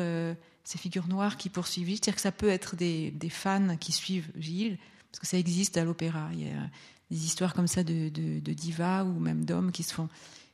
ces 0.66 0.78
figures 0.78 1.08
noires 1.08 1.38
qui 1.38 1.50
poursuivent 1.50 1.88
Gilles, 1.88 1.98
c'est-à-dire 1.98 2.16
que 2.16 2.22
ça 2.22 2.32
peut 2.32 2.50
être 2.50 2.76
des, 2.76 3.12
des, 3.12 3.30
fans 3.30 3.78
qui 3.78 3.92
suivent 3.92 4.30
Gilles, 4.38 4.78
parce 5.12 5.20
que 5.22 5.28
ça 5.28 5.38
existe 5.38 5.78
à 5.78 5.86
l'opéra. 5.86 6.30
Il 6.34 6.42
y 6.42 6.50
a 6.50 6.70
des 7.12 7.26
histoires 7.26 7.54
comme 7.54 7.68
ça 7.68 7.84
de, 7.84 8.10
de, 8.10 8.40
de 8.40 8.54
divas 8.54 9.04
ou 9.04 9.20
même 9.20 9.46
d'hommes 9.46 9.72
qui 9.72 9.84
se 9.84 9.94
font 9.94 10.10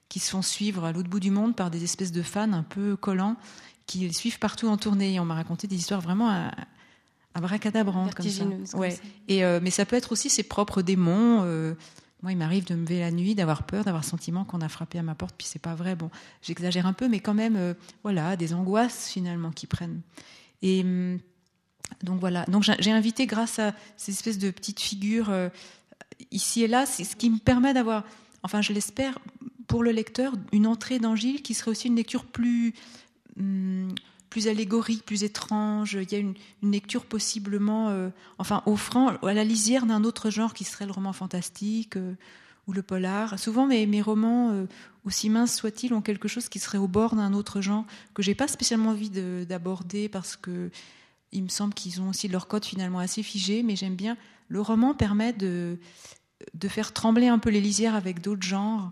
qui 0.10 0.20
se 0.20 0.30
font 0.30 0.42
suivre 0.42 0.84
à 0.84 0.92
l'autre 0.92 1.10
bout 1.10 1.22
du 1.22 1.32
monde 1.32 1.56
par 1.56 1.72
des 1.72 1.86
espèces 1.86 2.12
de 2.12 2.22
fans 2.22 2.52
un 2.52 2.64
peu 2.64 2.98
collants 2.98 3.38
qui 3.86 4.00
les 4.00 4.12
suivent 4.12 4.40
partout 4.40 4.68
en 4.68 4.76
tournée. 4.76 5.14
Et 5.14 5.20
on 5.22 5.26
m'a 5.26 5.36
raconté 5.36 5.68
des 5.68 5.78
histoires 5.78 6.02
vraiment 6.02 6.52
abracadabrante 7.34 8.14
comme 8.14 8.28
ça. 8.28 8.44
ouais. 8.78 9.00
Et 9.30 9.46
euh, 9.46 9.62
mais 9.64 9.72
ça 9.72 9.86
peut 9.86 9.96
être 9.96 10.12
aussi 10.12 10.30
ses 10.30 10.44
propres 10.44 10.82
démons. 10.82 11.44
Euh, 11.44 11.76
moi, 12.22 12.32
il 12.32 12.38
m'arrive 12.38 12.66
de 12.66 12.76
me 12.76 12.82
lever 12.82 13.00
la 13.00 13.12
nuit, 13.12 13.36
d'avoir 13.36 13.64
peur, 13.64 13.84
d'avoir 13.84 14.04
sentiment 14.04 14.46
qu'on 14.46 14.62
a 14.62 14.70
frappé 14.70 15.00
à 15.00 15.04
ma 15.04 15.16
porte, 15.16 15.36
puis 15.38 15.48
c'est 15.48 15.60
pas 15.60 15.76
vrai. 15.76 15.96
Bon, 15.96 16.10
j'exagère 16.42 16.86
un 16.86 16.94
peu, 16.94 17.08
mais 17.08 17.20
quand 17.20 17.34
même, 17.34 17.56
euh, 17.56 17.74
voilà, 18.04 18.36
des 18.36 18.54
angoisses 18.54 19.10
finalement 19.10 19.52
qui 19.52 19.68
prennent. 19.68 20.02
Et 20.62 20.82
hum, 20.82 21.20
donc 22.04 22.20
voilà. 22.20 22.46
Donc 22.46 22.64
j'ai 22.64 22.92
invité, 22.92 23.26
grâce 23.26 23.60
à 23.60 23.74
ces 23.98 24.12
espèces 24.12 24.38
de 24.38 24.52
petites 24.52 24.80
figures 24.80 25.32
ici 26.32 26.64
et 26.64 26.68
là, 26.68 26.86
ce 26.86 27.16
qui 27.16 27.30
me 27.30 27.38
permet 27.38 27.74
d'avoir, 27.74 28.04
enfin, 28.44 28.62
je 28.62 28.74
l'espère, 28.74 29.18
pour 29.68 29.84
le 29.84 29.92
lecteur, 29.92 30.34
une 30.52 30.68
entrée 30.68 31.00
dans 31.00 31.16
Gilles 31.16 31.42
qui 31.42 31.54
serait 31.54 31.72
aussi 31.72 31.88
une 31.88 31.96
lecture 31.96 32.26
plus 32.26 32.74
hum, 33.38 33.94
plus 34.32 34.48
allégorique, 34.48 35.06
plus 35.06 35.24
étrange. 35.24 36.00
Il 36.02 36.12
y 36.12 36.16
a 36.16 36.18
une, 36.18 36.34
lecture 36.64 37.06
possiblement, 37.06 37.90
euh, 37.90 38.10
enfin, 38.40 38.64
offrant 38.66 39.10
à 39.10 39.34
la 39.34 39.44
lisière 39.44 39.86
d'un 39.86 40.04
autre 40.04 40.32
genre 40.32 40.56
qui 40.56 40.64
serait 40.64 40.86
le 40.86 40.94
roman 40.94 41.14
fantastique 41.14 41.98
euh, 41.98 42.16
ou 42.66 42.72
le 42.72 42.82
polar. 42.82 43.38
Souvent, 43.38 43.68
mes, 43.68 44.02
romans, 44.02 44.52
euh, 44.52 44.66
aussi 45.06 45.30
minces 45.30 45.56
soient-ils, 45.56 45.94
ont 45.94 46.02
quelque 46.02 46.30
chose 46.30 46.48
qui 46.48 46.60
serait 46.60 46.78
au 46.78 46.88
bord 46.88 47.16
d'un 47.16 47.34
autre 47.34 47.60
genre 47.60 47.86
que 48.14 48.24
j'ai 48.24 48.34
pas 48.34 48.48
spécialement 48.48 48.92
envie 48.92 49.10
d'aborder 49.10 50.08
parce 50.10 50.38
que 50.38 50.72
il 51.34 51.44
me 51.44 51.50
semble 51.50 51.74
qu'ils 51.74 52.02
ont 52.02 52.10
aussi 52.10 52.28
leur 52.28 52.48
code 52.48 52.66
finalement 52.66 53.00
assez 53.00 53.24
figé. 53.24 53.64
Mais 53.64 53.76
j'aime 53.76 53.96
bien. 53.96 54.18
Le 54.48 54.62
roman 54.62 54.94
permet 54.96 55.34
de 55.34 55.78
de 56.56 56.68
faire 56.68 56.92
trembler 56.92 57.28
un 57.28 57.38
peu 57.38 57.52
les 57.52 57.62
lisières 57.62 57.94
avec 57.94 58.22
d'autres 58.22 58.42
genres. 58.42 58.92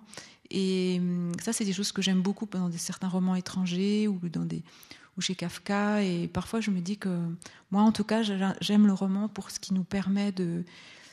Et 0.51 0.97
hum, 0.99 1.31
ça, 1.41 1.53
c'est 1.53 1.65
des 1.65 1.73
choses 1.73 1.91
que 1.91 2.01
j'aime 2.01 2.21
beaucoup 2.21 2.47
dans 2.51 2.69
certains 2.73 3.07
romans 3.07 3.35
étrangers 3.35 4.07
ou 4.07 4.19
dans 4.29 4.45
des, 4.45 4.63
chez 5.21 5.35
Kafka. 5.35 6.03
Et 6.03 6.27
parfois, 6.27 6.61
je 6.61 6.71
me 6.71 6.81
dis 6.81 6.97
que 6.97 7.09
moi, 7.71 7.81
en 7.81 7.91
tout 7.91 8.03
cas, 8.03 8.21
j'aime 8.61 8.87
le 8.87 8.93
roman 8.93 9.27
pour 9.27 9.51
ce 9.51 9.59
qui 9.59 9.73
nous 9.73 9.83
permet 9.83 10.31
de 10.31 10.63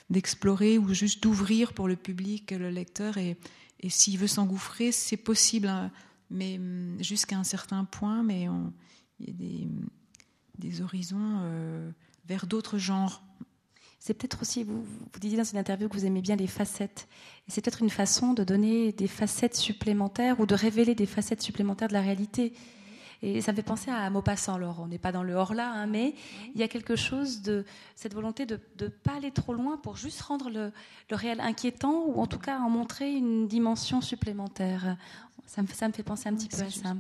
d'explorer 0.09 0.79
ou 0.79 0.95
juste 0.95 1.21
d'ouvrir 1.23 1.73
pour 1.73 1.89
le 1.89 1.97
public, 1.97 2.53
le 2.53 2.71
lecteur. 2.71 3.19
Et, 3.19 3.37
et 3.81 3.91
s'il 3.91 4.19
veut 4.19 4.29
s'engouffrer, 4.29 4.93
c'est 4.93 5.17
possible, 5.17 5.67
hein, 5.67 5.91
mais 6.31 6.59
hum, 6.59 6.97
jusqu'à 7.01 7.37
un 7.37 7.45
certain 7.45 7.85
point. 7.85 8.23
Mais 8.23 8.49
il 9.19 9.27
y 9.27 9.31
a 9.31 9.35
des, 9.35 9.69
des 10.59 10.81
horizons 10.81 11.41
euh, 11.43 11.91
vers 12.29 12.47
d'autres 12.47 12.79
genres. 12.79 13.23
C'est 13.99 14.15
peut-être 14.15 14.43
aussi, 14.43 14.63
vous, 14.63 14.85
vous 14.85 15.21
disiez 15.21 15.37
dans 15.37 15.45
une 15.45 15.59
interview 15.59 15.89
que 15.89 15.97
vous 15.97 16.07
aimez 16.07 16.21
bien 16.21 16.37
les 16.37 16.47
facettes. 16.47 17.09
Et 17.49 17.51
c'est 17.51 17.61
peut-être 17.61 17.83
une 17.83 17.91
façon 17.91 18.35
de 18.35 18.45
donner 18.45 18.93
des 18.93 19.09
facettes 19.09 19.57
supplémentaires 19.57 20.39
ou 20.39 20.47
de 20.47 20.55
révéler 20.55 20.95
des 20.95 21.07
facettes 21.07 21.43
supplémentaires 21.43 21.89
de 21.89 21.95
la 21.95 22.03
réalité. 22.03 22.53
Et 23.23 23.41
ça 23.41 23.53
me 23.53 23.57
fait 23.57 23.63
penser 23.63 23.91
à 23.91 24.09
Maupassant. 24.11 24.55
Alors, 24.55 24.81
on 24.81 24.89
n'est 24.89 24.99
pas 24.99 25.13
dans 25.13 25.23
le 25.23 25.35
hors-là, 25.35 25.71
hein, 25.71 25.87
mais 25.87 26.15
il 26.55 26.61
y 26.61 26.63
a 26.63 26.69
quelque 26.69 26.97
chose 26.97 27.43
de 27.43 27.65
cette 27.95 28.15
volonté 28.15 28.47
de 28.47 28.61
ne 28.81 28.89
pas 28.89 29.15
aller 29.15 29.31
trop 29.31 29.55
loin 29.55 29.77
pour 29.79 29.97
juste 29.97 30.21
rendre 30.21 30.51
le, 30.51 30.73
réel 31.11 31.41
inquiétant 31.41 32.05
ou 32.07 32.21
en 32.21 32.27
tout 32.27 32.39
cas 32.39 32.59
en 32.59 32.69
montrer 32.69 33.11
une 33.13 33.49
dimension 33.49 34.01
supplémentaire. 34.01 34.97
Ça 35.47 35.63
me, 35.63 35.69
ça 35.69 35.89
me 35.89 35.93
fait 35.93 36.03
penser 36.03 36.29
un 36.29 36.35
petit 36.35 36.49
peu 36.49 36.63
à 36.63 36.71
ça. 36.71 36.95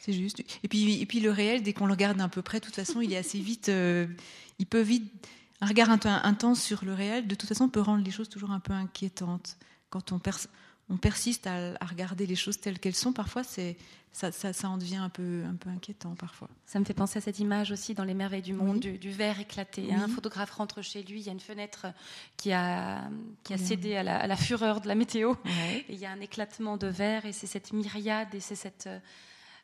C'est 0.00 0.14
juste. 0.14 0.42
Et 0.62 0.68
puis, 0.68 1.00
et 1.00 1.06
puis 1.06 1.20
le 1.20 1.30
réel, 1.30 1.62
dès 1.62 1.72
qu'on 1.74 1.86
le 1.86 1.92
regarde 1.92 2.16
d'un 2.16 2.28
peu 2.28 2.40
près, 2.40 2.58
de 2.58 2.64
toute 2.64 2.74
façon, 2.74 3.00
il 3.00 3.12
est 3.12 3.18
assez 3.18 3.38
vite. 3.38 3.68
Euh, 3.68 4.06
il 4.58 4.66
peut 4.66 4.80
vite. 4.80 5.12
Un 5.62 5.66
regard 5.66 5.90
intense 5.90 6.62
sur 6.62 6.86
le 6.86 6.94
réel, 6.94 7.26
de 7.26 7.34
toute 7.34 7.46
façon, 7.46 7.68
peut 7.68 7.82
rendre 7.82 8.02
les 8.02 8.10
choses 8.10 8.30
toujours 8.30 8.50
un 8.50 8.60
peu 8.60 8.72
inquiétantes. 8.72 9.58
Quand 9.90 10.10
on, 10.12 10.18
on 10.90 10.96
persiste 10.96 11.46
à, 11.46 11.74
regarder 11.86 12.26
les 12.26 12.36
choses 12.36 12.60
telles 12.60 12.78
qu'elles 12.78 12.96
sont, 12.96 13.12
parfois 13.12 13.44
c'est 13.44 13.76
ça, 14.12 14.32
ça, 14.32 14.68
en 14.68 14.76
devient 14.76 14.96
un 14.96 15.08
peu, 15.08 15.44
un 15.48 15.54
peu 15.54 15.70
inquiétant 15.70 16.16
parfois. 16.16 16.48
Ça 16.66 16.80
me 16.80 16.84
fait 16.84 16.94
penser 16.94 17.18
à 17.18 17.20
cette 17.20 17.38
image 17.38 17.70
aussi 17.70 17.94
dans 17.94 18.02
Les 18.02 18.12
Merveilles 18.12 18.42
du 18.42 18.52
Monde, 18.52 18.80
du, 18.80 19.10
verre 19.10 19.38
éclaté. 19.38 19.94
Un 19.94 20.08
photographe 20.08 20.50
rentre 20.50 20.82
chez 20.82 21.04
lui, 21.04 21.20
il 21.20 21.26
y 21.26 21.28
a 21.28 21.32
une 21.32 21.38
fenêtre 21.38 21.86
qui 22.36 22.52
a, 22.52 23.08
qui 23.44 23.54
a 23.54 23.58
cédé 23.58 23.94
à 23.94 24.26
la, 24.26 24.36
fureur 24.36 24.80
de 24.80 24.88
la 24.88 24.96
météo. 24.96 25.34
Et 25.46 25.84
il 25.90 25.98
y 25.98 26.06
a 26.06 26.10
un 26.10 26.20
éclatement 26.20 26.76
de 26.76 26.88
verre 26.88 27.24
et 27.24 27.32
c'est 27.32 27.46
cette 27.46 27.72
myriade 27.72 28.34
et 28.34 28.40
c'est 28.40 28.56
cette... 28.56 28.88
Euh, 28.88 28.98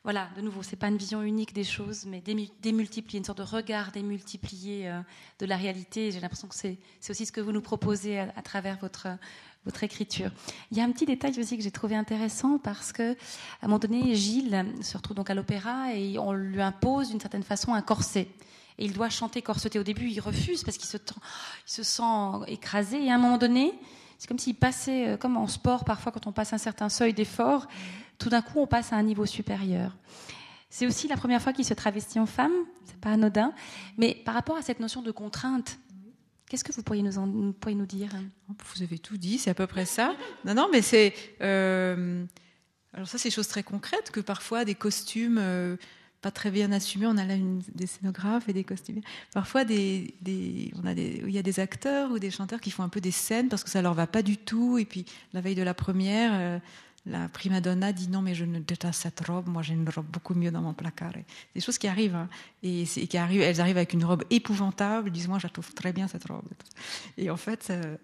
voilà, 0.03 0.29
de 0.37 0.41
nouveau, 0.41 0.63
c'est 0.63 0.77
pas 0.77 0.87
une 0.87 0.95
vision 0.95 1.21
unique 1.21 1.53
des 1.53 1.65
choses, 1.65 2.05
mais 2.05 2.23
démultiplier, 2.61 3.17
une 3.17 3.25
sorte 3.25 3.39
de 3.39 3.43
regard 3.43 3.91
démultiplié 3.91 4.87
euh, 4.87 5.01
de 5.39 5.45
la 5.45 5.57
réalité. 5.57 6.13
J'ai 6.13 6.21
l'impression 6.21 6.47
que 6.47 6.55
c'est 6.55 6.79
aussi 7.09 7.25
ce 7.25 7.33
que 7.33 7.41
vous 7.41 7.51
nous 7.51 7.61
proposez 7.61 8.19
à 8.19 8.41
travers 8.41 8.77
votre, 8.77 9.09
votre 9.67 9.83
écriture. 9.83 10.31
Il 10.71 10.77
y 10.77 10.81
a 10.81 10.83
un 10.83 10.91
petit 10.91 11.05
détail 11.05 11.37
aussi 11.39 11.57
que 11.57 11.63
j'ai 11.63 11.71
trouvé 11.71 11.95
intéressant 11.95 12.57
parce 12.57 12.91
que, 12.91 13.11
à 13.11 13.15
un 13.63 13.67
moment 13.67 13.79
donné, 13.79 14.15
Gilles 14.15 14.65
se 14.81 14.97
retrouve 14.97 15.15
donc 15.15 15.29
à 15.29 15.33
l'opéra 15.33 15.93
et 15.93 16.17
on 16.17 16.31
lui 16.31 16.61
impose 16.61 17.09
d'une 17.09 17.19
certaine 17.19 17.43
façon 17.43 17.73
un 17.73 17.81
corset. 17.81 18.27
Et 18.79 18.85
il 18.85 18.93
doit 18.93 19.09
chanter 19.09 19.41
corseté. 19.41 19.77
Au 19.77 19.83
début, 19.83 20.07
il 20.09 20.19
refuse 20.19 20.63
parce 20.63 20.77
qu'il 20.77 20.87
se, 20.87 20.97
se 21.65 21.83
sent 21.83 22.47
écrasé. 22.47 23.03
Et 23.03 23.11
à 23.11 23.15
un 23.15 23.17
moment 23.17 23.37
donné, 23.37 23.73
c'est 24.17 24.27
comme 24.27 24.39
s'il 24.39 24.55
passait, 24.55 25.09
euh, 25.09 25.17
comme 25.17 25.37
en 25.37 25.47
sport, 25.47 25.83
parfois 25.83 26.11
quand 26.11 26.27
on 26.27 26.31
passe 26.31 26.53
un 26.53 26.57
certain 26.57 26.89
seuil 26.89 27.13
d'effort, 27.13 27.67
tout 28.17 28.29
d'un 28.29 28.41
coup, 28.41 28.59
on 28.59 28.67
passe 28.67 28.93
à 28.93 28.95
un 28.95 29.03
niveau 29.03 29.25
supérieur. 29.25 29.95
C'est 30.69 30.85
aussi 30.85 31.07
la 31.07 31.17
première 31.17 31.41
fois 31.41 31.53
qu'il 31.53 31.65
se 31.65 31.73
travestit 31.73 32.19
en 32.19 32.25
femme, 32.25 32.53
c'est 32.85 32.99
pas 32.99 33.11
anodin, 33.11 33.53
mais 33.97 34.15
par 34.15 34.33
rapport 34.33 34.57
à 34.57 34.61
cette 34.61 34.79
notion 34.79 35.01
de 35.01 35.11
contrainte, 35.11 35.77
Qu'est-ce 36.49 36.63
que 36.63 36.71
vous 36.71 36.83
pourriez 36.83 37.03
nous, 37.03 37.85
dire? 37.85 38.09
Vous 38.47 38.83
avez 38.83 38.99
tout 38.99 39.17
dit, 39.17 39.37
c'est 39.37 39.49
à 39.49 39.53
peu 39.53 39.67
près 39.67 39.85
ça. 39.85 40.15
Non, 40.45 40.53
non, 40.53 40.69
mais 40.71 40.81
c'est. 40.81 41.13
Euh, 41.41 42.23
alors, 42.93 43.07
ça, 43.07 43.17
c'est 43.17 43.29
des 43.29 43.35
choses 43.35 43.49
très 43.49 43.63
concrètes 43.63 44.11
que 44.11 44.21
parfois 44.21 44.63
des 44.63 44.75
costumes 44.75 45.37
euh, 45.39 45.75
pas 46.21 46.31
très 46.31 46.49
bien 46.49 46.71
assumés, 46.71 47.05
on 47.05 47.17
a 47.17 47.25
là 47.25 47.35
des 47.75 47.85
scénographes 47.85 48.49
et 48.49 48.53
des 48.53 48.63
costumiers. 48.63 49.03
Parfois, 49.33 49.63
il 49.69 50.11
y 50.25 51.37
a 51.37 51.41
des 51.43 51.59
acteurs 51.59 52.11
ou 52.11 52.19
des 52.19 52.31
chanteurs 52.31 52.59
qui 52.59 52.71
font 52.71 52.83
un 52.83 52.89
peu 52.89 53.01
des 53.01 53.11
scènes 53.11 53.49
parce 53.49 53.63
que 53.63 53.69
ça 53.69 53.81
leur 53.81 53.93
va 53.93 54.07
pas 54.07 54.23
du 54.23 54.37
tout. 54.37 54.77
Et 54.77 54.85
puis, 54.85 55.05
la 55.33 55.41
veille 55.41 55.55
de 55.55 55.63
la 55.63 55.73
première, 55.73 56.31
euh, 56.33 56.59
la 57.07 57.29
prima 57.29 57.61
donna 57.61 57.93
dit 57.93 58.09
non 58.09 58.21
mais 58.21 58.35
je 58.35 58.45
ne 58.45 58.59
déteste 58.59 59.01
cette 59.01 59.19
robe, 59.21 59.47
moi 59.47 59.61
j'ai 59.61 59.73
une 59.73 59.87
robe 59.87 60.05
beaucoup 60.07 60.33
mieux 60.33 60.51
dans 60.51 60.61
mon 60.61 60.73
placard. 60.73 61.13
des 61.55 61.61
choses 61.61 61.77
qui 61.77 61.87
arrivent 61.87 62.15
hein. 62.15 62.29
et, 62.63 62.83
qui 62.85 63.17
arrivent, 63.17 63.41
elles 63.41 63.61
arrivent 63.61 63.77
avec 63.77 63.93
une 63.93 64.03
robe 64.03 64.23
épouvantable, 64.29 65.09
disent 65.09 65.27
moi 65.27 65.39
je 65.39 65.47
trouve 65.47 65.73
très 65.73 65.93
bien 65.93 66.07
cette 66.07 66.25
robe. 66.25 66.45
Et 67.17 67.29
en 67.29 67.37
fait, 67.37 67.67
euh, 67.69 67.97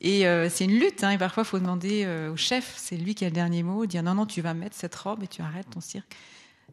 et 0.00 0.26
euh, 0.26 0.48
c'est 0.48 0.64
une 0.64 0.78
lutte. 0.78 1.02
Hein, 1.02 1.10
et 1.10 1.18
parfois 1.18 1.42
il 1.42 1.46
faut 1.46 1.58
demander 1.58 2.04
euh, 2.04 2.32
au 2.32 2.36
chef, 2.36 2.74
c'est 2.76 2.96
lui 2.96 3.14
qui 3.14 3.24
a 3.24 3.28
le 3.28 3.34
dernier 3.34 3.62
mot, 3.62 3.84
dire 3.86 4.02
non 4.02 4.14
non 4.14 4.26
tu 4.26 4.40
vas 4.40 4.54
mettre 4.54 4.76
cette 4.76 4.94
robe 4.94 5.22
et 5.22 5.28
tu 5.28 5.42
arrêtes 5.42 5.70
ton 5.70 5.80
cirque, 5.80 6.14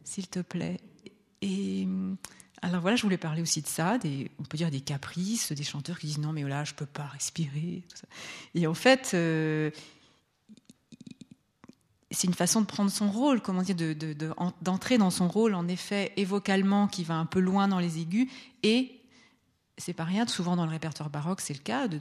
s'il 0.03 0.27
te 0.27 0.39
plaît. 0.39 0.79
Et 1.41 1.87
alors 2.61 2.81
voilà, 2.81 2.95
je 2.95 3.01
voulais 3.01 3.17
parler 3.17 3.41
aussi 3.41 3.61
de 3.61 3.67
ça, 3.67 3.97
on 4.39 4.43
peut 4.43 4.57
dire 4.57 4.71
des 4.71 4.79
caprices, 4.79 5.51
des 5.51 5.63
chanteurs 5.63 5.99
qui 5.99 6.07
disent 6.07 6.19
non 6.19 6.31
mais 6.33 6.43
là 6.43 6.63
je 6.63 6.73
peux 6.73 6.85
pas 6.85 7.07
respirer. 7.07 7.81
Et 8.53 8.67
en 8.67 8.73
fait 8.73 9.15
c'est 12.13 12.27
une 12.27 12.33
façon 12.33 12.61
de 12.61 12.65
prendre 12.65 12.91
son 12.91 13.09
rôle, 13.09 13.41
comment 13.41 13.61
dire, 13.61 13.75
d'entrer 14.61 14.95
de, 14.95 14.99
dans 14.99 15.09
son 15.09 15.27
rôle, 15.27 15.55
en 15.55 15.67
effet, 15.67 16.13
évocalement, 16.15 16.87
qui 16.87 17.03
va 17.03 17.15
un 17.15 17.25
peu 17.25 17.39
loin 17.39 17.67
dans 17.67 17.79
les 17.79 17.99
aigus, 17.99 18.29
et 18.61 18.99
c'est 19.77 19.93
pas 19.93 20.03
rien. 20.03 20.27
Souvent 20.27 20.55
dans 20.55 20.65
le 20.65 20.71
répertoire 20.71 21.09
baroque, 21.09 21.41
c'est 21.41 21.53
le 21.53 21.59
cas 21.59 21.87
de, 21.87 21.99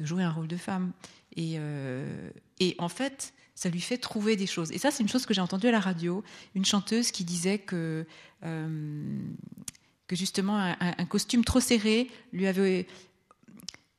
jouer 0.00 0.24
un 0.24 0.30
rôle 0.30 0.48
de 0.48 0.56
femme. 0.56 0.92
Et, 1.36 1.54
euh, 1.58 2.30
et, 2.58 2.74
en 2.78 2.88
fait, 2.88 3.32
ça 3.54 3.68
lui 3.68 3.80
fait 3.80 3.98
trouver 3.98 4.36
des 4.36 4.46
choses. 4.46 4.72
Et 4.72 4.78
ça, 4.78 4.90
c'est 4.90 5.02
une 5.02 5.08
chose 5.08 5.26
que 5.26 5.34
j'ai 5.34 5.40
entendue 5.40 5.68
à 5.68 5.72
la 5.72 5.80
radio. 5.80 6.24
Une 6.54 6.64
chanteuse 6.64 7.10
qui 7.10 7.24
disait 7.24 7.58
que, 7.58 8.06
euh, 8.44 9.18
que 10.06 10.16
justement, 10.16 10.58
un, 10.58 11.04
costume 11.06 11.44
trop 11.44 11.60
serré 11.60 12.10
lui 12.32 12.46
avait 12.46 12.86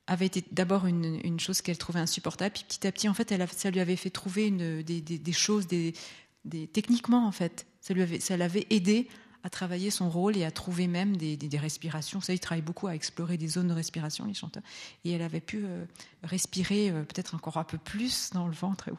avait 0.09 0.25
été 0.25 0.43
d'abord 0.51 0.87
une, 0.87 1.39
chose 1.39 1.61
qu'elle 1.61 1.77
trouvait 1.77 1.99
insupportable, 1.99 2.51
puis 2.53 2.65
petit 2.67 2.87
à 2.87 2.91
petit, 2.91 3.07
en 3.07 3.13
fait, 3.13 3.33
ça 3.53 3.69
lui 3.69 3.79
avait 3.79 3.95
fait 3.95 4.09
trouver 4.09 4.49
des, 4.49 5.31
choses, 5.31 5.67
des, 5.67 5.93
techniquement, 6.73 7.27
en 7.27 7.31
fait, 7.31 7.67
ça 7.79 7.93
lui 7.93 8.01
avait, 8.01 8.19
ça 8.19 8.35
l'avait 8.35 8.65
aidé 8.71 9.07
à 9.43 9.49
travailler 9.49 9.91
son 9.91 10.09
rôle 10.09 10.35
et 10.35 10.43
à 10.43 10.51
trouver 10.51 10.87
même 10.87 11.15
des, 11.15 11.37
des, 11.37 11.57
respirations. 11.57 12.19
Ça, 12.21 12.33
il 12.33 12.39
travaille 12.39 12.63
beaucoup 12.63 12.87
à 12.87 12.95
explorer 12.95 13.37
des 13.37 13.47
zones 13.47 13.69
de 13.69 13.73
respiration, 13.73 14.25
les 14.25 14.33
chanteurs. 14.33 14.63
Et 15.05 15.11
elle 15.11 15.21
avait 15.21 15.39
pu 15.39 15.63
euh, 15.63 15.85
respirer 16.23 16.89
euh, 16.89 17.03
peut-être 17.03 17.35
encore 17.35 17.57
un 17.57 17.63
peu 17.63 17.77
plus 17.77 18.31
dans 18.31 18.47
le 18.47 18.53
ventre. 18.53 18.89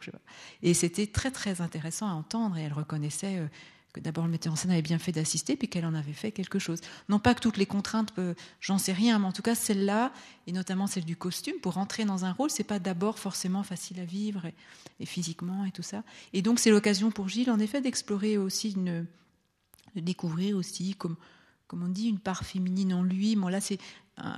Et 0.63 0.73
c'était 0.73 1.05
très, 1.05 1.29
très 1.29 1.61
intéressant 1.61 2.07
à 2.07 2.13
entendre. 2.13 2.57
Et 2.57 2.61
elle 2.61 2.73
reconnaissait 2.73 3.37
euh, 3.37 3.47
que 3.93 3.99
d'abord 3.99 4.25
le 4.25 4.31
metteur 4.31 4.53
en 4.53 4.55
scène 4.55 4.71
avait 4.71 4.81
bien 4.81 4.99
fait 4.99 5.11
d'assister, 5.11 5.55
puis 5.55 5.67
qu'elle 5.67 5.85
en 5.85 5.93
avait 5.93 6.13
fait 6.13 6.31
quelque 6.31 6.59
chose. 6.59 6.79
Non 7.09 7.19
pas 7.19 7.33
que 7.33 7.41
toutes 7.41 7.57
les 7.57 7.65
contraintes, 7.65 8.13
j'en 8.59 8.77
sais 8.77 8.93
rien, 8.93 9.19
mais 9.19 9.25
en 9.25 9.31
tout 9.31 9.41
cas 9.41 9.55
celle-là, 9.55 10.11
et 10.47 10.51
notamment 10.51 10.87
celle 10.87 11.05
du 11.05 11.15
costume, 11.15 11.55
pour 11.61 11.77
entrer 11.77 12.05
dans 12.05 12.25
un 12.25 12.31
rôle, 12.31 12.49
c'est 12.49 12.63
pas 12.63 12.79
d'abord 12.79 13.19
forcément 13.19 13.63
facile 13.63 13.99
à 13.99 14.05
vivre 14.05 14.45
et, 14.99 15.05
physiquement 15.05 15.65
et 15.65 15.71
tout 15.71 15.83
ça. 15.83 16.03
Et 16.33 16.41
donc 16.41 16.59
c'est 16.59 16.71
l'occasion 16.71 17.11
pour 17.11 17.27
Gilles, 17.27 17.51
en 17.51 17.59
effet, 17.59 17.81
d'explorer 17.81 18.37
aussi 18.37 18.73
de 18.73 19.05
découvrir 19.95 20.55
aussi, 20.55 20.95
comme, 20.95 21.15
comme 21.67 21.83
on 21.83 21.89
dit, 21.89 22.07
une 22.07 22.19
part 22.19 22.45
féminine 22.45 22.93
en 22.93 23.03
lui. 23.03 23.35
Bon, 23.35 23.49
là, 23.49 23.59
c'est 23.59 23.79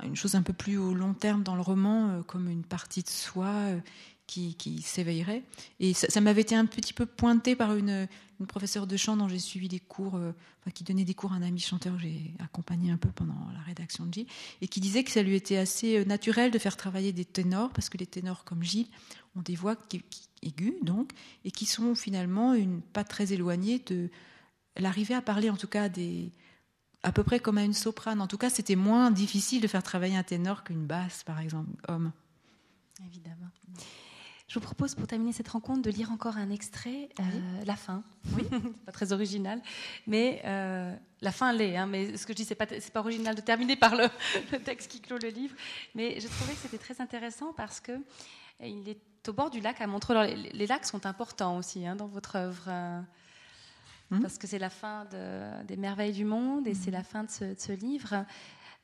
une 0.02 0.16
chose 0.16 0.34
un 0.34 0.42
peu 0.42 0.52
plus 0.52 0.78
au 0.78 0.94
long 0.94 1.14
terme 1.14 1.42
dans 1.42 1.54
le 1.54 1.60
roman, 1.60 2.08
euh, 2.08 2.22
comme 2.22 2.48
une 2.48 2.64
partie 2.64 3.02
de 3.02 3.08
soi 3.08 3.46
euh, 3.46 3.80
qui, 4.26 4.82
s'éveillerait. 4.82 5.42
Et 5.80 5.94
ça, 5.94 6.20
m'avait 6.20 6.42
été 6.42 6.54
un 6.54 6.66
petit 6.66 6.92
peu 6.92 7.06
pointé 7.06 7.56
par 7.56 7.76
une, 7.76 8.08
professeure 8.48 8.86
de 8.86 8.96
chant 8.96 9.16
dont 9.16 9.28
j'ai 9.28 9.38
suivi 9.38 9.68
des 9.68 9.80
cours, 9.80 10.16
euh, 10.16 10.32
qui 10.74 10.84
donnait 10.84 11.04
des 11.04 11.14
cours 11.14 11.32
à 11.32 11.36
un 11.36 11.42
ami 11.42 11.60
chanteur 11.60 11.94
que 11.94 12.02
j'ai 12.02 12.34
accompagné 12.40 12.90
un 12.90 12.98
peu 12.98 13.08
pendant 13.10 13.48
la 13.54 13.60
rédaction 13.60 14.04
de 14.04 14.12
Gilles, 14.12 14.26
et 14.60 14.68
qui 14.68 14.80
disait 14.80 15.04
que 15.04 15.10
ça 15.10 15.22
lui 15.22 15.34
était 15.34 15.56
assez 15.56 16.04
naturel 16.04 16.50
de 16.50 16.58
faire 16.58 16.76
travailler 16.76 17.12
des 17.12 17.24
ténors, 17.24 17.70
parce 17.70 17.88
que 17.88 17.96
les 17.96 18.06
ténors 18.06 18.44
comme 18.44 18.62
Gilles 18.62 18.88
ont 19.36 19.40
des 19.40 19.54
voix 19.54 19.76
aiguës, 20.42 20.74
donc, 20.82 21.12
et 21.44 21.50
qui 21.50 21.64
sont 21.64 21.94
finalement 21.94 22.54
une, 22.54 22.82
pas 22.82 23.04
très 23.04 23.32
éloignées 23.32 23.78
de 23.86 24.10
elle 24.74 24.86
arrivait 24.86 25.14
à 25.14 25.22
parler 25.22 25.50
en 25.50 25.56
tout 25.56 25.68
cas 25.68 25.88
des, 25.88 26.32
à 27.02 27.12
peu 27.12 27.22
près 27.22 27.38
comme 27.38 27.58
à 27.58 27.64
une 27.64 27.74
soprane. 27.74 28.20
En 28.20 28.26
tout 28.26 28.38
cas, 28.38 28.50
c'était 28.50 28.76
moins 28.76 29.10
difficile 29.10 29.60
de 29.60 29.68
faire 29.68 29.82
travailler 29.82 30.16
un 30.16 30.22
ténor 30.22 30.64
qu'une 30.64 30.86
basse, 30.86 31.22
par 31.22 31.40
exemple, 31.40 31.70
homme. 31.88 32.10
Évidemment. 33.06 33.50
Je 34.54 34.60
vous 34.60 34.66
propose 34.66 34.94
pour 34.94 35.08
terminer 35.08 35.32
cette 35.32 35.48
rencontre 35.48 35.82
de 35.82 35.90
lire 35.90 36.12
encore 36.12 36.36
un 36.36 36.48
extrait, 36.50 37.08
euh, 37.18 37.64
la 37.66 37.74
fin. 37.74 38.04
Oui, 38.36 38.44
pas 38.86 38.92
très 38.92 39.12
original, 39.12 39.60
mais 40.06 40.42
euh, 40.44 40.94
la 41.22 41.32
fin 41.32 41.52
l'est. 41.52 41.76
Hein, 41.76 41.86
mais 41.86 42.16
ce 42.16 42.24
que 42.24 42.32
je 42.32 42.36
dis, 42.36 42.44
c'est 42.44 42.54
pas 42.54 42.66
pas 42.66 43.00
original 43.00 43.34
de 43.34 43.40
terminer 43.40 43.74
par 43.74 43.96
le, 43.96 44.08
texte 44.60 44.92
qui 44.92 45.00
clôt 45.00 45.18
le 45.20 45.30
livre. 45.30 45.56
Mais 45.96 46.20
je 46.20 46.28
trouvais 46.28 46.52
que 46.52 46.60
c'était 46.60 46.78
très 46.78 47.00
intéressant 47.00 47.52
parce 47.52 47.80
que 47.80 48.00
il 48.60 48.88
est 48.88 49.28
au 49.28 49.32
bord 49.32 49.50
du 49.50 49.58
lac 49.58 49.80
à 49.80 49.88
Montreux. 49.88 50.24
Les, 50.24 50.52
les, 50.52 50.66
lacs 50.68 50.86
sont 50.86 51.04
importants 51.04 51.58
aussi 51.58 51.84
hein, 51.84 51.96
dans 51.96 52.06
votre 52.06 52.36
œuvre. 52.36 52.70
Hmm? 54.10 54.20
parce 54.20 54.38
que 54.38 54.46
c'est 54.46 54.60
la 54.60 54.70
fin 54.70 55.04
des 55.66 55.76
merveilles 55.76 56.12
du 56.12 56.24
monde 56.24 56.68
et 56.68 56.74
c'est 56.74 56.92
la 56.92 57.02
fin 57.02 57.24
de 57.24 57.30
ce, 57.30 57.72
livre. 57.72 58.24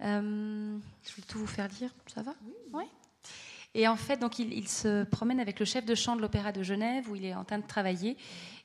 Euh, 0.01 0.79
je 1.05 1.15
vais 1.15 1.23
tout 1.29 1.39
vous 1.39 1.47
faire 1.47 1.69
lire, 1.79 1.95
ça 2.13 2.23
va? 2.23 2.35
Oui. 2.73 2.87
Et 3.75 3.87
en 3.87 3.97
fait, 3.97 4.17
donc, 4.17 4.39
il, 4.39 4.69
se 4.69 5.05
promène 5.05 5.39
avec 5.39 5.61
le 5.61 5.65
chef 5.65 5.85
de 5.85 5.95
chant 5.95 6.17
de 6.17 6.21
l'Opéra 6.21 6.51
de 6.51 6.63
Genève 6.63 7.09
où 7.09 7.15
il 7.15 7.25
est 7.25 7.35
en 7.35 7.45
train 7.45 7.59
de 7.59 7.67
travailler. 7.67 8.17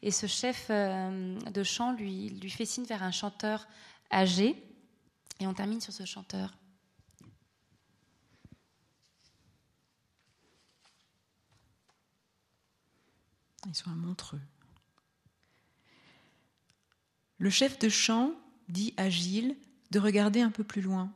Et 0.01 0.09
ce 0.09 0.25
chef 0.25 0.67
euh, 0.69 1.39
de 1.39 1.63
chant 1.63 1.93
lui, 1.93 2.39
fait 2.49 2.65
signe 2.65 2.85
vers 2.85 3.03
un 3.03 3.11
chanteur 3.11 3.67
âgé. 4.11 4.55
Et 5.39 5.45
on 5.45 5.53
termine 5.53 5.79
sur 5.79 5.93
ce 5.93 6.05
chanteur. 6.05 6.55
Ils 13.67 13.75
sont 13.75 13.91
à 13.91 13.95
Montreux. 13.95 14.41
Le 17.37 17.49
chef 17.49 17.77
de 17.79 17.89
chant 17.89 18.31
dit 18.69 18.93
à 18.97 19.09
Gilles 19.09 19.55
de 19.91 19.99
regarder 19.99 20.41
un 20.41 20.51
peu 20.51 20.63
plus 20.63 20.81
loin. 20.81 21.11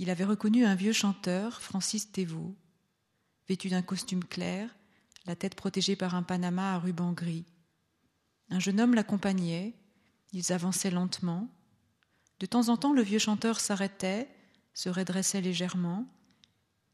Il 0.00 0.08
avait 0.08 0.24
reconnu 0.24 0.64
un 0.64 0.74
vieux 0.74 0.94
chanteur, 0.94 1.60
Francis 1.60 2.10
Thévaux, 2.10 2.56
vêtu 3.46 3.68
d'un 3.68 3.82
costume 3.82 4.24
clair, 4.24 4.74
la 5.26 5.36
tête 5.36 5.54
protégée 5.54 5.94
par 5.94 6.14
un 6.14 6.22
panama 6.22 6.72
à 6.72 6.78
ruban 6.78 7.12
gris. 7.12 7.44
Un 8.48 8.60
jeune 8.60 8.80
homme 8.80 8.94
l'accompagnait, 8.94 9.74
ils 10.32 10.54
avançaient 10.54 10.90
lentement. 10.90 11.50
De 12.38 12.46
temps 12.46 12.70
en 12.70 12.78
temps, 12.78 12.94
le 12.94 13.02
vieux 13.02 13.18
chanteur 13.18 13.60
s'arrêtait, 13.60 14.26
se 14.72 14.88
redressait 14.88 15.42
légèrement. 15.42 16.06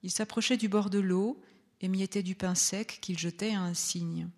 Il 0.03 0.11
s'approchait 0.11 0.57
du 0.57 0.69
bord 0.69 0.91
de 0.91 0.99
l'eau, 0.99 1.41
et 1.81 1.87
émiettait 1.87 2.25
du 2.25 2.35
pain 2.35 2.57
sec 2.57 2.99
qu'il 3.01 3.21
jetait 3.21 3.55
à 3.55 3.61
un 3.61 3.75
cygne. 3.75 4.29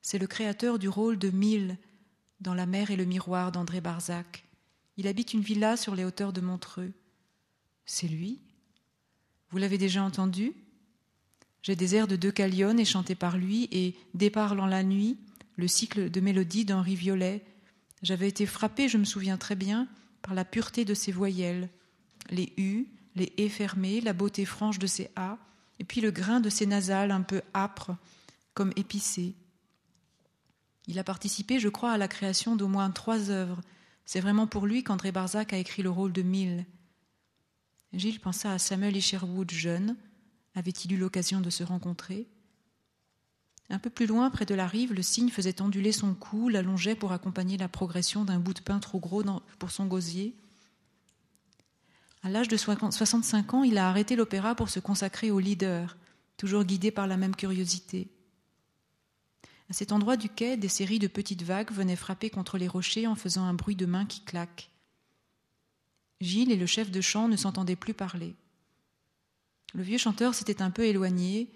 C'est 0.00 0.18
le 0.18 0.26
créateur 0.26 0.78
du 0.78 0.88
rôle 0.88 1.18
de 1.18 1.28
Mille 1.28 1.76
dans 2.40 2.54
La 2.54 2.64
mer 2.64 2.90
et 2.90 2.96
le 2.96 3.04
miroir 3.04 3.52
d'André 3.52 3.82
Barzac. 3.82 4.46
Il 4.96 5.06
habite 5.06 5.34
une 5.34 5.42
villa 5.42 5.76
sur 5.76 5.94
les 5.94 6.06
hauteurs 6.06 6.32
de 6.32 6.40
Montreux. 6.40 6.94
C'est 7.90 8.06
lui? 8.06 8.38
Vous 9.50 9.56
l'avez 9.56 9.78
déjà 9.78 10.02
entendu? 10.02 10.52
J'ai 11.62 11.74
des 11.74 11.94
airs 11.94 12.06
de 12.06 12.16
Deucalion 12.16 12.76
et 12.76 12.84
chantés 12.84 13.14
par 13.14 13.38
lui, 13.38 13.66
et 13.72 13.96
Déparlant 14.12 14.66
la 14.66 14.84
nuit, 14.84 15.16
le 15.56 15.66
cycle 15.66 16.10
de 16.10 16.20
mélodie 16.20 16.66
d'Henri 16.66 16.96
Violet. 16.96 17.42
J'avais 18.02 18.28
été 18.28 18.44
frappé, 18.44 18.90
je 18.90 18.98
me 18.98 19.06
souviens 19.06 19.38
très 19.38 19.56
bien, 19.56 19.88
par 20.20 20.34
la 20.34 20.44
pureté 20.44 20.84
de 20.84 20.92
ses 20.92 21.12
voyelles, 21.12 21.70
les 22.28 22.52
U, 22.58 22.88
les 23.16 23.32
E 23.40 23.48
fermés, 23.48 24.02
la 24.02 24.12
beauté 24.12 24.44
franche 24.44 24.78
de 24.78 24.86
ses 24.86 25.10
A, 25.16 25.38
et 25.78 25.84
puis 25.84 26.02
le 26.02 26.10
grain 26.10 26.40
de 26.40 26.50
ses 26.50 26.66
nasales 26.66 27.10
un 27.10 27.22
peu 27.22 27.40
âpres, 27.54 27.96
comme 28.52 28.72
épicé. 28.76 29.34
Il 30.86 30.98
a 30.98 31.04
participé, 31.04 31.58
je 31.58 31.70
crois, 31.70 31.92
à 31.92 31.98
la 31.98 32.06
création 32.06 32.54
d'au 32.54 32.68
moins 32.68 32.90
trois 32.90 33.30
œuvres. 33.30 33.62
C'est 34.04 34.20
vraiment 34.20 34.46
pour 34.46 34.66
lui 34.66 34.84
qu'André 34.84 35.10
Barzac 35.10 35.54
a 35.54 35.58
écrit 35.58 35.82
le 35.82 35.90
rôle 35.90 36.12
de 36.12 36.22
Mille. 36.22 36.66
Gilles 37.92 38.20
pensa 38.20 38.52
à 38.52 38.58
Samuel 38.58 38.96
Isherwood 38.96 39.50
jeune. 39.50 39.96
Avait-il 40.54 40.92
eu 40.92 40.96
l'occasion 40.96 41.40
de 41.40 41.50
se 41.50 41.62
rencontrer? 41.64 42.28
Un 43.70 43.78
peu 43.78 43.90
plus 43.90 44.06
loin, 44.06 44.30
près 44.30 44.46
de 44.46 44.54
la 44.54 44.66
rive, 44.66 44.94
le 44.94 45.02
cygne 45.02 45.28
faisait 45.28 45.60
onduler 45.60 45.92
son 45.92 46.14
cou, 46.14 46.48
l'allongeait 46.48 46.94
pour 46.94 47.12
accompagner 47.12 47.58
la 47.58 47.68
progression 47.68 48.24
d'un 48.24 48.38
bout 48.38 48.54
de 48.54 48.60
pain 48.60 48.78
trop 48.78 48.98
gros 48.98 49.22
pour 49.58 49.70
son 49.70 49.86
gosier. 49.86 50.34
À 52.22 52.30
l'âge 52.30 52.48
de 52.48 52.56
65 52.56 53.54
ans, 53.54 53.64
il 53.64 53.78
a 53.78 53.88
arrêté 53.88 54.16
l'opéra 54.16 54.54
pour 54.54 54.70
se 54.70 54.80
consacrer 54.80 55.30
au 55.30 55.38
leader, 55.38 55.96
toujours 56.36 56.64
guidé 56.64 56.90
par 56.90 57.06
la 57.06 57.16
même 57.16 57.36
curiosité. 57.36 58.08
À 59.70 59.74
cet 59.74 59.92
endroit 59.92 60.16
du 60.16 60.30
quai, 60.30 60.56
des 60.56 60.68
séries 60.68 60.98
de 60.98 61.08
petites 61.08 61.42
vagues 61.42 61.70
venaient 61.70 61.94
frapper 61.94 62.30
contre 62.30 62.56
les 62.56 62.68
rochers 62.68 63.06
en 63.06 63.14
faisant 63.14 63.44
un 63.44 63.52
bruit 63.52 63.76
de 63.76 63.84
main 63.84 64.06
qui 64.06 64.22
claque. 64.22 64.70
Gilles 66.20 66.52
et 66.52 66.56
le 66.56 66.66
chef 66.66 66.90
de 66.90 67.00
chant 67.00 67.28
ne 67.28 67.36
s'entendaient 67.36 67.76
plus 67.76 67.94
parler. 67.94 68.34
Le 69.74 69.82
vieux 69.82 69.98
chanteur 69.98 70.34
s'était 70.34 70.62
un 70.62 70.70
peu 70.70 70.84
éloigné. 70.84 71.50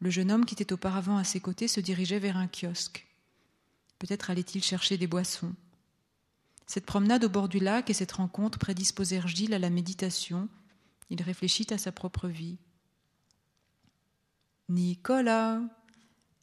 Le 0.00 0.10
jeune 0.10 0.32
homme 0.32 0.46
qui 0.46 0.54
était 0.54 0.72
auparavant 0.72 1.16
à 1.16 1.24
ses 1.24 1.40
côtés 1.40 1.68
se 1.68 1.80
dirigeait 1.80 2.18
vers 2.18 2.36
un 2.36 2.48
kiosque. 2.48 3.06
Peut-être 3.98 4.30
allait-il 4.30 4.62
chercher 4.62 4.96
des 4.96 5.06
boissons. 5.06 5.54
Cette 6.66 6.86
promenade 6.86 7.24
au 7.24 7.28
bord 7.28 7.48
du 7.48 7.58
lac 7.58 7.90
et 7.90 7.94
cette 7.94 8.12
rencontre 8.12 8.58
prédisposèrent 8.58 9.28
Gilles 9.28 9.54
à 9.54 9.58
la 9.58 9.70
méditation. 9.70 10.48
Il 11.10 11.22
réfléchit 11.22 11.66
à 11.70 11.78
sa 11.78 11.92
propre 11.92 12.28
vie. 12.28 12.58
Nicolas 14.68 15.60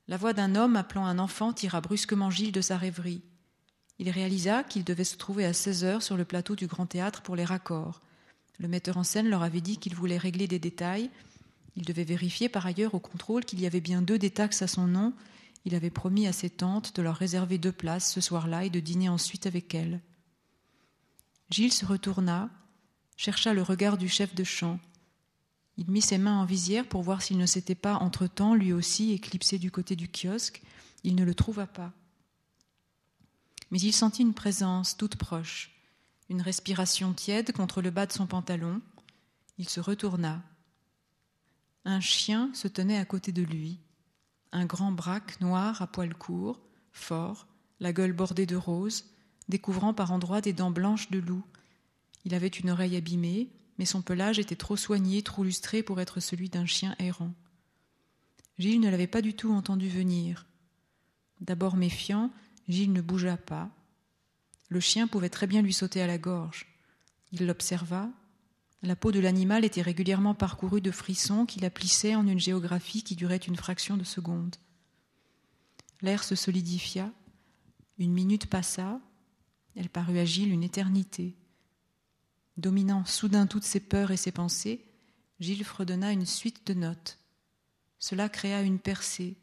la 0.08 0.16
voix 0.16 0.34
d'un 0.34 0.56
homme 0.56 0.78
appelant 0.78 1.06
un 1.06 1.20
enfant 1.20 1.52
tira 1.52 1.82
brusquement 1.82 2.32
Gilles 2.32 2.54
de 2.54 2.62
sa 2.62 2.78
rêverie. 2.78 3.22
Il 4.00 4.10
réalisa 4.10 4.64
qu'il 4.64 4.84
devait 4.84 5.04
se 5.04 5.18
trouver 5.18 5.46
à 5.46 5.54
16 5.54 5.84
heures 5.84 6.04
sur 6.04 6.18
le 6.18 6.26
plateau 6.26 6.56
du 6.56 6.68
Grand 6.68 6.86
Théâtre 6.86 7.22
pour 7.22 7.36
les 7.36 7.46
raccords. 7.46 8.02
Le 8.60 8.68
metteur 8.68 8.98
en 8.98 9.04
scène 9.04 9.30
leur 9.30 9.44
avait 9.44 9.62
dit 9.62 9.78
qu'il 9.78 9.96
voulait 9.96 10.18
régler 10.18 10.48
des 10.48 10.60
détails. 10.60 11.10
Il 11.76 11.86
devait 11.86 12.04
vérifier 12.04 12.50
par 12.50 12.66
ailleurs 12.66 12.96
au 12.96 13.00
contrôle 13.00 13.46
qu'il 13.46 13.60
y 13.60 13.66
avait 13.66 13.82
bien 13.82 14.02
deux 14.02 14.20
des 14.20 14.32
taxes 14.32 14.62
à 14.62 14.68
son 14.68 14.88
nom. 14.88 15.14
Il 15.66 15.76
avait 15.76 15.90
promis 15.90 16.28
à 16.28 16.34
ses 16.34 16.50
tantes 16.50 16.96
de 16.96 17.02
leur 17.02 17.16
réserver 17.16 17.58
deux 17.58 17.72
places 17.72 18.12
ce 18.12 18.22
soir-là 18.22 18.66
et 18.66 18.70
de 18.70 18.80
dîner 18.80 19.10
ensuite 19.10 19.46
avec 19.48 19.74
elles. 19.76 20.02
Gilles 21.50 21.74
se 21.74 21.86
retourna, 21.86 22.50
chercha 23.16 23.54
le 23.54 23.62
regard 23.62 23.98
du 23.98 24.10
chef 24.10 24.36
de 24.36 24.44
chant. 24.44 24.80
Il 25.78 25.90
mit 25.92 26.02
ses 26.02 26.18
mains 26.18 26.40
en 26.42 26.46
visière 26.46 26.88
pour 26.88 27.04
voir 27.04 27.22
s'il 27.22 27.38
ne 27.38 27.46
s'était 27.46 27.76
pas, 27.76 27.96
entre-temps, 27.96 28.56
lui 28.56 28.74
aussi 28.74 29.14
éclipsé 29.14 29.60
du 29.60 29.70
côté 29.70 29.96
du 29.96 30.10
kiosque. 30.10 30.62
Il 31.04 31.16
ne 31.16 31.24
le 31.24 31.36
trouva 31.36 31.68
pas. 31.68 31.94
Mais 33.72 33.80
il 33.80 33.94
sentit 33.94 34.22
une 34.22 34.34
présence 34.34 34.98
toute 34.98 35.16
proche, 35.16 35.72
une 36.30 36.42
respiration 36.42 37.14
tiède 37.14 37.52
contre 37.52 37.82
le 37.82 37.92
bas 37.92 38.06
de 38.06 38.14
son 38.14 38.28
pantalon. 38.28 38.82
Il 39.58 39.68
se 39.68 39.80
retourna. 39.80 40.44
Un 41.86 42.00
chien 42.00 42.52
se 42.54 42.68
tenait 42.68 42.98
à 42.98 43.06
côté 43.06 43.32
de 43.32 43.44
lui, 43.44 43.80
un 44.52 44.66
grand 44.66 44.92
braque 44.92 45.40
noir 45.42 45.82
à 45.82 45.88
poils 45.88 46.16
courts, 46.16 46.60
fort, 46.92 47.48
la 47.80 47.94
gueule 47.94 48.14
bordée 48.14 48.46
de 48.46 48.56
roses, 48.56 49.06
découvrant 49.50 49.94
par 49.94 50.12
endroits 50.12 50.42
des 50.42 50.54
dents 50.54 50.72
blanches 50.72 51.10
de 51.10 51.20
loup. 51.20 51.44
Il 52.26 52.34
avait 52.34 52.48
une 52.48 52.70
oreille 52.70 52.98
abîmée, 52.98 53.50
mais 53.78 53.86
son 53.86 54.02
pelage 54.02 54.40
était 54.40 54.56
trop 54.56 54.76
soigné, 54.76 55.22
trop 55.22 55.44
lustré 55.44 55.84
pour 55.84 56.02
être 56.02 56.20
celui 56.20 56.50
d'un 56.50 56.66
chien 56.66 56.96
errant. 57.00 57.34
Gilles 58.58 58.82
ne 58.82 58.90
l'avait 58.90 59.08
pas 59.08 59.22
du 59.22 59.34
tout 59.34 59.54
entendu 59.54 59.88
venir. 59.88 60.46
D'abord 61.42 61.78
méfiant, 61.78 62.32
Gilles 62.68 62.94
ne 62.94 63.02
bougea 63.02 63.38
pas. 63.38 63.70
Le 64.70 64.80
chien 64.80 65.08
pouvait 65.08 65.30
très 65.30 65.48
bien 65.48 65.62
lui 65.62 65.74
sauter 65.74 66.02
à 66.02 66.08
la 66.08 66.18
gorge. 66.18 66.68
Il 67.32 67.46
l'observa. 67.46 68.10
La 68.84 68.96
peau 68.96 69.12
de 69.12 69.20
l'animal 69.20 69.66
était 69.66 69.82
régulièrement 69.82 70.36
parcourue 70.36 70.82
de 70.82 70.92
frissons 70.92 71.46
qui 71.46 71.60
la 71.60 71.70
plissaient 71.70 72.16
en 72.16 72.28
une 72.28 72.40
géographie 72.40 73.04
qui 73.04 73.16
durait 73.16 73.38
une 73.38 73.56
fraction 73.56 73.98
de 73.98 74.04
seconde. 74.04 74.56
L'air 76.02 76.24
se 76.24 76.36
solidifia. 76.36 77.12
Une 77.98 78.14
minute 78.14 78.48
passa. 78.48 79.00
Elle 79.76 79.90
parut 79.90 80.20
à 80.20 80.26
Gilles 80.26 80.52
une 80.52 80.64
éternité. 80.64 81.36
Dominant 82.58 83.06
soudain 83.06 83.48
toutes 83.48 83.64
ses 83.64 83.80
peurs 83.80 84.12
et 84.12 84.18
ses 84.18 84.32
pensées, 84.32 84.84
Gilles 85.40 85.64
fredonna 85.64 86.12
une 86.12 86.26
suite 86.26 86.66
de 86.68 86.74
notes. 86.74 87.20
Cela 88.00 88.30
créa 88.30 88.62
une 88.62 88.80
percée, 88.80 89.38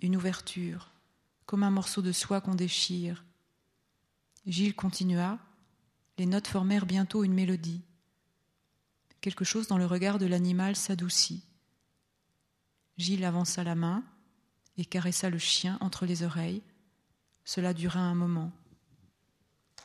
une 0.00 0.16
ouverture, 0.16 0.90
comme 1.46 1.62
un 1.62 1.70
morceau 1.70 2.02
de 2.02 2.12
soie 2.12 2.40
qu'on 2.40 2.54
déchire. 2.54 3.24
Gilles 4.46 4.74
continua. 4.74 5.38
Les 6.18 6.26
notes 6.26 6.46
formèrent 6.46 6.86
bientôt 6.86 7.24
une 7.24 7.34
mélodie. 7.34 7.82
Quelque 9.20 9.44
chose 9.44 9.66
dans 9.66 9.78
le 9.78 9.86
regard 9.86 10.18
de 10.18 10.26
l'animal 10.26 10.76
s'adoucit. 10.76 11.44
Gilles 12.96 13.24
avança 13.24 13.64
la 13.64 13.74
main 13.74 14.04
et 14.76 14.84
caressa 14.84 15.30
le 15.30 15.38
chien 15.38 15.78
entre 15.80 16.06
les 16.06 16.22
oreilles. 16.22 16.62
Cela 17.44 17.74
dura 17.74 18.00
un 18.00 18.14
moment. 18.14 18.52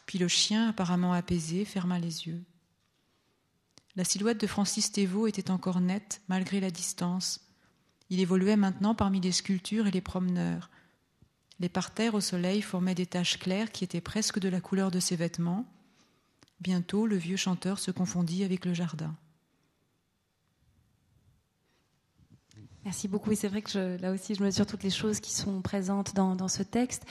Puis 0.06 0.20
le 0.20 0.28
chien, 0.28 0.70
apparemment 0.70 1.14
apaisé, 1.14 1.66
ferma 1.66 2.00
les 2.00 2.28
yeux. 2.28 2.44
La 3.96 4.04
silhouette 4.04 4.40
de 4.40 4.48
Francis 4.48 4.92
Thévaux 4.92 5.28
était 5.28 5.52
encore 5.52 5.82
nette, 5.82 6.22
malgré 6.28 6.60
la 6.60 6.72
distance. 6.72 7.42
Il 8.10 8.20
évoluait 8.20 8.56
maintenant 8.56 8.96
parmi 8.96 9.20
les 9.20 9.32
sculptures 9.32 9.88
et 9.88 9.92
les 9.92 10.02
promeneurs. 10.02 10.70
Les 11.62 11.70
parterres 11.70 12.16
au 12.16 12.22
soleil 12.22 12.64
formaient 12.64 12.96
des 12.96 13.06
taches 13.06 13.38
claires 13.38 13.72
qui 13.72 13.84
étaient 13.84 14.02
presque 14.02 14.40
de 14.40 14.50
la 14.50 14.60
couleur 14.60 14.90
de 14.90 15.00
ses 15.00 15.16
vêtements. 15.16 15.68
Bientôt, 16.60 17.06
le 17.06 17.18
vieux 17.18 17.38
chanteur 17.38 17.78
se 17.78 17.92
confondit 17.92 18.44
avec 18.44 18.66
le 18.66 18.74
jardin. 18.74 19.16
Merci 22.84 23.08
beaucoup. 23.08 23.32
Et 23.32 23.36
c'est 23.36 23.48
vrai 23.48 23.62
que 23.62 24.02
là 24.02 24.12
aussi, 24.12 24.34
je 24.34 24.44
mesure 24.44 24.66
toutes 24.66 24.82
les 24.82 24.90
choses 24.90 25.20
qui 25.20 25.32
sont 25.32 25.62
présentes 25.62 26.16
dans, 26.16 26.48
ce 26.48 26.64
texte, 26.64 27.06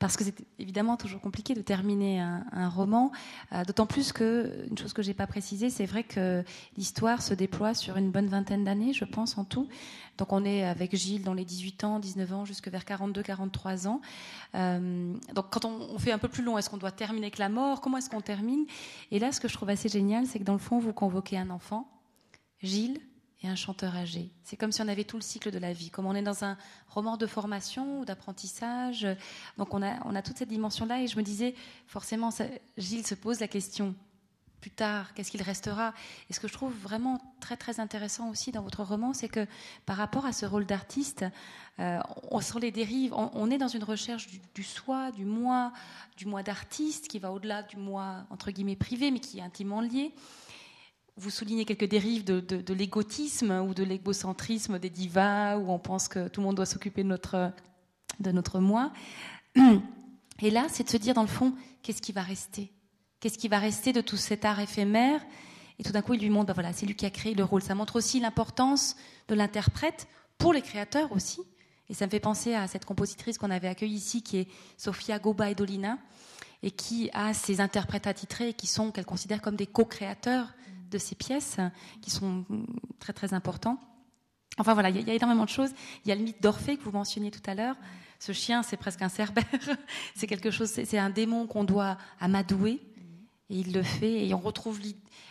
parce 0.00 0.16
que 0.16 0.24
c'est 0.24 0.34
évidemment 0.58 0.96
toujours 0.96 1.20
compliqué 1.20 1.54
de 1.54 1.62
terminer 1.62 2.20
un, 2.20 2.44
un 2.50 2.68
roman. 2.68 3.12
Euh, 3.52 3.62
D'autant 3.64 3.86
plus 3.86 4.12
que, 4.12 4.66
une 4.68 4.76
chose 4.76 4.92
que 4.92 5.02
j'ai 5.02 5.14
pas 5.14 5.28
précisée, 5.28 5.70
c'est 5.70 5.86
vrai 5.86 6.02
que 6.02 6.42
l'histoire 6.76 7.22
se 7.22 7.34
déploie 7.34 7.72
sur 7.74 7.96
une 7.96 8.10
bonne 8.10 8.26
vingtaine 8.26 8.64
d'années, 8.64 8.92
je 8.92 9.04
pense, 9.04 9.38
en 9.38 9.44
tout. 9.44 9.68
Donc 10.18 10.32
on 10.32 10.44
est 10.44 10.64
avec 10.64 10.96
Gilles 10.96 11.22
dans 11.22 11.34
les 11.34 11.44
18 11.44 11.84
ans, 11.84 11.98
19 12.00 12.32
ans, 12.32 12.44
jusque 12.44 12.66
vers 12.66 12.84
42, 12.84 13.22
43 13.22 13.86
ans. 13.86 14.00
Euh, 14.56 15.14
donc 15.34 15.50
quand 15.50 15.64
on, 15.64 15.94
on, 15.94 15.98
fait 15.98 16.12
un 16.12 16.18
peu 16.18 16.28
plus 16.28 16.42
long, 16.42 16.58
est-ce 16.58 16.68
qu'on 16.68 16.78
doit 16.78 16.90
terminer 16.90 17.26
avec 17.26 17.38
la 17.38 17.48
mort? 17.48 17.80
Comment 17.80 17.98
est-ce 17.98 18.10
qu'on 18.10 18.20
termine? 18.20 18.66
Et 19.12 19.20
là, 19.20 19.30
ce 19.30 19.40
que 19.40 19.46
je 19.46 19.54
trouve 19.54 19.70
assez 19.70 19.88
génial, 19.88 20.26
c'est 20.26 20.40
que 20.40 20.44
dans 20.44 20.52
le 20.52 20.58
fond, 20.58 20.80
vous 20.80 20.92
convoquez 20.92 21.38
un 21.38 21.50
enfant, 21.50 21.88
Gilles, 22.60 23.00
et 23.42 23.48
un 23.48 23.56
chanteur 23.56 23.94
âgé. 23.96 24.30
C'est 24.44 24.56
comme 24.56 24.72
si 24.72 24.82
on 24.82 24.88
avait 24.88 25.04
tout 25.04 25.16
le 25.16 25.22
cycle 25.22 25.50
de 25.50 25.58
la 25.58 25.72
vie, 25.72 25.90
comme 25.90 26.06
on 26.06 26.14
est 26.14 26.22
dans 26.22 26.44
un 26.44 26.56
roman 26.88 27.16
de 27.16 27.26
formation 27.26 28.00
ou 28.00 28.04
d'apprentissage. 28.04 29.06
Donc 29.58 29.74
on 29.74 29.82
a, 29.82 29.98
on 30.04 30.14
a 30.14 30.22
toute 30.22 30.38
cette 30.38 30.48
dimension-là 30.48 31.02
et 31.02 31.06
je 31.06 31.16
me 31.16 31.22
disais, 31.22 31.54
forcément, 31.86 32.30
Gilles 32.76 33.06
se 33.06 33.14
pose 33.14 33.40
la 33.40 33.48
question, 33.48 33.94
plus 34.62 34.70
tard, 34.70 35.12
qu'est-ce 35.12 35.32
qu'il 35.32 35.42
restera? 35.42 35.92
Et 36.30 36.32
ce 36.32 36.38
que 36.38 36.46
je 36.46 36.52
trouve 36.52 36.72
vraiment 36.72 37.20
très 37.40 37.56
très 37.56 37.80
intéressant 37.80 38.30
aussi 38.30 38.52
dans 38.52 38.62
votre 38.62 38.84
roman, 38.84 39.12
c'est 39.12 39.28
que 39.28 39.44
par 39.86 39.96
rapport 39.96 40.24
à 40.24 40.32
ce 40.32 40.46
rôle 40.46 40.66
d'artiste, 40.66 41.24
euh, 41.80 41.98
on, 42.30 42.40
sur 42.40 42.60
les 42.60 42.70
dérives, 42.70 43.12
on, 43.12 43.50
est 43.50 43.58
dans 43.58 43.66
une 43.66 43.82
recherche 43.82 44.28
du 44.54 44.62
soi, 44.62 45.10
du 45.10 45.24
moi, 45.24 45.72
du 46.16 46.26
moi 46.26 46.44
d'artiste, 46.44 47.08
qui 47.08 47.18
va 47.18 47.32
au-delà 47.32 47.64
du 47.64 47.76
moi 47.76 48.24
entre 48.30 48.52
guillemets 48.52 48.76
privé, 48.76 49.10
mais 49.10 49.18
qui 49.18 49.40
est 49.40 49.42
intimement 49.42 49.80
lié 49.80 50.14
vous 51.16 51.30
soulignez 51.30 51.64
quelques 51.64 51.88
dérives 51.88 52.24
de, 52.24 52.40
de, 52.40 52.74
l'égotisme 52.74 53.50
ou 53.68 53.74
de 53.74 53.84
l'égocentrisme 53.84 54.78
des 54.78 54.90
divas, 54.90 55.56
où 55.58 55.70
on 55.70 55.78
pense 55.78 56.08
que 56.08 56.28
tout 56.28 56.40
le 56.40 56.46
monde 56.46 56.56
doit 56.56 56.66
s'occuper 56.66 57.02
de 57.02 57.08
notre, 57.08 57.52
de 58.20 58.32
notre 58.32 58.60
moi. 58.60 58.92
Et 60.40 60.50
là, 60.50 60.66
c'est 60.68 60.84
de 60.84 60.88
se 60.88 60.96
dire, 60.96 61.14
dans 61.14 61.22
le 61.22 61.28
fond, 61.28 61.54
qu'est-ce 61.82 62.02
qui 62.02 62.12
va 62.12 62.22
rester? 62.22 62.72
Qu'est-ce 63.20 63.38
qui 63.38 63.48
va 63.48 63.58
rester 63.58 63.92
de 63.92 64.00
tout 64.00 64.16
cet 64.16 64.44
art 64.44 64.58
éphémère? 64.58 65.20
Et 65.78 65.84
tout 65.84 65.92
d'un 65.92 66.02
coup, 66.02 66.14
il 66.14 66.20
lui 66.20 66.30
montre, 66.30 66.46
ben 66.46 66.54
voilà, 66.54 66.72
c'est 66.72 66.86
lui 66.86 66.96
qui 66.96 67.06
a 67.06 67.10
créé 67.10 67.34
le 67.34 67.44
rôle. 67.44 67.62
Ça 67.62 67.74
montre 67.74 67.96
aussi 67.96 68.18
l'importance 68.18 68.96
de 69.28 69.34
l'interprète 69.34 70.08
pour 70.38 70.52
les 70.52 70.62
créateurs 70.62 71.12
aussi. 71.12 71.42
Et 71.88 71.94
ça 71.94 72.06
me 72.06 72.10
fait 72.10 72.20
penser 72.20 72.54
à 72.54 72.66
cette 72.66 72.84
compositrice 72.84 73.36
qu'on 73.38 73.50
avait 73.50 73.68
accueillie 73.68 73.96
ici, 73.96 74.22
qui 74.22 74.38
est 74.38 74.48
Sofia 74.78 75.18
Goba 75.18 75.50
et 75.50 75.54
Dolina, 75.54 75.98
et 76.62 76.70
qui 76.70 77.10
a 77.12 77.34
ses 77.34 77.60
interprètes 77.60 78.06
attitrés, 78.06 78.54
qui 78.54 78.66
sont, 78.66 78.90
qu'elle 78.90 79.04
considère 79.04 79.42
comme 79.42 79.56
des 79.56 79.66
co-créateurs 79.66 80.48
de 80.92 80.98
ces 80.98 81.14
pièces 81.14 81.58
qui 82.00 82.10
sont 82.10 82.44
très 83.00 83.12
très 83.12 83.34
importants. 83.34 83.78
Enfin 84.58 84.74
voilà, 84.74 84.90
il 84.90 85.06
y, 85.06 85.10
a 85.10 85.14
énormément 85.14 85.44
de 85.44 85.50
choses. 85.50 85.70
Il 86.04 86.08
y 86.08 86.12
a 86.12 86.14
le 86.14 86.22
mythe 86.22 86.42
d'Orphée 86.42 86.76
que 86.76 86.82
vous 86.84 86.92
mentionniez 86.92 87.30
tout 87.30 87.42
à 87.46 87.54
l'heure. 87.54 87.76
Ce 88.18 88.32
chien, 88.32 88.62
c'est 88.62 88.76
presque 88.76 89.02
un 89.02 89.08
cerbère. 89.08 89.44
c'est 90.14 90.26
quelque 90.26 90.50
chose, 90.50 90.70
c'est 90.70 90.98
un 90.98 91.10
démon 91.10 91.46
qu'on 91.46 91.64
doit 91.64 91.96
amadouer. 92.20 92.80
Et 93.48 93.58
il 93.58 93.72
le 93.72 93.82
fait. 93.82 94.26
Et 94.26 94.34
on 94.34 94.38
retrouve 94.38 94.80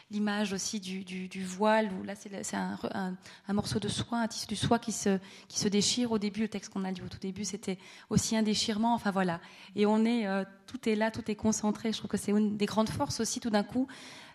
l'image 0.10 0.54
aussi 0.54 0.80
du, 0.80 1.04
du, 1.04 1.28
du, 1.28 1.44
voile, 1.46 1.92
où 1.94 2.04
là, 2.04 2.16
c'est 2.16 2.56
un, 2.56 3.18
morceau 3.54 3.80
de 3.80 3.88
soie, 3.88 4.20
un 4.20 4.28
tissu 4.28 4.48
de 4.48 4.56
soie 4.56 4.80
qui 4.80 4.92
se, 4.92 5.20
qui 5.48 5.60
se 5.60 5.68
déchire. 5.68 6.12
Au 6.12 6.20
début, 6.20 6.42
le 6.42 6.48
texte 6.48 6.74
qu'on 6.74 6.84
a 6.84 6.92
lu 6.92 7.04
au 7.04 7.08
tout 7.08 7.20
début, 7.20 7.46
c'était 7.46 7.78
aussi 8.10 8.36
un 8.36 8.44
déchirement. 8.44 8.96
Enfin 8.96 9.12
voilà. 9.12 9.40
Et 9.76 9.86
on 9.86 10.04
est, 10.04 10.26
euh, 10.26 10.44
tout 10.66 10.90
est 10.90 10.96
là, 10.96 11.12
tout 11.12 11.30
est 11.30 11.36
concentré. 11.36 11.94
Je 11.94 12.00
trouve 12.00 12.10
que 12.10 12.18
c'est 12.18 12.32
une 12.32 12.58
des 12.58 12.66
grandes 12.66 12.90
forces 12.90 13.20
aussi, 13.20 13.40
tout 13.40 13.52
d'un 13.52 13.64
coup. 13.64 13.88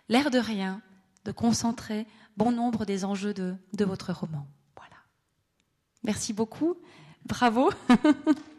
L'air 0.09 0.31
de 0.31 0.39
rien, 0.39 0.81
de 1.27 1.33
concentrer 1.33 2.07
bon 2.37 2.53
nombre 2.53 2.87
des 2.87 3.05
enjeux 3.05 3.35
de, 3.35 3.57
votre 3.81 4.13
roman. 4.13 4.47
Voilà. 4.77 4.97
Merci 6.05 6.33
beaucoup. 6.33 6.77
Bravo. 7.25 7.71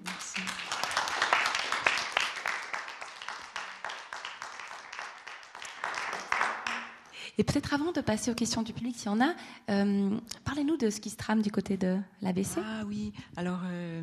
Merci. 0.06 0.41
Et 7.39 7.44
peut-être 7.44 7.73
avant 7.73 7.91
de 7.91 8.02
passer 8.02 8.31
aux 8.31 8.34
questions 8.34 8.64
du 8.64 8.73
public, 8.73 8.98
s'il 8.98 9.06
y 9.06 9.10
en 9.10 9.22
a, 9.22 9.35
euh, 9.69 10.19
parlez-nous 10.44 10.76
de 10.76 10.89
ce 10.89 10.99
qui 10.99 11.11
se 11.11 11.18
trame 11.18 11.44
du 11.44 11.52
côté 11.52 11.77
de 11.77 11.98
l'ABC. 12.22 12.57
Ah 12.57 12.84
oui, 12.88 13.14
alors 13.35 13.60
euh, 13.65 14.02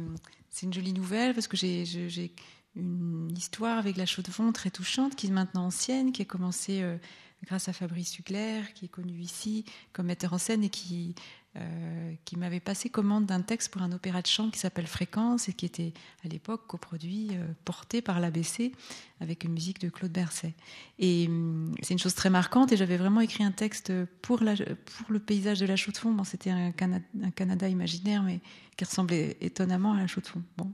c'est 0.51 0.67
une 0.67 0.73
jolie 0.73 0.93
nouvelle 0.93 1.35
parce 1.35 1.49
que 1.49 1.57
j'ai 1.57 2.33
une 2.77 3.33
histoire 3.37 3.77
avec 3.77 3.97
la 3.97 4.07
chaux 4.07 4.23
de 4.23 4.53
très 4.53 4.71
touchante 4.71 5.17
qui 5.17 5.27
est 5.27 5.31
maintenant 5.31 5.67
ancienne, 5.67 6.13
qui 6.13 6.23
a 6.23 6.25
commencé 6.25 6.81
euh, 6.83 6.97
grâce 7.45 7.69
à 7.69 7.73
Fabrice 7.73 8.19
Hugler, 8.19 8.63
qui 8.75 8.87
est 8.87 8.89
connu 8.89 9.19
ici 9.19 9.65
comme 9.93 10.07
metteur 10.07 10.33
en 10.33 10.39
scène 10.39 10.65
et 10.65 10.71
qui, 10.71 11.15
euh, 11.57 12.13
qui 12.25 12.37
m'avait 12.37 12.61
passé 12.61 12.89
commande 12.89 13.27
d'un 13.27 13.41
texte 13.41 13.71
pour 13.71 13.81
un 13.83 13.93
opéra 13.93 14.23
de 14.23 14.27
chant 14.27 14.51
qui 14.51 14.59
s'appelle 14.59 14.87
Fréquence 14.87 15.49
et 15.49 15.53
qui 15.53 15.67
était 15.67 15.93
à 16.25 16.29
l'époque 16.29 16.67
coproduit, 16.67 17.29
euh, 17.33 17.47
porté 17.65 18.03
par 18.03 18.19
l'ABC 18.19 18.73
avec 19.21 19.45
une 19.45 19.53
musique 19.53 19.81
de 19.81 19.89
Claude 19.89 20.11
Berset. 20.11 20.55
Et 20.99 21.29
euh, 21.29 21.67
c'est 21.83 21.95
une 21.95 22.01
chose 22.01 22.15
très 22.15 22.31
marquante 22.31 22.73
et 22.73 22.77
j'avais 22.77 22.97
vraiment 22.97 23.21
écrit 23.21 23.45
un 23.45 23.53
texte 23.53 23.93
pour, 24.21 24.41
le 24.41 25.19
paysage 25.21 25.61
de 25.61 25.67
la 25.67 25.77
chaux 25.77 25.93
de 25.93 25.97
fond. 25.97 26.13
Bon, 26.13 26.25
C'était 26.25 26.51
un, 26.51 26.73
Canada 26.73 27.69
imaginaire, 27.69 28.23
mais 28.23 28.41
qui 28.77 28.85
ressemblait 28.85 29.37
étonnamment 29.41 29.93
à 29.93 29.99
la 29.99 30.07
chaux 30.07 30.21
de 30.21 30.27
fond. 30.27 30.43
Bon. 30.57 30.73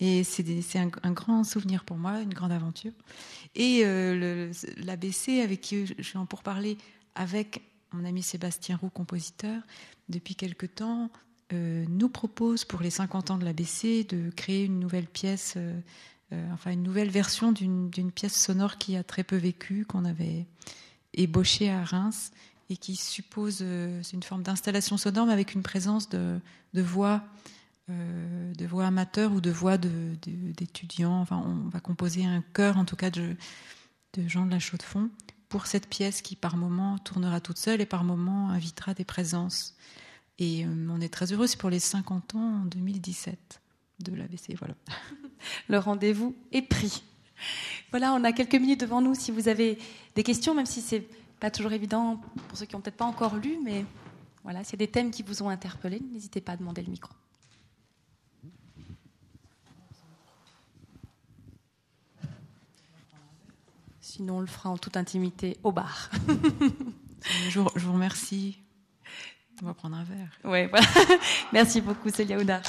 Et 0.00 0.22
c'est 0.24 0.78
un, 0.78 1.12
grand 1.12 1.42
souvenir 1.42 1.84
pour 1.84 1.96
moi, 1.96 2.20
une 2.20 2.32
grande 2.32 2.52
aventure. 2.52 2.92
Et 3.54 3.80
euh, 3.84 4.52
l'ABC, 4.76 5.40
avec 5.42 5.60
qui 5.60 5.86
je 5.86 6.02
suis 6.02 6.18
en 6.18 6.26
pourparler 6.26 6.76
avec 7.14 7.62
mon 7.92 8.04
ami 8.04 8.22
Sébastien 8.22 8.76
Roux, 8.76 8.90
compositeur, 8.90 9.62
depuis 10.08 10.34
quelque 10.34 10.66
temps, 10.66 11.10
euh, 11.52 11.86
nous 11.88 12.10
propose 12.10 12.64
pour 12.64 12.82
les 12.82 12.90
50 12.90 13.30
ans 13.30 13.38
de 13.38 13.44
l'ABC 13.44 14.04
de 14.04 14.30
créer 14.30 14.64
une 14.64 14.78
nouvelle 14.78 15.06
pièce, 15.06 15.54
euh, 15.56 15.80
euh, 16.32 16.52
enfin 16.52 16.72
une 16.72 16.82
nouvelle 16.82 17.08
version 17.08 17.52
d'une 17.52 18.12
pièce 18.14 18.38
sonore 18.38 18.76
qui 18.76 18.96
a 18.96 19.02
très 19.02 19.24
peu 19.24 19.36
vécu, 19.36 19.86
qu'on 19.86 20.04
avait 20.04 20.46
ébauchée 21.14 21.70
à 21.70 21.82
Reims 21.84 22.32
et 22.68 22.76
qui 22.76 22.96
suppose 22.96 23.62
une 23.62 24.22
forme 24.22 24.42
d'installation 24.42 24.98
sonore 24.98 25.24
mais 25.24 25.32
avec 25.32 25.54
une 25.54 25.62
présence 25.62 26.10
de, 26.10 26.38
voix 26.74 27.22
de 27.88 28.66
voix 28.66 28.84
amateurs 28.84 29.32
ou 29.32 29.40
de 29.40 29.50
voix 29.50 29.78
d'étudiants. 29.78 31.18
Enfin, 31.18 31.42
on 31.46 31.70
va 31.70 31.80
composer 31.80 32.26
un 32.26 32.42
chœur, 32.52 32.76
en 32.76 32.84
tout 32.84 32.96
cas, 32.96 33.08
de, 33.08 33.34
de 34.12 34.28
Jean 34.28 34.44
de 34.44 34.50
la 34.50 34.58
Chaux-de-Fonds 34.58 35.08
pour 35.48 35.66
cette 35.66 35.88
pièce 35.88 36.22
qui 36.22 36.36
par 36.36 36.56
moment 36.56 36.98
tournera 36.98 37.40
toute 37.40 37.58
seule 37.58 37.80
et 37.80 37.86
par 37.86 38.04
moment 38.04 38.50
invitera 38.50 38.94
des 38.94 39.04
présences. 39.04 39.76
Et 40.38 40.64
euh, 40.64 40.88
on 40.90 41.00
est 41.00 41.08
très 41.08 41.32
heureux, 41.32 41.46
c'est 41.46 41.58
pour 41.58 41.70
les 41.70 41.80
50 41.80 42.34
ans 42.34 42.62
en 42.62 42.64
2017 42.66 43.60
de 44.00 44.14
l'ABC. 44.14 44.54
Voilà. 44.58 44.74
Le 45.68 45.78
rendez-vous 45.78 46.36
est 46.52 46.62
pris. 46.62 47.02
Voilà, 47.90 48.12
on 48.14 48.24
a 48.24 48.32
quelques 48.32 48.54
minutes 48.54 48.80
devant 48.80 49.00
nous 49.00 49.14
si 49.14 49.30
vous 49.30 49.48
avez 49.48 49.78
des 50.14 50.22
questions, 50.22 50.54
même 50.54 50.66
si 50.66 50.80
c'est 50.80 51.06
pas 51.40 51.50
toujours 51.50 51.72
évident 51.72 52.20
pour 52.48 52.58
ceux 52.58 52.66
qui 52.66 52.74
n'ont 52.74 52.82
peut-être 52.82 52.96
pas 52.96 53.04
encore 53.04 53.36
lu, 53.36 53.58
mais 53.64 53.84
voilà, 54.42 54.64
s'il 54.64 54.72
y 54.72 54.82
a 54.82 54.86
des 54.86 54.90
thèmes 54.90 55.10
qui 55.10 55.22
vous 55.22 55.42
ont 55.42 55.48
interpellé, 55.48 56.00
n'hésitez 56.12 56.40
pas 56.40 56.52
à 56.52 56.56
demander 56.56 56.82
le 56.82 56.90
micro. 56.90 57.12
Sinon, 64.18 64.38
on 64.38 64.40
le 64.40 64.48
fera 64.48 64.70
en 64.70 64.76
toute 64.76 64.96
intimité 64.96 65.58
au 65.62 65.70
bar. 65.70 66.10
je, 67.50 67.60
vous, 67.60 67.92
remercie. 67.92 68.58
On 69.62 69.66
va 69.66 69.74
prendre 69.74 69.96
un 69.96 70.02
verre. 70.02 70.32
Ouais, 70.42 70.66
voilà. 70.66 70.88
Merci 71.52 71.80
beaucoup, 71.80 72.10
Célia 72.10 72.36
Oudard. 72.36 72.62